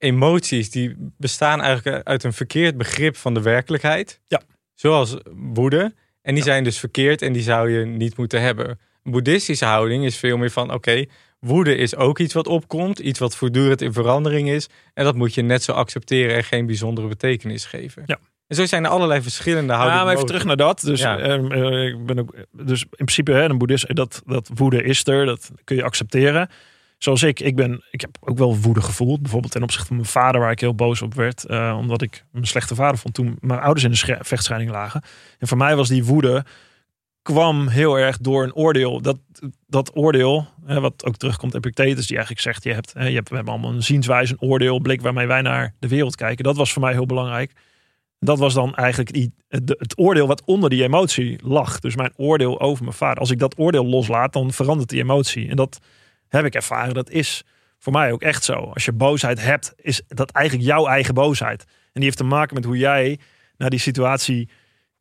emoties 0.01 0.69
die 0.71 0.95
bestaan 1.17 1.61
eigenlijk 1.61 2.07
uit 2.07 2.23
een 2.23 2.33
verkeerd 2.33 2.77
begrip 2.77 3.15
van 3.15 3.33
de 3.33 3.41
werkelijkheid. 3.41 4.19
Ja. 4.27 4.41
Zoals 4.75 5.15
woede. 5.53 5.93
En 6.21 6.33
die 6.33 6.43
zijn 6.43 6.63
dus 6.63 6.79
verkeerd 6.79 7.21
en 7.21 7.33
die 7.33 7.41
zou 7.41 7.69
je 7.71 7.85
niet 7.85 8.17
moeten 8.17 8.41
hebben. 8.41 8.79
Een 9.03 9.11
boeddhistische 9.11 9.65
houding 9.65 10.05
is 10.05 10.17
veel 10.17 10.37
meer 10.37 10.49
van, 10.51 10.73
oké, 10.73 11.05
woede 11.39 11.75
is 11.75 11.95
ook 11.95 12.19
iets 12.19 12.33
wat 12.33 12.47
opkomt. 12.47 12.99
Iets 12.99 13.19
wat 13.19 13.35
voortdurend 13.35 13.81
in 13.81 13.93
verandering 13.93 14.49
is. 14.49 14.67
En 14.93 15.03
dat 15.03 15.15
moet 15.15 15.33
je 15.33 15.41
net 15.41 15.63
zo 15.63 15.71
accepteren 15.71 16.35
en 16.35 16.43
geen 16.43 16.65
bijzondere 16.65 17.07
betekenis 17.07 17.65
geven. 17.65 18.03
Ja. 18.05 18.19
En 18.47 18.55
zo 18.55 18.65
zijn 18.65 18.83
er 18.83 18.89
allerlei 18.89 19.21
verschillende 19.21 19.73
houdingen. 19.73 19.99
Ja, 19.99 20.05
maar 20.05 20.13
even 20.13 20.27
mogelijk. 20.27 20.27
terug 20.27 20.57
naar 20.57 20.67
dat. 20.67 20.81
Dus, 20.81 21.01
Ja. 21.01 21.19
ehm, 21.19 21.51
eh, 21.51 21.87
ik 21.87 22.05
ben 22.05 22.19
ook, 22.19 22.35
dus 22.51 22.81
in 22.81 22.89
principe, 22.89 23.31
hè, 23.31 23.49
een 23.49 23.57
boeddhist, 23.57 23.95
dat, 23.95 24.21
dat 24.25 24.49
woede 24.53 24.83
is 24.83 25.07
er, 25.07 25.25
dat 25.25 25.51
kun 25.63 25.75
je 25.75 25.83
accepteren. 25.83 26.49
Zoals 27.03 27.23
ik, 27.23 27.39
ik, 27.39 27.55
ben, 27.55 27.83
ik 27.91 28.01
heb 28.01 28.17
ook 28.19 28.37
wel 28.37 28.57
woede 28.57 28.81
gevoeld. 28.81 29.21
Bijvoorbeeld 29.21 29.51
ten 29.51 29.63
opzichte 29.63 29.87
van 29.87 29.95
mijn 29.95 30.07
vader, 30.07 30.41
waar 30.41 30.51
ik 30.51 30.59
heel 30.59 30.75
boos 30.75 31.01
op 31.01 31.13
werd. 31.13 31.45
eh, 31.45 31.75
omdat 31.79 32.01
ik 32.01 32.25
een 32.33 32.47
slechte 32.47 32.75
vader 32.75 32.97
vond 32.97 33.13
toen 33.13 33.37
mijn 33.39 33.59
ouders 33.59 33.83
in 33.83 33.91
de 33.91 33.97
sche- 33.97 34.19
vechtscheiding 34.21 34.71
lagen. 34.71 35.01
En 35.39 35.47
voor 35.47 35.57
mij 35.57 35.75
was 35.75 35.87
die 35.87 36.05
woede, 36.05 36.45
kwam 37.21 37.67
heel 37.67 37.95
erg 37.99 38.17
door 38.17 38.43
een 38.43 38.55
oordeel. 38.55 39.01
Dat, 39.01 39.17
dat 39.67 39.95
oordeel, 39.95 40.47
wat 40.65 41.05
ook 41.05 41.17
terugkomt 41.17 41.55
Epictetus, 41.55 42.07
die 42.07 42.15
eigenlijk 42.15 42.45
zegt, 42.45 42.63
je 42.63 42.73
hebt, 42.73 42.93
hè, 42.93 43.07
je 43.07 43.15
hebt, 43.15 43.29
we 43.29 43.35
hebben 43.35 43.53
allemaal 43.53 43.73
een 43.73 43.83
zienswijze, 43.83 44.33
een 44.33 44.49
oordeel, 44.49 44.79
blik 44.79 45.01
waarmee 45.01 45.27
wij 45.27 45.41
naar 45.41 45.73
de 45.79 45.87
wereld 45.87 46.15
kijken. 46.15 46.43
Dat 46.43 46.55
was 46.57 46.73
voor 46.73 46.81
mij 46.81 46.93
heel 46.93 47.05
belangrijk. 47.05 47.51
Dat 48.19 48.39
was 48.39 48.53
dan 48.53 48.75
eigenlijk 48.75 49.29
het 49.47 49.97
oordeel 49.97 50.27
wat 50.27 50.43
onder 50.45 50.69
die 50.69 50.83
emotie 50.83 51.39
lag. 51.43 51.79
Dus 51.79 51.95
mijn 51.95 52.13
oordeel 52.15 52.59
over 52.59 52.83
mijn 52.83 52.95
vader. 52.95 53.19
Als 53.19 53.31
ik 53.31 53.39
dat 53.39 53.57
oordeel 53.57 53.85
loslaat, 53.85 54.33
dan 54.33 54.51
verandert 54.51 54.89
die 54.89 55.01
emotie. 55.01 55.49
En 55.49 55.55
dat 55.55 55.79
heb 56.31 56.45
ik 56.45 56.55
ervaren. 56.55 56.93
Dat 56.93 57.09
is 57.09 57.43
voor 57.77 57.93
mij 57.93 58.11
ook 58.11 58.21
echt 58.21 58.43
zo. 58.43 58.53
Als 58.53 58.85
je 58.85 58.91
boosheid 58.91 59.41
hebt, 59.41 59.73
is 59.75 60.01
dat 60.07 60.31
eigenlijk 60.31 60.67
jouw 60.67 60.87
eigen 60.87 61.13
boosheid. 61.13 61.63
En 61.63 61.69
die 61.93 62.03
heeft 62.03 62.17
te 62.17 62.23
maken 62.23 62.55
met 62.55 62.65
hoe 62.65 62.77
jij 62.77 63.19
naar 63.57 63.69
die 63.69 63.79
situatie 63.79 64.49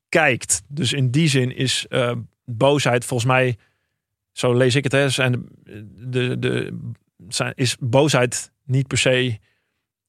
kijkt. 0.08 0.62
Dus 0.68 0.92
in 0.92 1.10
die 1.10 1.28
zin 1.28 1.56
is 1.56 1.86
eh, 1.88 2.12
boosheid 2.44 3.04
volgens 3.04 3.30
mij, 3.30 3.56
zo 4.32 4.54
lees 4.54 4.74
ik 4.74 4.84
het, 4.84 4.92
hè, 4.92 5.08
zijn 5.08 5.48
de, 5.62 6.38
de, 6.38 6.38
de, 6.38 7.52
is 7.54 7.76
boosheid 7.80 8.52
niet 8.64 8.86
per 8.86 8.98
se 8.98 9.38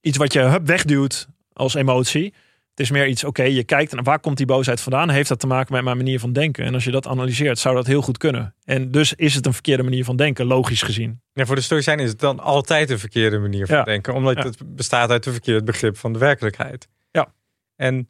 iets 0.01 0.17
wat 0.17 0.33
je 0.33 0.59
wegduwt 0.63 1.27
als 1.53 1.73
emotie. 1.73 2.33
Het 2.71 2.79
is 2.79 2.91
meer 2.91 3.07
iets, 3.07 3.23
oké, 3.23 3.43
je 3.43 3.63
kijkt 3.63 3.93
naar 3.93 4.03
waar 4.03 4.19
komt 4.19 4.37
die 4.37 4.45
boosheid 4.45 4.81
vandaan? 4.81 5.09
Heeft 5.09 5.29
dat 5.29 5.39
te 5.39 5.47
maken 5.47 5.73
met 5.73 5.83
mijn 5.83 5.97
manier 5.97 6.19
van 6.19 6.33
denken? 6.33 6.65
En 6.65 6.73
als 6.73 6.83
je 6.83 6.91
dat 6.91 7.07
analyseert, 7.07 7.59
zou 7.59 7.75
dat 7.75 7.85
heel 7.87 8.01
goed 8.01 8.17
kunnen. 8.17 8.55
En 8.63 8.91
dus 8.91 9.13
is 9.13 9.35
het 9.35 9.45
een 9.45 9.53
verkeerde 9.53 9.83
manier 9.83 10.03
van 10.03 10.15
denken, 10.15 10.45
logisch 10.45 10.81
gezien. 10.81 11.21
Ja, 11.33 11.45
voor 11.45 11.55
de 11.55 11.61
Stoïcijnen 11.61 12.03
is 12.05 12.11
het 12.11 12.19
dan 12.19 12.39
altijd 12.39 12.89
een 12.89 12.99
verkeerde 12.99 13.39
manier 13.39 13.65
van 13.65 13.75
Ja. 13.75 13.83
denken. 13.83 14.13
Omdat 14.13 14.35
Ja. 14.37 14.43
het 14.43 14.75
bestaat 14.75 15.09
uit 15.09 15.25
een 15.25 15.31
verkeerd 15.31 15.65
begrip 15.65 15.97
van 15.97 16.13
de 16.13 16.19
werkelijkheid. 16.19 16.87
Ja. 17.11 17.33
En 17.75 18.05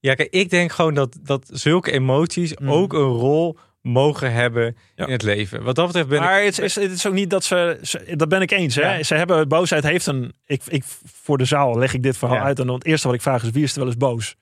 ja, 0.00 0.14
kijk, 0.14 0.30
ik 0.32 0.50
denk 0.50 0.72
gewoon 0.72 0.94
dat, 0.94 1.18
dat 1.22 1.48
zulke 1.52 1.90
emoties 1.92 2.54
Mm. 2.56 2.70
ook 2.70 2.92
een 2.92 3.00
rol 3.00 3.58
mogen 3.82 4.32
hebben 4.32 4.76
Ja. 4.94 5.06
in 5.06 5.12
het 5.12 5.22
leven. 5.22 5.62
Wat 5.62 5.74
dat 5.74 5.86
betreft 5.86 6.08
ben 6.08 6.20
maar 6.20 6.40
ik... 6.40 6.46
het 6.46 6.58
is, 6.58 6.74
het 6.74 6.90
is 6.92 7.06
ook 7.06 7.12
niet 7.14 7.30
dat 7.30 7.44
ze, 7.44 7.78
ze- 7.82 8.12
dat 8.16 8.28
ben 8.28 8.40
ik 8.40 8.50
eens. 8.50 8.74
Hè? 8.74 8.96
Ja. 8.96 9.02
Ze 9.02 9.14
hebben, 9.14 9.48
boosheid 9.48 9.84
heeft 9.84 10.06
een, 10.06 10.32
ik, 10.46 10.62
ik, 10.68 10.84
voor 11.22 11.38
de 11.38 11.44
zaal 11.44 11.78
leg 11.78 11.94
ik 11.94 12.02
dit 12.02 12.16
verhaal 12.16 12.36
Ja. 12.36 12.42
uit. 12.42 12.58
En 12.58 12.66
dan 12.66 12.74
het 12.74 12.84
eerste 12.84 13.06
wat 13.06 13.16
ik 13.16 13.22
vraag 13.22 13.42
is, 13.42 13.50
wie 13.50 13.62
is 13.62 13.72
er 13.72 13.78
wel 13.78 13.86
eens 13.88 13.96
boos? 13.96 14.36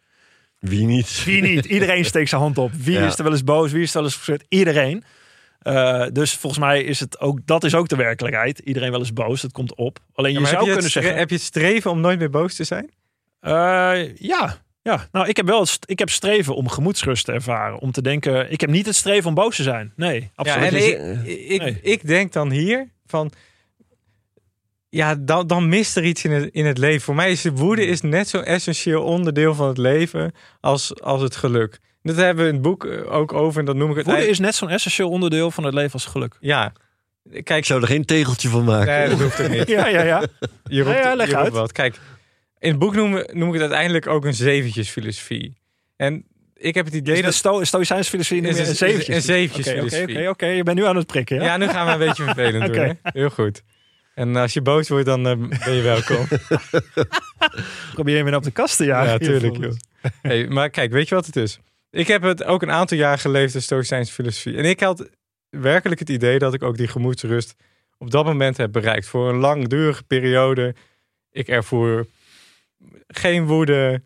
Wie 0.58 0.86
niet? 0.86 1.24
Wie 1.24 1.42
niet? 1.42 1.64
Iedereen 1.64 2.04
steekt 2.12 2.28
zijn 2.28 2.40
hand 2.40 2.58
op. 2.58 2.72
Wie 2.72 2.98
Ja. 2.98 3.06
is 3.06 3.16
er 3.18 3.22
wel 3.22 3.32
eens 3.32 3.44
boos? 3.44 3.72
Wie 3.72 3.82
is 3.82 3.88
er 3.88 3.94
wel 3.94 4.04
eens 4.04 4.14
frustrerd? 4.14 4.44
Iedereen. 4.48 5.04
Eh, 5.60 6.04
dus 6.12 6.32
volgens 6.36 6.62
mij 6.62 6.82
is 6.82 7.00
het 7.00 7.20
ook, 7.20 7.38
dat 7.44 7.64
is 7.64 7.74
ook 7.74 7.88
de 7.88 7.96
werkelijkheid. 7.96 8.58
Iedereen 8.58 8.90
wel 8.90 9.00
eens 9.00 9.12
boos, 9.12 9.40
dat 9.40 9.52
komt 9.52 9.74
op. 9.74 9.98
Alleen 10.14 10.32
Ja, 10.32 10.40
je 10.40 10.46
zou 10.46 10.64
je 10.64 10.72
kunnen 10.72 10.90
zeggen... 10.90 11.16
heb 11.16 11.28
je 11.28 11.34
het 11.34 11.44
streven 11.44 11.90
om 11.90 12.00
nooit 12.00 12.18
meer 12.18 12.30
boos 12.30 12.54
te 12.54 12.64
zijn? 12.64 12.90
Eh, 13.40 14.16
ja, 14.16 14.56
ja. 14.82 15.08
Nou, 15.12 15.28
ik 15.28 15.36
heb 15.36 15.46
wel 15.46 15.66
ik 15.84 15.98
heb 15.98 16.10
streven 16.10 16.54
om 16.54 16.68
gemoedsrust 16.68 17.24
te 17.24 17.32
ervaren. 17.32 17.78
Om 17.78 17.92
te 17.92 18.02
denken, 18.02 18.50
ik 18.50 18.60
heb 18.60 18.70
niet 18.70 18.86
het 18.86 18.94
streven 18.96 19.28
om 19.28 19.34
boos 19.34 19.56
te 19.56 19.62
zijn. 19.62 19.92
Nee, 19.96 20.30
absoluut 20.34 20.70
Ja, 20.72 20.78
en 20.78 21.18
niet. 21.22 21.28
ik, 21.28 21.38
ik, 21.48 21.60
Nee. 21.62 21.78
ik 21.82 22.06
denk 22.06 22.32
dan 22.32 22.50
hier 22.50 22.88
van... 23.06 23.32
Ja, 24.88 25.14
dan, 25.14 25.46
dan 25.46 25.68
mist 25.68 25.96
er 25.96 26.04
iets 26.04 26.24
in 26.24 26.30
het, 26.30 26.48
in 26.52 26.66
het 26.66 26.78
leven. 26.78 27.00
Voor 27.00 27.14
mij 27.14 27.30
is 27.30 27.42
de 27.42 27.52
woede 27.52 27.86
is 27.86 28.00
net 28.00 28.28
zo'n 28.28 28.44
essentieel 28.44 29.02
onderdeel 29.02 29.54
van 29.54 29.68
het 29.68 29.78
leven 29.78 30.32
als, 30.60 31.00
als 31.02 31.22
het 31.22 31.36
geluk. 31.36 31.78
Dat 32.02 32.16
hebben 32.16 32.42
we 32.44 32.48
in 32.48 32.54
het 32.56 32.62
boek 32.62 32.84
eh, 32.84 33.12
ook 33.12 33.32
over 33.32 33.60
en 33.60 33.66
dat 33.66 33.76
noem 33.76 33.90
ik 33.90 33.96
het 33.96 34.04
Woede 34.04 34.20
eigenlijk- 34.20 34.40
is 34.40 34.46
net 34.46 34.54
zo'n 34.68 34.76
essentieel 34.76 35.10
onderdeel 35.10 35.50
van 35.50 35.64
het 35.64 35.74
leven 35.74 35.92
als 35.92 36.04
geluk. 36.06 36.36
Ja, 36.40 36.72
Ik 37.30 37.44
kijk, 37.44 37.64
zou 37.64 37.80
er 37.80 37.86
geen 37.86 38.04
tegeltje 38.04 38.48
van 38.48 38.64
maken. 38.64 38.98
nee, 38.98 39.08
dat 39.08 39.20
hoeft 39.20 39.40
ook 39.40 39.48
niet. 39.48 39.68
Ja, 39.76 39.86
ja, 39.88 40.02
ja. 40.02 40.22
Je 40.64 40.82
roept, 40.82 40.96
Ja, 40.96 41.02
ja, 41.02 41.14
leg 41.14 41.26
je 41.26 41.32
roept 41.32 41.44
uit. 41.44 41.52
wat. 41.54 41.72
Kijk, 41.72 41.98
in 42.60 42.70
het 42.70 42.78
boek 42.78 42.94
noem, 42.94 43.10
noem 43.32 43.46
ik 43.48 43.52
het 43.52 43.60
uiteindelijk 43.62 44.06
ook 44.06 44.24
een 44.24 44.34
zeventjesfilosofie. 44.34 45.56
En 45.96 46.24
ik 46.54 46.74
heb 46.74 46.84
het 46.84 46.94
idee 46.94 47.16
Is 47.16 47.22
dat... 47.22 47.64
sto 47.64 47.64
filosofie 47.64 48.40
Is 48.40 48.58
een- 48.58 48.74
zeventjes? 48.74 49.08
een 49.16 49.22
zeventjes 49.22 49.66
Oké, 49.66 49.76
oké, 49.76 49.88
filosofie. 49.88 50.16
Oké, 50.18 50.28
oké, 50.28 50.46
je 50.46 50.62
bent 50.62 50.78
nu 50.78 50.84
aan 50.84 50.96
het 50.96 51.06
prikken, 51.06 51.36
ja? 51.36 51.42
Ja, 51.44 51.56
nu 51.56 51.68
gaan 51.68 51.86
we 51.86 51.92
een 51.92 51.98
beetje 52.08 52.24
vervelend 52.24 52.74
doen. 52.74 52.84
Hè? 52.84 52.92
Heel 53.02 53.30
goed. 53.30 53.62
En 54.14 54.36
als 54.36 54.52
je 54.52 54.62
boos 54.62 54.88
wordt, 54.88 55.06
dan 55.06 55.26
eh, 55.26 55.36
ben 55.64 55.72
je 55.74 55.82
welkom. 55.82 56.26
Probeer 57.94 58.16
je 58.16 58.24
me 58.24 58.36
op 58.36 58.42
de 58.42 58.50
kast 58.50 58.76
te 58.76 58.84
jagen. 58.84 59.10
Ja, 59.12 59.18
tuurlijk. 59.18 59.56
Hier, 59.56 59.64
Joh. 59.66 60.10
Hey, 60.22 60.46
maar 60.48 60.70
kijk, 60.70 60.92
weet 60.92 61.08
je 61.08 61.14
wat 61.14 61.26
het 61.26 61.36
is? 61.36 61.58
Ik 61.90 62.06
heb 62.06 62.22
het 62.22 62.44
ook 62.44 62.62
een 62.62 62.70
aantal 62.70 62.96
jaar 62.98 63.18
geleefd, 63.18 63.52
de 63.52 63.60
Stoïcijnse 63.60 64.12
filosofie. 64.12 64.56
En 64.56 64.64
ik 64.64 64.80
had 64.80 65.08
werkelijk 65.50 66.00
het 66.00 66.08
idee 66.08 66.38
dat 66.38 66.54
ik 66.54 66.62
ook 66.62 66.76
die 66.76 66.88
gemoedsrust 66.88 67.54
op 67.98 68.10
dat 68.10 68.24
moment 68.24 68.56
heb 68.56 68.72
bereikt. 68.72 69.06
Voor 69.06 69.28
een 69.28 69.36
langdurige 69.38 70.02
periode. 70.02 70.74
Ik 71.30 71.48
ervoer 71.48 72.06
geen 73.12 73.46
woede, 73.46 74.02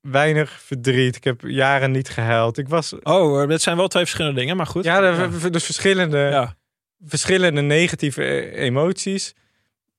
weinig 0.00 0.60
verdriet. 0.62 1.16
Ik 1.16 1.24
heb 1.24 1.40
jaren 1.40 1.90
niet 1.90 2.08
gehuild. 2.08 2.58
Ik 2.58 2.68
was... 2.68 2.92
Oh, 3.02 3.48
dat 3.48 3.62
zijn 3.62 3.76
wel 3.76 3.88
twee 3.88 4.02
verschillende 4.02 4.40
dingen, 4.40 4.56
maar 4.56 4.66
goed. 4.66 4.84
Ja, 4.84 5.00
de, 5.28 5.50
dus 5.50 5.64
verschillende, 5.64 6.18
Ja. 6.18 6.56
verschillende 7.04 7.60
negatieve 7.60 8.24
eh, 8.24 8.62
emoties 8.62 9.34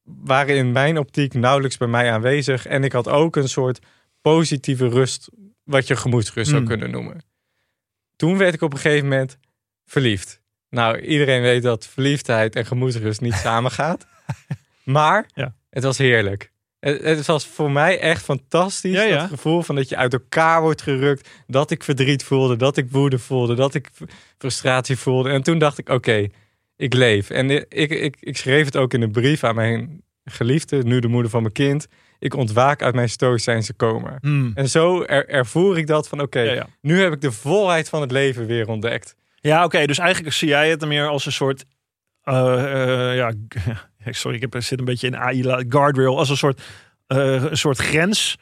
waren 0.03 0.55
in 0.55 0.71
mijn 0.71 0.97
optiek 0.97 1.33
nauwelijks 1.33 1.77
bij 1.77 1.87
mij 1.87 2.11
aanwezig. 2.11 2.65
En 2.65 2.83
ik 2.83 2.91
had 2.91 3.07
ook 3.07 3.35
een 3.35 3.49
soort 3.49 3.79
positieve 4.21 4.87
rust, 4.89 5.29
wat 5.63 5.87
je 5.87 5.95
gemoedsrust 5.95 6.47
zou 6.49 6.59
Hmm. 6.59 6.69
kunnen 6.69 6.91
noemen. 6.91 7.23
Toen 8.15 8.37
werd 8.37 8.53
ik 8.53 8.61
op 8.61 8.73
een 8.73 8.79
gegeven 8.79 9.07
moment 9.07 9.37
verliefd. 9.85 10.41
Nou, 10.69 10.99
iedereen 10.99 11.41
weet 11.41 11.63
dat 11.63 11.87
verliefdheid 11.87 12.55
en 12.55 12.65
gemoedsrust 12.65 13.21
niet 13.21 13.33
samengaat. 13.47 14.05
Maar 14.83 15.29
Ja. 15.33 15.55
het 15.69 15.83
was 15.83 15.97
heerlijk. 15.97 16.51
Het, 16.91 17.01
het 17.03 17.25
was 17.25 17.47
voor 17.47 17.71
mij 17.71 17.99
echt 17.99 18.23
fantastisch. 18.23 18.93
Ja, 18.93 19.01
ja. 19.01 19.17
Dat 19.19 19.29
gevoel 19.29 19.61
van 19.61 19.75
dat 19.75 19.89
je 19.89 19.95
uit 19.95 20.13
elkaar 20.13 20.61
wordt 20.61 20.81
gerukt. 20.81 21.29
Dat 21.47 21.71
ik 21.71 21.83
verdriet 21.83 22.23
voelde, 22.23 22.55
dat 22.55 22.77
ik 22.77 22.91
woede 22.91 23.19
voelde, 23.19 23.55
dat 23.55 23.73
ik 23.73 23.89
frustratie 24.38 24.97
voelde. 24.97 25.29
En 25.29 25.43
toen 25.43 25.57
dacht 25.59 25.77
ik, 25.77 25.89
oké, 25.89 26.27
ik 26.75 26.93
leef. 26.93 27.29
En 27.29 27.49
ik, 27.49 27.89
ik, 27.89 28.17
ik 28.19 28.38
schreef 28.38 28.65
het 28.65 28.77
ook 28.77 28.93
in 28.93 29.01
een 29.01 29.11
brief 29.11 29.43
aan 29.43 29.55
mijn 29.55 30.03
geliefde, 30.25 30.83
nu 30.83 30.99
de 30.99 31.07
moeder 31.07 31.31
van 31.31 31.41
mijn 31.41 31.53
kind. 31.53 31.88
Ik 32.19 32.33
ontwaak 32.36 32.81
uit 32.81 32.95
mijn 32.95 33.09
stoïcijnse 33.09 33.75
coma. 33.75 34.17
Hmm. 34.21 34.51
En 34.55 34.69
zo 34.69 35.03
er, 35.03 35.29
ervoer 35.29 35.77
ik 35.77 35.88
dat 35.88 36.07
van, 36.07 36.21
oké, 36.21 36.39
ja. 36.41 36.67
nu 36.81 37.01
heb 37.01 37.13
ik 37.13 37.21
de 37.21 37.31
volheid 37.31 37.89
van 37.89 38.01
het 38.01 38.11
leven 38.11 38.45
weer 38.45 38.67
ontdekt. 38.67 39.15
Ja, 39.36 39.63
oké. 39.63 39.86
dus 39.86 39.97
eigenlijk 39.97 40.36
zie 40.36 40.47
jij 40.47 40.69
het 40.69 40.86
meer 40.86 41.07
als 41.07 41.25
een 41.25 41.31
soort. 41.31 41.65
eh, 42.23 43.09
eh, 43.09 43.15
ja, 43.15 43.33
sorry, 44.21 44.35
ik 44.41 44.51
heb, 44.51 44.63
zit 44.63 44.79
een 44.79 44.85
beetje 44.85 45.07
in 45.07 45.17
AI 45.17 45.43
guardrail. 45.69 46.17
Als 46.17 46.29
een 46.29 46.37
soort, 46.37 46.61
eh, 47.07 47.43
een 47.43 47.57
soort 47.57 47.77
grens 47.77 48.37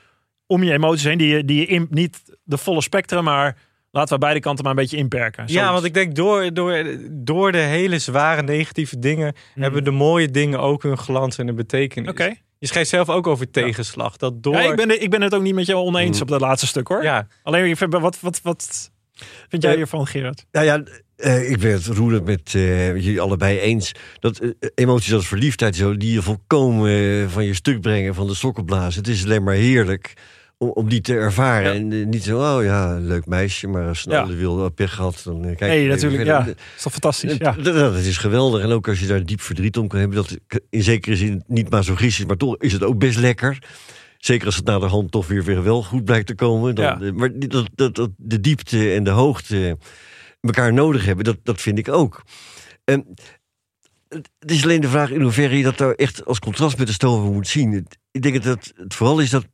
om 0.47 0.63
je 0.63 0.71
emoties 0.71 1.03
heen. 1.03 1.17
Die 1.17 1.35
je, 1.35 1.45
die 1.45 1.59
je 1.59 1.65
in, 1.65 1.87
niet 1.89 2.21
de 2.43 2.57
volle 2.57 2.81
spectrum, 2.81 3.23
maar 3.23 3.57
laten 3.91 4.13
we 4.13 4.19
beide 4.19 4.39
kanten 4.39 4.63
maar 4.63 4.73
een 4.73 4.79
beetje 4.79 4.97
inperken. 4.97 5.43
Ja, 5.47 5.71
want 5.71 5.85
ik 5.85 5.93
denk 5.93 6.15
door, 6.15 6.53
door, 6.53 6.97
door 7.11 7.51
de 7.51 7.57
hele 7.57 7.99
zware 7.99 8.41
negatieve 8.41 8.99
dingen 8.99 9.33
hebben 9.53 9.83
de 9.83 9.91
mooie 9.91 10.31
dingen 10.31 10.59
ook 10.59 10.83
hun 10.83 10.97
glans 10.97 11.37
en 11.37 11.47
een 11.47 11.55
betekenis. 11.55 12.09
Oké. 12.09 12.33
Je 12.59 12.67
schrijft 12.69 12.89
zelf 12.89 13.09
ook 13.09 13.27
over 13.27 13.51
tegenslag. 13.51 14.17
Dat 14.17 14.43
door. 14.43 14.53
Ja, 14.53 14.61
ik, 14.61 14.75
ben, 14.75 15.01
ik 15.01 15.09
ben 15.09 15.21
het 15.21 15.35
ook 15.35 15.41
niet 15.41 15.55
met 15.55 15.65
jou 15.65 15.85
oneens 15.85 16.15
Mm. 16.15 16.21
op 16.21 16.27
dat 16.27 16.41
laatste 16.41 16.67
stuk 16.67 16.87
hoor. 16.87 17.03
Ja, 17.03 17.27
Alleen, 17.43 17.75
wat, 17.89 18.19
wat, 18.19 18.41
wat 18.41 18.91
vind 19.47 19.61
jij 19.61 19.71
Eh, 19.71 19.77
hiervan, 19.77 20.07
Gerard? 20.07 20.45
Nou 20.51 20.65
ja, 20.65 20.83
eh, 21.23 21.51
ik 21.51 21.59
ben 21.59 21.71
het 21.71 21.85
roerend 21.85 22.25
met 22.25 22.51
eh, 22.55 22.93
jullie 22.95 23.21
allebei 23.21 23.59
eens. 23.59 23.91
Dat 24.19 24.39
eh, 24.39 24.49
emoties 24.75 25.13
als 25.13 25.27
verliefdheid 25.27 25.75
zo, 25.75 25.97
die 25.97 26.13
je 26.13 26.21
volkomen 26.21 27.29
van 27.29 27.45
je 27.45 27.53
stuk 27.53 27.81
brengen, 27.81 28.15
van 28.15 28.27
de 28.27 28.33
sokken 28.35 28.65
blazen. 28.65 28.99
Het 29.01 29.07
is 29.11 29.23
alleen 29.23 29.43
maar 29.43 29.53
heerlijk 29.55 30.13
om, 30.57 30.69
om 30.69 30.89
die 30.89 31.01
te 31.01 31.13
ervaren. 31.13 31.73
Ja. 31.91 31.95
En 31.99 32.09
niet 32.09 32.23
zo, 32.23 32.57
oh 32.57 32.63
ja, 32.63 32.97
leuk 32.99 33.25
meisje, 33.25 33.67
maar 33.67 33.87
als 33.87 34.05
een 34.05 34.11
Ja. 34.11 34.21
ander 34.21 34.37
wil 34.37 34.69
pech 34.69 34.93
gehad, 34.93 35.21
dan 35.25 35.41
kijk 35.41 35.59
Nee, 35.59 35.69
ik 35.69 35.75
even 35.75 35.87
natuurlijk, 35.89 36.15
verder. 36.15 36.33
ja. 36.33 36.45
Dat 36.45 36.55
is 36.75 36.81
toch 36.81 36.91
fantastisch? 36.91 37.35
Ja. 37.37 37.51
dat, 37.51 37.75
dat 37.75 37.95
is 37.95 38.17
geweldig. 38.17 38.61
En 38.63 38.71
ook 38.71 38.87
als 38.87 38.99
je 38.99 39.07
daar 39.07 39.25
diep 39.25 39.41
verdriet 39.41 39.77
om 39.77 39.87
kan 39.87 39.99
hebben, 39.99 40.17
dat 40.17 40.37
in 40.69 40.83
zekere 40.83 41.15
zin 41.15 41.43
niet 41.47 41.69
masochistisch 41.69 42.19
is, 42.19 42.25
maar 42.25 42.37
toch 42.37 42.55
is 42.57 42.73
het 42.73 42.83
ook 42.83 42.97
best 42.97 43.17
lekker. 43.17 43.57
Zeker 44.17 44.45
als 44.45 44.55
het 44.55 44.65
na 44.65 44.79
de 44.79 44.85
hand 44.85 45.11
toch 45.11 45.27
weer, 45.27 45.43
weer 45.43 45.63
wel 45.63 45.83
goed 45.83 46.05
blijkt 46.05 46.27
te 46.27 46.35
komen. 46.35 46.75
Dan, 46.75 46.85
Ja. 46.85 47.11
Maar 47.13 47.29
dat, 47.33 47.69
dat, 47.75 47.95
dat 47.95 48.09
de 48.17 48.39
diepte 48.39 48.93
en 48.93 49.03
de 49.03 49.09
hoogte 49.09 49.77
elkaar 50.43 50.73
nodig 50.73 51.05
hebben, 51.05 51.25
dat, 51.25 51.37
dat 51.43 51.61
vind 51.61 51.77
ik 51.77 51.89
ook. 51.89 52.23
En 52.83 53.05
het 54.07 54.29
het 54.39 54.51
is 54.51 54.63
alleen 54.63 54.81
de 54.81 54.89
vraag 54.89 55.09
in 55.09 55.21
hoeverre 55.21 55.57
je 55.57 55.63
dat 55.63 55.77
nou 55.77 55.93
echt 55.95 56.25
als 56.25 56.39
contrast 56.39 56.77
met 56.77 56.87
de 56.87 56.93
stover 56.93 57.31
moet 57.31 57.47
zien. 57.47 57.87
Ik 58.11 58.21
denk 58.21 58.43
dat 58.43 58.43
het, 58.43 58.73
het 58.75 58.93
vooral 58.93 59.19
is 59.19 59.29
dat 59.29 59.45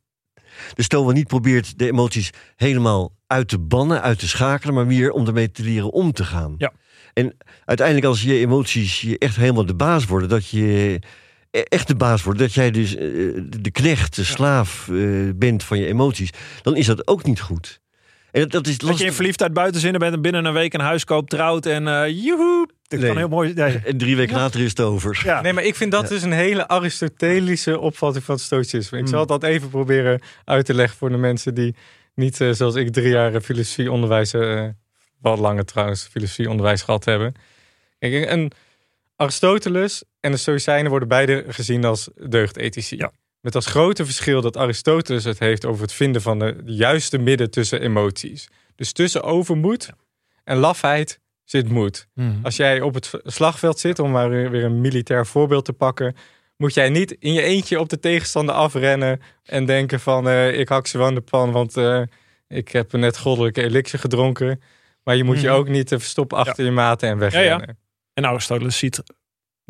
de 0.74 0.82
stover 0.82 1.14
niet 1.14 1.26
probeert 1.26 1.78
de 1.78 1.86
emoties 1.86 2.30
helemaal 2.56 3.16
uit 3.26 3.48
te 3.48 3.58
bannen, 3.58 4.02
uit 4.02 4.18
te 4.18 4.28
schakelen, 4.28 4.74
maar 4.74 4.86
meer 4.86 5.10
om 5.10 5.26
ermee 5.26 5.50
te 5.50 5.62
leren 5.62 5.92
om 5.92 6.12
te 6.12 6.24
gaan. 6.24 6.54
Ja. 6.58 6.72
En 7.12 7.36
uiteindelijk 7.64 8.06
als 8.06 8.22
je 8.22 8.38
emoties 8.38 9.00
je 9.00 9.18
echt 9.18 9.36
helemaal 9.36 9.66
de 9.66 9.74
baas 9.74 10.06
worden, 10.06 10.28
dat 10.28 10.48
je 10.48 10.98
e- 11.50 11.60
echt 11.60 11.88
de 11.88 11.96
baas 11.96 12.22
wordt, 12.22 12.38
dat 12.38 12.54
jij 12.54 12.70
dus 12.70 12.96
eh, 12.96 13.02
de 13.48 13.70
knecht, 13.72 14.16
de 14.16 14.24
slaaf 14.24 14.88
eh, 14.88 15.30
bent 15.34 15.64
van 15.64 15.78
je 15.78 15.86
emoties, 15.86 16.30
dan 16.62 16.76
is 16.76 16.86
dat 16.86 17.06
ook 17.06 17.24
niet 17.24 17.40
goed. 17.40 17.79
En 18.32 18.40
dat, 18.40 18.50
dat 18.50 18.66
is 18.66 18.72
Dat 18.72 18.80
je 18.80 18.86
lastig. 18.86 19.06
in 19.06 19.12
verliefdheid 19.12 19.52
buitenzinnen 19.52 20.00
bent 20.00 20.14
en 20.14 20.22
binnen 20.22 20.44
een 20.44 20.52
week 20.52 20.74
een 20.74 20.80
huis 20.80 21.04
koopt, 21.04 21.30
trouwt 21.30 21.66
en 21.66 21.88
eh 21.88 22.08
joehoe. 22.24 22.68
Dat 22.82 22.98
Nee. 22.98 23.08
kan 23.08 23.18
heel 23.18 23.28
mooi 23.28 23.52
nee. 23.54 23.78
En 23.84 23.98
drie 23.98 24.16
weken 24.16 24.36
later 24.36 24.60
is 24.60 24.68
het 24.70 24.80
over. 24.80 25.20
Ja. 25.24 25.40
nee, 25.40 25.52
maar 25.52 25.64
ik 25.64 25.74
vind 25.74 25.92
dat 25.92 26.08
dus 26.08 26.22
een 26.22 26.32
hele 26.32 26.68
Aristotelische 26.68 27.78
opvatting 27.78 28.24
van 28.24 28.38
stoïcisme. 28.38 28.98
Ik 28.98 29.04
Hmm. 29.04 29.12
zal 29.12 29.26
dat 29.26 29.42
even 29.42 29.68
proberen 29.68 30.20
uit 30.44 30.64
te 30.66 30.74
leggen 30.74 30.98
voor 30.98 31.08
de 31.10 31.16
mensen 31.16 31.54
die 31.54 31.74
niet, 32.14 32.40
eh, 32.40 32.50
zoals 32.52 32.74
ik, 32.74 32.92
drie 32.92 33.08
jaar 33.08 33.40
filosofieonderwijs, 33.40 34.32
eh 34.32 34.64
wat 35.20 35.38
langer 35.38 35.64
trouwens, 35.64 36.08
filosofieonderwijs 36.10 36.82
gehad 36.82 37.04
hebben. 37.04 37.34
Kijk, 37.98 38.30
een 38.30 38.52
Aristoteles 39.16 40.02
en 40.20 40.30
de 40.30 40.36
Stoïcijnen 40.36 40.90
worden 40.90 41.08
beide 41.08 41.44
gezien 41.48 41.84
als 41.84 42.08
deugdethici. 42.28 42.96
Ja. 42.96 43.12
Met 43.40 43.54
als 43.54 43.66
grote 43.66 44.04
verschil 44.04 44.40
dat 44.40 44.56
Aristoteles 44.56 45.24
het 45.24 45.38
heeft 45.38 45.64
over 45.64 45.82
het 45.82 45.92
vinden 45.92 46.22
van 46.22 46.38
de 46.38 46.56
juiste 46.64 47.18
midden 47.18 47.50
tussen 47.50 47.80
emoties. 47.80 48.48
Dus 48.74 48.92
tussen 48.92 49.22
overmoed 49.22 49.90
en 50.44 50.56
lafheid 50.56 51.20
zit 51.44 51.68
moed. 51.68 52.08
Mhm. 52.14 52.32
Als 52.42 52.56
jij 52.56 52.80
op 52.80 52.94
het 52.94 53.10
slagveld 53.24 53.78
zit, 53.78 53.98
om 53.98 54.10
maar 54.10 54.30
weer 54.30 54.64
een 54.64 54.80
militair 54.80 55.26
voorbeeld 55.26 55.64
te 55.64 55.72
pakken, 55.72 56.16
moet 56.56 56.74
jij 56.74 56.88
niet 56.88 57.10
in 57.18 57.32
je 57.32 57.42
eentje 57.42 57.80
op 57.80 57.88
de 57.88 57.98
tegenstander 57.98 58.54
afrennen 58.54 59.20
en 59.44 59.64
denken 59.66 60.00
van 60.00 60.28
eh, 60.28 60.58
ik 60.58 60.68
hak 60.68 60.86
ze 60.86 60.98
wel 60.98 61.08
in 61.08 61.14
de 61.14 61.20
pan, 61.20 61.52
want 61.52 61.76
eh, 61.76 62.02
ik 62.48 62.68
heb 62.68 62.92
net 62.92 63.18
goddelijke 63.18 63.62
elixir 63.62 63.98
gedronken. 63.98 64.62
Maar 65.04 65.16
je 65.16 65.24
moet 65.24 65.40
je 65.40 65.46
Mhm. 65.46 65.56
ook 65.56 65.68
niet 65.68 65.92
eh, 65.92 65.98
verstoppen 65.98 66.38
achter 66.38 66.64
je 66.64 66.70
maten 66.70 67.08
en 67.08 67.18
wegrennen. 67.18 67.78
En 68.14 68.24
Aristoteles 68.26 68.78
ziet 68.78 69.02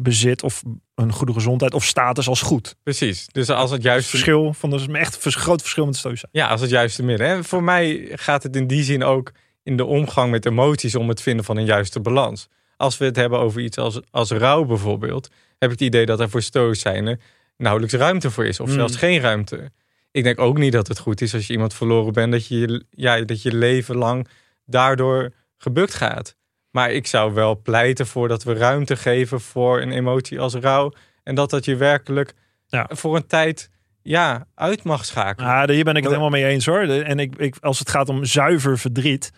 bezit 0.02 0.42
of 0.42 0.62
een 0.94 1.12
goede 1.12 1.32
gezondheid 1.32 1.74
of 1.74 1.84
status 1.84 2.28
als 2.28 2.40
goed. 2.42 2.76
Precies. 2.82 3.26
Dus 3.32 3.50
als 3.50 3.70
het 3.70 3.82
juiste 3.82 4.10
verschil 4.10 4.52
van 4.52 4.70
dat 4.70 4.80
is 4.80 4.86
echt 4.86 5.14
een 5.14 5.20
vers- 5.20 5.34
groot 5.34 5.60
verschil 5.60 5.86
met 5.86 5.96
stoïcijn. 5.96 6.30
Ja, 6.32 6.48
als 6.48 6.60
het 6.60 6.70
juiste 6.70 7.02
midden. 7.02 7.26
En 7.26 7.44
voor 7.44 7.62
mij 7.62 8.08
gaat 8.12 8.42
het 8.42 8.56
in 8.56 8.66
die 8.66 8.82
zin 8.82 9.02
ook 9.04 9.32
in 9.62 9.76
de 9.76 9.84
omgang 9.84 10.30
met 10.30 10.46
emoties 10.46 10.94
om 10.94 11.08
het 11.08 11.22
vinden 11.22 11.44
van 11.44 11.56
een 11.56 11.64
juiste 11.64 12.00
balans. 12.00 12.48
Als 12.76 12.98
we 12.98 13.04
het 13.04 13.16
hebben 13.16 13.38
over 13.38 13.60
iets 13.60 13.78
als, 13.78 14.00
als 14.10 14.30
rouw 14.30 14.64
bijvoorbeeld, 14.64 15.28
heb 15.58 15.70
ik 15.72 15.78
het 15.78 15.88
idee 15.88 16.06
dat 16.06 16.20
er 16.20 16.30
voor 16.30 16.42
stoïcijnen 16.42 17.20
nauwelijks 17.56 17.94
ruimte 17.94 18.30
voor 18.30 18.46
is. 18.46 18.60
Of 18.60 18.68
Mm. 18.68 18.74
zelfs 18.74 18.96
geen 18.96 19.20
ruimte. 19.20 19.70
Ik 20.10 20.22
denk 20.24 20.40
ook 20.40 20.58
niet 20.58 20.72
dat 20.72 20.88
het 20.88 20.98
goed 20.98 21.20
is 21.20 21.34
als 21.34 21.46
je 21.46 21.52
iemand 21.52 21.74
verloren 21.74 22.12
bent, 22.12 22.32
dat 22.32 22.46
je- 22.46 22.84
ja, 22.90 23.20
dat 23.20 23.42
je 23.42 23.54
leven 23.54 23.96
lang 23.96 24.28
daardoor 24.64 25.32
gebukt 25.56 25.94
gaat. 25.94 26.36
Maar 26.70 26.90
ik 26.90 27.06
zou 27.06 27.34
wel 27.34 27.60
pleiten 27.62 28.06
voor 28.06 28.28
dat 28.28 28.42
we 28.42 28.54
ruimte 28.54 28.96
geven 28.96 29.40
voor 29.40 29.80
een 29.80 29.92
emotie 29.92 30.40
als 30.40 30.54
rouw. 30.54 30.92
En 31.22 31.34
dat 31.34 31.50
dat 31.50 31.64
je 31.64 31.76
werkelijk 31.76 32.34
Ja. 32.66 32.86
voor 32.92 33.16
een 33.16 33.26
tijd 33.26 33.70
ja, 34.02 34.46
uit 34.54 34.82
mag 34.82 35.04
schakelen. 35.04 35.50
Ja, 35.50 35.68
hier 35.68 35.84
ben 35.84 35.96
ik 35.96 36.02
het 36.02 36.10
helemaal 36.12 36.30
mee 36.30 36.46
eens 36.46 36.66
hoor. 36.66 36.80
En 36.82 37.18
ik, 37.18 37.36
ik, 37.36 37.56
als 37.60 37.78
het 37.78 37.90
gaat 37.90 38.08
om 38.08 38.24
zuiver 38.24 38.78
verdriet. 38.78 39.32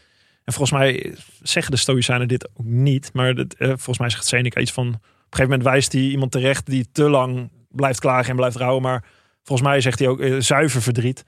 En 0.45 0.53
volgens 0.53 0.78
mij 0.78 1.14
zeggen 1.43 1.72
de 1.72 1.78
Stoïcijnen 1.78 2.28
dit 2.28 2.49
ook 2.49 2.64
niet. 2.64 3.11
Maar 3.12 3.35
dat, 3.35 3.55
eh, 3.55 3.68
volgens 3.68 3.99
mij 3.99 4.11
zegt 4.11 4.26
Seneca 4.26 4.61
iets 4.61 4.72
van... 4.72 4.87
Op 4.87 4.95
een 4.95 5.39
gegeven 5.39 5.51
moment 5.51 5.62
wijst 5.62 5.93
hij 5.93 6.01
iemand 6.01 6.33
terecht 6.33 6.66
die 6.66 6.87
te 6.93 7.11
lang 7.11 7.51
blijft 7.68 8.01
klagen 8.01 8.30
en 8.30 8.37
blijft 8.37 8.57
rouwen. 8.57 8.83
Maar 8.83 9.05
volgens 9.43 9.68
mij 9.68 9.80
zegt 9.80 9.99
hij 9.99 10.09
ook 10.09 10.20
eh, 10.20 10.37
zuiver 10.39 10.83
verdriet 10.83 11.24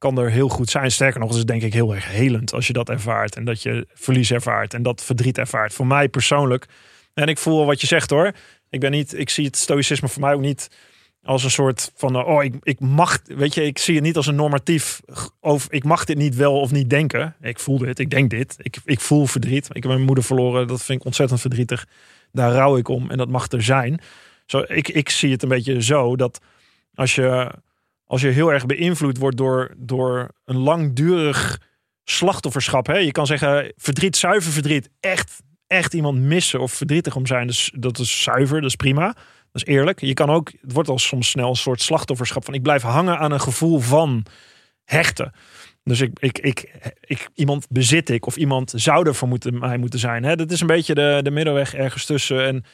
kan 0.00 0.18
er 0.18 0.30
heel 0.30 0.48
goed 0.48 0.70
zijn. 0.70 0.90
Sterker 0.90 1.20
nog, 1.20 1.28
het 1.28 1.38
is 1.38 1.44
denk 1.44 1.62
ik 1.62 1.72
heel 1.72 1.94
erg 1.94 2.08
helend 2.08 2.52
als 2.52 2.66
je 2.66 2.72
dat 2.72 2.88
ervaart. 2.88 3.36
En 3.36 3.44
dat 3.44 3.62
je 3.62 3.86
verlies 3.94 4.32
ervaart 4.32 4.74
en 4.74 4.82
dat 4.82 5.02
verdriet 5.02 5.38
ervaart. 5.38 5.74
Voor 5.74 5.86
mij 5.86 6.08
persoonlijk. 6.08 6.66
En 7.14 7.28
ik 7.28 7.38
voel 7.38 7.66
wat 7.66 7.80
je 7.80 7.86
zegt 7.86 8.10
hoor. 8.10 8.32
Ik 8.70 8.80
ben 8.80 8.90
niet, 8.90 9.18
ik 9.18 9.30
zie 9.30 9.44
het 9.44 9.56
stoïcisme 9.56 10.08
voor 10.08 10.20
mij 10.20 10.34
ook 10.34 10.40
niet 10.40 10.70
als 11.22 11.44
een 11.44 11.50
soort 11.50 11.92
van, 11.94 12.24
oh, 12.24 12.44
ik, 12.44 12.54
ik 12.62 12.80
mag, 12.80 13.18
weet 13.24 13.54
je, 13.54 13.64
ik 13.64 13.78
zie 13.78 13.94
het 13.94 14.04
niet 14.04 14.16
als 14.16 14.26
een 14.26 14.34
normatief, 14.34 15.00
over, 15.40 15.72
ik 15.72 15.84
mag 15.84 16.04
dit 16.04 16.16
niet 16.16 16.34
wel 16.34 16.60
of 16.60 16.70
niet 16.70 16.90
denken. 16.90 17.34
Ik 17.40 17.58
voel 17.58 17.78
dit, 17.78 17.98
ik 17.98 18.10
denk 18.10 18.30
dit, 18.30 18.54
ik, 18.58 18.76
ik 18.84 19.00
voel 19.00 19.26
verdriet. 19.26 19.68
Ik 19.68 19.82
heb 19.82 19.92
mijn 19.92 20.04
moeder 20.04 20.24
verloren, 20.24 20.66
dat 20.66 20.82
vind 20.82 21.00
ik 21.00 21.06
ontzettend 21.06 21.40
verdrietig. 21.40 21.86
Daar 22.32 22.52
rouw 22.52 22.76
ik 22.76 22.88
om 22.88 23.10
en 23.10 23.16
dat 23.16 23.28
mag 23.28 23.50
er 23.50 23.62
zijn. 23.62 24.00
Zo, 24.46 24.64
ik, 24.66 24.88
ik 24.88 25.08
zie 25.08 25.32
het 25.32 25.42
een 25.42 25.48
beetje 25.48 25.82
zo 25.82 26.16
dat 26.16 26.40
als 26.94 27.14
je, 27.14 27.50
als 28.10 28.20
je 28.20 28.28
heel 28.28 28.52
erg 28.52 28.66
beïnvloed 28.66 29.18
wordt 29.18 29.36
door, 29.36 29.74
door 29.76 30.30
een 30.44 30.56
langdurig 30.56 31.60
slachtofferschap. 32.04 32.86
Hè? 32.86 32.96
Je 32.96 33.12
kan 33.12 33.26
zeggen, 33.26 33.72
verdriet, 33.76 34.16
zuiver 34.16 34.52
verdriet, 34.52 34.90
echt, 35.00 35.42
echt 35.66 35.94
iemand 35.94 36.18
missen 36.18 36.60
of 36.60 36.72
verdrietig 36.72 37.16
om 37.16 37.26
zijn. 37.26 37.46
Dus 37.46 37.72
dat 37.74 37.98
is 37.98 38.22
zuiver, 38.22 38.60
dat 38.60 38.68
is 38.68 38.76
prima. 38.76 39.06
Dat 39.52 39.62
is 39.62 39.64
eerlijk. 39.64 40.00
Je 40.00 40.14
kan 40.14 40.30
ook, 40.30 40.52
het 40.60 40.72
wordt 40.72 40.88
al 40.88 40.98
soms 40.98 41.30
snel 41.30 41.48
een 41.48 41.56
soort 41.56 41.82
slachtofferschap 41.82 42.44
van 42.44 42.54
ik 42.54 42.62
blijf 42.62 42.82
hangen 42.82 43.18
aan 43.18 43.32
een 43.32 43.40
gevoel 43.40 43.78
van 43.78 44.26
hechten. 44.84 45.32
Dus 45.82 46.00
ik, 46.00 46.18
ik, 46.20 46.38
ik, 46.38 46.90
ik, 47.00 47.28
iemand 47.34 47.66
bezit 47.68 48.10
ik 48.10 48.26
of 48.26 48.36
iemand 48.36 48.72
zou 48.76 49.06
er 49.06 49.14
voor 49.14 49.28
moeten, 49.28 49.58
mij 49.58 49.78
moeten 49.78 49.98
zijn. 49.98 50.24
Hè? 50.24 50.36
Dat 50.36 50.50
is 50.50 50.60
een 50.60 50.66
beetje 50.66 50.94
de, 50.94 51.20
de 51.22 51.30
middelweg 51.30 51.74
ergens 51.74 52.04
tussen. 52.04 52.46
En, 52.46 52.64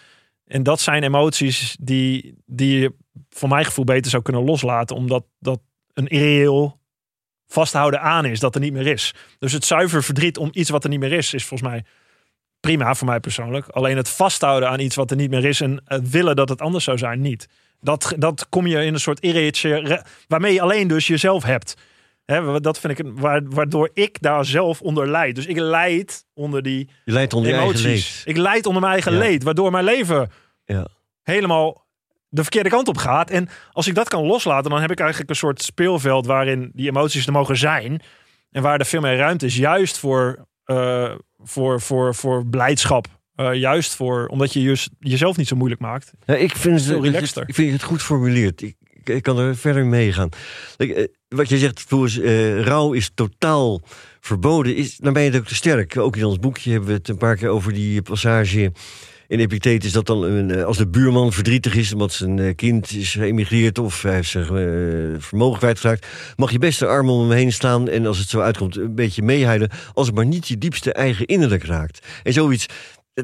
en 0.45 0.63
dat 0.63 0.81
zijn 0.81 1.03
emoties 1.03 1.77
die, 1.81 2.35
die 2.47 2.79
je 2.79 2.93
voor 3.31 3.49
mijn 3.49 3.65
gevoel 3.65 3.85
beter 3.85 4.11
zou 4.11 4.23
kunnen 4.23 4.45
loslaten. 4.45 4.97
Omdat 4.97 5.25
dat 5.39 5.61
een 5.93 6.07
irreëel 6.07 6.81
vasthouden 7.47 8.01
aan 8.01 8.25
is 8.25 8.41
dat 8.41 8.55
er 8.55 8.61
niet 8.61 8.73
meer 8.73 8.87
is. 8.87 9.15
Dus 9.39 9.53
het 9.53 9.65
zuiver 9.65 10.03
verdriet 10.03 10.39
om 10.39 10.49
iets 10.53 10.71
wat 10.71 10.85
er 10.85 10.91
niet 10.91 11.01
meer 11.01 11.13
is, 11.13 11.35
is 11.35 11.45
volgens 11.45 11.71
mij 11.71 11.85
prima 12.61 12.95
voor 12.95 13.07
mij 13.07 13.21
persoonlijk. 13.21 13.69
Alleen 13.69 13.97
het 13.97 14.09
vasthouden 14.09 14.69
aan 14.69 14.81
iets 14.81 14.97
wat 14.97 15.11
er 15.11 15.17
niet 15.17 15.31
meer 15.31 15.45
is 15.45 15.61
en 15.61 15.81
het 15.85 16.11
willen 16.11 16.37
dat 16.37 16.49
het 16.49 16.61
anders 16.61 16.85
zou 16.85 16.99
zijn, 16.99 17.21
niet. 17.21 17.49
Dat, 17.81 18.13
dat 18.17 18.49
kom 18.49 18.67
je 18.67 18.85
in 18.85 18.95
een 18.95 19.01
soort 19.01 19.21
irritje, 19.21 20.05
waarmee 20.29 20.53
je 20.53 20.61
alleen 20.61 20.89
dus 20.89 21.07
jezelf 21.07 21.43
hebt. 21.43 21.75
Dat 22.61 22.79
vind 22.79 22.99
ik, 22.99 23.07
waardoor 23.49 23.91
ik 23.95 24.21
daar 24.23 24.45
zelf 24.45 24.83
onder 24.83 25.09
leid. 25.11 25.35
Dus 25.35 25.47
ik 25.47 25.59
leid 25.59 26.25
onder 26.35 26.63
die 26.63 26.89
Je 27.05 27.13
leidt 27.13 27.33
onder 27.33 27.51
je 27.51 27.57
eigen 27.57 27.75
emoties. 27.79 28.25
leed. 28.25 28.37
Ik 28.37 28.43
leid 28.43 28.67
onder 28.67 28.81
mijn 28.81 28.93
eigen 28.93 29.13
Ja. 29.13 29.19
leed, 29.19 29.43
waardoor 29.43 29.71
mijn 29.71 29.85
leven 29.85 30.31
Ja. 30.65 30.87
helemaal 31.23 31.86
de 32.29 32.43
verkeerde 32.43 32.69
kant 32.69 32.89
op 32.89 32.97
gaat. 32.97 33.31
En 33.31 33.49
als 33.73 33.87
ik 33.87 33.95
dat 33.95 34.09
kan 34.09 34.25
loslaten, 34.25 34.71
dan 34.71 34.81
heb 34.81 34.91
ik 34.91 35.01
eigenlijk 35.01 35.31
een 35.31 35.37
soort 35.37 35.63
speelveld 35.63 36.27
waarin 36.27 36.71
die 36.75 36.89
emoties 36.89 37.27
er 37.27 37.33
mogen 37.33 37.57
zijn. 37.57 38.01
En 38.51 38.63
waar 38.63 38.79
er 38.79 38.87
veel 38.87 39.01
meer 39.01 39.17
ruimte 39.17 39.47
is, 39.47 39.57
juist 39.57 39.99
voor, 39.99 40.47
uh, 40.67 41.15
voor, 41.39 41.81
voor, 41.81 42.15
voor 42.15 42.47
blijdschap. 42.47 43.07
Uh, 43.37 43.55
juist 43.55 43.95
voor, 43.95 44.27
omdat 44.27 44.53
je 44.53 44.77
jezelf 44.99 45.37
niet 45.37 45.49
zo 45.49 45.57
moeilijk 45.57 45.81
maakt. 45.81 46.13
Ik, 46.27 46.57
vind 46.57 46.85
het, 46.85 47.15
het, 47.15 47.37
ik 47.47 47.55
vind 47.55 47.73
het 47.73 47.83
goed 47.83 48.03
formuleerd. 48.03 48.63
Ik, 48.63 48.77
ik 49.05 49.23
kan 49.23 49.39
er 49.39 49.57
verder 49.57 49.87
mee 49.87 50.13
gaan. 50.13 50.29
Eh, 50.77 51.05
wat 51.29 51.49
je 51.49 51.59
zegt, 51.59 51.93
uh, 51.93 52.61
rouw 52.61 52.93
is 52.93 53.11
totaal 53.15 53.81
verboden. 54.21 54.77
Is, 54.77 54.97
dan 54.97 55.13
ben 55.13 55.23
je 55.23 55.31
het 55.31 55.39
ook 55.39 55.47
te 55.47 55.55
sterk. 55.55 55.97
Ook 55.97 56.17
in 56.17 56.25
ons 56.25 56.39
boekje 56.39 56.71
hebben 56.71 56.89
we 56.89 56.95
het 56.95 57.09
een 57.09 57.17
paar 57.17 57.37
keer 57.37 57.49
over 57.49 57.73
die 57.73 58.03
passage 58.03 58.73
in 59.29 59.39
Epictetus 59.39 59.93
dat 59.93 60.07
dan 60.07 60.23
een, 60.23 60.51
eh, 60.51 60.65
als 60.65 60.77
de 60.77 60.89
buurman 60.89 61.33
verdrietig 61.33 61.75
is 61.75 61.93
omdat 61.93 62.13
zijn 62.13 62.39
eh, 62.39 62.55
kind 62.55 62.91
is 62.91 63.13
geëmigreerd 63.13 63.79
of 63.79 64.03
hij 64.03 64.15
heeft 64.15 64.31
zijn 64.31 64.45
uh, 64.45 65.21
vermogen 65.21 65.59
kwijtgeraakt, 65.59 66.07
mag 66.37 66.53
je 66.53 66.59
best 66.59 66.79
de 66.79 66.87
arm 66.87 67.11
om 67.11 67.21
hem 67.21 67.31
heen 67.31 67.53
staan 67.53 67.89
en 67.89 68.07
als 68.07 68.19
het 68.19 68.29
zo 68.29 68.41
uitkomt 68.41 68.77
een 68.77 68.95
beetje 68.95 69.23
meehuilen, 69.23 69.71
als 69.95 70.07
het 70.07 70.17
maar 70.17 70.27
niet 70.27 70.49
je 70.49 70.59
diepste 70.59 70.93
eigen 70.93 71.27
innerlijk 71.27 71.65
raakt. 71.65 72.07
En 72.23 72.33
zoiets, 72.33 72.67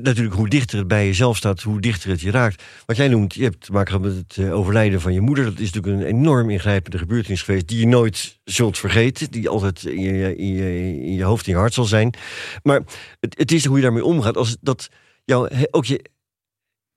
natuurlijk 0.01 0.37
hoe 0.37 0.49
dichter 0.49 0.79
het 0.79 0.89
bij 0.89 1.07
jezelf 1.07 1.37
staat, 1.37 1.63
hoe 1.63 1.81
dichter 1.81 2.11
het 2.11 2.21
je 2.21 2.31
raakt. 2.31 2.63
Wat 2.87 2.97
jij 2.97 3.09
noemt, 3.09 3.35
je 3.35 3.43
hebt 3.43 3.65
te 3.65 3.73
maken 3.73 4.01
met 4.01 4.25
het 4.27 4.51
overlijden 4.51 5.01
van 5.01 5.13
je 5.13 5.21
moeder. 5.21 5.45
Dat 5.45 5.59
is 5.59 5.73
natuurlijk 5.73 6.03
een 6.03 6.17
enorm 6.17 6.51
ingrijpende 6.51 6.99
gebeurtenis 6.99 7.43
geweest 7.43 7.69
die 7.69 7.79
je 7.79 7.87
nooit 7.87 8.39
zult 8.45 8.79
vergeten, 8.79 9.31
die 9.31 9.49
altijd 9.49 9.85
in 9.85 10.01
je, 10.01 10.37
in 10.37 10.53
je, 10.53 10.95
in 10.95 11.15
je 11.15 11.25
hoofd, 11.25 11.47
in 11.47 11.53
je 11.53 11.59
hart 11.59 11.75
zal 11.75 11.85
zijn. 11.85 12.15
Maar 12.63 12.81
het, 13.21 13.39
het 13.39 13.53
is 13.53 13.65
hoe 13.65 13.77
je 13.77 13.83
daarmee 13.83 14.05
omgaat. 14.05 14.37
Als 14.37 14.57
dat 14.61 14.89
jouw, 15.25 15.49
ook 15.71 15.85
je, 15.85 16.05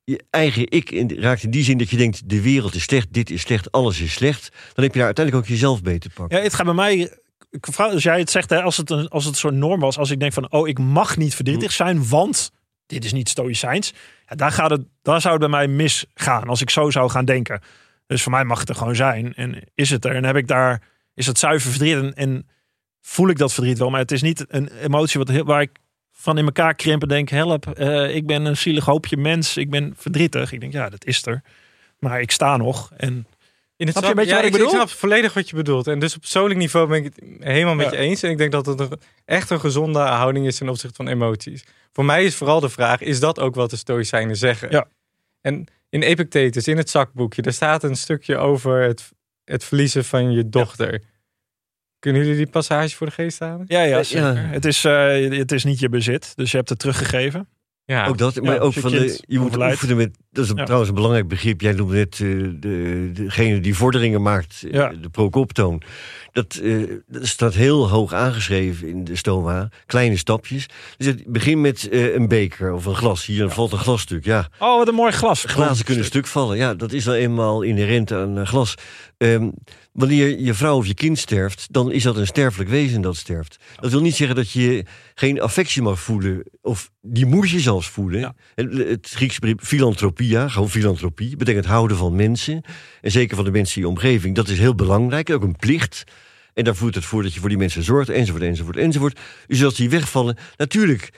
je 0.04 0.24
eigen 0.30 0.72
ik 0.72 0.92
in, 0.92 1.20
raakt 1.20 1.44
in 1.44 1.52
die 1.52 1.64
zin 1.64 1.78
dat 1.78 1.90
je 1.90 1.98
denkt: 1.98 2.30
de 2.30 2.42
wereld 2.42 2.76
is 2.76 2.84
slecht, 2.84 3.14
dit 3.14 3.30
is 3.30 3.42
slecht, 3.42 3.72
alles 3.72 4.00
is 4.00 4.14
slecht. 4.14 4.50
Dan 4.74 4.84
heb 4.84 4.94
je 4.94 4.98
daar 4.98 5.06
uiteindelijk 5.06 5.46
ook 5.46 5.52
jezelf 5.52 5.82
beter 5.82 6.00
te 6.00 6.16
pakken. 6.16 6.38
Ja, 6.38 6.44
het 6.44 6.54
gaat 6.54 6.66
bij 6.66 6.76
mij. 6.76 7.18
Als 7.76 8.04
jij 8.04 8.20
het 8.20 8.30
zegt, 8.30 8.50
hè, 8.50 8.62
als 8.62 8.78
het 8.78 8.90
een, 8.90 9.08
als 9.08 9.26
het 9.26 9.38
zo'n 9.38 9.58
norm 9.58 9.80
was, 9.80 9.98
als 9.98 10.10
ik 10.10 10.20
denk 10.20 10.34
van: 10.34 10.52
oh, 10.52 10.68
ik 10.68 10.80
mag 10.80 11.18
niet 11.18 11.36
verdrietig 11.36 11.70
hm. 11.70 11.76
zijn, 11.76 12.08
want 12.08 12.52
dit 12.86 13.06
is 13.06 13.14
niet 13.14 13.30
stoïcijns. 13.30 13.94
Ja, 14.28 14.36
daar, 14.36 14.52
gaat 14.52 14.70
het, 14.70 14.82
daar 15.02 15.22
zou 15.22 15.34
het 15.34 15.50
bij 15.50 15.52
mij 15.52 15.68
misgaan 15.68 16.48
als 16.48 16.62
ik 16.62 16.70
zo 16.70 16.90
zou 16.90 17.10
gaan 17.10 17.26
denken. 17.26 17.62
Dus 18.08 18.22
voor 18.22 18.32
mij 18.32 18.44
mag 18.44 18.60
het 18.60 18.70
er 18.70 18.76
gewoon 18.76 18.96
zijn. 18.96 19.34
En 19.34 19.62
is 19.74 19.90
het 19.90 20.06
er? 20.06 20.16
En 20.16 20.24
heb 20.24 20.36
ik 20.36 20.48
daar, 20.48 20.82
is 21.14 21.26
het 21.26 21.40
zuiver 21.40 21.70
verdriet? 21.70 21.96
En, 21.96 22.14
en 22.14 22.48
voel 23.02 23.30
ik 23.30 23.38
dat 23.38 23.54
verdriet 23.54 23.78
wel? 23.78 23.90
Maar 23.90 24.00
het 24.00 24.12
is 24.12 24.22
niet 24.22 24.46
een 24.48 24.68
emotie 24.78 25.20
wat, 25.20 25.42
waar 25.42 25.62
ik 25.62 25.72
van 26.26 26.38
in 26.38 26.46
elkaar 26.46 26.76
krimpen. 26.76 27.08
Denk, 27.08 27.30
help, 27.30 27.80
uh, 27.80 28.16
ik 28.16 28.26
ben 28.26 28.46
een 28.46 28.58
zielig 28.58 28.86
hoopje 28.86 29.18
mens. 29.18 29.58
Ik 29.58 29.70
ben 29.70 29.94
verdrietig. 29.98 30.52
Ik 30.52 30.60
denk, 30.60 30.74
ja, 30.74 30.90
dat 30.90 31.06
is 31.06 31.26
er. 31.26 31.42
Maar 32.00 32.22
ik 32.22 32.32
sta 32.32 32.58
nog. 32.58 32.92
En 32.98 33.28
in 33.78 33.88
het 33.88 33.98
snap 33.98 34.04
je 34.04 34.10
een 34.10 34.16
beetje 34.16 34.32
ja, 34.32 34.36
wat 34.36 34.46
ik, 34.46 34.52
bedoel? 34.52 34.68
Ik 34.68 34.74
snap 34.74 34.90
volledig 34.90 35.34
wat 35.34 35.50
je 35.50 35.56
bedoelt. 35.56 35.88
En 35.88 36.00
dus 36.00 36.16
op 36.16 36.20
persoonlijk 36.20 36.60
niveau 36.60 36.88
ben 36.88 36.98
ik 36.98 37.04
het 37.04 37.24
helemaal 37.40 37.76
met 37.76 37.92
je 37.92 37.98
eens. 37.98 38.24
En 38.24 38.30
ik 38.30 38.38
denk 38.38 38.52
dat 38.52 38.66
het 38.66 38.80
een, 38.80 39.00
echt 39.26 39.50
een 39.50 39.60
gezonde 39.60 40.00
houding 40.00 40.46
is 40.46 40.58
ten 40.58 40.70
opzichte 40.70 40.96
van 40.96 41.08
emoties. 41.08 41.64
Voor 41.94 42.06
mij 42.06 42.26
is 42.26 42.36
vooral 42.36 42.60
de 42.60 42.70
vraag, 42.70 43.02
is 43.02 43.20
dat 43.20 43.40
ook 43.40 43.56
wat 43.56 43.70
de 43.70 43.76
Stoïcijnen 43.76 44.36
zeggen? 44.36 44.72
Ja. 44.72 44.88
En 45.42 45.66
in 45.90 46.02
Epictetus, 46.02 46.68
in 46.68 46.78
het 46.78 46.90
zakboekje, 46.90 47.42
daar 47.42 47.54
staat 47.54 47.84
een 47.84 47.96
stukje 47.96 48.38
over 48.38 48.82
het, 48.82 49.12
het 49.44 49.64
verliezen 49.64 50.06
van 50.06 50.32
je 50.32 50.50
dochter. 50.50 51.02
Kunnen 52.06 52.24
jullie 52.24 52.38
die 52.38 52.48
passage 52.48 52.96
voor 52.96 53.08
de 53.08 53.14
geest 53.14 53.40
halen? 53.40 53.66
Ja, 53.68 53.82
ja, 53.82 54.02
ja. 54.08 54.34
Het, 54.34 54.66
is, 54.66 54.84
uh, 54.84 55.38
het 55.38 55.52
is 55.52 55.64
niet 55.64 55.80
je 55.80 55.90
bezit, 55.90 56.32
dus 56.36 56.52
je 56.52 56.58
hebt 56.58 56.70
het 56.70 56.80
teruggegeven. 56.80 57.48
Ja. 57.86 58.08
Ook 58.08 58.18
dat, 58.18 58.42
maar 58.42 58.60
ook 58.60 58.74
van 58.74 58.92
de, 58.92 59.20
je 59.28 59.40
moet 59.40 59.58
oefenen 59.58 59.98
met, 59.98 60.18
dat 60.32 60.46
is 60.46 60.52
trouwens 60.54 60.90
een 60.90 60.96
belangrijk 60.96 61.28
begrip. 61.28 61.62
Jij 61.62 61.74
noemde 61.74 61.96
net 61.96 62.20
uh, 62.20 62.52
de, 62.60 63.10
degene 63.14 63.60
die 63.60 63.76
vorderingen 63.76 64.22
maakt, 64.22 64.64
uh, 64.66 64.90
de 65.02 65.10
procoptoon. 65.10 65.82
Dat, 66.32 66.62
dat, 67.08 67.28
staat 67.28 67.54
heel 67.54 67.90
hoog 67.90 68.14
aangeschreven 68.14 68.88
in 68.88 69.04
de 69.04 69.16
stoma, 69.16 69.70
kleine 69.86 70.18
stapjes. 70.18 70.66
Dus 70.98 71.08
het 71.08 71.24
begin 71.28 71.62
met 71.62 71.88
een 71.92 72.28
beker 72.28 72.74
of 72.74 72.86
een 72.86 72.96
glas. 72.96 73.26
Hier 73.26 73.50
valt 73.50 73.72
een 73.72 73.78
glasstuk, 73.78 74.26
ja. 74.26 74.48
Oh, 74.60 74.78
wat 74.78 74.88
een 74.88 74.96
mooi 74.96 75.12
glas. 75.12 75.44
Glazen 75.44 75.86
kunnen 75.86 76.06
stuk 76.06 76.28
vallen, 76.28 76.58
ja. 76.58 76.74
Dat 76.74 76.92
is 76.92 77.06
wel 77.06 77.16
eenmaal 77.16 77.62
inherent 77.62 78.12
aan 78.12 78.48
glas. 78.48 78.76
Um, 79.18 79.54
Wanneer 79.96 80.40
je 80.40 80.54
vrouw 80.54 80.78
of 80.78 80.88
je 80.88 80.94
kind 80.94 81.18
sterft, 81.18 81.68
dan 81.72 81.92
is 81.92 82.04
dat 82.04 82.18
een 82.18 82.28
sterfelijk 82.28 82.70
wezen 82.70 83.02
dat 83.02 83.16
sterft. 83.16 83.60
Dat 83.80 83.92
wil 83.92 84.02
niet 84.02 84.16
zeggen 84.16 84.36
dat 84.36 84.52
je 84.52 84.86
geen 85.14 85.42
affectie 85.42 85.82
mag 85.82 86.00
voelen, 86.00 86.44
of 86.62 86.92
die 87.02 87.26
moet 87.26 87.50
je 87.50 87.60
zelfs 87.60 87.90
voelen. 87.90 88.36
Het 88.56 89.10
Griekse 89.10 89.40
begrip 89.40 89.64
filantropia, 89.64 90.48
gewoon 90.48 90.70
filantropie, 90.70 91.36
betekent 91.36 91.66
houden 91.66 91.98
van 91.98 92.16
mensen. 92.16 92.62
En 93.02 93.12
zeker 93.12 93.36
van 93.36 93.46
de 93.46 93.52
mensen 93.52 93.76
in 93.76 93.82
je 93.82 93.88
omgeving. 93.88 94.36
Dat 94.36 94.48
is 94.48 94.60
heel 94.60 94.76
belangrijk, 94.76 95.30
ook 95.30 95.44
een 95.44 95.56
plicht. 95.56 96.04
En 96.54 96.64
daar 96.64 96.76
voert 96.76 96.96
het 96.96 97.06
voor 97.06 97.24
dat 97.24 97.34
je 97.34 97.40
voor 97.40 97.50
die 97.50 97.58
mensen 97.58 97.84
zorgt, 97.84 98.10
enzovoort, 98.10 98.44
enzovoort, 98.44 98.78
enzovoort. 98.78 99.20
Dus 99.48 99.64
als 99.64 99.76
die 99.76 99.90
wegvallen, 99.90 100.38
natuurlijk 100.58 101.10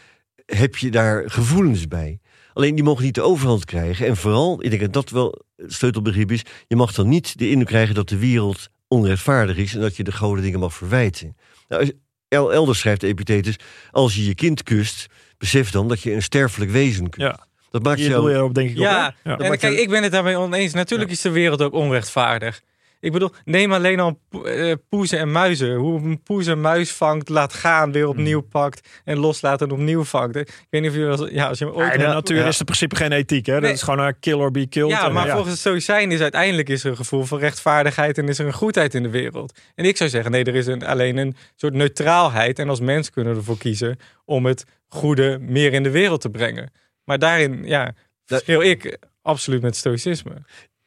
heb 0.46 0.76
je 0.76 0.92
daar 0.92 1.30
gevoelens 1.30 1.88
bij. 1.88 2.20
Alleen 2.58 2.76
die 2.76 2.84
mogen 2.84 3.04
niet 3.04 3.16
de 3.16 3.22
overhand 3.22 3.66
krijgen. 3.66 4.08
En 4.08 4.18
vooral, 4.18 4.64
ik 4.64 4.70
denk 4.70 4.82
dat 4.82 4.94
dat 4.94 5.10
wel 5.10 5.42
het 5.56 5.74
sleutelbegrip 5.74 6.32
is... 6.32 6.42
je 6.68 6.76
mag 6.76 6.94
dan 6.94 7.10
niet 7.10 7.38
de 7.38 7.50
indruk 7.50 7.68
krijgen 7.68 7.96
dat 7.96 8.10
de 8.10 8.18
wereld 8.18 8.70
onrechtvaardig 8.88 9.58
is... 9.58 9.74
en 9.74 9.82
dat 9.82 9.96
je 9.96 10.04
de 10.04 10.12
goede 10.12 10.42
dingen 10.42 10.60
mag 10.60 10.74
verwijten. 10.74 11.38
Nou, 11.68 11.94
elders 12.30 12.80
schrijft 12.80 13.04
Epictetus... 13.04 13.56
als 13.92 14.16
je 14.16 14.26
je 14.26 14.36
kind 14.36 14.64
kust, 14.64 15.08
besef 15.38 15.72
dan 15.72 15.88
dat 15.88 16.02
je 16.02 16.14
een 16.14 16.22
sterfelijk 16.22 16.72
wezen 16.72 17.10
kust. 17.10 17.28
Ja. 17.28 17.48
Dat 17.72 17.84
maakt 17.84 18.00
jou... 18.00 18.32
Je 18.32 18.44
op, 18.44 18.54
denk 18.54 18.70
ik 18.70 18.78
ja, 18.78 19.16
ja. 19.24 19.38
en 19.38 19.58
kijk, 19.58 19.78
ik 19.78 19.90
ben 19.90 20.04
het 20.04 20.12
daarmee 20.12 20.38
oneens. 20.38 20.74
Natuurlijk 20.74 21.12
is 21.12 21.22
de 21.22 21.30
wereld 21.30 21.62
ook 21.62 21.74
onrechtvaardig. 21.74 22.62
Ik 23.08 23.14
bedoel, 23.14 23.32
neem 23.46 23.74
alleen 23.74 24.00
al 24.00 24.20
uh, 24.46 24.74
poezen 24.90 25.20
en 25.20 25.32
muizen. 25.32 25.76
Hoe 25.76 26.02
een 26.02 26.24
poes 26.24 26.48
en 26.48 26.62
muis 26.62 26.92
vangt, 26.92 27.30
laat 27.30 27.54
gaan, 27.54 27.92
weer 27.92 28.08
opnieuw 28.08 28.40
hmm. 28.40 28.50
pakt 28.50 29.02
en 29.04 29.18
loslaat 29.18 29.62
en 29.62 29.72
opnieuw 29.72 30.04
vangt. 30.04 30.36
Ik 30.36 30.68
weet 30.70 30.82
niet 30.82 30.90
of 30.90 30.98
je 30.98 31.04
wel, 31.04 31.30
ja, 31.30 31.48
als 31.48 31.60
je 31.60 31.74
ooit 31.74 31.92
ja, 31.92 31.98
de 31.98 32.08
natuur 32.08 32.46
is 32.46 32.60
in 32.60 32.66
principe 32.66 32.96
geen 32.96 33.12
ethiek, 33.12 33.46
hè? 33.46 33.60
Dat 33.60 33.72
is 33.72 33.82
gewoon 33.82 34.00
een 34.00 34.20
kill 34.20 34.34
or 34.34 34.52
be 34.52 34.68
killed. 34.68 34.92
Ja, 34.92 35.10
maar 35.10 35.30
volgens 35.30 35.50
het 35.50 35.60
stoïcijn 35.60 36.12
is 36.12 36.22
uiteindelijk 36.22 36.70
is 36.70 36.84
er 36.84 36.90
een 36.90 36.96
gevoel 36.98 37.24
van 37.24 37.40
rechtvaardigheid 37.40 38.18
en 38.18 38.28
is 38.28 38.40
er 38.40 38.46
een 38.46 38.54
goedheid 38.54 38.94
in 38.94 39.04
de 39.04 39.10
wereld. 39.10 39.60
En 39.76 39.86
ik 39.86 39.98
zou 39.98 40.10
zeggen, 40.10 40.32
nee, 40.32 40.44
er 40.44 40.56
is 40.56 40.68
een, 40.68 40.86
alleen 40.86 41.18
een 41.18 41.36
soort 41.56 41.74
neutraalheid 41.74 42.60
en 42.60 42.70
als 42.70 42.80
mens 42.80 43.10
kunnen 43.10 43.34
we 43.34 43.40
ervoor 43.40 43.58
kiezen 43.58 43.98
om 44.26 44.46
het 44.46 44.64
goede 44.88 45.38
meer 45.42 45.74
in 45.74 45.84
de 45.84 45.92
wereld 45.92 46.22
te 46.22 46.30
brengen. 46.30 46.72
Maar 47.04 47.20
daarin, 47.20 47.62
ja, 47.66 47.94
verschil 48.26 48.62
ik 48.62 48.98
absoluut 49.22 49.62
met 49.62 49.76
stoïcisme. 49.76 50.34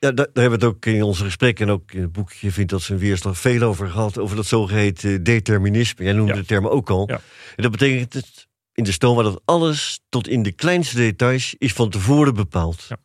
Ja, 0.01 0.13
daar, 0.13 0.27
hebben 0.33 0.59
we 0.59 0.67
het 0.67 0.75
ook 0.75 0.87
in 0.87 1.03
onze 1.03 1.25
gesprekken 1.25 1.67
en 1.67 1.73
ook 1.73 1.93
in 1.93 2.01
het 2.01 2.13
boekje 2.13 2.53
vindt 2.53 2.71
dat 2.71 2.83
ze 2.83 2.93
een 2.93 2.99
weerslag 2.99 3.39
veel 3.39 3.63
over 3.63 3.89
gehad. 3.89 4.19
Over 4.19 4.37
dat 4.37 4.47
zogeheten 4.47 5.23
determinisme. 5.23 6.05
Jij 6.05 6.13
noemde 6.13 6.35
de 6.35 6.45
term 6.45 6.67
ook 6.67 6.91
al. 6.91 7.09
Ja. 7.09 7.21
En 7.57 7.63
dat 7.63 7.71
betekent 7.71 8.13
het 8.13 8.49
in 8.75 8.85
de 8.85 8.93
stoma 8.93 9.23
dat 9.23 9.43
alles 9.45 10.01
tot 10.09 10.29
in 10.29 10.43
de 10.43 10.53
kleinste 10.53 10.97
details 10.97 11.55
is 11.59 11.73
van 11.73 11.91
tevoren 11.91 12.35
bepaald. 12.35 12.87
Ja. 12.89 12.97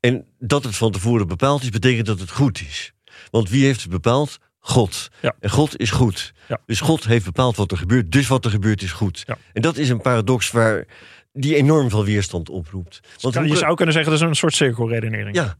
En 0.00 0.26
dat 0.38 0.64
het 0.64 0.76
van 0.76 0.92
tevoren 0.92 1.26
bepaald 1.26 1.62
is, 1.62 1.68
betekent 1.68 2.06
dat 2.06 2.20
het 2.20 2.30
goed 2.30 2.60
is. 2.60 2.92
Want 3.30 3.50
wie 3.50 3.64
heeft 3.64 3.80
het 3.80 3.90
bepaald? 3.90 4.38
God. 4.58 5.10
Ja. 5.22 5.34
En 5.40 5.50
God 5.50 5.80
is 5.80 5.90
goed. 5.90 6.32
Ja. 6.48 6.60
Dus 6.66 6.80
God 6.80 7.04
heeft 7.04 7.24
bepaald 7.24 7.56
wat 7.56 7.70
er 7.70 7.78
gebeurt, 7.78 8.12
dus 8.12 8.26
wat 8.26 8.44
er 8.44 8.50
gebeurt 8.50 8.82
is 8.82 8.92
goed. 8.92 9.22
Ja. 9.26 9.38
En 9.52 9.62
dat 9.62 9.76
is 9.76 9.88
een 9.88 10.00
paradox 10.00 10.50
waar 10.50 10.86
die 11.32 11.54
enorm 11.56 11.90
veel 11.90 12.04
weerstand 12.04 12.48
oproept. 12.48 13.00
Want 13.20 13.34
je 13.34 13.56
zou 13.56 13.74
kunnen 13.74 13.94
zeggen 13.94 14.12
dat 14.12 14.20
is 14.20 14.28
een 14.28 14.34
soort 14.34 14.54
cirkelredenering. 14.54 15.36
Ja, 15.36 15.58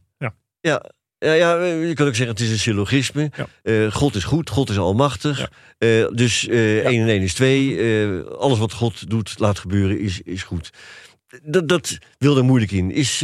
ja, 0.65 0.81
ja, 1.17 1.33
ja, 1.33 1.63
je 1.63 1.93
kan 1.93 2.07
ook 2.07 2.15
zeggen, 2.15 2.35
het 2.35 2.43
is 2.45 2.51
een 2.51 2.59
syllogisme. 2.59 3.31
Uh, 3.63 3.91
God 3.91 4.15
is 4.15 4.23
goed, 4.23 4.49
God 4.49 4.69
is 4.69 4.77
almachtig. 4.77 5.51
Uh, 5.79 6.07
dus 6.13 6.47
uh, 6.47 6.83
ja. 6.83 6.89
1 6.89 7.01
en 7.01 7.07
1 7.07 7.21
is 7.21 7.33
2. 7.33 8.23
alles 8.23 8.57
wat 8.57 8.73
God 8.73 9.09
doet, 9.09 9.39
laat 9.39 9.59
gebeuren, 9.59 9.99
is, 9.99 10.21
is 10.21 10.43
goed. 10.43 10.69
Dat, 11.43 11.67
dat 11.67 11.97
wil 12.17 12.37
er 12.37 12.45
moeilijk 12.45 12.71
in. 12.71 12.91
Is 12.91 13.17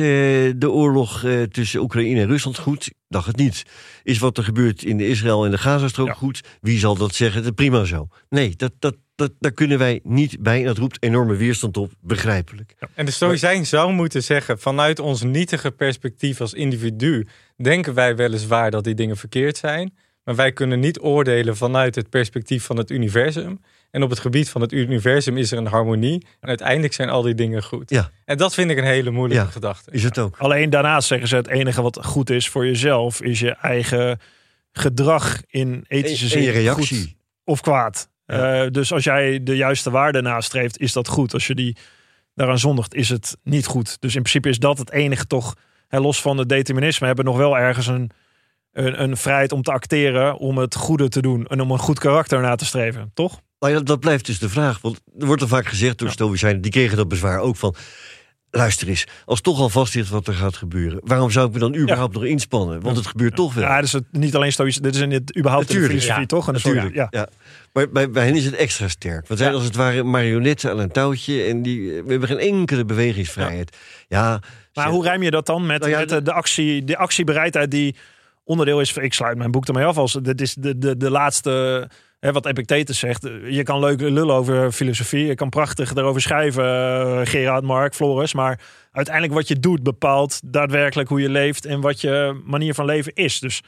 de 0.55 0.69
oorlog 0.69 1.25
tussen 1.51 1.81
Oekraïne 1.81 2.21
en 2.21 2.27
Rusland 2.27 2.57
goed? 2.57 2.91
Dacht 3.07 3.27
het 3.27 3.35
niet. 3.35 3.63
Is 4.03 4.19
wat 4.19 4.37
er 4.37 4.43
gebeurt 4.43 4.83
in 4.83 4.97
de 4.97 5.07
Israël 5.07 5.45
en 5.45 5.51
de 5.51 5.57
Gazastrook 5.57 6.07
ja. 6.07 6.13
goed? 6.13 6.41
Wie 6.61 6.79
zal 6.79 6.95
dat 6.95 7.15
zeggen? 7.15 7.43
Dat 7.43 7.55
prima 7.55 7.83
zo. 7.83 8.07
Nee, 8.29 8.53
dat, 8.55 8.71
dat, 8.79 8.95
dat, 9.15 9.31
daar 9.39 9.51
kunnen 9.51 9.77
wij 9.77 9.99
niet 10.03 10.39
bij. 10.39 10.59
En 10.59 10.65
dat 10.65 10.77
roept 10.77 11.03
enorme 11.03 11.35
weerstand 11.35 11.77
op, 11.77 11.91
begrijpelijk. 11.99 12.75
Ja. 12.79 12.87
En 12.93 13.05
de 13.05 13.11
Stoïcijn 13.11 13.65
zou 13.65 13.93
moeten 13.93 14.23
zeggen, 14.23 14.59
vanuit 14.59 14.99
ons 14.99 15.23
nietige 15.23 15.71
perspectief 15.71 16.41
als 16.41 16.53
individu, 16.53 17.27
denken 17.57 17.93
wij 17.93 18.15
weliswaar 18.15 18.71
dat 18.71 18.83
die 18.83 18.95
dingen 18.95 19.17
verkeerd 19.17 19.57
zijn. 19.57 19.93
Maar 20.23 20.35
wij 20.35 20.51
kunnen 20.51 20.79
niet 20.79 20.99
oordelen 20.99 21.57
vanuit 21.57 21.95
het 21.95 22.09
perspectief 22.09 22.63
van 22.63 22.77
het 22.77 22.91
universum. 22.91 23.59
En 23.91 24.03
op 24.03 24.09
het 24.09 24.19
gebied 24.19 24.49
van 24.49 24.61
het 24.61 24.71
universum 24.71 25.37
is 25.37 25.51
er 25.51 25.57
een 25.57 25.67
harmonie. 25.67 26.25
En 26.39 26.47
uiteindelijk 26.47 26.93
zijn 26.93 27.09
al 27.09 27.21
die 27.21 27.35
dingen 27.35 27.63
goed. 27.63 27.89
Ja. 27.89 28.11
En 28.25 28.37
dat 28.37 28.53
vind 28.53 28.71
ik 28.71 28.77
een 28.77 28.83
hele 28.83 29.11
moeilijke 29.11 29.43
ja, 29.43 29.51
gedachte. 29.51 29.91
Is 29.91 30.03
het 30.03 30.17
ook. 30.17 30.37
Alleen 30.37 30.69
daarnaast 30.69 31.07
zeggen 31.07 31.27
ze 31.27 31.35
het 31.35 31.47
enige 31.47 31.81
wat 31.81 32.05
goed 32.05 32.29
is 32.29 32.49
voor 32.49 32.65
jezelf, 32.65 33.21
is 33.21 33.39
je 33.39 33.51
eigen 33.51 34.19
gedrag 34.71 35.41
in 35.47 35.85
ethische 35.87 36.27
zin. 36.27 36.37
En 36.37 36.43
je 36.43 36.51
reactie. 36.51 36.99
Goed 36.99 37.19
of 37.43 37.61
kwaad. 37.61 38.09
Uh, 38.25 38.63
dus 38.69 38.93
als 38.93 39.03
jij 39.03 39.43
de 39.43 39.55
juiste 39.55 39.89
waarde 39.89 40.21
nastreeft, 40.21 40.79
is 40.79 40.93
dat 40.93 41.07
goed. 41.07 41.33
Als 41.33 41.47
je 41.47 41.55
die 41.55 41.77
daaraan 42.35 42.59
zondigt, 42.59 42.93
is 42.93 43.09
het 43.09 43.37
niet 43.43 43.65
goed. 43.65 44.01
Dus 44.01 44.15
in 44.15 44.21
principe 44.21 44.49
is 44.49 44.59
dat 44.59 44.77
het 44.77 44.91
enige 44.91 45.27
toch 45.27 45.55
hè, 45.87 45.99
los 45.99 46.21
van 46.21 46.37
het 46.37 46.49
determinisme, 46.49 47.07
hebben 47.07 47.25
nog 47.25 47.37
wel 47.37 47.57
ergens 47.57 47.87
een, 47.87 48.11
een, 48.71 49.01
een 49.01 49.17
vrijheid 49.17 49.51
om 49.51 49.61
te 49.61 49.71
acteren, 49.71 50.37
om 50.37 50.57
het 50.57 50.75
goede 50.75 51.09
te 51.09 51.21
doen 51.21 51.47
en 51.47 51.61
om 51.61 51.71
een 51.71 51.79
goed 51.79 51.99
karakter 51.99 52.41
na 52.41 52.55
te 52.55 52.65
streven, 52.65 53.11
toch? 53.13 53.41
Ja, 53.69 53.79
dat 53.79 53.99
blijft 53.99 54.25
dus 54.25 54.39
de 54.39 54.49
vraag. 54.49 54.81
Want 54.81 54.99
er 55.19 55.25
wordt 55.25 55.41
er 55.41 55.47
vaak 55.47 55.67
gezegd 55.67 55.97
door 55.97 56.07
Ja. 56.07 56.13
Stoïcijnen, 56.13 56.61
die 56.61 56.71
kregen 56.71 56.97
dat 56.97 57.07
bezwaar 57.07 57.39
ook 57.39 57.55
van. 57.57 57.75
Luister 58.53 58.87
eens, 58.87 59.05
als 59.25 59.41
toch 59.41 59.59
al 59.59 59.69
vast 59.69 59.95
ligt 59.95 60.09
wat 60.09 60.27
er 60.27 60.33
gaat 60.33 60.55
gebeuren, 60.55 60.99
waarom 61.03 61.31
zou 61.31 61.47
ik 61.47 61.53
me 61.53 61.59
dan 61.59 61.75
überhaupt 61.75 62.13
nog 62.13 62.23
inspannen? 62.23 62.81
Want 62.81 62.97
het 62.97 63.07
gebeurt 63.07 63.35
toch 63.35 63.53
wel. 63.53 63.63
Ja, 63.63 63.81
dus 63.81 63.91
het, 63.91 64.03
niet 64.11 64.35
alleen 64.35 64.51
stoïsch, 64.51 64.77
dit 64.77 64.95
is 64.95 65.01
in 65.01 65.11
het 65.11 65.37
überhaupt 65.37 65.69
in 65.69 65.75
de 65.75 65.81
Natuurlijk, 65.81 66.03
filosofie, 66.03 66.21
ja. 66.21 66.27
toch? 66.27 66.53
En 66.53 66.59
soort- 66.59 66.75
Natuurlijk, 66.75 67.13
ja. 67.13 67.27
Maar 67.73 67.89
bij, 67.89 68.09
bij 68.09 68.25
hen 68.25 68.35
is 68.35 68.45
het 68.45 68.53
extra 68.55 68.87
sterk. 68.87 69.27
Want 69.27 69.39
zijn 69.39 69.53
als 69.53 69.63
het 69.63 69.75
ware 69.75 70.03
marionetten 70.03 70.71
aan 70.71 70.79
een 70.79 70.91
touwtje 70.91 71.43
en 71.43 71.61
die, 71.61 71.89
we 72.03 72.11
hebben 72.11 72.27
geen 72.27 72.37
enkele 72.39 72.85
bewegingsvrijheid. 72.85 73.77
Ja, 74.07 74.39
Maar 74.73 74.89
hoe 74.89 75.03
rijm 75.03 75.23
je 75.23 75.31
dat 75.31 75.45
dan 75.45 75.65
met, 75.65 75.81
Nou 75.81 75.95
met 75.95 76.09
de, 76.09 76.21
de, 76.21 76.33
actie, 76.33 76.83
de 76.83 76.97
actiebereidheid 76.97 77.71
die 77.71 77.95
onderdeel 78.51 78.79
is? 78.79 78.97
Ik 78.97 79.13
sluit 79.13 79.37
mijn 79.37 79.51
boek 79.51 79.67
ermee 79.67 79.85
af 79.85 79.97
als 79.97 80.13
dit 80.13 80.41
is 80.41 80.53
de, 80.53 80.77
de, 80.77 80.97
de 80.97 81.11
laatste. 81.11 81.89
Hè, 82.19 82.31
wat 82.31 82.45
Epictetus 82.45 82.99
zegt. 82.99 83.29
Je 83.43 83.63
kan 83.63 83.79
leuk 83.79 84.01
lullen 84.01 84.35
over 84.35 84.71
filosofie. 84.71 85.25
Je 85.25 85.35
kan 85.35 85.49
prachtig 85.49 85.95
erover 85.95 86.21
schrijven, 86.21 86.65
eh, 86.65 87.19
Gerard, 87.23 87.63
Mark, 87.63 87.95
Floris. 87.95 88.33
Maar 88.33 88.59
uiteindelijk 88.91 89.35
wat 89.35 89.47
je 89.47 89.59
doet 89.59 89.83
bepaalt 89.83 90.39
daadwerkelijk 90.45 91.09
hoe 91.09 91.21
je 91.21 91.29
leeft 91.29 91.65
en 91.65 91.81
wat 91.81 92.01
je 92.01 92.41
manier 92.45 92.73
van 92.73 92.85
leven 92.85 93.13
is. 93.13 93.39
Dus 93.39 93.61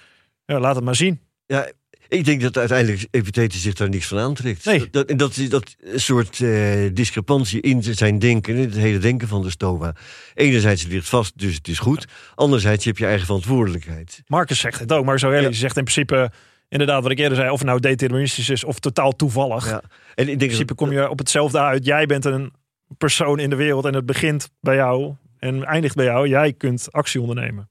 ja, 0.45 0.59
laat 0.59 0.75
het 0.75 0.83
maar 0.83 0.95
zien. 0.95 1.21
Ja, 1.45 1.71
ik 2.13 2.25
denk 2.25 2.41
dat 2.41 2.57
uiteindelijk 2.57 3.07
Epictetus 3.11 3.61
zich 3.61 3.73
daar 3.73 3.89
niks 3.89 4.07
van 4.07 4.17
aantrekt. 4.17 4.65
Nee. 4.65 4.89
Dat, 4.91 5.07
dat, 5.17 5.39
dat 5.49 5.75
soort 5.95 6.41
eh, 6.41 6.89
discrepantie 6.93 7.61
in 7.61 7.83
zijn 7.83 8.19
denken, 8.19 8.55
in 8.55 8.61
het 8.61 8.75
hele 8.75 8.97
denken 8.97 9.27
van 9.27 9.41
de 9.41 9.49
Stoa. 9.49 9.95
Enerzijds 10.33 10.81
het 10.83 10.91
ligt 10.91 11.09
vast, 11.09 11.39
dus 11.39 11.55
het 11.55 11.67
is 11.67 11.79
goed. 11.79 12.07
Anderzijds 12.35 12.83
je 12.83 12.89
hebt 12.89 13.01
je 13.01 13.07
eigen 13.07 13.25
verantwoordelijkheid. 13.25 14.21
Marcus 14.27 14.59
zegt 14.59 14.79
het 14.79 14.91
ook, 14.91 15.05
maar 15.05 15.19
zo 15.19 15.33
Ja. 15.33 15.51
zegt 15.51 15.77
in 15.77 15.83
principe 15.83 16.31
inderdaad 16.69 17.03
wat 17.03 17.11
ik 17.11 17.19
eerder 17.19 17.37
zei. 17.37 17.49
Of 17.49 17.59
het 17.59 17.67
nou 17.67 17.79
deterministisch 17.79 18.49
is 18.49 18.63
of 18.63 18.79
totaal 18.79 19.11
toevallig. 19.11 19.69
Ja. 19.69 19.81
En 19.81 19.83
ik 20.15 20.25
denk 20.25 20.29
In 20.29 20.37
principe 20.37 20.65
dat, 20.65 20.77
kom 20.77 20.91
je 20.91 21.09
op 21.09 21.19
hetzelfde 21.19 21.59
uit. 21.59 21.85
Jij 21.85 22.05
bent 22.05 22.25
een 22.25 22.53
persoon 22.97 23.39
in 23.39 23.49
de 23.49 23.55
wereld 23.55 23.85
en 23.85 23.93
het 23.93 24.05
begint 24.05 24.49
bij 24.59 24.75
jou 24.75 25.13
en 25.39 25.63
eindigt 25.63 25.95
bij 25.95 26.05
jou. 26.05 26.27
Jij 26.27 26.53
kunt 26.53 26.91
actie 26.91 27.21
ondernemen. 27.21 27.69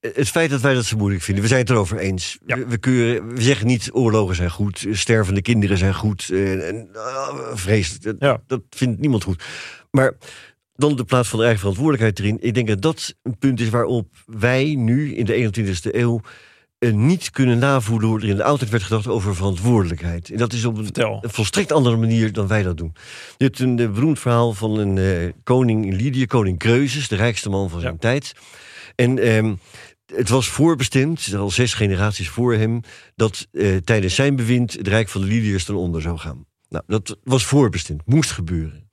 Eh, 0.00 0.10
het 0.14 0.28
feit 0.28 0.50
dat 0.50 0.60
wij 0.60 0.74
dat 0.74 0.84
zo 0.84 0.96
moeilijk 0.96 1.22
vinden, 1.22 1.42
we 1.42 1.48
zijn 1.48 1.60
het 1.60 1.70
erover 1.70 1.98
eens. 1.98 2.38
Ja. 2.46 2.56
We, 2.56 2.66
we, 2.66 2.78
keuren, 2.78 3.34
we 3.34 3.42
zeggen 3.42 3.66
niet 3.66 3.90
oorlogen 3.92 4.34
zijn 4.34 4.50
goed, 4.50 4.86
stervende 4.90 5.42
kinderen 5.42 5.78
zijn 5.78 5.94
goed. 5.94 6.28
eh, 6.32 6.68
en, 6.68 6.88
vreselijk, 7.54 8.02
dat, 8.02 8.16
Ja. 8.18 8.42
dat 8.46 8.60
vindt 8.70 9.00
niemand 9.00 9.22
goed. 9.24 9.44
Maar 9.90 10.16
dan 10.74 10.96
de 10.96 11.04
plaats 11.04 11.28
van 11.28 11.38
de 11.38 11.44
eigen 11.44 11.60
verantwoordelijkheid 11.60 12.18
erin. 12.18 12.38
Ik 12.40 12.54
denk 12.54 12.68
dat 12.68 12.82
dat 12.82 13.14
een 13.22 13.38
punt 13.38 13.60
is 13.60 13.68
waarop 13.68 14.08
wij 14.26 14.74
nu 14.74 15.14
in 15.14 15.24
de 15.24 15.32
21ste 15.34 15.94
eeuw 15.94 16.20
eh, 16.78 16.92
niet 16.92 17.30
kunnen 17.30 17.58
navoelen 17.58 18.08
hoe 18.08 18.20
er 18.20 18.28
in 18.28 18.36
de 18.36 18.44
oudheid 18.44 18.70
werd 18.70 18.82
gedacht 18.82 19.06
over 19.06 19.34
verantwoordelijkheid. 19.34 20.30
En 20.30 20.36
dat 20.38 20.52
is 20.52 20.64
op 20.64 20.76
een, 20.78 21.18
volstrekt 21.22 21.72
andere 21.72 21.96
manier 21.96 22.32
dan 22.32 22.46
wij 22.46 22.62
dat 22.62 22.76
doen. 22.76 22.92
Je 23.36 23.44
hebt 23.44 23.58
een 23.58 23.78
eh, 23.78 23.90
beroemd 23.90 24.18
verhaal 24.18 24.52
van 24.52 24.78
een 24.78 24.98
eh, 24.98 25.32
koning 25.42 25.86
in 25.86 25.94
Lydië, 25.96 26.26
koning 26.26 26.58
Creusus, 26.58 27.08
de 27.08 27.16
rijkste 27.16 27.48
man 27.48 27.70
van 27.70 27.80
zijn 27.80 27.92
Ja. 27.92 27.98
tijd. 27.98 28.32
En 28.94 29.18
ehm, 29.18 29.54
het 30.14 30.28
was 30.28 30.48
voorbestemd, 30.48 31.34
al 31.34 31.50
zes 31.50 31.74
generaties 31.74 32.28
voor 32.28 32.54
hem, 32.54 32.80
dat 33.14 33.46
eh, 33.52 33.76
tijdens 33.76 34.14
zijn 34.14 34.36
bewind 34.36 34.72
het 34.72 34.88
rijk 34.88 35.08
van 35.08 35.20
de 35.20 35.26
Lydiërs 35.26 35.64
ten 35.64 35.74
onder 35.74 36.02
zou 36.02 36.18
gaan. 36.18 36.46
Nou, 36.68 36.84
dat 36.86 37.18
was 37.24 37.44
voorbestemd, 37.44 38.02
moest 38.04 38.30
gebeuren. 38.30 38.90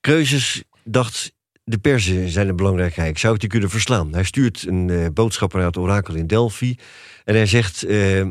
Creusus 0.00 0.62
dacht, 0.84 1.32
de 1.64 1.78
Perzen 1.78 2.28
zijn 2.28 2.48
een 2.48 2.56
belangrijk 2.56 2.94
rijk, 2.94 3.18
zou 3.18 3.34
ik 3.34 3.40
die 3.40 3.48
kunnen 3.48 3.70
verslaan? 3.70 4.12
Hij 4.12 4.24
stuurt 4.24 4.66
een 4.66 4.90
eh, 4.90 5.06
boodschapper 5.14 5.58
naar 5.58 5.66
het 5.66 5.76
orakel 5.76 6.14
in 6.14 6.26
Delphi 6.26 6.76
en 7.24 7.34
hij 7.34 7.46
zegt... 7.46 7.82
eh, 7.82 8.26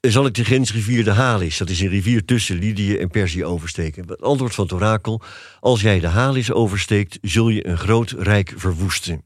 zal 0.00 0.26
ik 0.26 0.34
de 0.34 0.44
grensrivier 0.44 1.04
de 1.04 1.10
Halis, 1.10 1.58
dat 1.58 1.70
is 1.70 1.80
een 1.80 1.88
rivier 1.88 2.24
tussen 2.24 2.58
Lydië 2.58 2.96
en 2.96 3.08
Perzië, 3.08 3.44
oversteken? 3.44 4.08
Het 4.08 4.22
antwoord 4.22 4.54
van 4.54 4.64
het 4.64 4.72
orakel, 4.72 5.22
als 5.60 5.80
jij 5.80 6.00
de 6.00 6.06
Halis 6.06 6.52
oversteekt, 6.52 7.18
zul 7.22 7.48
je 7.48 7.66
een 7.66 7.78
groot 7.78 8.10
rijk 8.10 8.52
verwoesten. 8.56 9.24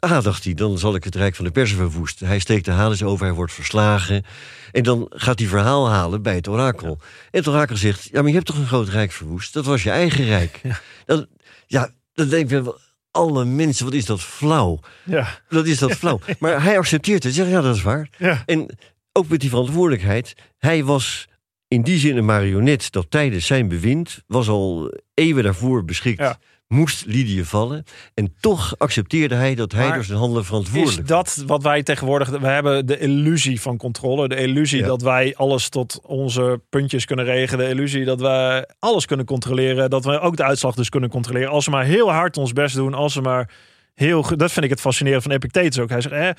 Ah, 0.00 0.22
dacht 0.22 0.44
hij, 0.44 0.54
dan 0.54 0.78
zal 0.78 0.94
ik 0.94 1.04
het 1.04 1.14
rijk 1.14 1.34
van 1.34 1.44
de 1.44 1.50
Persen 1.50 1.76
verwoesten. 1.76 2.26
Hij 2.26 2.38
steekt 2.38 2.64
de 2.64 2.70
Halis 2.70 3.02
over, 3.02 3.26
hij 3.26 3.34
wordt 3.34 3.52
verslagen. 3.52 4.24
En 4.72 4.82
dan 4.82 5.06
gaat 5.10 5.38
hij 5.38 5.48
verhaal 5.48 5.88
halen 5.88 6.22
bij 6.22 6.34
het 6.34 6.48
orakel. 6.48 6.98
En 7.30 7.38
het 7.38 7.48
orakel 7.48 7.76
zegt, 7.76 8.08
ja, 8.12 8.20
maar 8.20 8.28
je 8.28 8.34
hebt 8.34 8.46
toch 8.46 8.56
een 8.58 8.66
groot 8.66 8.88
rijk 8.88 9.12
verwoest? 9.12 9.52
Dat 9.52 9.64
was 9.64 9.82
je 9.82 9.90
eigen 9.90 10.24
rijk. 10.24 10.60
Ja, 10.62 10.80
dan, 11.06 11.26
ja, 11.66 11.90
dan 12.12 12.28
denk 12.28 12.50
ik, 12.50 12.62
wel, 12.62 12.78
alle 13.10 13.44
mensen, 13.44 13.84
wat 13.84 13.94
is 13.94 14.04
dat 14.04 14.20
flauw? 14.20 14.80
Ja, 15.04 15.40
Dat 15.48 15.66
is 15.66 15.78
dat 15.78 15.92
flauw. 15.92 16.20
Maar 16.38 16.62
hij 16.62 16.78
accepteert 16.78 17.22
het, 17.22 17.34
zegt, 17.34 17.50
ja, 17.50 17.60
dat 17.60 17.76
is 17.76 17.82
waar. 17.82 18.08
ja. 18.18 18.42
En 18.46 18.78
ook 19.12 19.28
met 19.28 19.40
die 19.40 19.50
verantwoordelijkheid. 19.50 20.34
Hij 20.58 20.84
was 20.84 21.28
in 21.68 21.82
die 21.82 21.98
zin 21.98 22.16
een 22.16 22.24
marionet 22.24 22.92
dat 22.92 23.10
tijdens 23.10 23.46
zijn 23.46 23.68
bewind... 23.68 24.22
was 24.26 24.48
al 24.48 24.98
eeuwen 25.14 25.44
daarvoor 25.44 25.84
beschikt. 25.84 26.38
Moest 26.70 27.06
Lydië 27.06 27.44
vallen. 27.44 27.84
En 28.14 28.34
toch 28.40 28.74
accepteerde 28.78 29.34
hij 29.34 29.54
dat 29.54 29.72
hij 29.72 29.86
Maar 29.86 29.94
door 29.94 30.04
zijn 30.04 30.18
handelen 30.18 30.42
Is 30.42 30.48
verantwoordelijk 30.48 31.08
dat 31.08 31.42
wat 31.46 31.62
wij 31.62 31.82
tegenwoordig... 31.82 32.28
We 32.28 32.46
hebben 32.46 32.86
de 32.86 32.98
illusie 32.98 33.60
van 33.60 33.76
controle. 33.76 34.28
De 34.28 34.36
illusie 34.36 34.80
Ja. 34.80 34.86
dat 34.86 35.02
wij 35.02 35.34
alles 35.36 35.68
tot 35.68 36.00
onze 36.02 36.60
puntjes 36.68 37.04
kunnen 37.04 37.24
regelen. 37.24 37.64
De 37.66 37.72
illusie 37.72 38.04
dat 38.04 38.20
we 38.20 38.68
alles 38.78 39.06
kunnen 39.06 39.26
controleren. 39.26 39.90
Dat 39.90 40.04
we 40.04 40.20
ook 40.20 40.36
de 40.36 40.44
uitslag 40.44 40.74
dus 40.74 40.88
kunnen 40.88 41.10
controleren. 41.10 41.50
Als 41.50 41.64
we 41.64 41.70
maar 41.70 41.84
heel 41.84 42.12
hard 42.12 42.36
ons 42.36 42.52
best 42.52 42.74
doen. 42.74 42.94
Als 42.94 43.14
we 43.14 43.20
maar 43.20 43.50
heel... 43.94 44.36
Dat 44.36 44.52
vind 44.52 44.64
ik 44.64 44.70
het 44.70 44.80
fascinerend 44.80 45.22
van 45.22 45.32
Epictetus 45.32 45.78
ook. 45.78 45.90
Hij 45.90 46.00
zegt... 46.00 46.38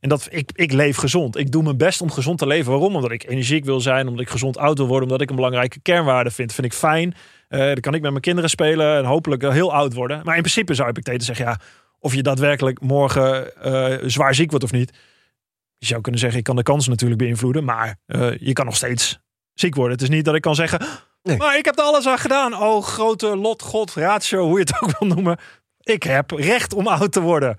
En 0.00 0.08
dat, 0.08 0.28
ik, 0.30 0.50
ik 0.54 0.72
leef 0.72 0.96
gezond. 0.96 1.36
Ik 1.36 1.52
doe 1.52 1.62
mijn 1.62 1.76
best 1.76 2.00
om 2.00 2.10
gezond 2.10 2.38
te 2.38 2.46
leven. 2.46 2.72
Waarom? 2.72 2.96
Omdat 2.96 3.10
ik 3.10 3.28
energiek 3.28 3.64
wil 3.64 3.80
zijn. 3.80 4.08
Omdat 4.08 4.22
ik 4.22 4.30
gezond 4.30 4.58
oud 4.58 4.78
wil 4.78 4.86
worden. 4.86 5.04
Omdat 5.04 5.20
ik 5.20 5.30
een 5.30 5.36
belangrijke 5.36 5.80
kernwaarde 5.80 6.30
vind. 6.30 6.52
Vind 6.52 6.66
ik 6.66 6.72
fijn. 6.72 7.14
Eh, 7.52 7.58
dan 7.58 7.80
kan 7.80 7.94
ik 7.94 8.00
met 8.00 8.10
mijn 8.10 8.22
kinderen 8.22 8.50
spelen. 8.50 8.96
En 8.96 9.04
hopelijk 9.04 9.42
heel 9.42 9.72
oud 9.72 9.94
worden. 9.94 10.20
Maar 10.24 10.34
in 10.34 10.42
principe 10.42 10.74
zou 10.74 10.88
Epictetus 10.88 11.26
zeggen... 11.26 11.44
Ja, 11.44 11.58
of 11.98 12.14
je 12.14 12.22
daadwerkelijk 12.22 12.80
morgen 12.80 13.56
eh, 13.62 14.08
zwaar 14.08 14.34
ziek 14.34 14.50
wordt 14.50 14.64
of 14.64 14.72
niet. 14.72 14.90
Je 15.78 15.86
zou 15.86 16.00
kunnen 16.00 16.20
zeggen, 16.20 16.38
ik 16.38 16.44
kan 16.44 16.56
de 16.56 16.62
kans 16.62 16.88
natuurlijk 16.88 17.20
beïnvloeden. 17.20 17.64
Maar 17.64 17.96
eh, 18.06 18.38
je 18.38 18.52
kan 18.52 18.64
nog 18.64 18.76
steeds 18.76 19.18
ziek 19.54 19.74
worden. 19.74 19.92
Het 19.92 20.02
is 20.02 20.08
niet 20.08 20.24
dat 20.24 20.34
ik 20.34 20.40
kan 20.40 20.54
zeggen... 20.54 20.86
Nee. 21.22 21.36
Maar 21.36 21.58
ik 21.58 21.64
heb 21.64 21.78
er 21.78 21.84
alles 21.84 22.06
aan 22.06 22.18
gedaan. 22.18 22.62
Oh, 22.62 22.82
grote 22.82 23.36
lot, 23.36 23.62
god, 23.62 23.94
ratio, 23.94 24.44
hoe 24.44 24.58
je 24.58 24.64
het 24.64 24.82
ook 24.82 24.98
wil 24.98 25.08
noemen. 25.08 25.38
Ik 25.80 26.02
heb 26.02 26.30
recht 26.30 26.72
om 26.74 26.86
oud 26.86 27.12
te 27.12 27.20
worden. 27.20 27.58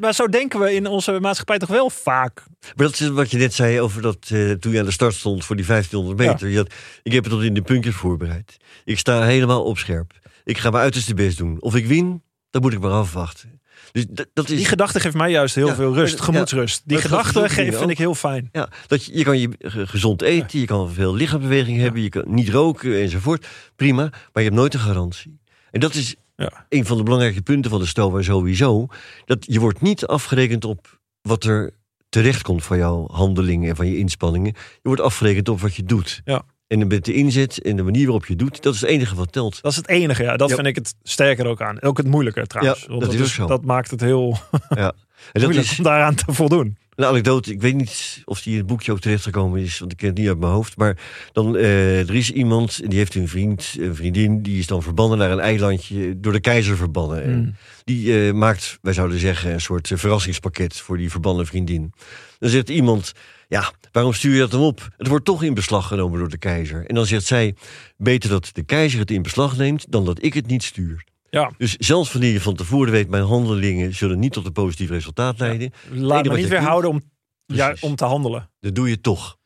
Maar 0.00 0.14
zo 0.14 0.26
denken 0.26 0.60
we 0.60 0.74
in 0.74 0.86
onze 0.86 1.18
maatschappij 1.20 1.58
toch 1.58 1.68
wel 1.68 1.90
vaak. 1.90 2.42
Maar 2.60 2.86
dat 2.86 3.00
is 3.00 3.08
wat 3.08 3.30
je 3.30 3.36
net 3.38 3.54
zei 3.54 3.80
over 3.80 4.02
dat 4.02 4.16
eh, 4.32 4.50
toen 4.50 4.72
je 4.72 4.78
aan 4.78 4.84
de 4.84 4.90
start 4.90 5.14
stond 5.14 5.44
voor 5.44 5.56
die 5.56 5.66
1500 5.66 6.28
meter. 6.28 6.48
Je 6.48 6.56
had, 6.56 6.72
ik 7.02 7.12
heb 7.12 7.24
het 7.24 7.32
tot 7.32 7.42
in 7.42 7.54
de 7.54 7.62
puntjes 7.62 7.94
voorbereid. 7.94 8.56
Ik 8.84 8.98
sta 8.98 9.22
helemaal 9.22 9.64
op 9.64 9.78
scherp. 9.78 10.12
Ik 10.44 10.58
ga 10.58 10.70
mijn 10.70 10.82
uiterste 10.82 11.14
best 11.14 11.38
doen. 11.38 11.56
Of 11.60 11.74
ik 11.74 11.86
win, 11.86 12.22
dan 12.50 12.62
moet 12.62 12.72
ik 12.72 12.80
maar 12.80 12.90
afwachten. 12.90 13.60
Dus 13.92 14.04
dat, 14.32 14.48
is... 14.48 14.56
Die 14.56 14.64
gedachte 14.66 15.00
geeft 15.00 15.14
mij 15.16 15.30
juist 15.30 15.54
heel 15.54 15.66
Ja, 15.66 15.74
veel 15.74 15.94
rust, 15.94 16.20
gemoedsrust. 16.20 16.82
Die 16.84 16.98
gedachte 16.98 17.48
geeft, 17.48 17.54
vind 17.70 17.82
ook. 17.84 17.90
ik 17.90 17.98
heel 17.98 18.14
fijn. 18.14 18.48
Ja, 18.52 18.68
dat 18.86 19.04
je, 19.04 19.16
je 19.18 19.24
kan 19.24 19.38
je 19.40 19.48
ge- 19.58 19.86
gezond 19.86 20.22
eten, 20.22 20.60
je 20.60 20.66
kan 20.66 20.92
veel 20.92 21.14
lichaamsbeweging 21.14 21.78
hebben, 21.78 22.02
je 22.02 22.08
kan 22.08 22.24
niet 22.26 22.48
roken 22.48 23.00
enzovoort. 23.00 23.46
Prima, 23.76 24.02
maar 24.02 24.30
je 24.32 24.42
hebt 24.42 24.54
nooit 24.54 24.74
een 24.74 24.80
garantie. 24.80 25.40
En 25.70 25.80
dat 25.80 25.94
is 25.94 26.14
Ja. 26.42 26.66
een 26.68 26.86
van 26.86 26.96
de 26.96 27.02
belangrijke 27.02 27.42
punten 27.42 27.70
van 27.70 27.80
de 27.80 27.86
STOA 27.86 28.22
sowieso. 28.22 28.86
Dat 29.24 29.44
je 29.48 29.60
wordt 29.60 29.80
niet 29.80 30.06
afgerekend 30.06 30.64
op 30.64 31.00
wat 31.22 31.44
er 31.44 31.74
terecht 32.08 32.42
komt 32.42 32.64
van 32.64 32.76
jouw 32.78 33.08
handelingen 33.10 33.68
en 33.68 33.76
van 33.76 33.86
je 33.86 33.98
inspanningen. 33.98 34.52
Je 34.54 34.78
wordt 34.82 35.00
afgerekend 35.00 35.48
op 35.48 35.60
wat 35.60 35.74
je 35.74 35.82
doet. 35.84 36.20
Ja. 36.24 36.42
En 36.66 36.86
met 36.86 37.04
de 37.04 37.12
inzet 37.12 37.62
en 37.62 37.76
de 37.76 37.82
manier 37.82 38.04
waarop 38.04 38.26
je 38.26 38.36
doet, 38.36 38.62
dat 38.62 38.74
is 38.74 38.80
het 38.80 38.90
enige 38.90 39.14
wat 39.14 39.32
telt. 39.32 39.62
Dat 39.62 39.70
is 39.70 39.76
het 39.76 39.88
enige, 39.88 40.22
ja. 40.22 40.36
Dat 40.36 40.48
Ja. 40.48 40.54
vind 40.54 40.66
ik 40.66 40.74
het 40.74 40.94
sterker 41.02 41.46
ook 41.46 41.60
aan. 41.62 41.82
Ook 41.82 41.96
het 41.96 42.06
moeilijker 42.06 42.46
trouwens. 42.46 42.86
Ja, 42.88 42.98
dat 42.98 43.12
is 43.12 43.20
ook 43.20 43.26
zo. 43.26 43.46
Dat 43.46 43.64
maakt 43.64 43.90
het 43.90 44.00
heel 44.00 44.36
Ja. 44.68 44.92
En 45.32 45.40
dat 45.40 45.54
is 45.54 45.78
om 45.78 45.84
daaraan 45.84 46.14
te 46.14 46.24
voldoen. 46.32 46.76
een 46.94 47.04
anekdote. 47.04 47.52
Ik 47.52 47.60
weet 47.60 47.74
niet 47.74 48.22
of 48.24 48.42
die 48.42 48.52
in 48.52 48.58
het 48.58 48.66
boekje 48.66 48.92
ook 48.92 49.00
terechtgekomen 49.00 49.60
is, 49.60 49.78
want 49.78 49.92
ik 49.92 49.98
ken 49.98 50.08
het 50.08 50.18
niet 50.18 50.28
uit 50.28 50.38
mijn 50.38 50.52
hoofd. 50.52 50.76
Maar 50.76 50.96
dan, 51.32 51.56
eh, 51.56 52.08
er 52.08 52.14
is 52.14 52.30
iemand, 52.30 52.80
die 52.90 52.98
heeft 52.98 53.14
een 53.14 53.28
vriend, 53.28 53.76
een 53.78 53.94
vriendin, 53.94 54.42
die 54.42 54.58
is 54.58 54.66
dan 54.66 54.82
verbannen 54.82 55.18
naar 55.18 55.30
een 55.30 55.40
eilandje, 55.40 56.20
door 56.20 56.32
de 56.32 56.40
keizer 56.40 56.76
verbannen. 56.76 57.22
En 57.22 57.38
Mm. 57.38 57.54
die 57.84 58.26
eh, 58.26 58.32
maakt, 58.34 58.78
wij 58.82 58.92
zouden 58.92 59.18
zeggen, 59.18 59.52
een 59.52 59.60
soort 59.60 59.90
eh, 59.90 59.98
verrassingspakket 59.98 60.76
voor 60.76 60.96
die 60.96 61.10
verbannen 61.10 61.46
vriendin. 61.46 61.92
Dan 62.38 62.50
zegt 62.50 62.68
iemand, 62.68 63.12
ja, 63.48 63.72
waarom 63.92 64.12
stuur 64.12 64.32
je 64.32 64.38
dat 64.38 64.50
dan 64.50 64.60
op? 64.60 64.88
Het 64.96 65.06
wordt 65.06 65.24
toch 65.24 65.42
in 65.42 65.54
beslag 65.54 65.86
genomen 65.86 66.18
door 66.18 66.28
de 66.28 66.38
keizer. 66.38 66.86
En 66.86 66.94
dan 66.94 67.06
zegt 67.06 67.24
zij, 67.26 67.54
beter 67.96 68.30
dat 68.30 68.50
de 68.52 68.62
keizer 68.62 69.00
het 69.00 69.10
in 69.10 69.22
beslag 69.22 69.56
neemt, 69.56 69.86
dan 69.92 70.04
dat 70.04 70.22
ik 70.22 70.34
het 70.34 70.46
niet 70.46 70.62
stuur. 70.62 71.04
Ja, 71.30 71.52
Dus 71.58 71.76
zelfs 71.76 72.12
wanneer 72.12 72.32
je 72.32 72.40
van 72.40 72.54
tevoren 72.54 72.92
weet, 72.92 73.08
mijn 73.08 73.22
handelingen 73.22 73.94
zullen 73.94 74.18
niet 74.18 74.32
tot 74.32 74.46
een 74.46 74.52
positief 74.52 74.88
resultaat 74.88 75.38
leiden, 75.38 75.72
laat 75.90 76.26
wat 76.26 76.34
me 76.34 76.40
niet 76.40 76.48
weerhouden 76.48 76.90
om, 76.90 77.02
ja, 77.46 77.74
om 77.80 77.96
te 77.96 78.04
handelen. 78.04 78.50
dat 78.60 78.74
doe 78.74 78.88
je 78.88 79.00
toch. 79.00 79.38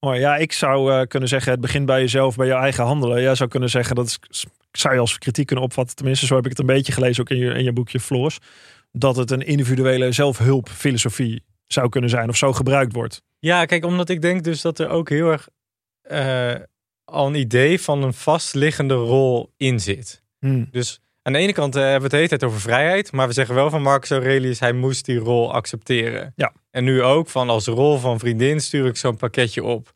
Mooi. 0.00 0.20
Ja, 0.20 0.36
ik 0.36 0.52
zou 0.52 0.92
eh, 0.92 1.06
kunnen 1.06 1.28
zeggen, 1.28 1.52
het 1.52 1.60
begint 1.60 1.86
bij 1.86 2.00
jezelf, 2.00 2.36
bij 2.36 2.46
je 2.46 2.52
eigen 2.52 2.84
handelen. 2.84 3.22
Jij 3.22 3.34
zou 3.34 3.48
kunnen 3.48 3.70
zeggen, 3.70 3.96
dat 3.96 4.18
is, 4.28 4.44
zou 4.72 4.94
je 4.94 5.00
als 5.00 5.18
kritiek 5.18 5.46
kunnen 5.46 5.64
opvatten. 5.64 5.96
Tenminste, 5.96 6.26
zo 6.26 6.34
heb 6.34 6.44
ik 6.44 6.50
het 6.50 6.58
een 6.58 6.66
beetje 6.66 6.92
gelezen, 6.92 7.20
ook 7.20 7.30
in 7.30 7.36
je, 7.36 7.50
in 7.50 7.64
je 7.64 7.72
boekje 7.72 8.00
Floors. 8.00 8.38
Dat 8.92 9.16
het 9.16 9.30
een 9.30 9.46
individuele 9.46 10.12
zelfhulpfilosofie 10.12 11.42
zou 11.66 11.88
kunnen 11.88 12.10
zijn 12.10 12.28
of 12.28 12.36
zo 12.36 12.52
gebruikt 12.52 12.92
wordt. 12.92 13.22
Ja, 13.38 13.64
kijk, 13.64 13.84
omdat 13.84 14.08
ik 14.08 14.22
denk 14.22 14.44
dus 14.44 14.60
dat 14.60 14.78
er 14.78 14.88
ook 14.88 15.08
heel 15.08 15.30
erg 15.30 15.48
eh, 16.02 16.54
al 17.04 17.26
een 17.26 17.34
idee 17.34 17.80
van 17.80 18.02
een 18.02 18.14
vastliggende 18.14 18.94
rol 18.94 19.52
in 19.56 19.80
zit. 19.80 20.22
Hmm. 20.38 20.68
Dus 20.70 21.00
aan 21.30 21.36
de 21.36 21.42
ene 21.42 21.52
kant 21.52 21.76
eh, 21.76 21.82
hebben 21.82 21.98
we 21.98 22.02
het 22.02 22.10
de 22.10 22.16
hele 22.16 22.28
tijd 22.28 22.44
over 22.44 22.60
vrijheid, 22.60 23.12
maar 23.12 23.26
we 23.26 23.32
zeggen 23.32 23.54
wel 23.54 23.70
van 23.70 23.82
Marcus 23.82 24.10
Aurelius, 24.10 24.60
hij 24.60 24.72
moest 24.72 25.04
die 25.04 25.18
rol 25.18 25.52
accepteren. 25.52 26.32
Ja. 26.36 26.52
En 26.70 26.84
nu 26.84 27.02
ook 27.02 27.28
van 27.28 27.50
als 27.50 27.66
rol 27.66 27.98
van 27.98 28.18
vriendin 28.18 28.60
stuur 28.60 28.86
ik 28.86 28.96
zo'n 28.96 29.16
pakketje 29.16 29.64
op. 29.64 29.92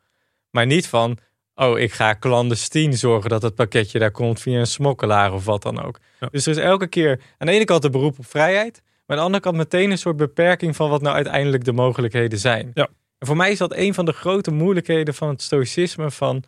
Maar 0.50 0.66
niet 0.66 0.88
van, 0.88 1.18
oh, 1.54 1.78
ik 1.78 1.92
ga 1.92 2.16
clandestien 2.18 2.96
zorgen 2.96 3.30
dat 3.30 3.42
het 3.42 3.54
pakketje 3.54 3.98
daar 3.98 4.10
komt 4.10 4.40
via 4.40 4.58
een 4.58 4.66
smokkelaar 4.66 5.32
of 5.32 5.44
wat 5.44 5.62
dan 5.62 5.82
ook. 5.82 5.98
Ja. 6.20 6.28
Dus 6.30 6.46
er 6.46 6.52
is 6.52 6.58
elke 6.58 6.86
keer 6.86 7.20
aan 7.38 7.46
de 7.46 7.52
ene 7.52 7.64
kant 7.64 7.84
een 7.84 7.90
beroep 7.90 8.18
op 8.18 8.26
vrijheid, 8.26 8.82
maar 8.84 9.16
aan 9.16 9.16
de 9.16 9.22
andere 9.22 9.42
kant 9.42 9.56
meteen 9.56 9.90
een 9.90 9.98
soort 9.98 10.16
beperking 10.16 10.76
van 10.76 10.90
wat 10.90 11.02
nou 11.02 11.14
uiteindelijk 11.14 11.64
de 11.64 11.72
mogelijkheden 11.72 12.38
zijn. 12.38 12.70
Ja. 12.74 12.88
En 13.18 13.26
voor 13.26 13.36
mij 13.36 13.50
is 13.50 13.58
dat 13.58 13.74
een 13.74 13.94
van 13.94 14.04
de 14.04 14.12
grote 14.12 14.50
moeilijkheden 14.50 15.14
van 15.14 15.28
het 15.28 15.42
stoïcisme 15.42 16.10
van 16.10 16.44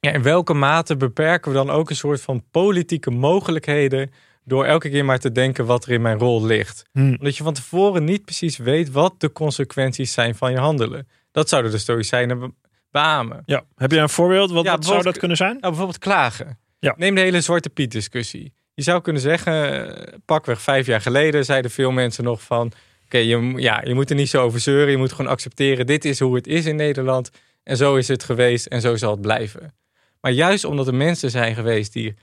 ja, 0.00 0.12
in 0.12 0.22
welke 0.22 0.54
mate 0.54 0.96
beperken 0.96 1.50
we 1.50 1.56
dan 1.56 1.70
ook 1.70 1.90
een 1.90 1.96
soort 1.96 2.20
van 2.20 2.44
politieke 2.50 3.10
mogelijkheden 3.10 4.10
door 4.44 4.64
elke 4.64 4.90
keer 4.90 5.04
maar 5.04 5.18
te 5.18 5.32
denken 5.32 5.66
wat 5.66 5.84
er 5.84 5.92
in 5.92 6.02
mijn 6.02 6.18
rol 6.18 6.44
ligt. 6.44 6.84
Hmm. 6.92 7.16
Omdat 7.18 7.36
je 7.36 7.42
van 7.42 7.54
tevoren 7.54 8.04
niet 8.04 8.24
precies 8.24 8.56
weet 8.56 8.90
wat 8.90 9.14
de 9.20 9.32
consequenties 9.32 10.12
zijn 10.12 10.34
van 10.34 10.50
je 10.50 10.58
handelen. 10.58 11.08
Dat 11.30 11.48
zouden 11.48 11.70
de 11.70 11.78
stoïcijnen 11.78 12.38
be- 12.38 12.52
beamen. 12.90 13.42
Ja. 13.44 13.64
Heb 13.74 13.90
je 13.90 13.98
een 13.98 14.08
voorbeeld? 14.08 14.50
Wat, 14.50 14.64
Ja, 14.64 14.70
wat 14.70 14.84
zou 14.84 15.02
dat 15.02 15.18
kunnen 15.18 15.36
zijn? 15.36 15.50
Nou, 15.50 15.62
bijvoorbeeld 15.62 15.98
klagen. 15.98 16.58
Ja. 16.78 16.94
Neem 16.96 17.14
de 17.14 17.20
hele 17.20 17.40
Zwarte 17.40 17.70
Piet 17.70 17.92
discussie. 17.92 18.52
Je 18.74 18.82
zou 18.82 19.00
kunnen 19.00 19.22
zeggen, 19.22 20.22
pakweg 20.24 20.60
vijf 20.60 20.86
jaar 20.86 21.00
geleden 21.00 21.44
zeiden 21.44 21.70
veel 21.70 21.90
mensen 21.90 22.24
nog 22.24 22.42
van... 22.42 22.72
Oké, 23.04 23.18
je, 23.18 23.52
ja, 23.56 23.80
je 23.84 23.94
moet 23.94 24.10
er 24.10 24.16
niet 24.16 24.28
zo 24.28 24.42
over 24.42 24.60
zeuren. 24.60 24.90
Je 24.90 24.96
moet 24.96 25.12
gewoon 25.12 25.30
accepteren, 25.30 25.86
dit 25.86 26.04
is 26.04 26.20
hoe 26.20 26.34
het 26.34 26.46
is 26.46 26.66
in 26.66 26.76
Nederland. 26.76 27.30
En 27.62 27.76
zo 27.76 27.96
is 27.96 28.08
het 28.08 28.24
geweest 28.24 28.66
en 28.66 28.80
zo 28.80 28.96
zal 28.96 29.10
het 29.10 29.20
blijven. 29.20 29.74
Maar 30.20 30.32
juist 30.32 30.64
omdat 30.64 30.86
er 30.86 30.94
mensen 30.94 31.30
zijn 31.30 31.54
geweest 31.54 31.92
die 31.92 32.14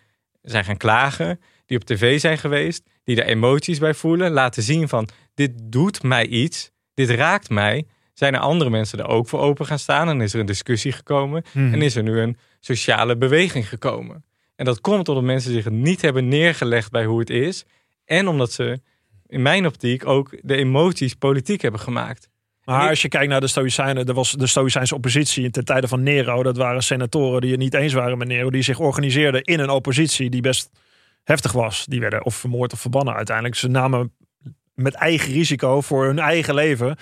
zijn 0.41 0.63
gaan 0.63 0.77
klagen... 0.77 1.39
die 1.65 1.77
op 1.77 1.83
tv 1.83 2.19
zijn 2.19 2.37
geweest, 2.37 2.83
die 3.03 3.21
er 3.21 3.27
emoties 3.27 3.79
bij 3.79 3.93
voelen... 3.93 4.31
laten 4.31 4.63
zien 4.63 4.89
van, 4.89 5.07
dit 5.33 5.51
doet 5.63 6.03
mij 6.03 6.27
iets, 6.27 6.71
dit 6.93 7.09
raakt 7.09 7.49
mij... 7.49 7.85
zijn 8.13 8.33
er 8.33 8.39
andere 8.39 8.69
mensen 8.69 8.99
er 8.99 9.07
ook 9.07 9.27
voor 9.27 9.39
open 9.39 9.65
gaan 9.65 9.79
staan... 9.79 10.09
en 10.09 10.21
is 10.21 10.33
er 10.33 10.39
een 10.39 10.45
discussie 10.45 10.91
gekomen... 10.91 11.43
Hmm. 11.51 11.73
En 11.73 11.81
is 11.81 11.95
er 11.95 12.03
nu 12.03 12.19
een 12.19 12.37
sociale 12.59 13.17
beweging 13.17 13.69
gekomen. 13.69 14.25
En 14.55 14.65
dat 14.65 14.81
komt 14.81 15.09
omdat 15.09 15.23
mensen 15.23 15.51
zich 15.51 15.69
niet 15.69 16.01
hebben 16.01 16.27
neergelegd 16.27 16.91
bij 16.91 17.05
hoe 17.05 17.19
het 17.19 17.29
is. 17.29 17.65
En 18.05 18.27
omdat 18.27 18.51
ze, 18.51 18.79
in 19.27 19.41
mijn 19.41 19.65
optiek, 19.65 20.05
ook 20.05 20.37
de 20.41 20.55
emoties 20.55 21.13
politiek 21.13 21.61
hebben 21.61 21.79
gemaakt. 21.79 22.29
Maar 22.65 22.89
als 22.89 23.01
je 23.01 23.07
kijkt 23.07 23.29
naar 23.29 23.39
de 23.41 23.47
Stoïcijnen, 23.47 24.05
er 24.05 24.13
was 24.13 24.31
de 24.31 24.47
Stoïcijnse 24.47 24.95
oppositie 24.95 25.49
ten 25.49 25.65
tijde 25.65 25.87
van 25.87 26.03
Nero. 26.03 26.43
Dat 26.43 26.57
waren 26.57 26.83
senatoren 26.83 27.41
die 27.41 27.51
het 27.51 27.59
niet 27.59 27.73
eens 27.73 27.93
waren 27.93 28.17
met 28.17 28.27
Nero, 28.27 28.49
die 28.49 28.61
zich 28.61 28.79
organiseerden 28.79 29.41
in 29.43 29.59
een 29.59 29.69
oppositie 29.69 30.29
die 30.29 30.41
best 30.41 30.69
heftig 31.23 31.51
was. 31.51 31.85
Die 31.85 31.99
werden 31.99 32.25
of 32.25 32.35
vermoord 32.35 32.73
of 32.73 32.79
verbannen 32.79 33.13
uiteindelijk. 33.15 33.55
Ze 33.55 33.67
namen 33.67 34.13
met 34.73 34.93
eigen 34.93 35.33
risico 35.33 35.81
voor 35.81 36.05
hun 36.05 36.19
eigen 36.19 36.53
leven, 36.53 36.95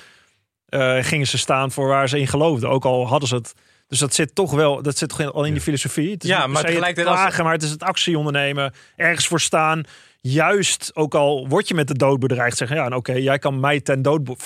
eh, 0.65 0.97
gingen 1.01 1.27
ze 1.27 1.37
staan 1.37 1.71
voor 1.71 1.87
waar 1.87 2.09
ze 2.09 2.19
in 2.19 2.27
geloofden. 2.27 2.69
Ook 2.69 2.85
al 2.85 3.07
hadden 3.07 3.29
ze 3.29 3.35
het. 3.35 3.53
Dus 3.87 3.99
dat 3.99 4.13
zit 4.13 4.35
toch 4.35 4.51
wel, 4.51 4.81
dat 4.81 4.97
zit 4.97 5.09
toch 5.09 5.33
al 5.33 5.43
in 5.43 5.53
die 5.53 5.61
filosofie. 5.61 6.11
Het 6.11 6.23
is 6.23 6.29
Ja, 6.29 6.47
maar 6.47 6.63
het 6.63 6.77
als- 6.97 7.03
klagen, 7.03 7.43
maar 7.43 7.53
het 7.53 7.63
is 7.63 7.69
het 7.69 7.83
actie 7.83 8.17
ondernemen, 8.17 8.73
ergens 8.95 9.27
voor 9.27 9.41
staan. 9.41 9.83
Juist, 10.21 10.91
ook 10.93 11.15
al 11.15 11.47
word 11.47 11.67
je 11.67 11.73
met 11.73 11.87
de 11.87 11.93
dood 11.97 12.19
bedreigd, 12.19 12.57
zeggen 12.57 12.77
ja, 12.77 12.85
en 12.85 12.95
oké, 12.95 13.13
jij 13.13 13.39
kan 13.39 13.59
mij 13.59 13.81
ten 13.81 14.01
dood 14.01 14.21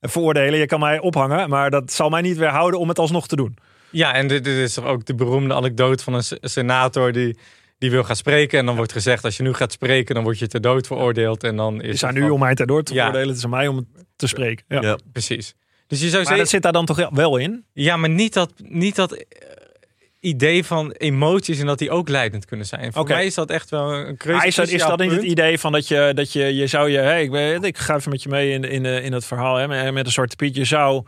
veroordelen, 0.00 0.58
je 0.58 0.66
kan 0.66 0.80
mij 0.80 0.98
ophangen, 1.00 1.48
maar 1.48 1.70
dat 1.70 1.92
zal 1.92 2.08
mij 2.08 2.20
niet 2.20 2.36
weerhouden 2.36 2.80
om 2.80 2.88
het 2.88 2.98
alsnog 2.98 3.26
te 3.28 3.36
doen. 3.36 3.56
Ja, 3.90 4.14
en 4.14 4.28
dit, 4.28 4.44
dit 4.44 4.56
is 4.56 4.74
toch 4.74 4.84
ook 4.84 5.04
de 5.06 5.14
beroemde 5.14 5.54
anekdote 5.54 6.04
van 6.04 6.14
een 6.14 6.22
se- 6.24 6.38
senator 6.40 7.12
die, 7.12 7.38
die 7.78 7.90
wil 7.90 8.04
gaan 8.04 8.16
spreken. 8.16 8.58
En 8.58 8.66
dan 8.66 8.76
wordt 8.76 8.92
gezegd, 8.92 9.24
als 9.24 9.36
je 9.36 9.42
nu 9.42 9.52
gaat 9.52 9.72
spreken, 9.72 10.14
dan 10.14 10.24
word 10.24 10.38
je 10.38 10.46
ter 10.46 10.60
dood 10.60 10.86
veroordeeld. 10.86 11.44
En 11.44 11.56
dan 11.56 11.74
is 11.74 11.80
Het 11.82 11.94
is 11.94 12.00
het 12.00 12.10
aan 12.10 12.16
u 12.16 12.30
om 12.30 12.40
mij 12.40 12.54
ten 12.54 12.66
dood 12.66 12.86
te 12.86 12.92
Ja. 12.94 12.98
veroordelen, 12.98 13.28
het 13.28 13.36
is 13.38 13.44
aan 13.44 13.50
mij 13.50 13.68
om 13.68 13.76
het 13.76 13.86
te 14.16 14.26
spreken. 14.26 14.64
Ja. 14.68 14.80
Ja. 14.82 14.98
Precies. 15.12 15.54
Dus 15.86 16.00
je 16.00 16.08
zou 16.08 16.16
Maar 16.16 16.20
zeggen... 16.22 16.36
dat 16.38 16.48
zit 16.48 16.62
daar 16.62 16.72
dan 16.72 16.86
toch 16.86 17.08
wel 17.10 17.36
in? 17.36 17.64
Ja, 17.72 17.96
maar 17.96 18.10
niet 18.10 18.32
dat, 18.34 18.52
niet 18.56 18.96
dat 18.96 19.24
idee 20.20 20.64
van 20.64 20.90
emoties 20.90 21.58
en 21.58 21.66
dat 21.66 21.78
die 21.78 21.90
ook 21.90 22.08
leidend 22.08 22.44
kunnen 22.44 22.66
zijn. 22.66 22.92
Voor 22.92 23.08
mij 23.08 23.26
is 23.26 23.34
dat 23.34 23.50
echt 23.50 23.70
wel 23.70 23.94
een 23.94 24.18
Maar 24.26 24.46
is 24.46 24.54
dat, 24.54 24.68
is 24.68 24.80
dat 24.80 24.98
niet 24.98 25.10
het 25.10 25.22
idee 25.22 25.58
van 25.58 25.72
dat 25.72 25.88
je, 25.88 26.12
dat 26.14 26.32
je, 26.32 26.54
je 26.54 26.66
zou 26.66 26.90
je, 26.90 26.98
hey, 26.98 27.22
ik, 27.22 27.30
ben, 27.30 27.62
ik 27.62 27.78
ga 27.78 27.96
even 27.96 28.10
met 28.10 28.22
je 28.22 28.28
mee 28.28 28.52
in, 28.52 28.64
in, 28.64 28.84
in 28.84 29.12
het 29.12 29.24
verhaal 29.24 29.56
hè, 29.56 29.92
met, 29.92 30.06
een 30.06 30.12
zwarte 30.12 30.36
piet. 30.36 30.56
Je 30.56 30.64
zou, 30.64 31.06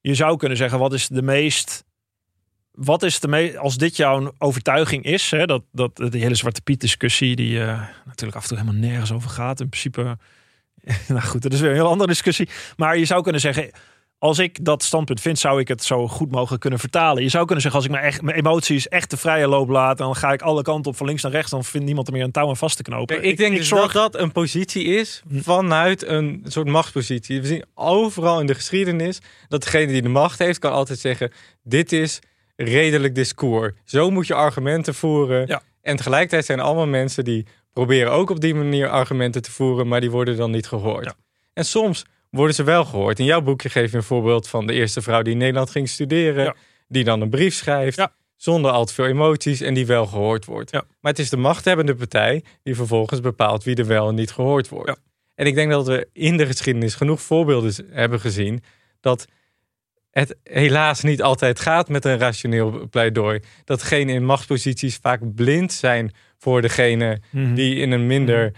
je 0.00 0.14
zou 0.14 0.36
kunnen 0.36 0.58
zeggen, 0.58 0.78
wat 0.78 0.92
is 0.92 1.08
de 1.08 1.22
meest, 1.22 1.84
wat 2.70 3.02
is 3.02 3.20
de 3.20 3.28
meest, 3.28 3.56
als 3.56 3.76
dit 3.76 3.96
jouw 3.96 4.32
overtuiging 4.38 5.04
is, 5.04 5.30
hè, 5.30 5.46
dat, 5.46 5.62
dat 5.72 5.96
die 5.96 6.22
hele 6.22 6.34
zwarte 6.34 6.62
piet 6.62 6.80
discussie, 6.80 7.36
die 7.36 7.60
eh, 7.60 7.82
natuurlijk 8.04 8.36
af 8.36 8.42
en 8.42 8.48
toe 8.48 8.58
helemaal 8.58 8.80
nergens 8.80 9.12
over 9.12 9.30
gaat. 9.30 9.60
In 9.60 9.68
principe, 9.68 10.18
nou 11.08 11.20
goed, 11.20 11.42
dat 11.42 11.52
is 11.52 11.60
weer 11.60 11.70
een 11.70 11.76
heel 11.76 11.88
andere 11.88 12.10
discussie. 12.10 12.48
Maar 12.76 12.98
je 12.98 13.04
zou 13.04 13.22
kunnen 13.22 13.40
zeggen, 13.40 13.70
als 14.22 14.38
ik 14.38 14.64
dat 14.64 14.82
standpunt 14.82 15.20
vind, 15.20 15.38
zou 15.38 15.60
ik 15.60 15.68
het 15.68 15.84
zo 15.84 16.08
goed 16.08 16.30
mogelijk 16.30 16.60
kunnen 16.60 16.78
vertalen. 16.78 17.22
Je 17.22 17.28
zou 17.28 17.44
kunnen 17.44 17.62
zeggen, 17.62 17.80
als 17.80 17.88
ik 17.90 17.94
mijn, 17.94 18.06
echt, 18.06 18.22
mijn 18.22 18.36
emoties 18.36 18.88
echt 18.88 19.10
de 19.10 19.16
vrije 19.16 19.48
loop 19.48 19.68
laat, 19.68 19.98
dan 19.98 20.16
ga 20.16 20.32
ik 20.32 20.42
alle 20.42 20.62
kanten 20.62 20.90
op 20.90 20.96
van 20.96 21.06
links 21.06 21.22
naar 21.22 21.32
rechts. 21.32 21.50
Dan 21.50 21.64
vindt 21.64 21.86
niemand 21.86 22.06
er 22.06 22.12
meer 22.12 22.22
een 22.22 22.30
touw 22.30 22.48
aan 22.48 22.56
vast 22.56 22.76
te 22.76 22.82
knopen. 22.82 23.16
Kijk, 23.16 23.28
ik 23.28 23.36
denk 23.36 23.56
dus 23.56 23.68
zorg- 23.68 23.92
dat 23.92 24.12
dat 24.12 24.22
een 24.22 24.32
positie 24.32 24.84
is 24.84 25.22
vanuit 25.30 26.06
een 26.06 26.44
soort 26.48 26.66
machtspositie. 26.66 27.40
We 27.40 27.46
zien 27.46 27.64
overal 27.74 28.40
in 28.40 28.46
de 28.46 28.54
geschiedenis 28.54 29.20
dat 29.48 29.62
degene 29.62 29.92
die 29.92 30.02
de 30.02 30.08
macht 30.08 30.38
heeft, 30.38 30.58
kan 30.58 30.72
altijd 30.72 30.98
zeggen: 30.98 31.32
dit 31.62 31.92
is 31.92 32.18
redelijk 32.56 33.14
discours. 33.14 33.72
Zo 33.84 34.10
moet 34.10 34.26
je 34.26 34.34
argumenten 34.34 34.94
voeren. 34.94 35.46
Ja. 35.46 35.62
En 35.82 35.96
tegelijkertijd 35.96 36.44
zijn 36.44 36.58
er 36.58 36.64
allemaal 36.64 36.86
mensen 36.86 37.24
die 37.24 37.46
proberen 37.72 38.12
ook 38.12 38.30
op 38.30 38.40
die 38.40 38.54
manier 38.54 38.88
argumenten 38.88 39.42
te 39.42 39.50
voeren, 39.50 39.88
maar 39.88 40.00
die 40.00 40.10
worden 40.10 40.36
dan 40.36 40.50
niet 40.50 40.66
gehoord. 40.66 41.04
Ja. 41.04 41.14
En 41.52 41.64
soms 41.64 42.04
worden 42.32 42.54
ze 42.54 42.62
wel 42.64 42.84
gehoord. 42.84 43.18
In 43.18 43.24
jouw 43.24 43.40
boekje 43.40 43.68
geef 43.68 43.90
je 43.90 43.96
een 43.96 44.02
voorbeeld 44.02 44.48
van 44.48 44.66
de 44.66 44.72
eerste 44.72 45.02
vrouw 45.02 45.22
die 45.22 45.32
in 45.32 45.38
Nederland 45.38 45.70
ging 45.70 45.88
studeren, 45.88 46.44
Ja. 46.44 46.54
die 46.88 47.04
dan 47.04 47.20
een 47.20 47.30
brief 47.30 47.54
schrijft. 47.54 47.96
Ja. 47.96 48.12
Zonder 48.36 48.70
al 48.70 48.84
te 48.84 48.94
veel 48.94 49.06
emoties 49.06 49.60
en 49.60 49.74
die 49.74 49.86
wel 49.86 50.06
gehoord 50.06 50.44
wordt. 50.44 50.70
Ja. 50.70 50.82
Maar 51.00 51.10
het 51.12 51.20
is 51.20 51.30
de 51.30 51.36
machthebbende 51.36 51.94
partij 51.94 52.44
die 52.62 52.74
vervolgens 52.74 53.20
bepaalt 53.20 53.64
wie 53.64 53.76
er 53.76 53.86
wel 53.86 54.08
en 54.08 54.14
niet 54.14 54.30
gehoord 54.30 54.68
wordt. 54.68 54.88
Ja. 54.88 54.96
En 55.34 55.46
ik 55.46 55.54
denk 55.54 55.70
dat 55.70 55.86
we 55.86 56.08
in 56.12 56.36
de 56.36 56.46
geschiedenis 56.46 56.94
genoeg 56.94 57.20
voorbeelden 57.22 57.72
hebben 57.90 58.20
gezien 58.20 58.62
dat 59.00 59.26
het 60.10 60.36
helaas 60.42 61.02
niet 61.02 61.22
altijd 61.22 61.60
gaat 61.60 61.88
met 61.88 62.04
een 62.04 62.18
rationeel 62.18 62.86
pleidooi. 62.90 63.40
Dat 63.64 63.80
degenen 63.80 64.14
in 64.14 64.24
machtsposities 64.24 64.96
vaak 64.96 65.34
blind 65.34 65.72
zijn 65.72 66.12
voor 66.38 66.62
degene 66.62 67.20
Mhm. 67.30 67.54
die 67.54 67.76
in 67.76 67.90
een 67.92 68.06
minder 68.06 68.52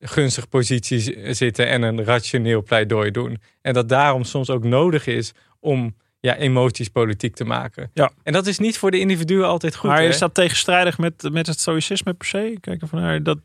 gunstige 0.00 0.46
positie 0.46 1.34
zitten 1.34 1.68
en 1.68 1.82
een 1.82 2.04
rationeel 2.04 2.62
pleidooi 2.62 3.10
doen. 3.10 3.38
En 3.62 3.74
dat 3.74 3.88
daarom 3.88 4.24
soms 4.24 4.50
ook 4.50 4.64
nodig 4.64 5.06
is 5.06 5.32
om 5.60 5.96
ja, 6.20 6.36
emoties 6.36 6.88
politiek 6.88 7.34
te 7.34 7.44
maken. 7.44 7.90
Ja. 7.94 8.10
En 8.22 8.32
dat 8.32 8.46
is 8.46 8.58
niet 8.58 8.78
voor 8.78 8.90
de 8.90 8.98
individuen 8.98 9.46
altijd 9.46 9.76
goed. 9.76 9.90
maar 9.90 10.00
hè? 10.00 10.08
is 10.08 10.18
dat 10.18 10.34
tegenstrijdig 10.34 10.98
met, 10.98 11.28
met 11.32 11.46
het 11.46 11.60
stoïcisme 11.60 12.14
per 12.14 12.26
se? 12.26 12.56
Kijk 12.60 12.82
van 12.86 13.00
nou, 13.00 13.22
dat. 13.22 13.38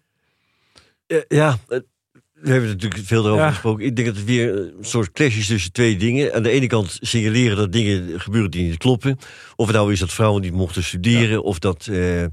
Ja, 1.28 1.58
we 2.36 2.52
hebben 2.52 2.70
er 2.70 2.76
natuurlijk 2.76 3.06
veel 3.06 3.26
over 3.28 3.44
Ja. 3.44 3.50
gesproken. 3.50 3.86
Ik 3.86 3.96
denk 3.96 4.08
dat 4.08 4.18
het 4.18 4.26
weer 4.26 4.58
een 4.58 4.74
soort 4.82 5.12
clash 5.12 5.38
is 5.38 5.48
tussen 5.48 5.72
twee 5.72 5.98
dingen. 5.98 6.34
Aan 6.34 6.44
de 6.44 6.50
ene 6.50 6.68
kant 6.68 6.98
signaleren 7.02 7.58
dat 7.58 7.72
dingen 7.72 8.20
gebeuren 8.20 8.52
die 8.52 8.64
niet 8.64 8.78
kloppen. 8.78 9.18
Of 9.56 9.68
het 9.68 9.76
nou 9.76 9.92
is 9.92 10.00
dat 10.00 10.14
vrouwen 10.14 10.42
niet 10.42 10.54
mochten 10.54 10.84
studeren, 10.84 11.44
of 11.44 11.60
dat 11.60 11.88
eh, 11.88 12.26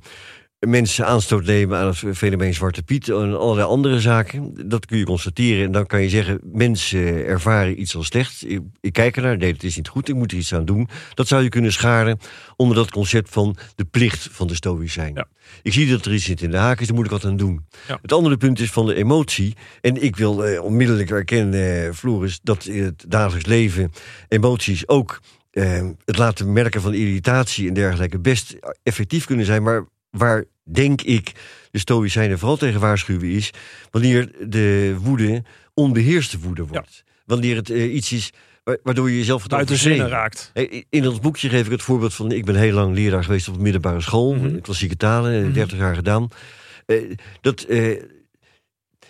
mensen 0.69 1.07
aanstoot 1.07 1.45
nemen 1.45 1.79
aan 1.79 1.87
het 1.87 2.17
fenomeen 2.17 2.55
Zwarte 2.55 2.83
Piet 2.83 3.09
en 3.09 3.39
allerlei 3.39 3.67
andere 3.67 4.01
zaken. 4.01 4.69
Dat 4.69 4.87
kun 4.87 4.99
je 4.99 5.05
constateren 5.05 5.65
en 5.65 5.73
dan 5.73 5.87
kan 5.87 6.03
je 6.03 6.09
zeggen, 6.09 6.41
mensen 6.43 7.27
ervaren 7.27 7.81
iets 7.81 7.97
als 7.97 8.07
slecht. 8.07 8.51
Ik, 8.51 8.61
ik 8.81 8.93
kijk 8.93 9.17
ernaar, 9.17 9.37
nee, 9.37 9.53
het 9.53 9.65
is 9.65 9.77
niet 9.77 9.89
goed, 9.89 10.09
ik 10.09 10.15
moet 10.15 10.33
er 10.33 10.39
iets 10.39 10.55
aan 10.55 10.65
doen. 10.65 10.89
Dat 11.15 11.29
zou 11.29 11.43
je 11.43 11.49
kunnen 11.49 11.73
scharen 11.73 12.19
onder 12.57 12.77
dat 12.77 12.91
concept 12.91 13.31
van 13.31 13.57
de 13.75 13.85
plicht 13.85 14.29
van 14.33 14.47
de 14.47 14.55
stoïcijn. 14.55 15.15
Ja. 15.15 15.27
Ik 15.63 15.73
zie 15.73 15.91
dat 15.91 16.05
er 16.05 16.15
iets 16.15 16.25
zit 16.25 16.43
in 16.43 16.51
de 16.51 16.57
haak 16.57 16.81
is, 16.81 16.87
daar 16.87 16.97
moet 16.97 17.05
ik 17.05 17.11
wat 17.11 17.25
aan 17.25 17.37
doen. 17.37 17.67
Ja. 17.89 17.99
Het 18.03 18.13
andere 18.13 18.37
punt 18.37 18.61
is 18.61 18.71
van 18.71 18.87
de 18.87 18.95
emotie. 18.95 19.57
En 19.81 20.03
ik 20.03 20.17
wil 20.17 20.45
eh, 20.45 20.63
onmiddellijk 20.63 21.11
erkennen, 21.11 21.87
eh, 21.87 21.93
Floris, 21.93 22.41
dat 22.43 22.65
in 22.65 22.83
het 22.83 23.05
dagelijks 23.09 23.47
leven 23.47 23.93
emoties 24.29 24.89
ook 24.89 25.21
eh, 25.51 25.89
het 26.05 26.19
laten 26.19 26.53
merken 26.53 26.81
van 26.81 26.95
irritatie 26.95 27.69
en 27.69 27.75
dergelijke 27.75 28.19
best 28.19 28.57
effectief 28.83 29.25
kunnen 29.25 29.47
zijn. 29.47 29.63
Maar 29.63 29.85
waar, 30.17 30.45
denk 30.65 31.03
ik, 31.03 31.33
de 31.71 31.79
Stoïcijnen 31.79 32.39
vooral 32.39 32.57
tegen 32.57 32.81
waarschuwen 32.81 33.31
is, 33.31 33.51
wanneer 33.91 34.33
de 34.49 34.97
woede 35.01 35.43
onbeheerste 35.75 36.39
woede 36.39 36.67
wordt. 36.67 37.05
Wanneer 37.25 37.57
het 37.57 37.71
eh, 37.71 37.95
iets 37.95 38.13
is 38.13 38.31
wa- 38.65 38.77
waardoor 38.83 39.11
je 39.11 39.17
jezelf 39.17 39.41
wat 39.41 39.51
buiten 39.51 39.75
overschreven. 39.75 40.09
zinnen 40.09 40.21
raakt. 40.21 40.53
In 40.91 41.09
ons 41.09 41.21
boekje 41.21 41.49
geef 41.49 41.65
ik 41.65 41.71
het 41.73 41.83
voorbeeld 41.83 42.15
van... 42.15 42.33
ik 42.33 42.45
ben 42.45 42.55
heel 42.55 42.75
lang 42.75 42.95
leraar 42.95 43.25
geweest 43.25 43.49
op 43.49 43.55
de 43.55 43.61
middelbare 43.61 44.01
school. 44.01 44.35
Mhm. 44.35 44.61
Klassieke 44.61 44.97
talen, 44.97 45.43
Mhm. 45.45 45.53
30 45.53 45.79
jaar 45.79 45.95
gedaan. 45.95 46.29
Eh, 46.87 46.97
dat 47.41 47.61
eh, 47.63 47.91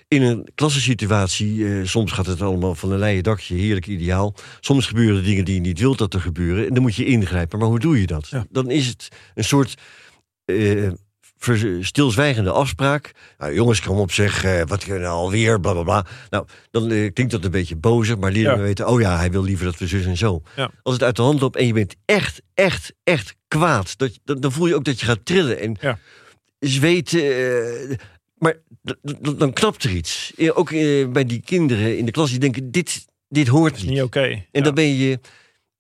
in 0.09 0.23
een 0.23 0.49
klassensituatie... 0.55 1.67
eh, 1.79 1.87
soms 1.87 2.13
gaat 2.13 2.27
het 2.27 2.43
allemaal 2.43 2.75
van 2.75 2.93
een 2.93 2.99
leien 2.99 3.23
dakje, 3.23 3.55
heerlijk 3.55 3.87
ideaal. 3.87 4.35
Soms 4.61 4.87
gebeuren 4.87 5.17
er 5.17 5.23
dingen 5.25 5.45
die 5.45 5.55
je 5.55 5.61
niet 5.61 5.79
wilt 5.81 5.99
dat 5.99 6.15
er 6.15 6.21
gebeuren. 6.21 6.67
En 6.69 6.75
dan 6.75 6.83
moet 6.83 6.95
je 6.95 7.05
ingrijpen. 7.05 7.59
Maar 7.59 7.69
hoe 7.69 7.79
doe 7.81 8.01
je 8.01 8.07
dat? 8.07 8.29
Ja. 8.29 8.47
Dan 8.51 8.71
is 8.71 8.87
het 8.87 9.09
een 9.35 9.45
soort... 9.45 9.75
ver- 11.39 11.85
stilzwijgende 11.85 12.51
afspraak. 12.51 13.13
Nou, 13.39 13.55
jongens, 13.55 13.81
kom 13.81 13.99
op 13.99 14.13
zeg, 14.13 14.45
eh, 14.45 14.63
wat 14.67 14.85
kunnen 14.85 15.09
alweer, 15.09 15.61
bla 15.61 15.73
bla 15.73 15.83
bla. 15.83 16.07
Nou, 16.31 16.47
dan 16.71 16.91
eh, 16.91 17.13
klinkt 17.13 17.33
dat 17.33 17.45
een 17.45 17.51
beetje 17.51 17.77
bozer, 17.77 18.19
maar 18.19 18.33
Ja. 18.33 18.59
weten... 18.59 18.89
oh 18.89 19.01
ja, 19.01 19.17
hij 19.19 19.31
wil 19.31 19.43
liever 19.43 19.65
dat 19.65 19.79
we 19.79 19.87
zus 19.87 20.05
en 20.05 20.17
zo. 20.17 20.43
Ja. 20.57 20.71
Als 20.83 20.95
het 20.95 21.03
uit 21.03 21.17
de 21.17 21.23
hand 21.23 21.41
loopt 21.41 21.57
en 21.57 21.67
je 21.67 21.73
bent 21.73 21.95
echt, 22.05 22.43
echt, 22.55 22.93
echt 23.05 23.35
kwaad... 23.49 23.99
Dat, 23.99 24.19
dan, 24.25 24.41
dan 24.41 24.53
voel 24.53 24.67
je 24.67 24.75
ook 24.75 24.85
dat 24.85 25.01
je 25.01 25.07
gaat 25.07 25.25
trillen 25.25 25.59
en 25.61 25.77
Ja. 25.81 25.99
zweten... 26.59 27.99
maar 28.39 28.57
dan 29.37 29.53
knapt 29.53 29.85
er 29.85 29.91
iets. 29.91 30.33
Ook 30.55 30.71
bij 31.13 31.25
die 31.25 31.41
kinderen 31.45 31.99
in 31.99 32.05
de 32.05 32.11
klas 32.11 32.31
die 32.31 32.39
denken, 32.39 32.71
dit, 32.71 33.05
dit 33.29 33.49
hoort 33.49 33.77
niet. 33.77 33.87
niet 33.91 34.03
oké. 34.03 34.45
En 34.51 34.63
dan 34.63 34.75
ben 34.75 34.97
je 34.97 35.21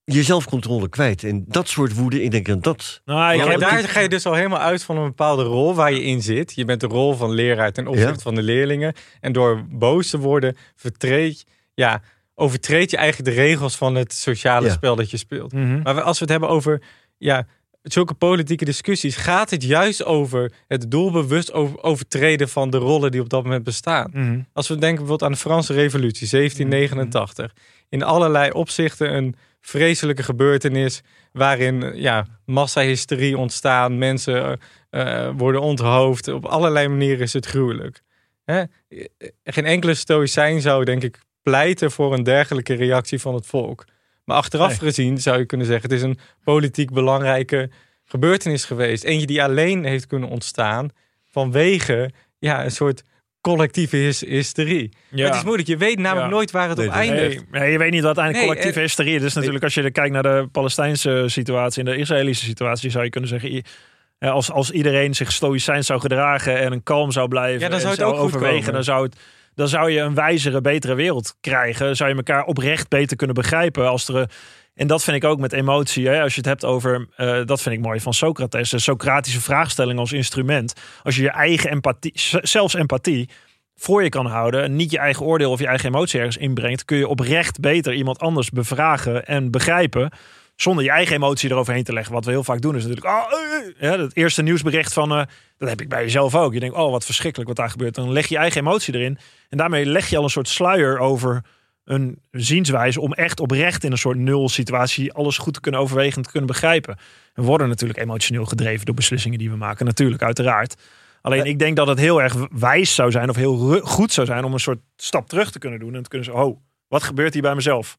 je 0.04 0.22
zelfcontrole 0.22 0.88
kwijt. 0.88 1.24
En 1.24 1.44
dat 1.48 1.68
soort 1.68 1.94
woede, 1.94 2.22
ik 2.22 2.30
denk 2.30 2.48
aan 2.50 2.60
dat... 2.60 3.00
Nou, 3.04 3.32
ik 3.34 3.38
Ja, 3.44 3.56
daar 3.56 3.88
ga 3.88 4.00
je 4.00 4.08
dus 4.08 4.26
al 4.26 4.34
helemaal 4.34 4.58
uit 4.60 4.82
van 4.82 4.96
een 4.96 5.04
bepaalde 5.06 5.42
rol 5.42 5.74
waar 5.74 5.92
je 5.92 6.02
in 6.02 6.22
zit. 6.22 6.52
Je 6.54 6.64
bent 6.64 6.80
de 6.80 6.86
rol 6.86 7.14
van 7.14 7.30
leraar 7.30 7.72
ten 7.72 7.86
opzichte 7.86 8.12
Ja. 8.12 8.18
van 8.18 8.34
de 8.34 8.42
leerlingen. 8.42 8.94
En 9.20 9.32
door 9.32 9.64
boos 9.70 10.10
te 10.10 10.18
worden, 10.18 10.56
vertreed, 10.76 11.46
ja, 11.74 12.02
overtreed 12.34 12.90
je 12.90 12.96
eigenlijk 12.96 13.36
de 13.36 13.42
regels 13.42 13.76
van 13.76 13.94
het 13.94 14.12
sociale 14.12 14.66
Ja. 14.66 14.72
spel 14.72 14.96
dat 14.96 15.10
je 15.10 15.16
speelt. 15.16 15.52
Mhm. 15.52 15.82
Maar 15.82 16.02
als 16.02 16.18
we 16.18 16.24
het 16.24 16.30
hebben 16.32 16.48
over 16.48 16.82
ja, 17.18 17.46
zulke 17.82 18.14
politieke 18.14 18.64
discussies, 18.64 19.16
gaat 19.16 19.50
het 19.50 19.62
juist 19.64 20.04
over 20.04 20.52
het 20.68 20.90
doelbewust 20.90 21.52
over- 21.52 21.82
overtreden 21.82 22.48
van 22.48 22.70
de 22.70 22.76
rollen 22.76 23.10
die 23.10 23.20
op 23.20 23.28
dat 23.28 23.42
moment 23.42 23.64
bestaan. 23.64 24.10
Mhm. 24.12 24.40
Als 24.52 24.68
we 24.68 24.74
denken 24.74 24.98
bijvoorbeeld 24.98 25.22
aan 25.22 25.32
de 25.36 25.42
Franse 25.42 25.72
Revolutie, 25.72 26.26
1789. 26.28 27.52
In 27.88 28.02
allerlei 28.02 28.50
opzichten 28.50 29.14
een 29.16 29.34
vreselijke 29.62 30.22
gebeurtenis 30.22 31.00
waarin 31.32 31.92
ja, 31.94 32.26
massahysterie 32.44 33.38
ontstaan, 33.38 33.98
mensen 33.98 34.58
eh, 34.90 35.26
eh, 35.26 35.34
worden 35.36 35.60
onthoofd. 35.60 36.28
Op 36.28 36.44
allerlei 36.44 36.88
manieren 36.88 37.20
is 37.20 37.32
het 37.32 37.46
gruwelijk. 37.46 38.02
Hè? 38.44 38.62
Geen 39.44 39.64
enkele 39.64 39.94
stoïcijn 39.94 40.60
zou, 40.60 40.84
denk 40.84 41.02
ik, 41.02 41.20
pleiten 41.42 41.90
voor 41.90 42.12
een 42.12 42.22
dergelijke 42.22 42.74
reactie 42.74 43.18
van 43.18 43.34
het 43.34 43.46
volk. 43.46 43.84
Maar 44.24 44.36
achteraf 44.36 44.68
Nee. 44.68 44.78
gezien 44.78 45.18
zou 45.18 45.38
je 45.38 45.46
kunnen 45.46 45.66
zeggen: 45.66 45.90
het 45.90 45.98
is 45.98 46.04
een 46.04 46.18
politiek 46.44 46.90
belangrijke 46.92 47.70
gebeurtenis 48.04 48.64
geweest. 48.64 49.04
Eentje 49.04 49.26
die 49.26 49.42
alleen 49.42 49.84
heeft 49.84 50.06
kunnen 50.06 50.28
ontstaan 50.28 50.90
vanwege 51.26 52.10
ja, 52.38 52.64
een 52.64 52.70
soort 52.70 53.02
collectieve 53.42 53.96
hys- 53.96 54.20
hysterie. 54.26 54.90
Het 55.10 55.34
is 55.34 55.42
moeilijk, 55.44 55.68
je 55.68 55.76
weet 55.76 55.98
namelijk 55.98 56.26
Ja. 56.28 56.32
nooit 56.34 56.50
waar 56.50 56.68
het 56.68 56.78
Nee, 56.78 56.86
op 56.88 56.92
eindigt. 56.92 57.50
Nee, 57.50 57.60
nee, 57.60 57.72
je 57.72 57.78
weet 57.78 57.90
niet 57.90 58.02
wat 58.02 58.18
uiteindelijk 58.18 58.34
Nee, 58.36 58.44
collectieve 58.46 58.76
en- 58.78 58.84
hysterie 58.84 59.14
is. 59.14 59.20
Dus 59.20 59.34
natuurlijk, 59.34 59.64
als 59.64 59.74
je 59.74 59.82
er 59.82 59.92
kijkt 59.92 60.12
naar 60.12 60.22
de 60.22 60.48
Palestijnse 60.52 61.24
situatie 61.26 61.84
en 61.84 61.90
de 61.92 61.96
Israëlische 61.96 62.44
situatie, 62.44 62.90
zou 62.90 63.04
je 63.04 63.10
kunnen 63.10 63.30
zeggen. 63.30 63.62
Als, 64.18 64.50
als 64.50 64.70
iedereen 64.70 65.14
zich 65.14 65.32
stoïcijns 65.32 65.86
zou 65.86 66.00
gedragen 66.00 66.58
en 66.58 66.72
een 66.72 66.82
kalm 66.82 67.10
zou 67.10 67.28
blijven 67.28 67.60
Ja, 67.60 67.68
dan 67.68 67.80
zou 67.80 67.94
en 67.94 67.98
het 68.00 68.08
ook 68.08 68.18
overwegen, 68.20 68.72
dan 68.72 68.84
zou, 68.84 69.02
het, 69.04 69.16
dan 69.54 69.68
zou 69.68 69.90
je 69.90 70.00
een 70.00 70.14
wijzere, 70.14 70.60
betere 70.60 70.94
wereld 70.94 71.36
krijgen. 71.40 71.96
Zou 71.96 72.10
je 72.10 72.16
elkaar 72.16 72.44
oprecht 72.44 72.88
beter 72.88 73.16
kunnen 73.16 73.34
begrijpen. 73.36 73.88
Als 73.88 74.08
er, 74.08 74.16
een- 74.16 74.28
en 74.74 74.86
dat 74.86 75.04
vind 75.04 75.16
ik 75.16 75.24
ook 75.24 75.38
met 75.38 75.52
emotie. 75.52 76.08
Hè? 76.08 76.22
Als 76.22 76.32
je 76.34 76.40
het 76.40 76.48
hebt 76.48 76.64
over, 76.64 77.08
eh, 77.16 77.44
dat 77.44 77.62
vind 77.62 77.74
ik 77.74 77.80
mooi 77.80 78.00
van 78.00 78.14
Socrates, 78.14 78.70
de 78.70 78.78
Socratische 78.78 79.40
vraagstelling 79.40 79.98
als 79.98 80.12
instrument. 80.12 80.74
Als 81.02 81.16
je 81.16 81.22
je 81.22 81.30
eigen 81.30 81.70
empathie, 81.70 82.12
zelfs 82.42 82.74
empathie, 82.74 83.28
voor 83.76 84.02
je 84.02 84.08
kan 84.08 84.26
houden 84.26 84.62
en 84.62 84.76
niet 84.76 84.90
je 84.90 84.98
eigen 84.98 85.26
oordeel 85.26 85.50
of 85.50 85.58
je 85.58 85.66
eigen 85.66 85.88
emotie 85.88 86.18
ergens 86.18 86.36
inbrengt, 86.36 86.84
kun 86.84 86.96
je 86.96 87.08
oprecht 87.08 87.60
beter 87.60 87.94
iemand 87.94 88.18
anders 88.18 88.50
bevragen 88.50 89.26
en 89.26 89.50
begrijpen. 89.50 90.10
Zonder 90.56 90.84
je 90.84 90.90
eigen 90.90 91.14
emotie 91.14 91.50
eroverheen 91.50 91.84
te 91.84 91.92
leggen. 91.92 92.14
Wat 92.14 92.24
we 92.24 92.30
heel 92.30 92.44
vaak 92.44 92.60
doen 92.60 92.76
is 92.76 92.84
natuurlijk. 92.84 93.06
Oh, 93.06 93.32
eh, 93.32 93.68
eh. 93.68 93.98
ja, 93.98 94.02
het 94.02 94.16
eerste 94.16 94.42
nieuwsbericht 94.42 94.92
van. 94.92 95.08
dat 95.58 95.68
heb 95.68 95.80
ik 95.80 95.88
bij 95.88 96.02
jezelf 96.02 96.34
ook. 96.34 96.52
Je 96.52 96.60
denkt, 96.60 96.76
oh 96.76 96.90
wat 96.90 97.04
verschrikkelijk 97.04 97.48
wat 97.48 97.58
daar 97.58 97.70
gebeurt. 97.70 97.94
Dan 97.94 98.12
leg 98.12 98.26
je 98.26 98.36
eigen 98.36 98.60
emotie 98.60 98.94
erin. 98.94 99.18
En 99.48 99.58
daarmee 99.58 99.86
leg 99.86 100.08
je 100.08 100.16
al 100.16 100.24
een 100.24 100.30
soort 100.30 100.48
sluier 100.48 100.98
over 100.98 101.42
een 101.84 102.18
zienswijze. 102.30 103.00
om 103.00 103.12
echt 103.12 103.40
oprecht 103.40 103.84
in 103.84 103.92
een 103.92 103.98
soort 103.98 104.18
nul 104.18 104.48
situatie. 104.48 105.12
alles 105.12 105.38
goed 105.38 105.54
te 105.54 105.60
kunnen 105.60 105.80
overwegen 105.80 106.16
en 106.16 106.22
te 106.22 106.30
kunnen 106.30 106.48
begrijpen. 106.48 106.98
We 107.34 107.42
worden 107.42 107.68
natuurlijk 107.68 107.98
emotioneel 107.98 108.44
gedreven 108.44 108.86
door 108.86 108.94
beslissingen 108.94 109.38
die 109.38 109.50
we 109.50 109.56
maken. 109.56 109.86
Natuurlijk, 109.86 110.22
uiteraard. 110.22 110.74
Alleen 111.22 111.44
ik 111.44 111.58
denk 111.58 111.76
dat 111.76 111.86
het 111.86 111.98
heel 111.98 112.22
erg 112.22 112.34
wijs 112.50 112.94
zou 112.94 113.10
zijn. 113.10 113.28
of 113.28 113.36
heel 113.36 113.80
goed 113.80 114.12
zou 114.12 114.26
zijn 114.26 114.44
om 114.44 114.52
een 114.52 114.60
soort 114.60 114.80
stap 114.96 115.28
terug 115.28 115.50
te 115.50 115.58
kunnen 115.58 115.78
doen. 115.78 115.94
En 115.94 116.02
te 116.02 116.08
kunnen 116.08 116.26
zeggen: 116.26 116.46
oh, 116.46 116.58
wat 116.88 117.02
gebeurt 117.02 117.32
hier 117.32 117.42
bij 117.42 117.54
mezelf? 117.54 117.98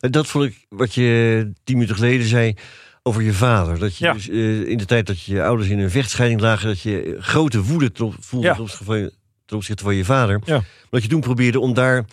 En 0.00 0.10
dat 0.10 0.26
vond 0.26 0.44
ik 0.44 0.66
wat 0.68 0.94
je 0.94 1.52
tien 1.64 1.74
minuten 1.74 1.96
geleden 1.96 2.26
zei 2.26 2.54
over 3.02 3.22
je 3.22 3.32
vader. 3.32 3.78
Dat 3.78 3.96
je 3.96 4.04
Ja. 4.04 4.12
dus, 4.12 4.28
eh, 4.28 4.68
in 4.68 4.78
de 4.78 4.84
tijd 4.84 5.06
dat 5.06 5.22
je 5.22 5.42
ouders 5.42 5.68
in 5.68 5.78
een 5.78 5.90
vechtscheiding 5.90 6.40
lagen... 6.40 6.68
dat 6.68 6.80
je 6.80 7.16
grote 7.18 7.62
woede 7.62 7.90
voelde 8.18 8.46
Ja. 8.46 8.52
ten, 8.52 8.62
opzichte 8.62 8.84
van 8.84 8.98
je, 8.98 9.12
ten 9.44 9.56
opzichte 9.56 9.84
van 9.84 9.94
je 9.94 10.04
vader. 10.04 10.40
Ja. 10.44 10.62
Dat 10.90 11.02
je 11.02 11.08
toen 11.08 11.20
probeerde 11.20 11.60
om 11.60 11.74
daar 11.74 12.04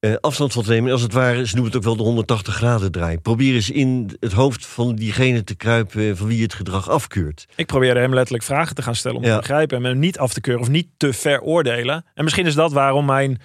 eh, 0.00 0.14
afstand 0.20 0.52
van 0.52 0.62
te 0.62 0.70
nemen. 0.70 0.86
En 0.86 0.92
als 0.92 1.02
het 1.02 1.12
ware, 1.12 1.46
ze 1.46 1.54
noemen 1.54 1.72
het 1.72 1.76
ook 1.76 1.86
wel 1.86 1.96
de 1.96 2.02
180 2.02 2.54
graden 2.54 2.92
draai. 2.92 3.18
Probeer 3.18 3.54
eens 3.54 3.70
in 3.70 4.16
het 4.20 4.32
hoofd 4.32 4.66
van 4.66 4.94
diegene 4.94 5.44
te 5.44 5.54
kruipen... 5.54 6.16
van 6.16 6.26
wie 6.26 6.36
je 6.36 6.42
het 6.42 6.54
gedrag 6.54 6.88
afkeurt. 6.90 7.46
Ik 7.56 7.66
probeerde 7.66 8.00
hem 8.00 8.14
letterlijk 8.14 8.44
vragen 8.44 8.74
te 8.74 8.82
gaan 8.82 8.94
stellen 8.94 9.16
om 9.16 9.24
Ja. 9.24 9.34
te 9.34 9.38
begrijpen 9.40 9.76
en 9.76 9.84
hem 9.84 9.98
niet 9.98 10.18
af 10.18 10.32
te 10.32 10.40
keuren 10.40 10.62
of 10.62 10.68
niet 10.70 10.88
te 10.96 11.12
veroordelen. 11.12 12.04
En 12.14 12.24
misschien 12.24 12.46
is 12.46 12.54
dat 12.54 12.72
waarom 12.72 13.04
mijn 13.04 13.40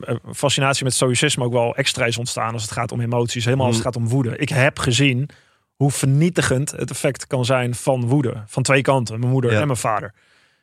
eh, 0.00 0.14
fascinatie 0.32 0.84
met 0.84 0.94
stoïcisme 0.94 1.44
ook 1.44 1.52
wel 1.52 1.74
extra 1.76 2.04
is 2.04 2.18
ontstaan 2.18 2.52
als 2.52 2.62
het 2.62 2.70
gaat 2.72 2.92
om 2.92 3.00
emoties, 3.00 3.44
helemaal 3.44 3.66
als 3.66 3.76
het 3.76 3.84
Mm. 3.84 3.92
gaat 3.92 4.02
om 4.02 4.08
woede. 4.08 4.36
Ik 4.36 4.48
heb 4.48 4.78
gezien 4.78 5.28
hoe 5.74 5.90
vernietigend 5.90 6.70
het 6.70 6.90
effect 6.90 7.26
kan 7.26 7.44
zijn 7.44 7.74
van 7.74 8.06
woede. 8.06 8.42
Van 8.46 8.62
twee 8.62 8.82
kanten, 8.82 9.18
mijn 9.20 9.32
moeder 9.32 9.52
Ja. 9.52 9.60
en 9.60 9.66
mijn 9.66 9.78
vader. 9.78 10.14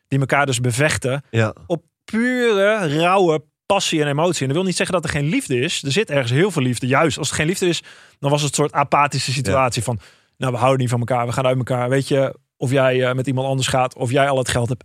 Die 0.07 0.19
elkaar 0.19 0.45
dus 0.45 0.59
bevechten 0.61 1.23
Ja, 1.29 1.53
op 1.67 1.83
pure, 2.05 2.97
rauwe 2.97 3.43
passie 3.65 4.01
en 4.01 4.07
emotie. 4.07 4.41
En 4.41 4.47
dat 4.47 4.55
wil 4.55 4.65
niet 4.65 4.75
zeggen 4.75 4.95
dat 4.95 5.03
er 5.03 5.09
geen 5.09 5.29
liefde 5.29 5.59
is. 5.59 5.83
Er 5.83 5.91
zit 5.91 6.09
ergens 6.09 6.31
heel 6.31 6.51
veel 6.51 6.61
liefde. 6.61 6.87
Juist, 6.87 7.17
als 7.17 7.29
er 7.29 7.35
geen 7.35 7.47
liefde 7.47 7.67
is, 7.67 7.81
dan 8.19 8.31
was 8.31 8.41
het 8.41 8.49
een 8.49 8.55
soort 8.55 8.73
apathische 8.73 9.31
situatie 9.31 9.83
van... 9.83 9.99
Nou, 10.37 10.51
we 10.51 10.57
houden 10.59 10.79
niet 10.81 10.89
van 10.89 10.99
elkaar, 10.99 11.25
we 11.25 11.31
gaan 11.31 11.45
uit 11.45 11.57
elkaar. 11.57 11.89
Weet 11.89 12.07
je, 12.07 12.37
of 12.57 12.71
jij 12.71 13.07
eh, 13.07 13.15
met 13.15 13.27
iemand 13.27 13.47
anders 13.47 13.67
gaat, 13.67 13.95
of 13.95 14.11
jij 14.11 14.29
al 14.29 14.37
het 14.37 14.49
geld 14.49 14.69
hebt. 14.69 14.83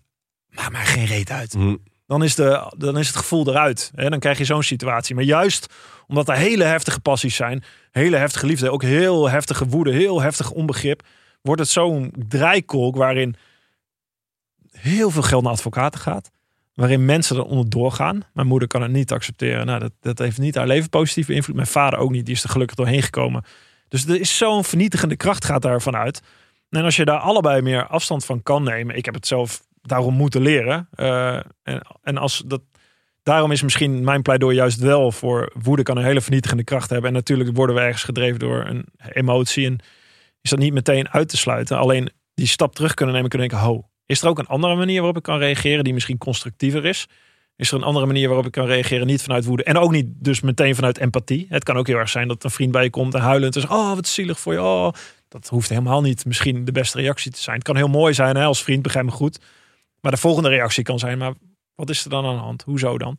Maakt 0.48 0.72
maar 0.72 0.86
geen 0.86 1.04
reet 1.06 1.30
uit. 1.30 1.52
hm, 1.52 1.76
Dan 2.06 2.22
is, 2.22 2.34
de, 2.34 2.72
dan 2.76 2.98
is 2.98 3.06
het 3.06 3.16
gevoel 3.16 3.48
eruit. 3.48 3.90
Hè? 3.94 4.10
Dan 4.10 4.18
krijg 4.18 4.38
je 4.38 4.44
zo'n 4.44 4.62
situatie. 4.62 5.14
Maar 5.14 5.24
juist 5.24 5.66
omdat 6.06 6.28
er 6.28 6.34
hele 6.34 6.64
heftige 6.64 7.00
passies 7.00 7.36
zijn, 7.36 7.64
hele 7.90 8.16
heftige 8.16 8.46
liefde, 8.46 8.70
ook 8.70 8.82
heel 8.82 9.30
heftige 9.30 9.66
woede, 9.66 9.92
heel 9.92 10.20
heftig 10.20 10.50
onbegrip, 10.50 11.02
wordt 11.42 11.60
het 11.60 11.70
zo'n 11.70 12.12
draaikolk 12.28 12.96
waarin 12.96 13.36
heel 14.70 15.10
veel 15.10 15.22
geld 15.22 15.42
naar 15.42 15.52
advocaten 15.52 16.00
gaat. 16.00 16.30
Waarin 16.78 17.04
mensen 17.04 17.36
er 17.36 17.44
onderdoor 17.44 17.92
gaan. 17.92 18.22
Mijn 18.32 18.46
moeder 18.46 18.68
kan 18.68 18.82
het 18.82 18.90
niet 18.90 19.12
accepteren. 19.12 19.66
Nou, 19.66 19.80
dat, 19.80 19.92
dat 20.00 20.18
heeft 20.18 20.38
niet 20.38 20.54
haar 20.54 20.66
leven 20.66 20.88
positief 20.88 21.26
beïnvloed. 21.26 21.56
Mijn 21.56 21.68
vader 21.68 21.98
ook 21.98 22.10
niet. 22.10 22.26
Die 22.26 22.34
is 22.34 22.42
er 22.42 22.48
gelukkig 22.48 22.76
doorheen 22.76 23.02
gekomen. 23.02 23.44
Dus 23.88 24.06
er 24.06 24.20
is 24.20 24.36
zo'n 24.36 24.64
vernietigende 24.64 25.16
kracht 25.16 25.44
gaat 25.44 25.62
daarvan 25.62 25.96
uit. 25.96 26.22
En 26.70 26.84
als 26.84 26.96
je 26.96 27.04
daar 27.04 27.18
allebei 27.18 27.62
meer 27.62 27.86
afstand 27.86 28.24
van 28.24 28.42
kan 28.42 28.62
nemen. 28.62 28.96
Ik 28.96 29.04
heb 29.04 29.14
het 29.14 29.26
zelf 29.26 29.62
daarom 29.82 30.14
moeten 30.14 30.42
leren. 30.42 30.88
Eh, 30.90 31.34
en, 31.62 31.86
en 32.02 32.16
als 32.16 32.42
dat, 32.46 32.62
daarom 33.22 33.52
is 33.52 33.62
misschien 33.62 34.04
mijn 34.04 34.22
pleidooi 34.22 34.56
juist 34.56 34.78
wel 34.78 35.12
voor 35.12 35.52
woede 35.62 35.82
kan 35.82 35.96
een 35.96 36.04
hele 36.04 36.20
vernietigende 36.20 36.64
kracht 36.64 36.90
hebben. 36.90 37.08
En 37.08 37.16
natuurlijk 37.16 37.56
worden 37.56 37.74
we 37.74 37.82
ergens 37.82 38.04
gedreven 38.04 38.38
door 38.38 38.66
een 38.66 38.86
emotie. 39.12 39.66
En 39.66 39.78
is 40.40 40.50
dat 40.50 40.58
niet 40.58 40.72
meteen 40.72 41.08
uit 41.08 41.28
te 41.28 41.36
sluiten. 41.36 41.78
Alleen 41.78 42.10
die 42.34 42.46
stap 42.46 42.74
terug 42.74 42.94
kunnen 42.94 43.14
nemen. 43.14 43.30
Kunnen 43.30 43.48
denken, 43.48 43.66
ho, 43.66 43.87
is 44.08 44.22
er 44.22 44.28
ook 44.28 44.38
een 44.38 44.46
andere 44.46 44.74
manier 44.74 44.96
waarop 44.96 45.16
ik 45.16 45.22
kan 45.22 45.38
reageren 45.38 45.84
die 45.84 45.92
misschien 45.92 46.18
constructiever 46.18 46.84
is? 46.84 47.06
Is 47.56 47.70
er 47.70 47.76
een 47.76 47.82
andere 47.82 48.06
manier 48.06 48.26
waarop 48.26 48.46
ik 48.46 48.52
kan 48.52 48.66
reageren? 48.66 49.06
Niet 49.06 49.22
vanuit 49.22 49.44
woede. 49.44 49.62
En 49.64 49.76
ook 49.76 49.90
niet 49.90 50.06
dus 50.08 50.40
meteen 50.40 50.74
vanuit 50.74 50.98
empathie. 50.98 51.46
Het 51.48 51.64
kan 51.64 51.76
ook 51.76 51.86
heel 51.86 51.96
erg 51.96 52.08
zijn 52.08 52.28
dat 52.28 52.44
een 52.44 52.50
vriend 52.50 52.72
bij 52.72 52.82
je 52.82 52.90
komt 52.90 53.14
en 53.14 53.20
huilend 53.20 53.56
is. 53.56 53.66
Oh, 53.66 53.94
wat 53.94 54.08
zielig 54.08 54.40
voor 54.40 54.52
je. 54.52 54.62
Oh, 54.62 54.92
dat 55.28 55.48
hoeft 55.48 55.68
helemaal 55.68 56.00
niet 56.00 56.24
misschien 56.24 56.64
de 56.64 56.72
beste 56.72 57.00
reactie 57.00 57.30
te 57.30 57.40
zijn. 57.40 57.56
Het 57.56 57.64
kan 57.64 57.76
heel 57.76 57.88
mooi 57.88 58.14
zijn 58.14 58.36
hè, 58.36 58.44
als 58.44 58.62
vriend, 58.62 58.82
begrijp 58.82 59.04
me 59.04 59.10
goed. 59.10 59.38
Maar 60.00 60.12
de 60.12 60.18
volgende 60.18 60.48
reactie 60.48 60.84
kan 60.84 60.98
zijn, 60.98 61.18
maar 61.18 61.32
wat 61.74 61.90
is 61.90 62.04
er 62.04 62.10
dan 62.10 62.24
aan 62.24 62.34
de 62.34 62.40
hand? 62.40 62.62
Hoezo 62.62 62.98
dan? 62.98 63.18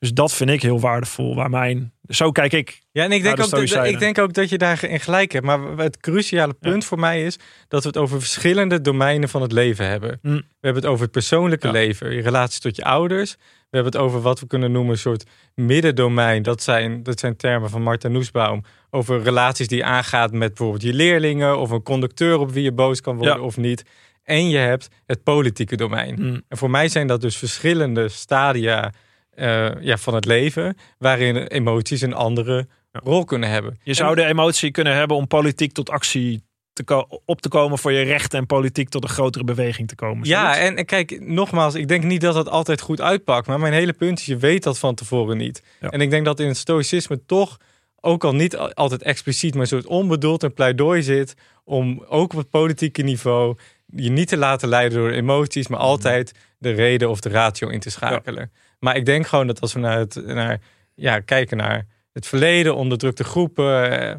Dus 0.00 0.12
dat 0.12 0.32
vind 0.32 0.50
ik 0.50 0.62
heel 0.62 0.80
waardevol. 0.80 1.34
Waar 1.34 1.50
mijn, 1.50 1.92
zo 2.08 2.30
kijk 2.32 2.52
ik. 2.52 2.80
Ja, 2.92 3.04
en 3.04 3.12
ik 3.12 3.22
denk, 3.22 3.36
de 3.36 3.42
ook 3.42 3.68
dat, 3.68 3.86
ik 3.86 3.98
denk 3.98 4.18
ook 4.18 4.32
dat 4.32 4.48
je 4.48 4.58
daarin 4.58 5.00
gelijk 5.00 5.32
hebt. 5.32 5.44
Maar 5.44 5.60
het 5.76 5.96
cruciale 5.96 6.54
punt 6.54 6.84
voor 6.84 6.98
mij 6.98 7.24
is 7.24 7.38
dat 7.68 7.82
we 7.82 7.88
het 7.88 7.96
over 7.96 8.20
verschillende 8.20 8.80
domeinen 8.80 9.28
van 9.28 9.42
het 9.42 9.52
leven 9.52 9.86
hebben. 9.86 10.18
Hm. 10.22 10.28
We 10.34 10.42
hebben 10.60 10.82
het 10.82 10.90
over 10.90 11.02
het 11.02 11.12
persoonlijke 11.12 11.66
Ja. 11.66 11.72
leven, 11.72 12.14
je 12.14 12.22
relatie 12.22 12.60
tot 12.60 12.76
je 12.76 12.84
ouders. 12.84 13.32
We 13.38 13.76
hebben 13.76 13.92
het 13.92 14.00
over 14.02 14.20
wat 14.20 14.40
we 14.40 14.46
kunnen 14.46 14.72
noemen 14.72 14.92
een 14.92 14.98
soort 14.98 15.24
middendomein. 15.54 16.42
Dat 16.42 16.62
zijn, 16.62 17.02
dat 17.02 17.20
zijn 17.20 17.36
termen 17.36 17.70
van 17.70 17.82
Marta 17.82 18.08
Noesbaum. 18.08 18.62
Over 18.90 19.22
relaties 19.22 19.68
die 19.68 19.78
je 19.78 19.84
aangaat 19.84 20.32
met 20.32 20.48
bijvoorbeeld 20.48 20.82
je 20.82 20.94
leerlingen 20.94 21.58
of 21.58 21.70
een 21.70 21.82
conducteur 21.82 22.38
op 22.38 22.52
wie 22.52 22.62
je 22.62 22.72
boos 22.72 23.00
kan 23.00 23.16
worden 23.16 23.36
Ja. 23.36 23.40
of 23.42 23.56
niet. 23.56 23.84
En 24.24 24.48
je 24.48 24.58
hebt 24.58 24.88
het 25.06 25.22
politieke 25.22 25.76
domein. 25.76 26.14
Hm. 26.14 26.38
En 26.48 26.56
voor 26.56 26.70
mij 26.70 26.88
zijn 26.88 27.06
dat 27.06 27.20
dus 27.20 27.36
verschillende 27.36 28.08
stadia 28.08 28.92
eh, 29.40 29.70
ja, 29.80 29.96
van 29.96 30.14
het 30.14 30.24
leven, 30.24 30.76
waarin 30.98 31.36
emoties 31.36 32.00
een 32.00 32.14
andere 32.14 32.68
rol 32.92 33.24
kunnen 33.24 33.48
hebben. 33.48 33.78
Je 33.82 33.94
zou 33.94 34.14
de 34.14 34.24
emotie 34.24 34.70
kunnen 34.70 34.94
hebben 34.94 35.16
om 35.16 35.26
politiek 35.26 35.72
tot 35.72 35.90
actie 35.90 36.42
te 36.72 37.06
op 37.24 37.40
te 37.40 37.48
komen 37.48 37.78
voor 37.78 37.92
je 37.92 38.02
recht 38.02 38.34
en 38.34 38.46
politiek 38.46 38.88
tot 38.88 39.02
een 39.02 39.08
grotere 39.08 39.44
beweging 39.44 39.88
te 39.88 39.94
komen. 39.94 40.28
Ja, 40.28 40.56
en, 40.56 40.76
en 40.76 40.84
kijk, 40.84 41.20
nogmaals, 41.20 41.74
ik 41.74 41.88
denk 41.88 42.04
niet 42.04 42.20
dat 42.20 42.34
dat 42.34 42.48
altijd 42.48 42.80
goed 42.80 43.00
uitpakt. 43.00 43.46
Maar 43.46 43.60
mijn 43.60 43.72
hele 43.72 43.92
punt 43.92 44.18
is, 44.18 44.26
je 44.26 44.36
weet 44.36 44.62
dat 44.62 44.78
van 44.78 44.94
tevoren 44.94 45.36
niet. 45.36 45.62
Ja. 45.80 45.90
En 45.90 46.00
ik 46.00 46.10
denk 46.10 46.24
dat 46.24 46.40
in 46.40 46.46
het 46.46 46.56
stoïcisme 46.56 47.24
toch, 47.26 47.56
ook 48.00 48.24
al 48.24 48.34
niet 48.34 48.56
al- 48.56 48.72
altijd 48.72 49.02
expliciet, 49.02 49.52
maar 49.52 49.62
een 49.62 49.68
soort 49.68 49.86
onbedoeld 49.86 50.42
een 50.42 50.54
pleidooi 50.54 51.02
zit 51.02 51.34
om 51.64 52.04
ook 52.08 52.32
op 52.32 52.38
het 52.38 52.50
politieke 52.50 53.02
niveau 53.02 53.56
je 53.86 54.10
niet 54.10 54.28
te 54.28 54.36
laten 54.36 54.68
leiden 54.68 54.98
door 54.98 55.10
emoties, 55.10 55.68
maar 55.68 55.78
altijd 55.78 56.32
de 56.58 56.70
reden 56.70 57.10
of 57.10 57.20
de 57.20 57.28
ratio 57.28 57.68
in 57.68 57.80
te 57.80 57.90
schakelen. 57.90 58.52
Maar 58.80 58.96
ik 58.96 59.04
denk 59.04 59.26
gewoon 59.26 59.46
dat 59.46 59.60
als 59.60 59.72
we 59.72 59.80
naar 59.80 59.98
het, 59.98 60.14
naar, 60.26 60.60
ja, 60.94 61.20
kijken 61.20 61.56
naar 61.56 61.86
het 62.12 62.26
verleden, 62.26 62.76
onderdrukte 62.76 63.24
groepen, 63.24 64.00
eh, 64.00 64.16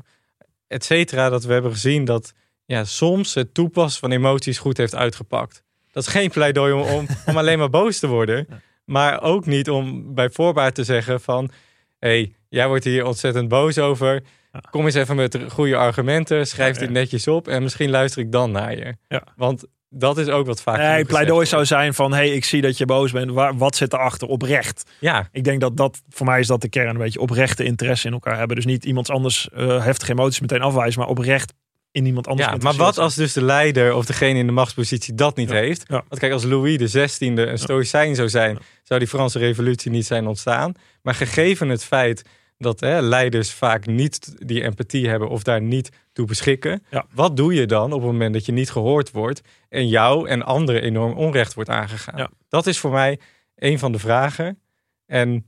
et 0.67 0.83
cetera, 0.83 1.29
dat 1.29 1.43
we 1.43 1.53
hebben 1.53 1.71
gezien 1.71 2.05
dat 2.05 2.33
ja, 2.65 2.83
soms 2.83 3.33
het 3.33 3.53
toepassen 3.53 3.99
van 3.99 4.11
emoties 4.11 4.57
goed 4.57 4.77
heeft 4.77 4.95
uitgepakt. 4.95 5.63
Dat 5.91 6.03
is 6.03 6.09
geen 6.09 6.29
pleidooi 6.29 6.73
om, 6.73 6.81
om, 6.81 7.07
om 7.25 7.37
alleen 7.37 7.57
maar 7.59 7.69
boos 7.69 7.99
te 7.99 8.07
worden. 8.07 8.47
Maar 8.85 9.21
ook 9.21 9.45
niet 9.45 9.69
om 9.69 10.13
bij 10.13 10.29
voorbaat 10.29 10.75
te 10.75 10.83
zeggen 10.83 11.21
van... 11.21 11.51
hé, 11.99 12.09
hey, 12.09 12.33
jij 12.49 12.67
wordt 12.67 12.83
hier 12.83 13.05
ontzettend 13.05 13.47
boos 13.47 13.77
over. 13.77 14.23
Kom 14.69 14.85
eens 14.85 14.95
even 14.95 15.15
met 15.15 15.39
goede 15.49 15.75
argumenten. 15.75 16.47
Schrijf 16.47 16.77
dit 16.77 16.89
netjes 16.89 17.27
op. 17.27 17.47
En 17.47 17.63
misschien 17.63 17.89
luister 17.89 18.21
ik 18.21 18.31
dan 18.31 18.51
naar 18.51 18.77
je. 18.77 18.95
Ja. 19.07 19.23
Want 19.35 19.65
dat 19.93 20.17
is 20.17 20.27
ook 20.27 20.45
wat 20.45 20.61
vaak... 20.61 20.77
Nee, 20.77 21.05
pleidooi 21.05 21.45
zou 21.45 21.65
zijn 21.65 21.93
van, 21.93 22.13
hey, 22.13 22.29
ik 22.29 22.45
zie 22.45 22.61
dat 22.61 22.77
je 22.77 22.85
boos 22.85 23.11
bent. 23.11 23.31
Waar, 23.31 23.57
wat 23.57 23.75
zit 23.75 23.93
erachter? 23.93 24.27
Oprecht. 24.27 24.89
Ja, 24.99 25.29
Ik 25.31 25.43
denk 25.43 25.61
dat 25.61 25.77
dat, 25.77 26.01
voor 26.09 26.25
mij 26.25 26.39
is 26.39 26.47
dat 26.47 26.61
de 26.61 26.69
kern, 26.69 26.89
een 26.89 26.97
beetje 26.97 27.19
oprechte 27.19 27.63
interesse 27.63 28.07
in 28.07 28.13
elkaar 28.13 28.37
hebben. 28.37 28.55
Dus 28.55 28.65
niet 28.65 28.85
iemand 28.85 29.09
anders 29.09 29.49
eh, 29.53 29.83
heftige 29.83 30.11
emoties 30.11 30.39
meteen 30.39 30.61
afwijzen, 30.61 30.99
maar 30.99 31.09
oprecht 31.09 31.53
in 31.91 32.05
iemand 32.05 32.27
anders 32.27 32.49
ja, 32.49 32.57
maar 32.61 32.75
wat 32.75 32.97
als 32.97 33.15
dus 33.15 33.33
de 33.33 33.43
leider 33.43 33.93
of 33.95 34.05
degene 34.05 34.39
in 34.39 34.45
de 34.45 34.51
machtspositie 34.51 35.13
dat 35.13 35.35
niet 35.35 35.49
Ja. 35.49 35.55
heeft? 35.55 35.83
Ja. 35.87 36.03
Want 36.07 36.19
kijk, 36.21 36.33
als 36.33 36.43
Louis 36.43 36.77
de 36.77 37.09
16e 37.09 37.49
een 37.49 37.57
stoïcijn 37.57 38.15
zou 38.15 38.29
zijn, 38.29 38.57
zou 38.83 38.99
die 38.99 39.09
Franse 39.09 39.39
revolutie 39.39 39.91
niet 39.91 40.05
zijn 40.05 40.27
ontstaan. 40.27 40.73
Maar 41.01 41.15
gegeven 41.15 41.69
het 41.69 41.83
feit 41.83 42.21
dat 42.61 42.79
hè, 42.79 43.01
leiders 43.01 43.51
vaak 43.53 43.85
niet 43.85 44.33
die 44.47 44.63
empathie 44.63 45.09
hebben 45.09 45.29
of 45.29 45.43
daar 45.43 45.61
niet 45.61 45.89
toe 46.13 46.25
beschikken, 46.25 46.83
Ja. 46.89 47.05
wat 47.13 47.37
doe 47.37 47.53
je 47.53 47.65
dan 47.65 47.85
op 47.93 48.01
het 48.01 48.11
moment 48.11 48.33
dat 48.33 48.45
je 48.45 48.51
niet 48.51 48.71
gehoord 48.71 49.11
wordt 49.11 49.41
en 49.69 49.87
jou 49.87 50.27
en 50.27 50.43
anderen 50.43 50.81
enorm 50.81 51.13
onrecht 51.13 51.53
wordt 51.53 51.69
aangegaan? 51.69 52.17
Ja. 52.17 52.29
Dat 52.49 52.67
is 52.67 52.79
voor 52.79 52.91
mij 52.91 53.19
een 53.55 53.79
van 53.79 53.91
de 53.91 53.99
vragen. 53.99 54.59
En 55.05 55.45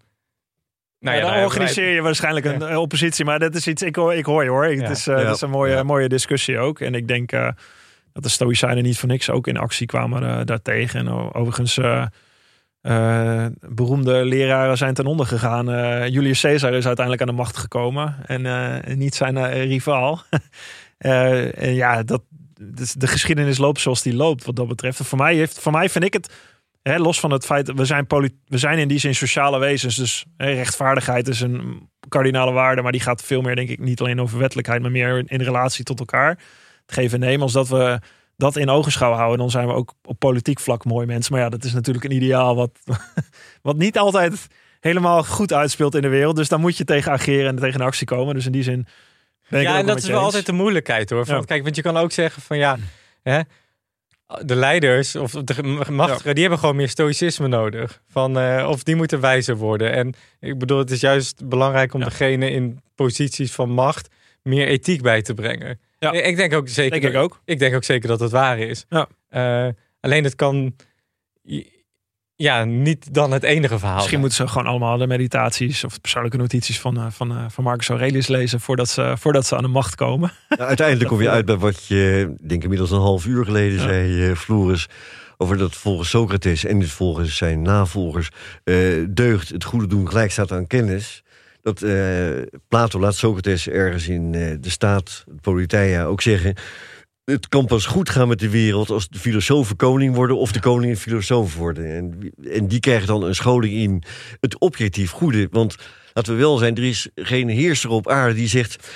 nou 0.99 1.18
ja, 1.18 1.34
dan 1.34 1.44
organiseer 1.44 1.90
je 1.94 2.02
waarschijnlijk 2.02 2.45
een 2.45 2.77
oppositie. 2.77 3.26
Maar 3.26 3.40
dat 3.40 3.56
is 3.56 3.68
iets, 3.68 3.81
ik 3.81 3.95
hoor, 3.95 4.14
ik 4.14 4.26
hoor 4.26 4.44
je 4.44 4.49
hoor. 4.49 4.68
Ja. 4.73 4.81
Het 4.81 4.90
is, 4.98 5.07
eh, 5.07 5.18
Ja. 5.18 5.23
dat 5.23 5.35
is 5.35 5.41
een 5.41 5.49
mooie, 5.49 5.73
Ja. 5.73 5.84
mooie 5.84 6.10
discussie 6.10 6.57
ook. 6.60 6.80
En 6.80 6.95
ik 6.95 7.07
denk 7.07 7.31
eh, 7.31 7.49
dat 8.14 8.23
de 8.23 8.30
Stoïcijnen 8.30 8.84
niet 8.84 8.98
voor 8.98 9.10
niks 9.10 9.30
ook 9.30 9.48
in 9.48 9.57
actie 9.57 9.88
kwamen 9.88 10.23
eh, 10.23 10.45
daartegen. 10.45 10.99
En 10.99 11.34
overigens, 11.34 11.80
eh, 12.84 13.45
beroemde 13.69 14.26
leraren 14.26 14.77
zijn 14.77 14.93
ten 14.93 15.05
onder 15.05 15.26
gegaan. 15.26 15.72
Eh, 15.72 16.07
Julius 16.07 16.41
Caesar 16.41 16.73
is 16.73 16.85
uiteindelijk 16.85 17.22
aan 17.22 17.35
de 17.35 17.41
macht 17.41 17.57
gekomen. 17.57 18.15
En 18.26 18.45
eh, 18.45 18.95
niet 18.95 19.15
zijn 19.15 19.51
rivaal. 19.51 20.22
En 20.97 21.73
ja, 21.73 22.03
dat, 22.03 22.22
dus 22.61 22.93
de 22.93 23.07
geschiedenis 23.07 23.57
loopt 23.57 23.80
zoals 23.80 24.01
die 24.01 24.15
loopt 24.15 24.45
wat 24.45 24.55
dat 24.55 24.68
betreft. 24.68 24.99
Voor 25.03 25.18
mij, 25.18 25.35
heeft, 25.35 25.60
voor 25.60 25.72
mij 25.72 25.89
vind 25.89 26.03
ik 26.03 26.14
het 26.14 26.30
los 26.84 27.19
van 27.19 27.31
het 27.31 27.45
feit 27.45 27.73
we 27.73 27.85
zijn, 27.85 28.05
we 28.47 28.57
zijn 28.57 28.77
in 28.77 28.88
die 28.88 28.99
zin 28.99 29.15
sociale 29.15 29.60
wezens. 29.60 29.95
Dus 29.95 30.26
rechtvaardigheid 30.38 31.27
is 31.27 31.41
een 31.41 31.89
kardinale 32.10 32.51
waarde. 32.51 32.81
Maar 32.81 32.91
die 32.91 33.01
gaat 33.01 33.23
veel 33.23 33.41
meer, 33.41 33.55
denk 33.55 33.69
ik, 33.69 33.80
niet 33.80 33.99
alleen 33.99 34.22
over 34.22 34.39
wettelijkheid. 34.39 34.81
Maar 34.81 34.91
meer 34.91 35.23
in 35.26 35.41
relatie 35.41 35.84
tot 35.84 35.99
elkaar. 35.99 36.30
Het 36.85 36.93
geven 36.93 37.22
en 37.22 37.27
nemen. 37.27 37.41
Als 37.41 37.53
dat 37.53 37.68
we 37.68 37.99
dat 38.38 38.55
in 38.55 38.69
ogenschouw 38.69 39.11
houden. 39.14 39.38
Dan 39.38 39.49
zijn 39.51 39.68
we 39.68 39.73
ook 39.73 39.93
op 40.03 40.19
politiek 40.19 40.60
vlak 40.60 40.85
mooi 40.85 41.05
mensen. 41.05 41.34
Maar 41.34 41.41
ja, 41.41 41.49
dat 41.49 41.64
is 41.64 41.73
natuurlijk 41.73 42.05
een 42.05 42.11
ideaal 42.11 42.55
wat, 42.55 42.72
wat 43.61 43.77
niet 43.77 43.97
altijd 43.97 44.47
helemaal 44.80 45.23
goed 45.23 45.53
uitspeelt 45.53 45.95
in 45.95 46.01
de 46.01 46.07
wereld. 46.07 46.35
Dus 46.35 46.49
daar 46.49 46.60
moet 46.60 46.77
je 46.77 46.84
tegen 46.84 47.11
ageren 47.11 47.47
en 47.47 47.55
tegen 47.55 47.81
actie 47.81 48.07
komen. 48.07 48.34
Dus 48.35 48.45
in 48.45 48.51
die 48.51 48.64
zin 48.64 48.88
ben 49.49 49.60
ik 49.61 49.65
het 49.68 49.76
ja, 49.76 49.81
ook 49.81 49.88
en 49.88 49.93
dat 49.93 49.97
is 49.97 50.05
wel 50.05 50.15
eens. 50.15 50.26
altijd 50.26 50.45
de 50.45 50.51
moeilijkheid 50.51 51.10
hoor. 51.10 51.26
Van, 51.26 51.35
Ja. 51.35 51.41
Kijk, 51.41 51.64
want 51.64 51.76
je 51.76 51.81
kan 51.81 51.97
ook 51.97 52.11
zeggen 52.11 52.41
van 52.41 52.57
ja, 52.57 52.77
hè, 53.23 53.39
de 54.45 54.55
leiders 54.55 55.15
of 55.15 55.31
de 55.31 55.84
machtigen, 55.89 56.31
die 56.34 56.41
hebben 56.41 56.60
gewoon 56.60 56.76
meer 56.76 56.89
stoïcisme 56.89 57.47
nodig. 57.47 58.01
Van, 58.10 58.39
eh, 58.39 58.68
of 58.69 58.84
die 58.84 58.95
moeten 58.95 59.19
wijzer 59.19 59.55
worden. 59.55 59.91
En 59.93 60.14
ik 60.39 60.57
bedoel, 60.57 60.77
het 60.77 60.91
is 60.91 60.99
juist 60.99 61.47
belangrijk 61.47 61.93
om 61.93 61.99
Ja. 61.99 62.05
degene 62.05 62.49
in 62.51 62.81
posities 62.95 63.51
van 63.51 63.69
macht 63.69 64.07
meer 64.44 64.68
ethiek 64.68 65.02
bij 65.02 65.22
te 65.22 65.34
brengen. 65.34 65.80
Ja. 65.99 66.11
Ik 66.11 66.26
ik 66.26 66.36
denk 66.36 66.53
ook 66.53 66.68
zeker. 66.68 67.02
Denk 67.02 67.14
ik 67.14 67.22
ook. 67.22 67.41
Ik 67.45 67.60
denk 67.60 67.76
ook 67.76 67.84
zeker 67.84 68.07
dat 68.07 68.20
het 68.20 68.32
waar 68.32 68.60
is. 68.60 68.86
Ja. 68.90 69.07
Eh, 69.30 69.68
alleen 69.99 70.24
het 70.24 70.36
kan 70.36 70.76
ja, 72.36 72.64
niet 72.64 73.14
dan 73.14 73.32
het 73.32 73.44
enige 73.44 73.80
verhaal. 73.80 73.98
Misschien 73.98 74.20
moeten 74.20 74.38
ze 74.38 74.48
gewoon 74.48 74.68
allemaal 74.68 74.98
de 74.98 75.07
meditaties 75.07 75.84
of 75.84 76.02
persoonlijke 76.02 76.38
notities 76.38 76.80
van, 76.80 76.98
eh, 76.98 77.06
van, 77.10 77.32
eh, 77.32 77.45
van 77.49 77.64
Marcus 77.64 77.90
Aurelius 77.90 78.28
lezen 78.28 78.60
voordat 78.60 78.90
ze, 78.90 79.14
voordat 79.18 79.45
ze 79.45 79.56
aan 79.56 79.61
de 79.64 79.68
macht 79.68 79.95
komen. 79.95 80.32
Nou, 80.49 80.61
uiteindelijk 80.61 81.10
kom 81.10 81.22
je 81.22 81.30
uit 81.30 81.45
bij 81.45 81.57
wat 81.57 81.86
je, 81.86 82.34
ik 82.41 82.49
denk 82.49 82.64
inmiddels 82.64 82.91
een 82.91 82.99
half 82.99 83.26
uur 83.26 83.45
geleden 83.45 83.78
Ja. 83.78 83.84
zei, 83.84 84.30
eh, 84.30 84.36
Floris. 84.36 84.88
Over 85.38 85.57
dat 85.57 85.76
volgens 85.76 86.10
Socrates 86.10 86.65
en 86.65 86.80
dus 86.80 86.91
volgens 86.91 87.38
zijn 87.38 87.61
navolgers 87.61 88.30
eh, 88.64 88.76
deugd 89.10 89.49
het 89.49 89.64
goede 89.64 89.88
doen 89.88 90.07
gelijk 90.07 90.32
staat 90.32 90.52
aan 90.52 90.68
kennis. 90.68 91.24
Dat 91.64 91.81
eh, 91.81 92.41
Plato 92.68 92.99
laat 92.99 93.15
Socrates 93.15 93.68
ergens 93.68 94.07
in 94.07 94.35
eh, 94.35 94.56
de 94.60 94.69
staat, 94.69 95.23
Politeia, 95.41 96.06
ook 96.06 96.22
zeggen. 96.22 96.56
Het 97.23 97.48
kan 97.48 97.65
pas 97.65 97.85
goed 97.85 98.10
gaan 98.10 98.27
met 98.27 98.40
de 98.40 98.49
wereld 98.49 98.90
als 98.90 99.10
de 99.10 99.19
filosofen 99.19 99.76
koning 99.76 100.15
worden 100.15 100.38
of 100.38 100.52
de 100.52 100.60
koning 100.60 100.98
filosoof 100.98 101.56
worden. 101.56 101.95
En, 101.95 102.34
en 102.52 102.68
die 102.68 102.80
krijgen 102.80 103.07
dan 103.07 103.23
een 103.23 103.35
scholing 103.35 103.73
in 103.73 104.03
het 104.40 104.60
objectief 104.60 105.11
goede. 105.11 105.48
Want 105.52 105.76
laten 106.14 106.34
we 106.34 106.40
wel 106.40 106.57
zijn, 106.57 106.76
er 106.76 106.84
is 106.84 107.10
geen 107.15 107.49
heerser 107.49 107.90
op 107.90 108.10
aarde 108.10 108.35
die 108.35 108.48
zegt: 108.48 108.88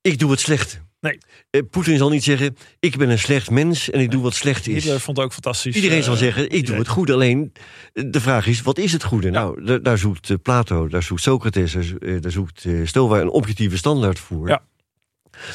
Ik 0.00 0.18
doe 0.18 0.30
het 0.30 0.40
slechte. 0.40 0.87
Nee. 1.00 1.18
Eh, 1.50 1.62
Poetin 1.70 1.96
zal 1.98 2.08
niet 2.10 2.24
zeggen: 2.24 2.56
Ik 2.80 2.96
ben 2.96 3.08
een 3.10 3.18
slecht 3.18 3.50
mens 3.50 3.90
en 3.90 4.00
ik 4.00 4.10
doe 4.10 4.22
wat 4.22 4.34
slecht 4.34 4.66
is. 4.66 4.74
Hitler 4.74 5.00
vond 5.00 5.16
het 5.16 5.26
ook 5.26 5.32
fantastisch. 5.32 5.74
Iedereen 5.74 5.98
eh, 5.98 6.04
zal 6.04 6.16
zeggen: 6.16 6.50
Ik 6.50 6.66
doe 6.66 6.76
het 6.76 6.88
goed. 6.88 7.10
Alleen 7.10 7.52
eh, 7.92 8.04
de 8.10 8.20
vraag 8.20 8.46
is: 8.46 8.62
wat 8.62 8.78
is 8.78 8.92
het 8.92 9.02
goede? 9.04 9.30
Nou, 9.30 9.64
da- 9.64 9.78
daar 9.78 9.98
zoekt 9.98 10.30
eh, 10.30 10.36
Plato, 10.42 10.88
daar 10.88 11.02
zoekt 11.02 11.22
Socrates, 11.22 11.72
daar, 11.72 11.82
zo- 11.82 11.96
eh, 11.96 12.20
daar 12.20 12.30
zoekt 12.32 12.64
eh, 12.64 12.74
Stoa 12.86 13.20
een 13.20 13.28
objectieve 13.30 13.76
standaard 13.76 14.18
voor. 14.18 14.48
Ja. 14.48 14.62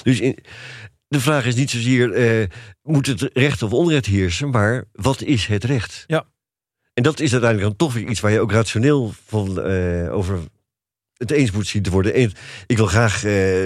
Dus 0.04 0.20
in, 0.20 0.38
de 1.08 1.20
vraag 1.20 1.46
is 1.46 1.56
niet 1.56 1.70
zozeer: 1.72 2.12
eh, 2.12 2.48
moet 2.82 3.06
het 3.08 3.30
recht 3.34 3.62
of 3.62 3.72
onrecht 3.72 4.06
heersen, 4.06 4.50
maar 4.50 4.84
wat 4.92 5.22
is 5.22 5.46
het 5.46 5.64
recht? 5.64 6.04
Ja. 6.08 6.26
En 6.94 7.04
dat 7.04 7.20
is 7.20 7.32
uiteindelijk 7.32 7.70
dan 7.78 7.88
toch 7.88 7.94
weer 7.98 8.10
iets 8.10 8.20
waar 8.20 8.32
je 8.32 8.40
ook 8.40 8.52
rationeel 8.52 9.14
van 9.26 9.62
eh, 9.62 10.14
over 10.14 10.40
het 11.18 11.32
eens 11.32 11.52
moet 11.52 11.68
zien 11.68 11.82
te 11.82 11.90
worden. 11.92 12.14
En 12.14 12.32
ik 12.68 12.78
wil 12.78 12.86
graag 12.86 13.24
eh, 13.24 13.66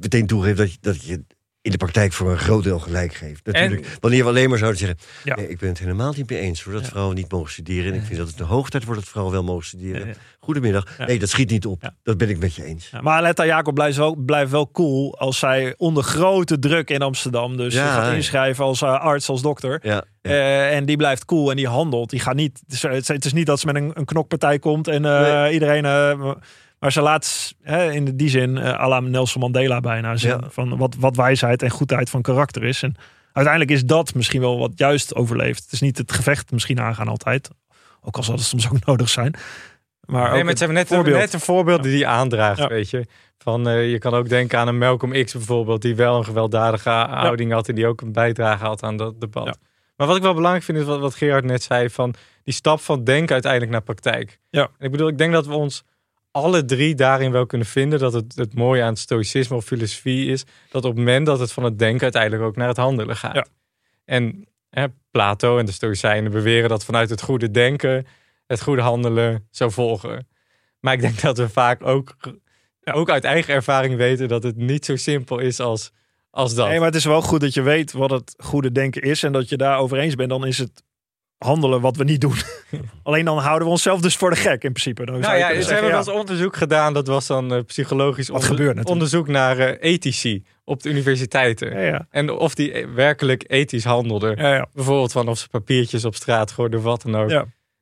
meteen 0.00 0.26
toegeven 0.26 0.56
dat 0.56 0.72
je, 0.72 0.78
dat 0.80 1.04
je 1.04 1.24
in 1.62 1.70
de 1.70 1.76
praktijk 1.76 2.12
voor 2.12 2.30
een 2.30 2.38
groot 2.38 2.64
deel 2.64 2.78
gelijk 2.78 3.14
geeft. 3.14 3.46
Natuurlijk, 3.46 3.96
wanneer 4.00 4.22
we 4.22 4.28
alleen 4.28 4.48
maar 4.48 4.58
zouden 4.58 4.80
zeggen... 4.80 4.98
Ja. 5.24 5.34
nee, 5.36 5.48
ik 5.48 5.58
ben 5.58 5.68
het 5.68 5.78
helemaal 5.78 6.12
niet 6.16 6.30
mee 6.30 6.38
eens 6.38 6.62
hoor, 6.62 6.72
dat 6.72 6.82
Ja. 6.82 6.88
vrouwen 6.88 7.14
niet 7.16 7.32
mogen 7.32 7.50
studeren. 7.52 7.92
En 7.92 7.98
ik 7.98 8.04
vind 8.04 8.18
dat 8.18 8.28
het 8.28 8.36
de 8.38 8.44
hoogtijd 8.44 8.84
wordt 8.84 9.00
dat 9.00 9.08
vrouwen 9.08 9.34
wel 9.34 9.44
mogen 9.44 9.64
studeren. 9.66 10.06
Ja. 10.06 10.12
Goedemiddag. 10.38 10.98
Nee, 10.98 11.18
dat 11.18 11.28
schiet 11.28 11.50
niet 11.50 11.66
op. 11.66 11.92
Dat 12.02 12.18
ben 12.18 12.28
ik 12.28 12.38
met 12.38 12.54
je 12.54 12.64
eens. 12.64 12.90
Maar 13.00 13.18
Aletta 13.18 13.46
Jacob 13.46 13.74
blijft 13.74 13.96
wel, 13.96 14.14
blijft 14.16 14.50
wel 14.50 14.70
cool 14.70 15.18
als 15.18 15.38
zij 15.38 15.74
onder 15.76 16.02
grote 16.02 16.58
druk 16.58 16.90
in 16.90 17.02
Amsterdam 17.02 17.56
dus 17.56 17.74
Ja, 17.74 17.94
gaat 17.94 18.14
inschrijven 18.14 18.64
als 18.64 18.82
eh, 18.82 19.00
arts, 19.00 19.28
als 19.28 19.42
dokter. 19.42 19.80
Eh, 20.22 20.76
en 20.76 20.84
die 20.84 20.96
blijft 20.96 21.24
cool 21.24 21.50
en 21.50 21.56
die 21.56 21.68
handelt. 21.68 22.10
Die 22.10 22.20
gaat 22.20 22.34
niet. 22.34 22.62
Het 22.68 23.24
is, 23.24 23.32
niet 23.32 23.46
dat 23.46 23.60
ze 23.60 23.66
met 23.66 23.74
een, 23.76 23.90
een 23.94 24.04
knokpartij 24.04 24.58
komt 24.58 24.88
en 24.88 25.04
eh, 25.04 25.20
Nee. 25.20 25.52
iedereen. 25.52 25.84
Maar 26.84 26.92
ze 26.92 27.00
laat 27.00 27.54
hè, 27.62 27.92
in 27.92 28.16
die 28.16 28.28
zin 28.28 28.58
eh 28.58 28.80
à 28.80 28.88
la 28.88 29.00
Nelson 29.00 29.40
Mandela 29.40 29.80
bijna 29.80 30.16
zien 30.16 30.30
Ja. 30.30 30.40
van 30.50 30.76
wat, 30.76 30.94
wat 30.98 31.16
wijsheid 31.16 31.62
en 31.62 31.70
goedheid 31.70 32.10
van 32.10 32.22
karakter 32.22 32.64
is. 32.64 32.82
En 32.82 32.94
uiteindelijk 33.32 33.74
is 33.74 33.84
dat 33.84 34.14
misschien 34.14 34.40
wel 34.40 34.58
wat 34.58 34.72
juist 34.74 35.14
overleeft. 35.14 35.62
Het 35.62 35.72
is 35.72 35.80
niet 35.80 35.98
het 35.98 36.12
gevecht 36.12 36.50
misschien 36.50 36.80
aangaan 36.80 37.08
altijd. 37.08 37.50
Ook 38.00 38.16
al 38.16 38.22
zal 38.22 38.34
het 38.34 38.44
soms 38.44 38.70
ook 38.70 38.84
nodig 38.86 39.08
zijn. 39.08 39.34
Maar 40.06 40.22
Nee, 40.22 40.30
ook 40.30 40.38
maar 40.38 40.48
het 40.48 40.58
zijn 40.58 40.72
net, 40.72 40.86
voorbeeld. 40.88 41.16
net 41.16 41.32
een 41.32 41.40
voorbeeld 41.40 41.82
die 41.82 42.04
hij 42.04 42.06
aandraagt, 42.12 42.58
Ja. 42.58 42.66
weet 42.68 42.90
je. 42.90 43.06
Van, 43.38 43.68
eh, 43.68 43.90
je 43.90 43.98
kan 43.98 44.14
ook 44.14 44.28
denken 44.28 44.58
aan 44.58 44.68
een 44.68 44.78
Malcolm 44.78 45.24
X 45.24 45.32
bijvoorbeeld, 45.32 45.82
die 45.82 45.96
wel 45.96 46.16
een 46.18 46.24
gewelddadige 46.24 46.90
houding 46.90 47.52
had 47.52 47.68
en 47.68 47.74
die 47.74 47.86
ook 47.86 48.00
een 48.00 48.12
bijdrage 48.12 48.64
had 48.64 48.82
aan 48.82 48.96
dat 48.96 49.20
debat. 49.20 49.46
Ja. 49.46 49.54
Maar 49.96 50.06
wat 50.06 50.16
ik 50.16 50.22
wel 50.22 50.34
belangrijk 50.34 50.64
vind 50.64 50.78
is 50.78 50.84
wat, 50.84 51.00
wat 51.00 51.14
Gerard 51.14 51.44
net 51.44 51.62
zei, 51.62 51.90
van 51.90 52.14
die 52.42 52.54
stap 52.54 52.80
van 52.80 53.04
denken 53.04 53.32
uiteindelijk 53.32 53.72
naar 53.72 53.82
praktijk. 53.82 54.40
Ja. 54.50 54.62
En 54.78 54.84
ik 54.86 54.90
bedoel, 54.90 55.08
ik 55.08 55.18
denk 55.18 55.32
dat 55.32 55.46
we 55.46 55.52
ons 55.54 55.84
alle 56.34 56.64
drie 56.64 56.94
daarin 56.94 57.32
wel 57.32 57.46
kunnen 57.46 57.66
vinden 57.66 57.98
dat 57.98 58.12
het, 58.12 58.34
het 58.34 58.54
mooie 58.54 58.82
aan 58.82 58.88
het 58.88 58.98
stoïcisme 58.98 59.56
of 59.56 59.64
filosofie 59.64 60.30
is, 60.30 60.44
dat 60.70 60.84
op 60.84 60.90
het 60.90 60.98
moment 60.98 61.26
dat 61.26 61.38
het 61.38 61.52
van 61.52 61.64
het 61.64 61.78
denken 61.78 62.02
uiteindelijk 62.02 62.42
ook 62.42 62.56
naar 62.56 62.68
het 62.68 62.76
handelen 62.76 63.16
gaat. 63.16 63.34
Ja. 63.34 63.46
En 64.04 64.48
hè, 64.70 64.86
Plato 65.10 65.58
en 65.58 65.66
de 65.66 65.72
Stoïcijnen 65.72 66.32
beweren 66.32 66.68
dat 66.68 66.84
vanuit 66.84 67.10
het 67.10 67.22
goede 67.22 67.50
denken 67.50 68.06
het 68.46 68.62
goede 68.62 68.82
handelen 68.82 69.48
zou 69.50 69.70
volgen. 69.70 70.28
Maar 70.80 70.94
ik 70.94 71.00
denk 71.00 71.20
dat 71.20 71.38
we 71.38 71.48
vaak 71.48 71.86
ook, 71.86 72.16
ook 72.84 73.10
uit 73.10 73.24
eigen 73.24 73.54
ervaring 73.54 73.96
weten 73.96 74.28
dat 74.28 74.42
het 74.42 74.56
niet 74.56 74.84
zo 74.84 74.96
simpel 74.96 75.38
is 75.38 75.60
als, 75.60 75.92
als 76.30 76.54
dat. 76.54 76.68
Nee, 76.68 76.78
maar 76.78 76.86
het 76.86 76.96
is 76.96 77.04
wel 77.04 77.22
goed 77.22 77.40
dat 77.40 77.54
je 77.54 77.62
weet 77.62 77.92
wat 77.92 78.10
het 78.10 78.34
goede 78.38 78.72
denken 78.72 79.02
is. 79.02 79.22
En 79.22 79.32
dat 79.32 79.48
je 79.48 79.56
daar 79.56 79.78
over 79.78 79.98
eens 79.98 80.14
bent. 80.14 80.28
Dan 80.28 80.46
is 80.46 80.58
het 80.58 80.82
handelen 81.38 81.80
wat 81.80 81.96
we 81.96 82.04
niet 82.04 82.20
doen. 82.20 82.34
Alleen 83.02 83.24
dan 83.24 83.38
houden 83.38 83.66
we 83.66 83.72
onszelf 83.72 84.00
dus 84.00 84.16
voor 84.16 84.30
de 84.30 84.36
gek 84.36 84.62
in 84.64 84.72
principe. 84.72 85.04
Dan 85.04 85.20
nou 85.20 85.36
ja, 85.36 85.48
ze 85.48 85.54
hebben 85.72 85.76
ja, 85.76 85.90
wel 85.90 85.98
eens 85.98 86.08
onderzoek 86.20 86.56
gedaan. 86.56 86.92
Dat 86.92 87.06
was 87.06 87.26
dan 87.26 87.52
eh, 87.54 87.60
psychologisch 87.66 88.28
Wat 88.28 88.50
onder- 88.50 88.84
onderzoek 88.84 89.28
naar 89.28 89.58
eh, 89.58 89.92
ethici 89.92 90.44
op 90.64 90.82
de 90.82 90.88
universiteiten. 90.88 91.70
ja, 91.72 91.80
ja, 91.80 92.06
En 92.10 92.30
of 92.30 92.54
die 92.54 92.72
eh, 92.72 92.86
werkelijk 92.94 93.44
ethisch 93.46 93.84
handelden. 93.84 94.36
ja, 94.36 94.54
ja. 94.54 94.68
Bijvoorbeeld 94.72 95.12
van 95.12 95.28
of 95.28 95.38
ze 95.38 95.48
papiertjes 95.48 96.04
op 96.04 96.14
straat 96.14 96.50
gooiden 96.52 96.78
of 96.78 96.84
wat 96.84 97.02
dan 97.02 97.16
ook. 97.16 97.30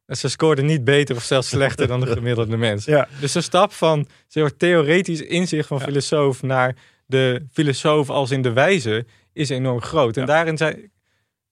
En 0.06 0.16
ze 0.16 0.28
scoorden 0.28 0.66
niet 0.66 0.84
beter 0.84 1.16
of 1.16 1.22
zelfs 1.22 1.48
slechter 1.48 1.86
dan 1.86 2.00
de 2.00 2.06
gemiddelde 2.16 2.56
mens. 2.56 2.84
Dus 3.20 3.32
de 3.32 3.40
stap 3.40 3.72
van 3.72 4.06
maar, 4.28 4.56
theoretisch 4.56 5.20
inzicht 5.20 5.68
van 5.68 5.80
filosoof 5.80 6.42
naar 6.42 6.76
de 7.06 7.46
filosoof 7.52 8.10
als 8.10 8.30
in 8.30 8.42
de 8.42 8.52
wijze 8.52 9.06
is 9.32 9.48
enorm 9.48 9.80
groot. 9.82 10.16
En 10.16 10.26
daarin 10.26 10.56
zijn, 10.56 10.90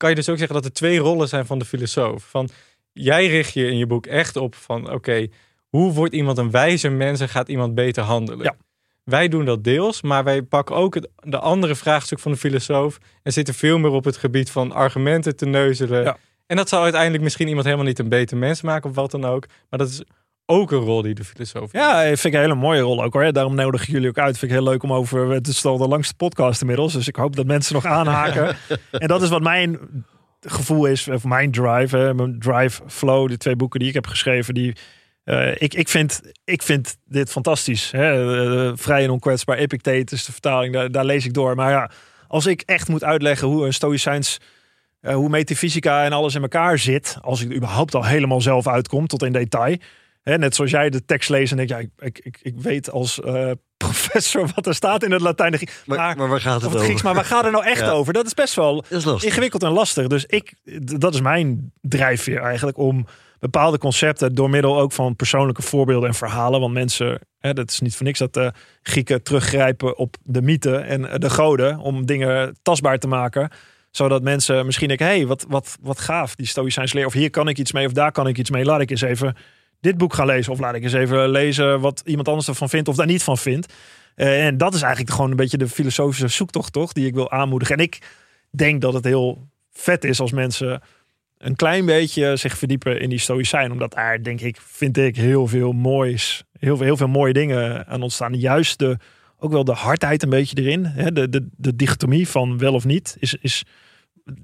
kan 0.00 0.10
je 0.10 0.14
dus 0.14 0.28
ook 0.28 0.38
zeggen 0.38 0.54
dat 0.54 0.64
er 0.64 0.72
twee 0.72 0.98
rollen 0.98 1.28
zijn 1.28 1.46
van 1.46 1.58
de 1.58 1.64
filosoof. 1.64 2.24
Van, 2.24 2.48
jij 2.92 3.26
richt 3.26 3.52
je 3.52 3.66
in 3.66 3.78
je 3.78 3.86
boek 3.86 4.06
echt 4.06 4.36
op 4.36 4.54
van 4.54 4.90
oké, 4.90 5.26
hoe 5.68 5.92
wordt 5.92 6.14
iemand 6.14 6.38
een 6.38 6.50
wijzer 6.50 6.92
mens 6.92 7.20
en 7.20 7.28
gaat 7.28 7.48
iemand 7.48 7.74
beter 7.74 8.02
handelen? 8.02 8.44
Ja. 8.44 8.56
Wij 9.04 9.28
doen 9.28 9.44
dat 9.44 9.64
deels, 9.64 10.02
maar 10.02 10.24
wij 10.24 10.42
pakken 10.42 10.76
ook 10.76 10.94
het 10.94 11.08
de 11.16 11.38
andere 11.38 11.74
vraagstuk 11.74 12.18
van 12.18 12.32
de 12.32 12.38
filosoof 12.38 12.98
en 13.22 13.32
zitten 13.32 13.54
veel 13.54 13.78
meer 13.78 13.90
op 13.90 14.04
het 14.04 14.16
gebied 14.16 14.50
van 14.50 14.72
argumenten 14.72 15.36
te 15.36 15.46
neuzelen. 15.46 16.02
Ja. 16.02 16.16
En 16.46 16.56
dat 16.56 16.68
zal 16.68 16.82
uiteindelijk 16.82 17.22
misschien 17.22 17.48
iemand 17.48 17.64
helemaal 17.64 17.86
niet 17.86 17.98
een 17.98 18.08
beter 18.08 18.36
mens 18.36 18.62
maken 18.62 18.90
of 18.90 18.96
wat 18.96 19.10
dan 19.10 19.24
ook. 19.24 19.46
Maar 19.70 19.78
dat 19.78 19.88
is 19.88 20.02
ook 20.50 20.70
een 20.70 20.78
rol 20.78 21.02
die 21.02 21.14
de 21.14 21.24
filosoof 21.24 21.72
Ja, 21.72 22.02
vind 22.04 22.24
ik 22.24 22.32
een 22.32 22.40
hele 22.40 22.54
mooie 22.54 22.80
rol 22.80 23.02
ook 23.02 23.12
hoor. 23.12 23.32
Daarom 23.32 23.54
nodig 23.54 23.82
ik 23.82 23.88
jullie 23.88 24.08
ook 24.08 24.18
uit. 24.18 24.38
Vind 24.38 24.50
ik 24.50 24.58
heel 24.58 24.66
leuk 24.66 24.82
om 24.82 24.92
over. 24.92 25.30
Het 25.30 25.46
is 25.46 25.64
al 25.64 25.78
de 25.78 25.88
langste 25.88 26.14
podcast 26.14 26.60
inmiddels. 26.60 26.92
Dus 26.92 27.08
ik 27.08 27.16
hoop 27.16 27.36
dat 27.36 27.46
mensen 27.46 27.74
nog 27.74 27.84
aanhaken. 27.86 28.56
en 28.90 29.08
dat 29.08 29.22
is 29.22 29.28
wat 29.28 29.42
mijn 29.42 29.78
gevoel 30.40 30.86
is, 30.86 31.08
of 31.08 31.24
mijn 31.24 31.50
drive. 31.50 31.96
Hè, 31.96 32.14
mijn 32.14 32.38
drive 32.38 32.82
flow. 32.86 33.28
Die 33.28 33.36
twee 33.36 33.56
boeken 33.56 33.80
die 33.80 33.88
ik 33.88 33.94
heb 33.94 34.06
geschreven. 34.06 34.54
Die, 34.54 34.76
eh, 35.24 35.50
ik, 35.58 35.74
ik, 35.74 35.88
vind, 35.88 36.20
ik 36.44 36.62
vind 36.62 36.96
dit 37.04 37.30
fantastisch. 37.30 37.90
Hè? 37.90 38.08
Eh, 38.68 38.72
vrij 38.76 39.04
en 39.04 39.10
onkwetsbaar. 39.10 39.56
Epictetus, 39.56 40.24
de 40.24 40.32
vertaling. 40.32 40.74
Daar, 40.74 40.90
daar 40.90 41.04
lees 41.04 41.24
ik 41.24 41.34
door. 41.34 41.54
Maar 41.54 41.70
ja, 41.70 41.90
als 42.28 42.46
ik 42.46 42.62
echt 42.66 42.88
moet 42.88 43.04
uitleggen 43.04 43.48
hoe 43.48 43.66
een 43.66 43.72
stoïcijns. 43.74 44.38
eh, 45.00 45.14
hoe 45.14 45.28
metafysica 45.28 46.04
en 46.04 46.12
alles 46.12 46.34
in 46.34 46.42
elkaar 46.42 46.78
zit. 46.78 47.18
Als 47.20 47.40
ik 47.40 47.50
er 47.50 47.56
überhaupt 47.56 47.94
al 47.94 48.04
helemaal 48.04 48.40
zelf 48.40 48.68
uitkom 48.68 49.06
tot 49.06 49.22
in 49.22 49.32
detail. 49.32 49.76
Hè, 50.30 50.38
net 50.38 50.54
zoals 50.54 50.70
jij 50.70 50.90
de 50.90 51.04
tekst 51.04 51.28
leest 51.28 51.50
en 51.50 51.56
denk, 51.56 51.68
ja, 51.68 51.78
ik, 51.78 51.90
ik, 51.98 52.18
ik, 52.22 52.38
ik 52.42 52.60
weet 52.60 52.90
als 52.90 53.20
eh, 53.20 53.50
professor 53.86 54.50
wat 54.54 54.66
er 54.66 54.74
staat 54.74 55.04
in 55.04 55.12
het 55.12 55.20
Latijn. 55.20 55.50
Maar, 55.86 55.98
Maar- 55.98 56.16
maar 56.16 56.28
waar 56.28 56.40
gaat 56.40 56.62
het 56.62 56.72
het 56.72 56.80
Grieks, 56.80 56.92
over? 56.92 57.04
maar 57.04 57.14
waar 57.14 57.24
gaat 57.24 57.44
er 57.44 57.50
nou 57.50 57.64
echt 57.64 57.80
Ja. 57.88 57.90
over? 57.90 58.12
Dat 58.12 58.26
is 58.26 58.34
best 58.34 58.54
wel 58.54 58.84
is 58.88 59.04
ingewikkeld 59.04 59.62
en 59.62 59.70
lastig. 59.70 60.06
Dus 60.06 60.24
ik, 60.24 60.54
dat 60.98 61.14
is 61.14 61.20
mijn 61.20 61.72
drijfveer 61.80 62.40
eigenlijk 62.40 62.78
om 62.78 63.06
bepaalde 63.38 63.78
concepten 63.78 64.34
door 64.34 64.50
middel 64.50 64.78
ook 64.80 64.92
van 64.92 65.16
persoonlijke 65.16 65.62
voorbeelden 65.62 66.08
en 66.08 66.14
verhalen. 66.14 66.60
Want 66.60 66.72
mensen, 66.72 67.20
hè, 67.38 67.52
dat 67.52 67.70
is 67.70 67.80
niet 67.80 67.96
voor 67.96 68.06
niks 68.06 68.18
dat 68.18 68.34
de 68.34 68.52
Grieken 68.82 69.22
teruggrijpen 69.22 69.96
op 69.98 70.16
de 70.22 70.42
mythen 70.42 70.84
en 70.86 71.10
eh, 71.10 71.18
de 71.18 71.30
goden 71.30 71.78
om 71.78 72.06
dingen 72.06 72.56
tastbaar 72.62 72.98
te 72.98 73.08
maken. 73.08 73.50
Zodat 73.90 74.22
mensen 74.22 74.66
misschien 74.66 74.88
denken, 74.88 75.06
hé, 75.06 75.16
hey, 75.16 75.26
wat, 75.26 75.44
wat, 75.48 75.76
wat 75.80 75.98
gaaf, 75.98 76.34
die 76.34 76.46
Stoïcijns 76.46 76.92
leer. 76.92 77.06
Of 77.06 77.12
hier 77.12 77.30
kan 77.30 77.48
ik 77.48 77.58
iets 77.58 77.72
mee, 77.72 77.86
of 77.86 77.92
daar 77.92 78.12
kan 78.12 78.26
ik 78.26 78.38
iets 78.38 78.50
mee. 78.50 78.64
Laat 78.64 78.80
ik 78.80 78.90
eens 78.90 79.00
even 79.00 79.36
dit 79.80 79.98
boek 79.98 80.14
gaan 80.14 80.26
lezen. 80.26 80.52
Of 80.52 80.58
laat 80.58 80.74
ik 80.74 80.82
eens 80.82 80.92
even 80.92 81.28
lezen 81.28 81.80
wat 81.80 82.02
iemand 82.04 82.28
anders 82.28 82.48
ervan 82.48 82.68
vindt 82.68 82.88
of 82.88 82.96
daar 82.96 83.06
niet 83.06 83.22
van 83.22 83.38
vindt. 83.38 83.72
Eh, 84.14 84.46
en 84.46 84.56
dat 84.56 84.74
is 84.74 84.82
eigenlijk 84.82 85.14
gewoon 85.14 85.30
een 85.30 85.36
beetje 85.36 85.58
de 85.58 85.68
filosofische 85.68 86.28
zoektocht, 86.28 86.72
toch? 86.72 86.92
Die 86.92 87.06
ik 87.06 87.14
wil 87.14 87.30
aanmoedigen. 87.30 87.76
En 87.76 87.82
ik 87.82 87.98
denk 88.50 88.80
dat 88.80 88.94
het 88.94 89.04
heel 89.04 89.48
vet 89.70 90.04
is 90.04 90.20
als 90.20 90.32
mensen 90.32 90.82
een 91.38 91.56
klein 91.56 91.86
beetje 91.86 92.36
zich 92.36 92.58
verdiepen 92.58 93.00
in 93.00 93.08
die 93.08 93.18
stoïcijn. 93.18 93.72
Omdat 93.72 93.92
daar, 93.92 94.22
denk 94.22 94.40
ik, 94.40 94.58
vind 94.60 94.96
ik 94.96 95.16
heel 95.16 95.46
veel 95.46 95.72
moois, 95.72 96.44
heel 96.58 96.76
veel, 96.76 96.86
heel 96.86 96.96
veel 96.96 97.08
mooie 97.08 97.32
dingen 97.32 97.86
aan 97.86 98.02
ontstaan. 98.02 98.34
Juist 98.34 98.78
de, 98.78 98.96
ook 99.38 99.52
wel 99.52 99.64
de 99.64 99.72
hardheid 99.72 100.22
een 100.22 100.30
beetje 100.30 100.56
erin. 100.56 100.84
Hè? 100.84 101.12
De, 101.12 101.28
de, 101.28 101.48
de 101.56 101.76
dichotomie 101.76 102.28
van 102.28 102.58
wel 102.58 102.74
of 102.74 102.84
niet 102.84 103.16
is, 103.18 103.34
is... 103.34 103.64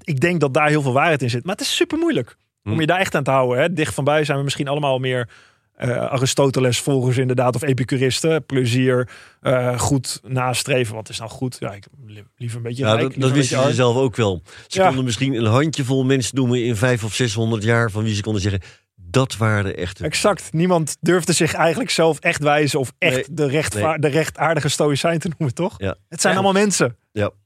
Ik 0.01 0.19
denk 0.19 0.39
dat 0.39 0.53
daar 0.53 0.69
heel 0.69 0.81
veel 0.81 0.93
waarheid 0.93 1.21
in 1.21 1.29
zit. 1.29 1.43
Maar 1.43 1.55
het 1.55 1.63
is 1.63 1.75
super 1.75 1.97
moeilijk 1.97 2.37
om 2.67 2.73
Hm. 2.73 2.79
je 2.79 2.85
daar 2.87 2.99
echt 2.99 3.15
aan 3.15 3.23
te 3.23 3.31
houden. 3.31 3.59
Hè? 3.61 3.73
Dicht 3.73 3.93
van 3.93 4.03
bij 4.03 4.23
zijn 4.23 4.37
we 4.37 4.43
misschien 4.43 4.67
allemaal 4.67 4.99
meer 4.99 5.29
eh, 5.75 5.97
Aristoteles 5.97 6.79
volgers 6.79 7.17
inderdaad. 7.17 7.55
Of 7.55 7.61
epicuristen. 7.63 8.45
Plezier, 8.45 9.09
eh, 9.41 9.79
goed 9.79 10.21
nastreven. 10.27 10.95
Wat 10.95 11.09
is 11.09 11.19
nou 11.19 11.31
goed? 11.31 11.57
Ja, 11.59 11.73
ik 11.73 11.85
li- 12.05 12.23
liever 12.37 12.57
een 12.57 12.63
beetje 12.63 12.85
Ja, 12.85 12.93
rijk, 12.93 13.19
dat, 13.19 13.31
wisten 13.31 13.63
ze 13.63 13.73
zelf 13.73 13.95
ook 13.95 14.15
wel. 14.15 14.41
Ze 14.67 14.79
Ja. 14.79 14.87
konden 14.87 15.05
misschien 15.05 15.33
een 15.33 15.45
handjevol 15.45 16.03
mensen 16.05 16.35
noemen 16.35 16.63
in 16.63 16.75
vijf 16.75 17.03
of 17.03 17.13
600 17.13 17.63
jaar... 17.63 17.91
van 17.91 18.03
wie 18.03 18.15
ze 18.15 18.21
konden 18.21 18.41
zeggen, 18.41 18.61
dat 18.95 19.37
waren 19.37 19.63
de 19.63 19.73
echte. 19.73 20.03
Exact. 20.03 20.53
Niemand 20.53 20.97
durfde 21.01 21.33
zich 21.33 21.53
eigenlijk 21.53 21.89
zelf 21.89 22.19
echt 22.19 22.41
wijzen 22.43 22.79
of 22.79 22.91
echt 22.97 23.15
Nee. 23.15 23.25
de, 23.31 23.47
rechtvaar- 23.47 23.99
de 23.99 24.07
rechtaardige 24.07 24.69
stoïcijn 24.69 25.19
te 25.19 25.29
noemen, 25.37 25.55
toch? 25.55 25.73
Ja. 25.77 25.95
Het 26.09 26.21
zijn 26.21 26.33
Ja. 26.33 26.39
allemaal 26.39 26.61
mensen. 26.61 26.95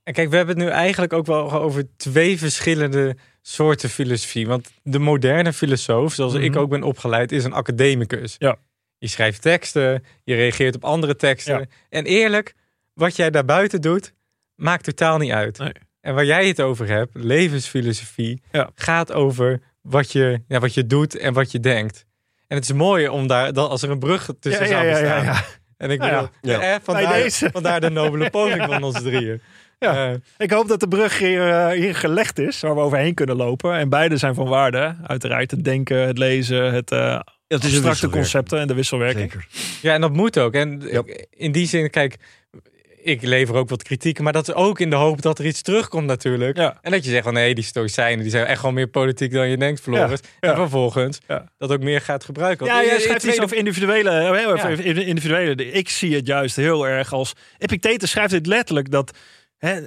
En 0.03 0.13
kijk, 0.13 0.29
we 0.29 0.35
hebben 0.35 0.55
het 0.55 0.65
nu 0.65 0.69
eigenlijk 0.71 1.13
ook 1.13 1.25
wel 1.25 1.51
over 1.51 1.83
twee 1.97 2.37
verschillende 2.37 3.15
soorten 3.41 3.89
filosofie. 3.89 4.47
Want 4.47 4.71
de 4.83 4.99
moderne 4.99 5.53
filosoof, 5.53 6.13
zoals 6.13 6.33
ik 6.33 6.49
Mhm. 6.51 6.59
ook 6.59 6.69
ben 6.69 6.83
opgeleid, 6.83 7.31
is 7.31 7.43
een 7.43 7.53
academicus. 7.53 8.35
Ja. 8.37 8.55
Je 8.97 9.07
schrijft 9.07 9.41
teksten, 9.41 10.03
je 10.23 10.35
reageert 10.35 10.75
op 10.75 10.83
andere 10.83 11.15
teksten. 11.15 11.59
Ja. 11.59 11.65
En 11.89 12.05
eerlijk, 12.05 12.53
wat 12.93 13.15
jij 13.15 13.29
daarbuiten 13.29 13.81
doet, 13.81 14.13
maakt 14.55 14.83
totaal 14.83 15.17
niet 15.17 15.31
uit. 15.31 15.57
Nee. 15.57 15.71
En 16.01 16.13
waar 16.15 16.25
jij 16.25 16.47
het 16.47 16.61
over 16.61 16.87
hebt, 16.87 17.15
levensfilosofie, 17.15 18.41
Ja. 18.51 18.69
gaat 18.75 19.11
over 19.11 19.59
wat 19.81 20.11
je, 20.11 20.41
ja, 20.47 20.59
wat 20.59 20.73
je 20.73 20.85
doet 20.85 21.17
en 21.17 21.33
wat 21.33 21.51
je 21.51 21.59
denkt. 21.59 22.05
En 22.47 22.55
het 22.57 22.65
is 22.65 22.73
mooi 22.73 23.07
om 23.07 23.27
daar, 23.27 23.53
dat 23.53 23.69
als 23.69 23.81
er 23.81 23.89
een 23.89 23.99
brug 23.99 24.29
tussen 24.39 24.67
zou 24.67 24.89
bestaan. 24.89 25.43
En 25.77 25.89
ik 25.91 25.99
Nou 25.99 26.11
ja. 26.11 26.29
bedoel, 26.41 26.59
Ja. 26.61 26.73
eh, 26.73 26.79
vandaar, 26.83 27.29
vandaar 27.29 27.81
de 27.81 27.89
nobele 27.89 28.29
poging 28.39 28.63
van 28.65 28.83
ons 28.83 29.01
drieën. 29.01 29.41
Ja. 29.85 30.09
Eh, 30.11 30.15
Ik 30.37 30.51
hoop 30.51 30.67
dat 30.67 30.79
de 30.79 30.87
brug 30.87 31.17
hier, 31.19 31.49
eh, 31.49 31.67
hier 31.69 31.95
gelegd 31.95 32.39
is, 32.39 32.59
waar 32.59 32.75
we 32.75 32.81
overheen 32.81 33.13
kunnen 33.13 33.35
lopen. 33.35 33.73
En 33.75 33.89
beide 33.89 34.17
zijn 34.17 34.33
van 34.35 34.47
waarde, 34.47 34.95
uiteraard. 35.07 35.51
Het 35.51 35.63
denken, 35.63 36.07
het 36.07 36.17
lezen, 36.17 36.73
het 36.73 36.91
eh 36.91 36.97
Ja, 36.99 37.23
het 37.47 37.63
is 37.63 37.73
abstracte 37.75 38.09
concepten 38.09 38.59
en 38.59 38.67
de 38.67 38.73
wisselwerking. 38.73 39.31
Zeker. 39.31 39.47
Ja, 39.81 39.93
en 39.93 40.01
dat 40.01 40.13
moet 40.13 40.39
ook. 40.39 40.53
En 40.53 40.81
Ja. 40.91 41.03
in 41.29 41.51
die 41.51 41.67
zin, 41.67 41.89
kijk, 41.89 42.15
ik 43.03 43.21
lever 43.21 43.55
ook 43.55 43.69
wat 43.69 43.83
kritieken, 43.83 44.23
maar 44.23 44.33
dat 44.33 44.47
is 44.47 44.53
ook 44.53 44.79
in 44.79 44.89
de 44.89 44.95
hoop 44.95 45.21
dat 45.21 45.39
er 45.39 45.45
iets 45.45 45.61
terugkomt 45.61 46.05
natuurlijk. 46.05 46.57
Ja. 46.57 46.77
En 46.81 46.91
dat 46.91 47.03
je 47.05 47.09
zegt 47.11 47.23
van 47.23 47.33
nee, 47.33 47.55
die 47.55 47.63
stoïcijnen 47.63 48.21
die 48.21 48.31
zijn 48.31 48.45
echt 48.45 48.61
wel 48.61 48.71
meer 48.71 48.87
politiek 48.87 49.31
dan 49.33 49.49
je 49.49 49.57
denkt, 49.57 49.79
Floris. 49.81 50.19
Ja, 50.21 50.27
ja. 50.39 50.49
En 50.49 50.55
vervolgens 50.55 51.19
Ja. 51.27 51.45
dat 51.57 51.71
ook 51.71 51.81
meer 51.81 52.01
gaat 52.01 52.23
gebruiken. 52.23 52.65
Ja, 52.65 52.83
jij 52.83 52.99
schrijft 52.99 53.23
iets 53.23 53.41
over 53.41 53.57
individuele, 53.57 55.03
individuele. 55.05 55.71
Ik 55.71 55.89
zie 55.89 56.15
het 56.15 56.27
juist 56.27 56.55
heel 56.55 56.87
erg 56.87 57.13
als... 57.13 57.33
Epictetus 57.57 58.09
schrijft 58.11 58.31
dit 58.31 58.45
letterlijk 58.47 58.91
dat... 58.91 59.17
Hè, 59.61 59.81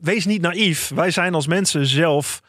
wees 0.00 0.26
niet 0.26 0.40
naïef. 0.40 0.88
Wij 0.88 1.10
zijn 1.10 1.34
als 1.34 1.46
mensen 1.46 1.86
zelf 1.86 2.42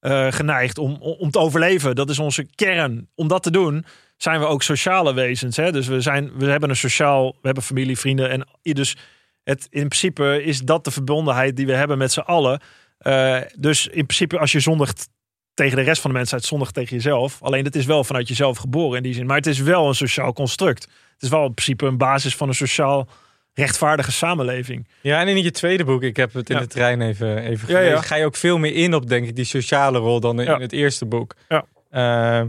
eh, 0.00 0.32
geneigd 0.32 0.78
om, 0.78 0.96
om 1.00 1.30
te 1.30 1.38
overleven. 1.38 1.94
Dat 1.94 2.10
is 2.10 2.18
onze 2.18 2.46
kern. 2.54 3.08
Om 3.14 3.28
dat 3.28 3.42
te 3.42 3.50
doen 3.50 3.84
zijn 4.16 4.40
we 4.40 4.46
ook 4.46 4.62
sociale 4.62 5.14
wezens. 5.14 5.56
Hè? 5.56 5.72
Dus 5.72 5.86
we, 5.86 6.00
zijn, 6.00 6.32
we 6.38 6.46
hebben 6.46 6.70
een 6.70 6.76
sociaal... 6.76 7.30
We 7.30 7.38
hebben 7.42 7.62
familie, 7.62 7.98
vrienden. 7.98 8.30
En 8.30 8.48
dus 8.62 8.96
het, 9.44 9.66
in 9.70 9.88
principe 9.88 10.42
is 10.44 10.60
dat 10.60 10.84
de 10.84 10.90
verbondenheid 10.90 11.56
die 11.56 11.66
we 11.66 11.74
hebben 11.74 11.98
met 11.98 12.12
z'n 12.12 12.20
allen. 12.20 12.60
Eh, 12.98 13.40
dus 13.58 13.86
in 13.86 14.06
principe 14.06 14.38
als 14.38 14.52
je 14.52 14.60
zondigt 14.60 15.08
tegen 15.54 15.76
de 15.76 15.82
rest 15.82 16.00
van 16.00 16.10
de 16.10 16.16
mensheid, 16.16 16.44
zondigt 16.44 16.74
tegen 16.74 16.96
jezelf. 16.96 17.42
Alleen 17.42 17.64
het 17.64 17.76
is 17.76 17.86
wel 17.86 18.04
vanuit 18.04 18.28
jezelf 18.28 18.58
geboren 18.58 18.96
in 18.96 19.02
die 19.02 19.14
zin. 19.14 19.26
Maar 19.26 19.36
het 19.36 19.46
is 19.46 19.58
wel 19.58 19.88
een 19.88 19.94
sociaal 19.94 20.32
construct. 20.32 20.82
Het 20.82 21.22
is 21.22 21.28
wel 21.28 21.46
in 21.46 21.54
principe 21.54 21.86
een 21.86 21.98
basis 21.98 22.36
van 22.36 22.48
een 22.48 22.54
sociaal 22.54 23.08
rechtvaardige 23.54 24.12
samenleving. 24.12 24.88
Ja, 25.00 25.20
en 25.20 25.28
in 25.28 25.42
je 25.42 25.50
tweede 25.50 25.84
boek, 25.84 26.02
ik 26.02 26.16
heb 26.16 26.32
het 26.32 26.50
in 26.50 26.56
Ja. 26.56 26.62
de 26.62 26.68
trein 26.68 27.00
even, 27.00 27.38
even 27.38 27.66
gelezen, 27.66 27.90
ja. 27.90 28.00
ga 28.02 28.14
je 28.16 28.24
ook 28.24 28.36
veel 28.36 28.58
meer 28.58 28.74
in 28.74 28.94
op, 28.94 29.08
denk 29.08 29.26
ik, 29.26 29.36
die 29.36 29.44
sociale 29.44 29.98
rol 29.98 30.20
dan 30.20 30.40
in 30.40 30.60
het 30.60 30.72
eerste 30.72 31.06
boek. 31.06 31.34
Ja. 31.48 31.64
Eh, 31.90 32.46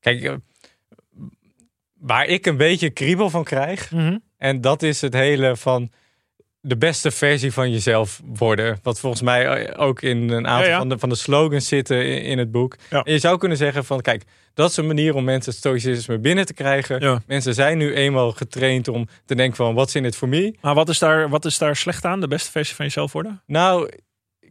kijk, 0.00 0.22
eh, 0.22 0.34
waar 1.98 2.26
ik 2.26 2.46
een 2.46 2.56
beetje 2.56 2.90
kriebel 2.90 3.30
van 3.30 3.44
krijg. 3.44 3.90
Mhm. 3.90 4.18
En 4.38 4.60
dat 4.60 4.82
is 4.82 5.00
het 5.00 5.12
hele 5.14 5.56
van 5.56 5.90
de 6.66 6.76
beste 6.76 7.10
versie 7.10 7.52
van 7.52 7.70
jezelf 7.70 8.20
worden. 8.24 8.78
Wat 8.82 9.00
volgens 9.00 9.22
mij 9.22 9.76
ook 9.76 10.02
in 10.02 10.30
een 10.30 10.46
aantal 10.46 10.64
Ja, 10.64 10.70
ja. 10.70 10.78
Van, 10.78 10.88
de, 10.88 10.98
van 10.98 11.08
de 11.08 11.14
slogans 11.14 11.68
zitten 11.68 12.06
in, 12.06 12.22
in 12.22 12.38
het 12.38 12.50
boek. 12.50 12.76
Ja. 12.90 13.02
En 13.02 13.12
je 13.12 13.18
zou 13.18 13.38
kunnen 13.38 13.56
zeggen 13.56 13.84
van 13.84 14.00
kijk, 14.00 14.24
dat 14.54 14.70
is 14.70 14.76
een 14.76 14.86
manier 14.86 15.14
om 15.14 15.24
mensen 15.24 15.52
stoïcisme 15.52 16.18
binnen 16.18 16.46
te 16.46 16.54
krijgen. 16.54 17.00
Ja. 17.00 17.22
Mensen 17.26 17.54
zijn 17.54 17.78
nu 17.78 17.94
eenmaal 17.94 18.32
getraind 18.32 18.88
om 18.88 19.08
te 19.24 19.34
denken 19.34 19.56
van 19.56 19.74
wat 19.74 19.94
in 19.94 20.04
het 20.04 20.16
voor 20.16 20.28
me. 20.28 20.54
Maar 20.60 20.74
wat 20.74 20.88
is, 20.88 20.98
daar, 20.98 21.28
wat 21.28 21.44
is 21.44 21.58
daar 21.58 21.76
slecht 21.76 22.04
aan? 22.04 22.20
De 22.20 22.28
beste 22.28 22.50
versie 22.50 22.76
van 22.76 22.84
jezelf 22.84 23.12
worden? 23.12 23.42
Nou, 23.46 23.90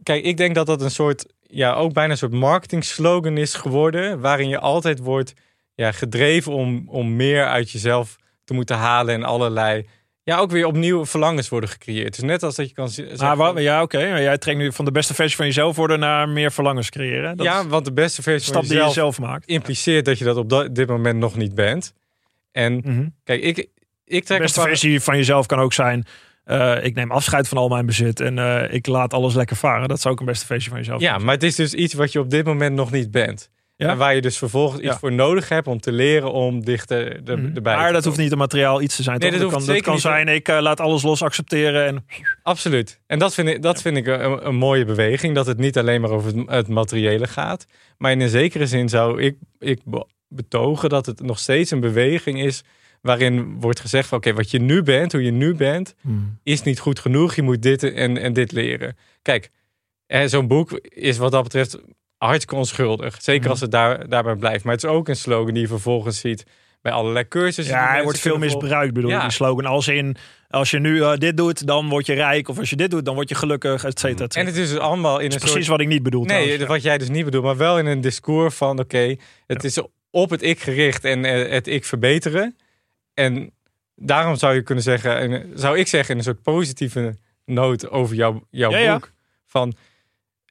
kijk, 0.02 0.24
ik 0.24 0.36
denk 0.36 0.54
dat 0.54 0.66
dat 0.66 0.82
een 0.82 0.90
soort, 0.90 1.26
ja, 1.42 1.74
ook 1.74 1.92
bijna 1.92 2.10
een 2.10 2.18
soort 2.18 2.32
marketing 2.32 2.84
slogan 2.84 3.36
is 3.36 3.54
geworden. 3.54 4.20
Waarin 4.20 4.48
je 4.48 4.58
altijd 4.58 4.98
wordt 4.98 5.32
ja, 5.74 5.92
gedreven 5.92 6.52
om, 6.52 6.84
om 6.88 7.16
meer 7.16 7.46
uit 7.46 7.70
jezelf 7.70 8.16
te 8.44 8.54
moeten 8.54 8.76
halen 8.76 9.14
en 9.14 9.24
allerlei, 9.24 9.86
ja, 10.26 10.38
ook 10.38 10.50
weer 10.50 10.66
opnieuw 10.66 11.06
verlangens 11.06 11.48
worden 11.48 11.70
gecreëerd. 11.70 12.14
Dus 12.14 12.24
net 12.24 12.42
als 12.42 12.54
dat 12.54 12.68
je 12.68 12.74
kan 12.74 12.88
zeggen. 12.88 13.36
Wat, 13.36 13.52
van- 13.52 13.62
ja, 13.62 13.82
oké. 13.82 14.10
Maar 14.10 14.22
jij 14.22 14.38
trekt 14.38 14.58
nu 14.58 14.72
van 14.72 14.84
de 14.84 14.90
beste 14.90 15.14
versie 15.14 15.36
van 15.36 15.46
jezelf 15.46 15.76
worden 15.76 15.98
naar 15.98 16.28
meer 16.28 16.52
verlangens 16.52 16.90
creëren. 16.90 17.36
Dat 17.36 17.46
ja, 17.46 17.66
want 17.66 17.84
de 17.84 17.92
beste 17.92 18.16
de 18.16 18.22
versie 18.22 18.48
stap 18.48 18.54
van 18.60 18.68
die 18.70 18.72
je 18.80 18.84
jezelf 18.86 19.14
zelf 19.14 19.28
maakt. 19.30 19.46
impliceert 19.46 20.04
dat 20.04 20.18
je 20.18 20.24
dat 20.24 20.36
op 20.36 20.48
dat- 20.48 20.74
dit 20.74 20.88
moment 20.88 21.18
nog 21.18 21.36
niet 21.36 21.54
bent. 21.54 21.92
En 22.52 22.74
Mhm. 22.84 23.06
kijk, 23.24 23.42
ik, 23.42 23.58
ik 23.58 23.68
De 24.04 24.20
trek 24.20 24.38
beste 24.40 24.58
een 24.58 24.64
par- 24.64 24.72
versie 24.76 25.00
van 25.00 25.16
jezelf 25.16 25.46
kan 25.46 25.58
ook 25.58 25.72
zijn... 25.72 26.06
eh, 26.44 26.84
ik 26.84 26.94
neem 26.94 27.10
afscheid 27.10 27.48
van 27.48 27.58
al 27.58 27.68
mijn 27.68 27.86
bezit 27.86 28.20
en 28.20 28.38
eh, 28.38 28.72
ik 28.74 28.86
laat 28.86 29.14
alles 29.14 29.34
lekker 29.34 29.56
varen. 29.56 29.88
Dat 29.88 30.00
zou 30.00 30.14
ook 30.14 30.20
een 30.20 30.26
beste 30.26 30.46
versie 30.46 30.70
van 30.70 30.78
jezelf 30.78 31.00
Ja, 31.00 31.18
maar 31.18 31.34
het 31.34 31.42
is 31.42 31.54
dus 31.54 31.74
iets 31.74 31.94
wat 31.94 32.12
je 32.12 32.20
op 32.20 32.30
dit 32.30 32.46
moment 32.46 32.74
nog 32.76 32.90
niet 32.90 33.10
bent. 33.10 33.50
Ja? 33.76 33.88
En 33.90 33.96
waar 33.96 34.14
je 34.14 34.20
dus 34.20 34.38
vervolgens 34.38 34.80
iets 34.80 34.90
Ja. 34.92 34.98
voor 34.98 35.12
nodig 35.12 35.48
hebt 35.48 35.66
om 35.66 35.80
te 35.80 35.92
leren 35.92 36.32
om 36.32 36.64
dichter 36.64 37.24
de, 37.24 37.36
Mhm. 37.36 37.54
erbij 37.56 37.76
Maar 37.76 37.92
dat 37.92 38.04
hoeft 38.04 38.16
niet 38.18 38.32
een 38.32 38.38
materiaal 38.38 38.82
iets 38.82 38.96
te 38.96 39.02
zijn. 39.02 39.18
Nee, 39.18 39.30
toch? 39.30 39.38
dat 39.40 39.48
kan, 39.48 39.56
hoeft 39.58 39.66
dat 39.66 39.76
zeker 39.76 39.90
kan 39.90 40.00
zijn, 40.00 40.28
ik 40.28 40.48
eh, 40.48 40.60
laat 40.60 40.80
alles 40.80 41.02
los 41.02 41.22
accepteren. 41.22 41.86
En, 41.86 42.04
Absoluut. 42.42 43.00
En 43.06 43.18
dat 43.18 43.34
vind 43.34 43.48
ik, 43.48 43.62
dat 43.62 43.82
vind 43.82 43.96
ik 43.96 44.06
een, 44.06 44.46
een 44.46 44.54
mooie 44.56 44.84
beweging. 44.84 45.34
Dat 45.34 45.46
het 45.46 45.58
niet 45.58 45.78
alleen 45.78 46.00
maar 46.00 46.10
over 46.10 46.36
het, 46.36 46.50
het 46.50 46.68
materiële 46.68 47.26
gaat. 47.26 47.66
Maar 47.98 48.10
in 48.12 48.20
een 48.20 48.28
zekere 48.28 48.66
zin 48.66 48.88
zou 48.88 49.22
ik, 49.22 49.36
ik 49.58 49.80
be- 49.84 50.06
betogen 50.28 50.88
dat 50.88 51.06
het 51.06 51.20
nog 51.22 51.38
steeds 51.38 51.70
een 51.70 51.80
beweging 51.80 52.40
is. 52.42 52.62
Waarin 53.00 53.60
wordt 53.60 53.80
gezegd 53.80 54.08
van 54.08 54.18
oké, 54.18 54.32
wat 54.32 54.50
je 54.50 54.58
nu 54.60 54.82
bent, 54.82 55.12
hoe 55.12 55.22
je 55.24 55.30
nu 55.30 55.54
bent, 55.54 55.94
is 56.42 56.62
niet 56.62 56.78
goed 56.78 56.98
genoeg. 56.98 57.34
Je 57.34 57.42
moet 57.42 57.62
dit 57.62 57.82
en, 57.82 58.16
en 58.18 58.32
dit 58.32 58.52
leren. 58.52 58.96
Kijk, 59.22 59.50
zo'n 60.26 60.46
boek 60.46 60.72
is 60.82 61.16
wat 61.18 61.32
dat 61.32 61.42
betreft 61.42 61.78
hartstikke 62.18 62.54
onschuldig. 62.54 63.22
Zeker 63.22 63.50
als 63.50 63.60
het 63.60 63.70
daar, 63.70 64.08
daarbij 64.08 64.34
blijft. 64.34 64.64
Maar 64.64 64.74
het 64.74 64.84
is 64.84 64.90
ook 64.90 65.08
een 65.08 65.16
slogan 65.16 65.52
die 65.52 65.62
je 65.62 65.68
vervolgens 65.68 66.20
ziet 66.20 66.44
bij 66.82 66.92
allerlei 66.92 67.28
cursussen. 67.28 67.74
Ja, 67.74 67.90
hij 67.90 68.02
wordt 68.02 68.18
veel 68.18 68.38
misbruikt, 68.38 68.94
bedoel 68.94 69.10
ik, 69.10 69.16
Ja. 69.16 69.22
die 69.22 69.30
slogan. 69.30 69.64
Als 69.64 69.88
in, 69.88 70.16
als 70.48 70.70
je 70.70 70.78
nu 70.78 71.02
eh, 71.02 71.16
dit 71.16 71.36
doet, 71.36 71.66
dan 71.66 71.88
word 71.88 72.06
je 72.06 72.14
rijk. 72.14 72.48
Of 72.48 72.58
als 72.58 72.70
je 72.70 72.76
dit 72.76 72.90
doet, 72.90 73.04
dan 73.04 73.14
word 73.14 73.28
je 73.28 73.34
gelukkig, 73.34 73.84
et 73.84 73.98
cetera, 73.98 74.24
et 74.24 74.36
En 74.36 74.46
het 74.46 74.56
is 74.56 74.68
dus 74.70 74.78
allemaal 74.78 75.18
in 75.18 75.32
een 75.32 75.38
precies 75.38 75.52
soort... 75.52 75.66
wat 75.66 75.80
ik 75.80 75.88
niet 75.88 76.02
bedoel 76.02 76.24
Nee, 76.24 76.42
trouwens. 76.42 76.68
wat 76.68 76.82
jij 76.82 76.98
dus 76.98 77.08
niet 77.08 77.24
bedoelt, 77.24 77.44
maar 77.44 77.56
wel 77.56 77.78
in 77.78 77.86
een 77.86 78.00
discours 78.00 78.54
van 78.54 78.78
oké, 78.78 79.16
het 79.46 79.64
is 79.64 79.82
op 80.10 80.30
het 80.30 80.42
ik 80.42 80.60
gericht 80.60 81.04
en 81.04 81.24
eh, 81.24 81.50
het 81.50 81.66
ik 81.66 81.84
verbeteren. 81.84 82.56
En 83.14 83.50
daarom 83.94 84.36
zou 84.36 84.54
je 84.54 84.62
kunnen 84.62 84.84
zeggen, 84.84 85.18
en, 85.18 85.52
zou 85.54 85.78
ik 85.78 85.86
zeggen 85.88 86.10
in 86.10 86.18
een 86.18 86.24
soort 86.24 86.42
positieve 86.42 87.16
noot 87.44 87.88
over 87.88 88.16
jouw, 88.16 88.46
jouw 88.50 88.92
boek. 88.92 89.12
Van 89.46 89.74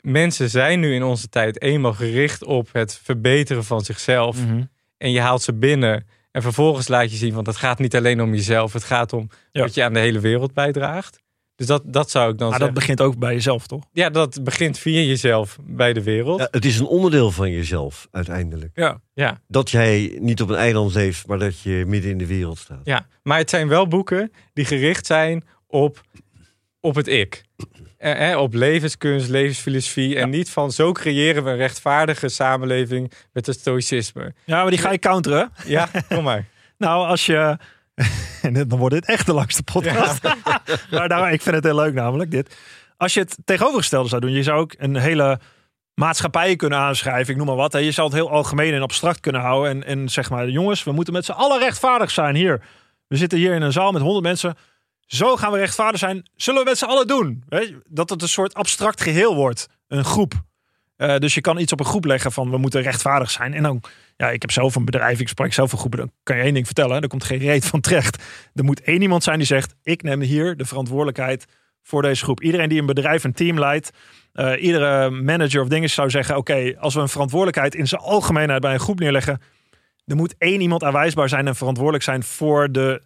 mensen 0.06 0.50
zijn 0.50 0.80
nu 0.80 0.94
in 0.94 1.04
onze 1.04 1.30
tijd 1.30 1.62
eenmaal 1.62 1.94
gericht 1.94 2.44
op 2.44 2.70
het 2.72 3.00
verbeteren 3.04 3.64
van 3.64 3.82
zichzelf. 3.82 4.46
Mhm. 4.46 4.64
En 4.98 5.12
je 5.12 5.20
haalt 5.20 5.42
ze 5.42 5.54
binnen. 5.54 6.08
En 6.32 6.42
vervolgens 6.42 6.88
laat 6.88 7.12
je 7.12 7.18
zien, 7.18 7.34
want 7.34 7.48
het 7.48 7.56
gaat 7.56 7.80
niet 7.80 7.96
alleen 7.96 8.22
om 8.22 8.34
jezelf. 8.34 8.74
Het 8.74 8.84
gaat 8.84 9.14
om 9.14 9.30
Ja. 9.52 9.62
wat 9.62 9.74
je 9.74 9.84
aan 9.84 9.94
de 9.94 10.00
hele 10.00 10.20
wereld 10.20 10.54
bijdraagt. 10.54 11.24
Dus 11.56 11.68
dat, 11.68 11.84
dat 11.86 12.12
zou 12.12 12.32
ik 12.32 12.38
dan 12.38 12.50
Maar 12.50 12.60
dat 12.60 12.74
begint 12.74 13.02
ook 13.02 13.18
bij 13.18 13.34
jezelf, 13.34 13.68
toch? 13.68 13.84
Ja, 13.92 14.10
dat 14.10 14.44
begint 14.44 14.78
via 14.80 15.00
jezelf 15.00 15.58
bij 15.62 15.94
de 15.94 16.04
wereld. 16.04 16.40
Ja, 16.40 16.48
het 16.52 16.66
is 16.66 16.80
een 16.80 16.86
onderdeel 16.86 17.32
van 17.32 17.52
jezelf 17.52 18.08
uiteindelijk. 18.12 18.72
Ja. 18.74 19.02
ja. 19.14 19.42
Dat 19.48 19.72
jij 19.72 20.18
niet 20.22 20.42
op 20.42 20.50
een 20.50 20.56
eiland 20.56 20.94
leeft, 20.94 21.28
maar 21.28 21.40
dat 21.40 21.60
je 21.60 21.84
midden 21.88 22.12
in 22.12 22.18
de 22.18 22.26
wereld 22.26 22.58
staat. 22.58 22.82
Ja, 22.84 23.08
maar 23.24 23.38
het 23.38 23.50
zijn 23.50 23.68
wel 23.68 23.88
boeken 23.88 24.32
die 24.54 24.66
gericht 24.66 25.06
zijn 25.06 25.44
op, 25.68 26.02
op 26.80 26.96
het 26.96 27.08
ik. 27.08 27.44
Eh, 27.98 28.38
op 28.38 28.54
levenskunst, 28.54 29.30
levensfilosofie. 29.30 30.20
En 30.20 30.30
niet 30.30 30.50
van 30.50 30.72
zo 30.72 30.92
creëren 30.92 31.44
we 31.44 31.50
een 31.50 31.58
rechtvaardige 31.58 32.30
samenleving 32.30 33.12
met 33.34 33.46
het 33.46 33.60
stoïcisme. 33.60 34.34
ja, 34.44 34.62
maar 34.62 34.70
die 34.70 34.80
ga 34.80 34.92
je 34.92 35.00
counteren. 35.00 35.52
Ja, 35.66 35.90
kom 36.10 36.24
maar. 36.24 36.46
Nou, 36.78 37.08
als 37.08 37.26
je... 37.26 37.58
En 38.42 38.54
dan 38.68 38.80
wordt 38.80 38.96
dit 38.96 39.06
echt 39.06 39.26
de 39.26 39.34
langste 39.34 39.64
podcast. 39.64 40.24
maar 40.92 41.08
nou, 41.08 41.32
ik 41.32 41.42
vind 41.42 41.56
het 41.56 41.64
heel 41.64 41.76
leuk 41.76 41.94
namelijk, 41.94 42.32
dit. 42.32 42.58
Als 42.98 43.14
je 43.14 43.20
het 43.20 43.38
tegenovergestelde 43.46 44.10
zou 44.10 44.22
doen, 44.22 44.32
je 44.32 44.44
zou 44.44 44.60
ook 44.60 44.74
een 44.78 44.96
hele 44.96 45.40
maatschappij 45.94 46.56
kunnen 46.56 46.80
aanschrijven, 46.80 47.32
ik 47.32 47.38
noem 47.38 47.48
maar 47.48 47.56
wat. 47.56 47.74
hè. 47.74 47.80
Je 47.80 47.92
zou 47.92 48.08
het 48.08 48.16
heel 48.16 48.30
algemeen 48.30 48.74
en 48.74 48.82
abstract 48.82 49.20
kunnen 49.20 49.42
houden. 49.42 49.72
En, 49.72 49.84
en 49.84 50.10
zeg 50.10 50.30
maar, 50.30 50.50
jongens, 50.50 50.84
we 50.84 50.92
moeten 50.92 51.14
met 51.14 51.26
z'n 51.26 51.32
allen 51.32 51.60
rechtvaardig 51.60 52.12
zijn 52.12 52.36
hier. 52.36 52.62
We 53.08 53.18
zitten 53.18 53.38
hier 53.38 53.54
in 53.54 53.62
een 53.62 53.72
zaal 53.72 53.92
met 53.92 54.02
honderd 54.02 54.24
mensen. 54.24 54.56
Zo 55.06 55.36
gaan 55.36 55.52
we 55.52 55.58
rechtvaardig 55.58 56.00
zijn. 56.00 56.30
Zullen 56.36 56.64
we 56.64 56.70
met 56.70 56.78
z'n 56.78 56.86
allen 56.86 57.08
doen? 57.08 57.44
Weet 57.48 57.68
je? 57.68 57.82
Dat 57.88 58.10
het 58.10 58.22
een 58.22 58.28
soort 58.28 58.54
abstract 58.54 59.02
geheel 59.02 59.36
wordt. 59.36 59.68
Een 59.88 60.06
groep. 60.06 60.34
Eh, 60.96 61.18
dus 61.18 61.34
je 61.34 61.42
kan 61.42 61.58
iets 61.58 61.72
op 61.72 61.80
een 61.80 61.86
groep 61.86 62.06
leggen 62.06 62.32
van 62.32 62.50
we 62.50 62.58
moeten 62.58 62.82
rechtvaardig 62.82 63.32
zijn. 63.32 63.54
En 63.54 63.64
dan, 63.64 63.84
ja, 64.18 64.30
ik 64.30 64.42
heb 64.42 64.52
zelf 64.52 64.76
een 64.76 64.86
bedrijf, 64.86 65.20
ik 65.20 65.28
spreek 65.28 65.54
zelf 65.54 65.72
een 65.72 65.78
groepen. 65.78 66.00
Dan 66.00 66.12
kan 66.24 66.38
je 66.38 66.44
één 66.44 66.54
ding 66.54 66.66
vertellen, 66.66 67.02
er 67.02 67.08
komt 67.08 67.24
geen 67.24 67.38
reet 67.38 67.66
van 67.66 67.82
terecht. 67.82 68.24
Er 68.54 68.64
moet 68.64 68.82
één 68.82 69.02
iemand 69.02 69.24
zijn 69.24 69.38
die 69.38 69.48
zegt, 69.48 69.76
ik 69.84 70.02
neem 70.04 70.22
hier 70.22 70.58
de 70.58 70.66
verantwoordelijkheid 70.66 71.46
voor 71.84 72.02
deze 72.02 72.24
groep. 72.24 72.42
Iedereen 72.42 72.70
die 72.70 72.80
een 72.80 72.86
bedrijf, 72.86 73.24
een 73.24 73.34
team 73.34 73.60
leidt, 73.60 73.92
eh, 74.34 74.64
iedere 74.64 75.10
manager 75.10 75.62
of 75.62 75.68
dingen 75.68 75.90
zou 75.90 76.10
zeggen, 76.10 76.38
oké, 76.38 76.76
als 76.80 76.94
we 76.94 77.02
een 77.02 77.10
verantwoordelijkheid 77.10 77.76
in 77.76 77.88
zijn 77.88 78.02
algemeenheid 78.02 78.62
bij 78.62 78.74
een 78.74 78.80
groep 78.80 79.00
neerleggen, 79.00 79.42
er 80.06 80.16
moet 80.16 80.36
één 80.38 80.62
iemand 80.62 80.84
aanwijsbaar 80.84 81.30
zijn 81.30 81.48
en 81.48 81.56
verantwoordelijk 81.56 82.04
zijn 82.04 82.24
voor 82.24 82.72
de 82.72 83.02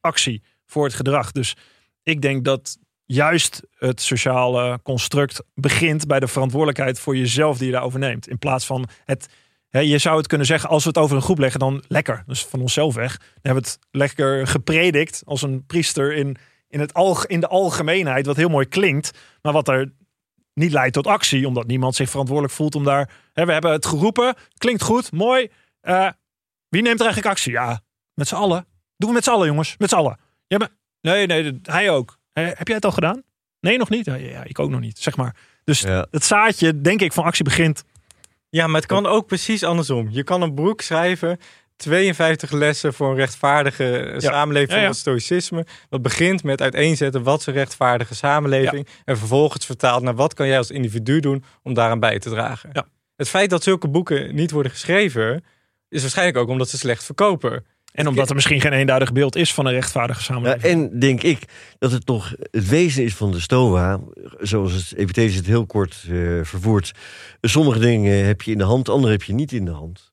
actie, 0.00 0.42
voor 0.74 0.84
het 0.84 0.94
gedrag. 0.94 1.32
Dus 1.32 1.56
ik 2.02 2.22
denk 2.22 2.44
dat 2.44 2.78
juist 3.04 3.62
het 3.74 4.00
sociale 4.00 4.80
construct 4.82 5.42
begint 5.54 6.06
bij 6.06 6.20
de 6.20 6.28
verantwoordelijkheid 6.28 6.98
voor 6.98 7.16
jezelf 7.16 7.58
die 7.58 7.66
je 7.66 7.72
daarover 7.72 7.98
neemt. 7.98 8.28
In 8.28 8.38
plaats 8.38 8.66
van 8.66 8.88
het. 9.04 9.28
Je 9.68 9.98
zou 9.98 10.16
het 10.16 10.26
kunnen 10.26 10.46
zeggen, 10.46 10.68
als 10.68 10.82
we 10.82 10.88
het 10.88 10.98
over 10.98 11.16
een 11.16 11.22
groep 11.22 11.38
leggen, 11.38 11.60
dan 11.60 11.84
lekker. 11.88 12.22
Dus 12.26 12.44
van 12.44 12.60
onszelf 12.60 12.94
weg. 12.94 13.18
Dan 13.18 13.28
hebben 13.42 13.62
het 13.62 13.78
lekker 13.90 14.46
gepredikt 14.46 15.22
als 15.24 15.42
een 15.42 15.66
priester 15.66 16.14
in, 16.14 16.36
in, 16.68 16.80
het 16.80 16.94
alg 16.94 17.26
in 17.26 17.40
de 17.40 17.48
algemeenheid, 17.48 18.26
wat 18.26 18.36
heel 18.36 18.48
mooi 18.48 18.66
klinkt, 18.66 19.18
maar 19.42 19.52
wat 19.52 19.68
er 19.68 19.92
niet 20.54 20.72
leidt 20.72 20.94
tot 20.94 21.06
actie, 21.06 21.46
omdat 21.46 21.66
niemand 21.66 21.94
zich 21.94 22.10
verantwoordelijk 22.10 22.54
voelt 22.54 22.74
om 22.74 22.84
daar. 22.84 23.10
Hè, 23.32 23.46
we 23.46 23.52
hebben 23.52 23.72
het 23.72 23.86
geroepen, 23.86 24.34
klinkt 24.58 24.82
goed, 24.82 25.12
mooi. 25.12 25.50
Eh, 25.80 26.08
wie 26.68 26.82
neemt 26.82 27.00
er 27.00 27.06
eigenlijk 27.06 27.34
actie? 27.34 27.52
Ja, 27.52 27.80
met 28.14 28.28
z'n 28.28 28.34
allen. 28.34 28.66
Doen 28.96 29.08
we 29.08 29.14
met 29.14 29.24
z'n 29.24 29.30
allen, 29.30 29.46
jongens. 29.46 29.74
Met 29.78 29.88
z'n 29.88 29.96
allen. 29.96 30.18
Ja, 30.46 30.58
maar, 30.58 30.68
nee, 31.00 31.26
nee, 31.26 31.60
hij 31.62 31.90
ook. 31.90 32.18
Heb 32.32 32.66
jij 32.66 32.76
het 32.76 32.84
al 32.84 32.90
gedaan? 32.92 33.22
Nee, 33.60 33.78
nog 33.78 33.88
niet. 33.90 34.04
Ja, 34.04 34.14
ja, 34.14 34.44
ik 34.44 34.58
ook 34.58 34.70
nog 34.70 34.80
niet, 34.80 34.98
zeg 34.98 35.16
maar. 35.16 35.36
Dus 35.64 35.80
Ja. 35.80 36.06
het 36.10 36.24
zaadje, 36.24 36.80
denk 36.80 37.00
ik, 37.00 37.12
van 37.12 37.24
actie 37.24 37.44
begint. 37.44 37.84
Ja, 38.48 38.66
maar 38.66 38.76
het 38.80 38.86
kan 38.86 39.06
ook 39.06 39.26
precies 39.26 39.62
andersom. 39.62 40.08
Je 40.10 40.24
kan 40.24 40.42
een 40.42 40.54
boek 40.54 40.80
schrijven, 40.80 41.38
52 41.76 42.50
lessen 42.50 42.94
voor 42.94 43.10
een 43.10 43.16
rechtvaardige 43.16 43.96
eh, 43.98 44.18
samenleving 44.20 44.70
Ja, 44.70 44.76
ja. 44.76 44.82
van 44.82 44.90
het 44.90 45.00
stoïcisme. 45.00 45.66
Dat 45.88 46.02
begint 46.02 46.42
met 46.42 46.60
uiteenzetten 46.62 47.22
wat 47.22 47.40
is 47.40 47.46
een 47.46 47.52
rechtvaardige 47.52 48.14
samenleving. 48.14 48.88
En 49.04 49.18
vervolgens 49.18 49.66
vertaalt 49.66 50.02
naar 50.02 50.14
wat 50.14 50.34
kan 50.34 50.46
jij 50.46 50.58
als 50.58 50.70
individu 50.70 51.20
doen 51.20 51.44
om 51.62 51.74
daaraan 51.74 52.00
bij 52.00 52.18
te 52.18 52.30
dragen. 52.30 52.70
Ja. 52.72 52.86
Het 53.16 53.28
feit 53.28 53.50
dat 53.50 53.62
zulke 53.62 53.88
boeken 53.88 54.34
niet 54.34 54.50
worden 54.50 54.72
geschreven, 54.72 55.44
is 55.88 56.00
waarschijnlijk 56.00 56.36
ook 56.38 56.48
omdat 56.48 56.68
ze 56.68 56.78
slecht 56.78 57.04
verkopen. 57.04 57.66
En 57.94 58.06
omdat 58.06 58.28
er 58.28 58.34
misschien 58.34 58.60
geen 58.60 58.72
eenduidig 58.72 59.12
beeld 59.12 59.36
is 59.36 59.54
van 59.54 59.66
een 59.66 59.72
rechtvaardige 59.72 60.18
Ja, 60.18 60.24
samenleving. 60.24 60.62
en 60.62 60.98
denk 60.98 61.22
ik 61.22 61.38
dat 61.78 61.92
het 61.92 62.06
toch 62.06 62.34
het 62.50 62.68
wezen 62.68 63.04
is 63.04 63.14
van 63.14 63.30
de 63.30 63.40
Stoa, 63.40 64.00
zoals 64.40 64.72
het 64.72 64.98
Epictetus 64.98 65.34
het 65.34 65.46
heel 65.46 65.66
kort 65.66 66.04
eh, 66.10 66.16
verwoordt. 66.42 66.92
Sommige 67.40 67.78
dingen 67.78 68.24
heb 68.26 68.42
je 68.42 68.50
in 68.52 68.58
de 68.58 68.64
hand, 68.64 68.88
andere 68.88 69.12
heb 69.12 69.22
je 69.22 69.32
niet 69.32 69.52
in 69.52 69.64
de 69.64 69.70
hand. 69.70 70.12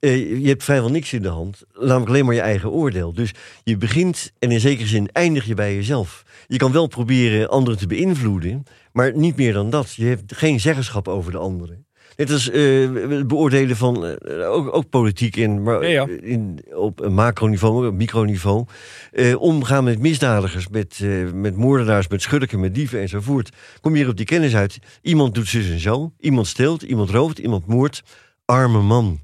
Eh, 0.00 0.40
je 0.40 0.48
hebt 0.48 0.64
vrijwel 0.64 0.90
niks 0.90 1.12
in 1.12 1.22
de 1.22 1.28
hand, 1.28 1.62
namelijk 1.78 2.08
alleen 2.08 2.24
maar 2.24 2.34
je 2.34 2.40
eigen 2.40 2.70
oordeel. 2.70 3.12
Dus 3.12 3.30
je 3.64 3.76
begint 3.76 4.32
en 4.38 4.50
in 4.50 4.60
zekere 4.60 4.88
zin 4.88 5.08
eindig 5.12 5.44
je 5.44 5.54
bij 5.54 5.74
jezelf. 5.74 6.22
Je 6.46 6.56
kan 6.56 6.72
wel 6.72 6.86
proberen 6.86 7.48
anderen 7.48 7.78
te 7.78 7.86
beïnvloeden, 7.86 8.62
maar 8.92 9.16
niet 9.16 9.36
meer 9.36 9.52
dan 9.52 9.70
dat. 9.70 9.94
Je 9.94 10.04
hebt 10.06 10.36
geen 10.36 10.60
zeggenschap 10.60 11.08
over 11.08 11.32
de 11.32 11.38
anderen. 11.38 11.85
Als 12.16 12.50
eh, 12.50 12.94
het 13.08 13.28
beoordelen 13.28 13.76
van 13.76 14.06
eh, 14.06 14.50
ook, 14.52 14.74
ook 14.74 14.88
politiek 14.88 15.36
in, 15.36 15.62
maar 15.62 15.82
Ja, 15.82 15.88
ja. 15.88 16.08
In, 16.20 16.64
op 16.74 17.00
een 17.00 17.14
macroniveau, 17.14 17.86
op 17.86 17.94
microniveau. 17.94 18.64
Eh, 19.12 19.40
omgaan 19.40 19.84
met 19.84 19.98
misdadigers, 19.98 20.68
met, 20.68 21.00
eh, 21.02 21.32
met 21.32 21.56
moordenaars, 21.56 22.08
met 22.08 22.22
schurken, 22.22 22.60
met 22.60 22.74
dieven 22.74 23.00
enzovoort. 23.00 23.50
Kom 23.80 23.92
je 23.92 23.98
hier 23.98 24.08
op 24.08 24.16
die 24.16 24.26
kennis 24.26 24.54
uit. 24.54 24.78
Iemand 25.02 25.34
doet 25.34 25.48
zus 25.48 25.70
en 25.70 25.78
zo. 25.80 26.12
Iemand 26.18 26.46
steelt, 26.46 26.82
iemand 26.82 27.10
rooft, 27.10 27.38
iemand 27.38 27.66
moordt. 27.66 28.02
Arme 28.44 28.82
man. 28.82 29.20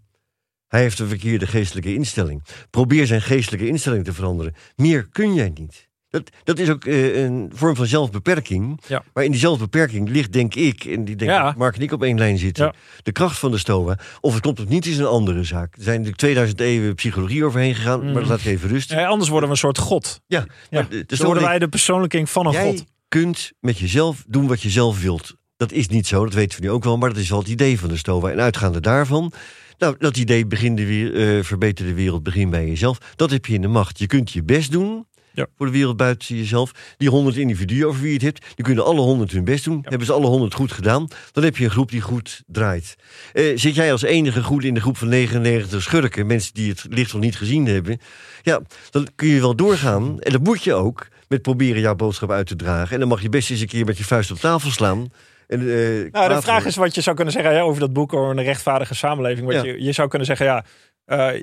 Hij 0.68 0.80
heeft 0.80 0.98
een 0.98 1.08
verkeerde 1.08 1.46
geestelijke 1.46 1.94
instelling. 1.94 2.42
Probeer 2.70 3.06
zijn 3.06 3.22
geestelijke 3.22 3.66
instelling 3.66 4.04
te 4.04 4.12
veranderen. 4.12 4.54
Meer 4.76 5.08
kun 5.08 5.34
jij 5.34 5.52
niet. 5.54 5.88
Dat, 6.12 6.30
dat 6.44 6.58
is 6.58 6.70
ook 6.70 6.84
eh, 6.84 7.22
een 7.22 7.50
vorm 7.54 7.76
van 7.76 7.86
zelfbeperking. 7.86 8.80
Ja. 8.86 9.02
Maar 9.14 9.24
in 9.24 9.30
die 9.30 9.40
zelfbeperking 9.40 10.08
ligt, 10.08 10.32
denk 10.32 10.54
ik, 10.54 10.84
en 10.84 11.04
die 11.04 11.16
denk 11.16 11.30
Ja. 11.30 11.44
dat 11.44 11.56
Mark 11.56 11.76
en 11.76 11.82
ik 11.82 11.92
op 11.92 12.02
één 12.02 12.18
lijn 12.18 12.38
zitten, 12.38 12.64
Ja. 12.64 12.74
de 13.02 13.12
kracht 13.12 13.38
van 13.38 13.50
de 13.50 13.58
Stoa. 13.58 13.98
Of 14.20 14.32
het 14.32 14.42
klopt 14.42 14.60
of 14.60 14.68
niet, 14.68 14.86
is 14.86 14.98
een 14.98 15.06
andere 15.06 15.44
zaak. 15.44 15.74
Er 15.76 15.82
zijn 15.82 15.94
natuurlijk 15.94 16.18
2000 16.18 16.60
eeuwen 16.60 16.94
psychologie 16.94 17.44
overheen 17.44 17.74
gegaan, 17.74 17.98
maar 17.98 18.08
Mm. 18.08 18.14
dat 18.14 18.26
laat 18.26 18.38
ik 18.40 18.44
even 18.46 18.68
rusten. 18.68 18.98
Ja, 18.98 19.06
anders 19.06 19.30
worden 19.30 19.48
we 19.48 19.54
een 19.54 19.60
soort 19.60 19.78
god. 19.78 20.20
Ja, 20.26 20.46
maar 20.70 20.88
de, 20.88 21.04
de 21.06 21.16
worden 21.16 21.42
wij 21.42 21.58
de 21.58 21.68
persoonlijking 21.68 22.30
van 22.30 22.46
een 22.46 22.52
jij 22.52 22.64
god. 22.64 22.84
kunt 23.08 23.52
met 23.60 23.78
jezelf 23.78 24.24
doen 24.28 24.46
wat 24.46 24.62
je 24.62 24.70
zelf 24.70 25.02
wilt. 25.02 25.34
Dat 25.56 25.72
is 25.72 25.88
niet 25.88 26.06
zo, 26.06 26.24
dat 26.24 26.34
weten 26.34 26.60
we 26.60 26.64
nu 26.66 26.70
ook 26.72 26.84
wel, 26.84 26.96
maar 26.98 27.08
dat 27.08 27.18
is 27.18 27.28
wel 27.28 27.38
het 27.38 27.48
idee 27.48 27.78
van 27.78 27.88
de 27.88 27.96
Stoa. 27.96 28.30
En 28.30 28.40
uitgaande 28.40 28.80
daarvan, 28.80 29.32
nou, 29.78 29.94
dat 29.98 30.16
idee 30.16 30.46
begin 30.46 30.74
de 30.74 31.12
eh, 31.12 31.44
verbeter 31.44 31.86
de 31.86 31.94
wereld, 31.94 32.22
begin 32.22 32.50
bij 32.50 32.66
jezelf. 32.66 32.98
Dat 33.16 33.30
heb 33.30 33.46
je 33.46 33.54
in 33.54 33.60
de 33.60 33.68
macht. 33.68 33.98
Je 33.98 34.06
kunt 34.06 34.30
je 34.32 34.42
best 34.42 34.72
doen 34.72 35.06
Ja. 35.34 35.46
voor 35.56 35.66
de 35.66 35.72
wereld 35.72 35.96
buiten 35.96 36.36
jezelf. 36.36 36.72
Die 36.96 37.08
honderd 37.08 37.36
individuen 37.36 37.88
over 37.88 38.00
wie 38.00 38.08
je 38.08 38.14
het 38.14 38.22
hebt, 38.22 38.46
die 38.56 38.64
kunnen 38.64 38.84
alle 38.84 39.00
honderd 39.00 39.30
hun 39.32 39.44
best 39.44 39.64
doen. 39.64 39.78
Hebben 39.82 40.06
ze 40.06 40.12
alle 40.12 40.26
honderd 40.26 40.54
goed 40.54 40.72
gedaan, 40.72 41.08
dan 41.32 41.44
heb 41.44 41.56
je 41.56 41.64
een 41.64 41.70
groep 41.70 41.90
die 41.90 42.00
goed 42.00 42.42
draait. 42.46 42.96
Eh, 43.32 43.44
zit 43.54 43.74
jij 43.74 43.92
als 43.92 44.02
enige 44.02 44.42
goed 44.42 44.64
in 44.64 44.74
de 44.74 44.80
groep 44.80 44.96
van 44.96 45.08
99 45.08 45.82
schurken, 45.82 46.26
mensen 46.26 46.54
die 46.54 46.70
het 46.70 46.86
licht 46.88 47.12
nog 47.12 47.22
niet 47.22 47.36
gezien 47.36 47.66
hebben, 47.66 47.98
ja, 48.42 48.60
dan 48.90 49.08
kun 49.14 49.28
je 49.28 49.40
wel 49.40 49.56
doorgaan. 49.56 50.20
En 50.20 50.32
dat 50.32 50.42
moet 50.42 50.62
je 50.64 50.74
ook, 50.74 51.06
met 51.28 51.42
proberen 51.42 51.80
jouw 51.80 51.94
boodschap 51.94 52.30
uit 52.30 52.46
te 52.46 52.56
dragen. 52.56 52.92
En 52.92 52.98
dan 52.98 53.08
mag 53.08 53.22
je 53.22 53.28
best 53.28 53.50
eens 53.50 53.60
een 53.60 53.66
keer 53.66 53.84
met 53.84 53.98
je 53.98 54.04
vuist 54.04 54.30
op 54.30 54.38
tafel 54.38 54.70
slaan. 54.70 55.08
En, 55.46 55.60
eh, 55.60 56.10
Nou, 56.12 56.34
de 56.34 56.42
vraag 56.42 56.64
is 56.64 56.76
wat 56.76 56.94
je 56.94 57.00
zou 57.00 57.16
kunnen 57.16 57.34
zeggen 57.34 57.52
ja, 57.52 57.60
over 57.60 57.80
dat 57.80 57.92
boek 57.92 58.12
over 58.12 58.30
een 58.30 58.44
rechtvaardige 58.44 58.94
samenleving. 58.94 59.46
Wat 59.46 59.54
Ja. 59.54 59.62
je, 59.62 59.82
je 59.82 59.92
zou 59.92 60.08
kunnen 60.08 60.26
zeggen, 60.26 60.46
ja, 60.46 60.64
eh, 61.04 61.40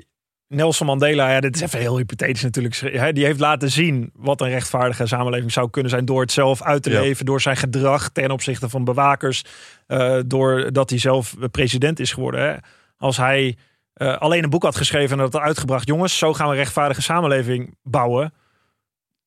Nelson 0.54 0.86
Mandela, 0.86 1.32
ja, 1.32 1.40
dit 1.40 1.54
is 1.54 1.60
even 1.60 1.78
heel 1.78 1.96
hypothetisch 1.96 2.42
natuurlijk. 2.42 3.12
Die 3.14 3.24
heeft 3.24 3.40
laten 3.40 3.70
zien 3.70 4.10
wat 4.14 4.40
een 4.40 4.48
rechtvaardige 4.48 5.06
samenleving 5.06 5.52
zou 5.52 5.70
kunnen 5.70 5.90
zijn 5.90 6.04
door 6.04 6.20
het 6.20 6.32
zelf 6.32 6.62
uit 6.62 6.82
te 6.82 6.90
Ja. 6.90 7.00
leven, 7.00 7.26
door 7.26 7.40
zijn 7.40 7.56
gedrag 7.56 8.08
ten 8.08 8.30
opzichte 8.30 8.68
van 8.68 8.84
bewakers, 8.84 9.44
eh 9.86 10.18
doordat 10.26 10.90
hij 10.90 10.98
zelf 10.98 11.34
president 11.50 12.00
is 12.00 12.12
geworden. 12.12 12.40
Hè. 12.40 12.54
Als 12.96 13.16
hij 13.16 13.56
eh, 13.92 14.16
alleen 14.16 14.44
een 14.44 14.50
boek 14.50 14.62
had 14.62 14.76
geschreven 14.76 15.16
en 15.18 15.22
dat 15.22 15.32
had 15.32 15.42
uitgebracht, 15.42 15.86
jongens, 15.88 16.18
zo 16.18 16.32
gaan 16.32 16.46
we 16.46 16.52
een 16.52 16.58
rechtvaardige 16.58 17.02
samenleving 17.02 17.74
bouwen. 17.82 18.32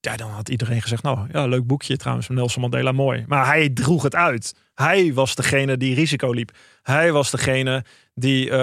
Ja, 0.06 0.16
dan 0.16 0.30
had 0.30 0.50
iedereen 0.50 0.82
gezegd, 0.82 1.04
nou 1.04 1.28
ja, 1.32 1.46
leuk 1.46 1.68
boekje 1.68 1.98
trouwens 1.98 2.28
van 2.28 2.36
Nelson 2.36 2.62
Mandela, 2.62 2.92
mooi. 2.92 3.24
Maar 3.28 3.46
hij 3.46 3.70
droeg 3.70 4.04
het 4.04 4.16
uit. 4.16 4.56
Hij 4.76 5.14
was 5.14 5.36
degene 5.36 5.78
die 5.78 5.96
risico 5.96 6.32
liep. 6.32 6.52
Hij 6.82 7.12
was 7.12 7.32
degene 7.32 7.86
die 8.14 8.50
eh, 8.50 8.58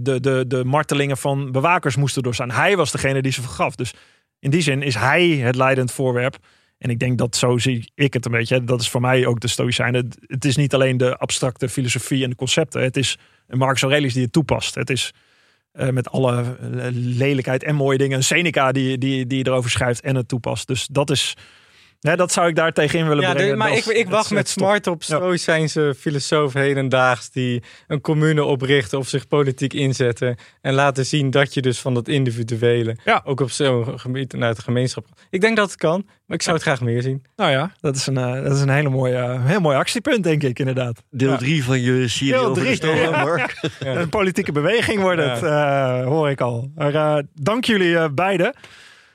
de, 0.00 0.18
de, 0.20 0.44
de 0.46 0.64
martelingen 0.64 1.16
van 1.16 1.52
bewakers 1.52 1.96
moesten 1.96 2.22
doorstaan. 2.22 2.50
Hij 2.50 2.76
was 2.76 2.92
degene 2.92 3.22
die 3.22 3.32
ze 3.32 3.42
vergaf. 3.42 3.74
Dus 3.74 3.94
in 4.38 4.50
die 4.50 4.60
zin 4.60 4.82
is 4.82 4.94
hij 4.94 5.28
het 5.28 5.56
leidend 5.56 5.92
voorwerp. 5.92 6.36
En 6.78 6.90
ik 6.90 6.98
denk 6.98 7.18
dat 7.18 7.36
zo 7.36 7.58
zie 7.58 7.92
ik 7.94 8.12
het 8.12 8.24
een 8.24 8.32
beetje. 8.32 8.64
Dat 8.64 8.80
is 8.80 8.88
voor 8.88 9.00
mij 9.00 9.26
ook 9.26 9.40
de 9.40 9.48
Stoïcijnen. 9.48 10.08
Het, 10.26 10.44
is 10.44 10.56
niet 10.56 10.74
alleen 10.74 10.96
de 10.96 11.16
abstracte 11.16 11.68
filosofie 11.68 12.24
en 12.24 12.30
de 12.30 12.36
concepten. 12.36 12.82
Het 12.82 12.96
is 12.96 13.18
Marcus 13.48 13.82
Aurelius 13.82 14.12
die 14.12 14.22
het 14.22 14.32
toepast. 14.32 14.74
Het 14.74 14.90
is 14.90 15.12
eh, 15.76 15.88
met 15.88 16.10
alle 16.10 16.56
lelijkheid 16.92 17.64
en 17.64 17.74
mooie 17.74 17.98
dingen. 17.98 18.24
Seneca 18.24 18.72
die, 18.72 18.98
die, 18.98 19.26
die 19.26 19.46
erover 19.46 19.70
schrijft 19.70 20.00
en 20.00 20.16
het 20.16 20.28
toepast. 20.28 20.66
Dus 20.66 20.86
dat 20.86 21.10
is... 21.10 21.36
hè, 22.06 22.16
dat 22.16 22.32
zou 22.32 22.48
ik 22.48 22.54
daar 22.56 22.72
tegenin 22.72 23.08
willen 23.08 23.22
Ja, 23.22 23.32
brengen. 23.32 23.50
de- 23.50 23.56
maar 23.56 23.68
Dat 23.68 23.78
ik, 23.78 23.84
ik 23.86 24.08
wacht 24.08 24.30
met 24.30 24.38
het 24.38 24.48
smart 24.48 24.86
op 24.86 25.02
stoïcijnse 25.02 25.94
filosoof 25.98 26.52
hedendaags 26.52 27.30
die 27.30 27.62
een 27.86 28.00
commune 28.00 28.44
oprichten 28.44 28.98
of 28.98 29.08
zich 29.08 29.28
politiek 29.28 29.72
inzetten 29.74 30.36
en 30.60 30.74
laten 30.74 31.06
zien 31.06 31.30
dat 31.30 31.54
je 31.54 31.62
dus 31.62 31.78
van 31.80 31.94
dat 31.94 32.08
individuele 32.08 32.96
Ja. 33.04 33.20
ook 33.24 33.40
op 33.40 33.50
zo'n 33.50 33.98
gebied 34.00 34.32
naar 34.32 34.54
de 34.54 34.62
gemeenschap. 34.62 35.06
Ik 35.30 35.40
denk 35.40 35.56
dat 35.56 35.70
het 35.70 35.78
kan, 35.78 36.02
maar 36.26 36.36
ik 36.36 36.42
zou 36.42 36.56
het 36.56 36.64
graag 36.64 36.80
meer 36.80 37.02
zien. 37.02 37.24
Nou 37.36 37.50
ja, 37.50 37.70
dat 37.80 37.96
is 37.96 38.06
een, 38.06 38.16
eh, 38.16 38.42
dat 38.42 38.52
is 38.56 38.60
een 38.60 38.68
hele 38.68 38.88
mooie, 38.88 39.16
eh, 39.16 39.46
heel 39.46 39.60
mooi 39.60 39.76
actiepunt, 39.76 40.24
denk 40.24 40.42
ik, 40.42 40.58
inderdaad. 40.58 41.02
Deel 41.10 41.30
Ja. 41.30 41.36
3 41.36 41.64
van 41.64 41.80
je 41.80 42.08
serie 42.08 42.32
Deel 42.32 42.44
over 42.44 42.78
drie, 42.78 42.94
ja. 42.94 43.10
Mark. 43.24 43.60
Een 43.78 44.08
politieke 44.08 44.52
beweging 44.52 45.00
wordt 45.00 45.22
het, 45.22 45.42
eh, 45.42 46.04
hoor 46.04 46.30
ik 46.30 46.40
al. 46.40 46.70
Maar, 46.74 46.94
eh, 46.94 47.18
dank 47.34 47.64
jullie 47.64 47.96
eh, 47.98 48.08
beiden. 48.14 48.54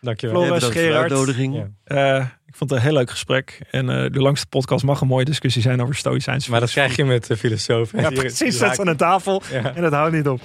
Dankjewel. 0.01 0.35
Floris, 0.43 0.53
Bedankt 0.53 0.75
voor 0.75 0.83
de 0.83 0.87
Gerard. 0.89 1.11
uitnodiging. 1.11 1.65
Ja. 1.85 2.39
Eh, 2.61 2.67
vond 2.67 2.69
het 2.69 2.79
een 2.79 2.85
heel 2.85 2.93
leuk 2.93 3.09
gesprek. 3.09 3.59
En 3.71 3.89
eh, 3.89 4.11
de 4.11 4.19
langste 4.19 4.47
podcast 4.47 4.83
mag 4.83 5.01
een 5.01 5.07
mooie 5.07 5.25
discussie 5.25 5.61
zijn 5.61 5.81
over 5.81 5.95
stoïcijns. 5.95 6.47
Maar 6.47 6.59
dat 6.59 6.71
krijg 6.71 6.95
je 6.95 7.05
met 7.05 7.27
de 7.27 7.37
filosofen. 7.37 8.01
Ja, 8.01 8.09
precies. 8.21 8.57
Zet 8.57 8.79
aan 8.79 8.85
de 8.85 8.95
tafel 8.95 9.41
Ja, 9.51 9.75
en 9.75 9.81
dat 9.81 9.93
houdt 9.93 10.15
niet 10.15 10.27
op. 10.27 10.41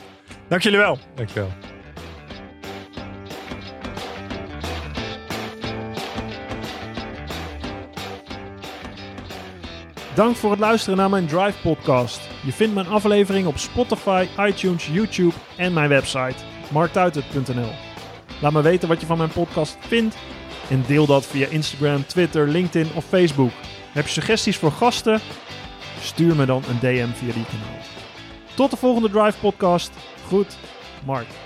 Dank 0.48 0.62
jullie 0.62 0.78
wel. 0.78 0.98
dankjewel. 1.14 1.48
Dank 10.14 10.36
voor 10.36 10.50
het 10.50 10.60
luisteren 10.60 10.98
naar 10.98 11.10
mijn 11.10 11.26
Drive 11.26 11.58
podcast. 11.62 12.20
Je 12.42 12.52
vindt 12.52 12.74
mijn 12.74 12.86
aflevering 12.86 13.46
op 13.46 13.58
Spotify, 13.58 14.26
iTunes, 14.38 14.88
YouTube 14.92 15.34
en 15.56 15.72
mijn 15.72 15.88
website 15.88 16.36
marktuitert.nl. 16.70 17.72
Laat 18.40 18.52
me 18.52 18.62
weten 18.62 18.88
wat 18.88 19.00
je 19.00 19.06
van 19.06 19.18
mijn 19.18 19.30
podcast 19.30 19.76
vindt 19.80 20.16
en 20.70 20.84
deel 20.86 21.06
dat 21.06 21.26
via 21.26 21.46
Instagram, 21.46 22.06
Twitter, 22.06 22.48
LinkedIn 22.48 22.90
of 22.94 23.04
Facebook. 23.04 23.50
Heb 23.92 24.04
je 24.04 24.12
suggesties 24.12 24.56
voor 24.56 24.72
gasten? 24.72 25.20
Stuur 26.00 26.36
me 26.36 26.46
dan 26.46 26.62
een 26.68 26.78
DM 26.78 27.12
via 27.12 27.32
die 27.32 27.44
kanaal. 27.44 27.78
Tot 28.54 28.70
de 28.70 28.76
volgende 28.76 29.10
Drive 29.10 29.38
podcast. 29.38 29.90
Goed, 30.28 30.56
Mark. 31.04 31.45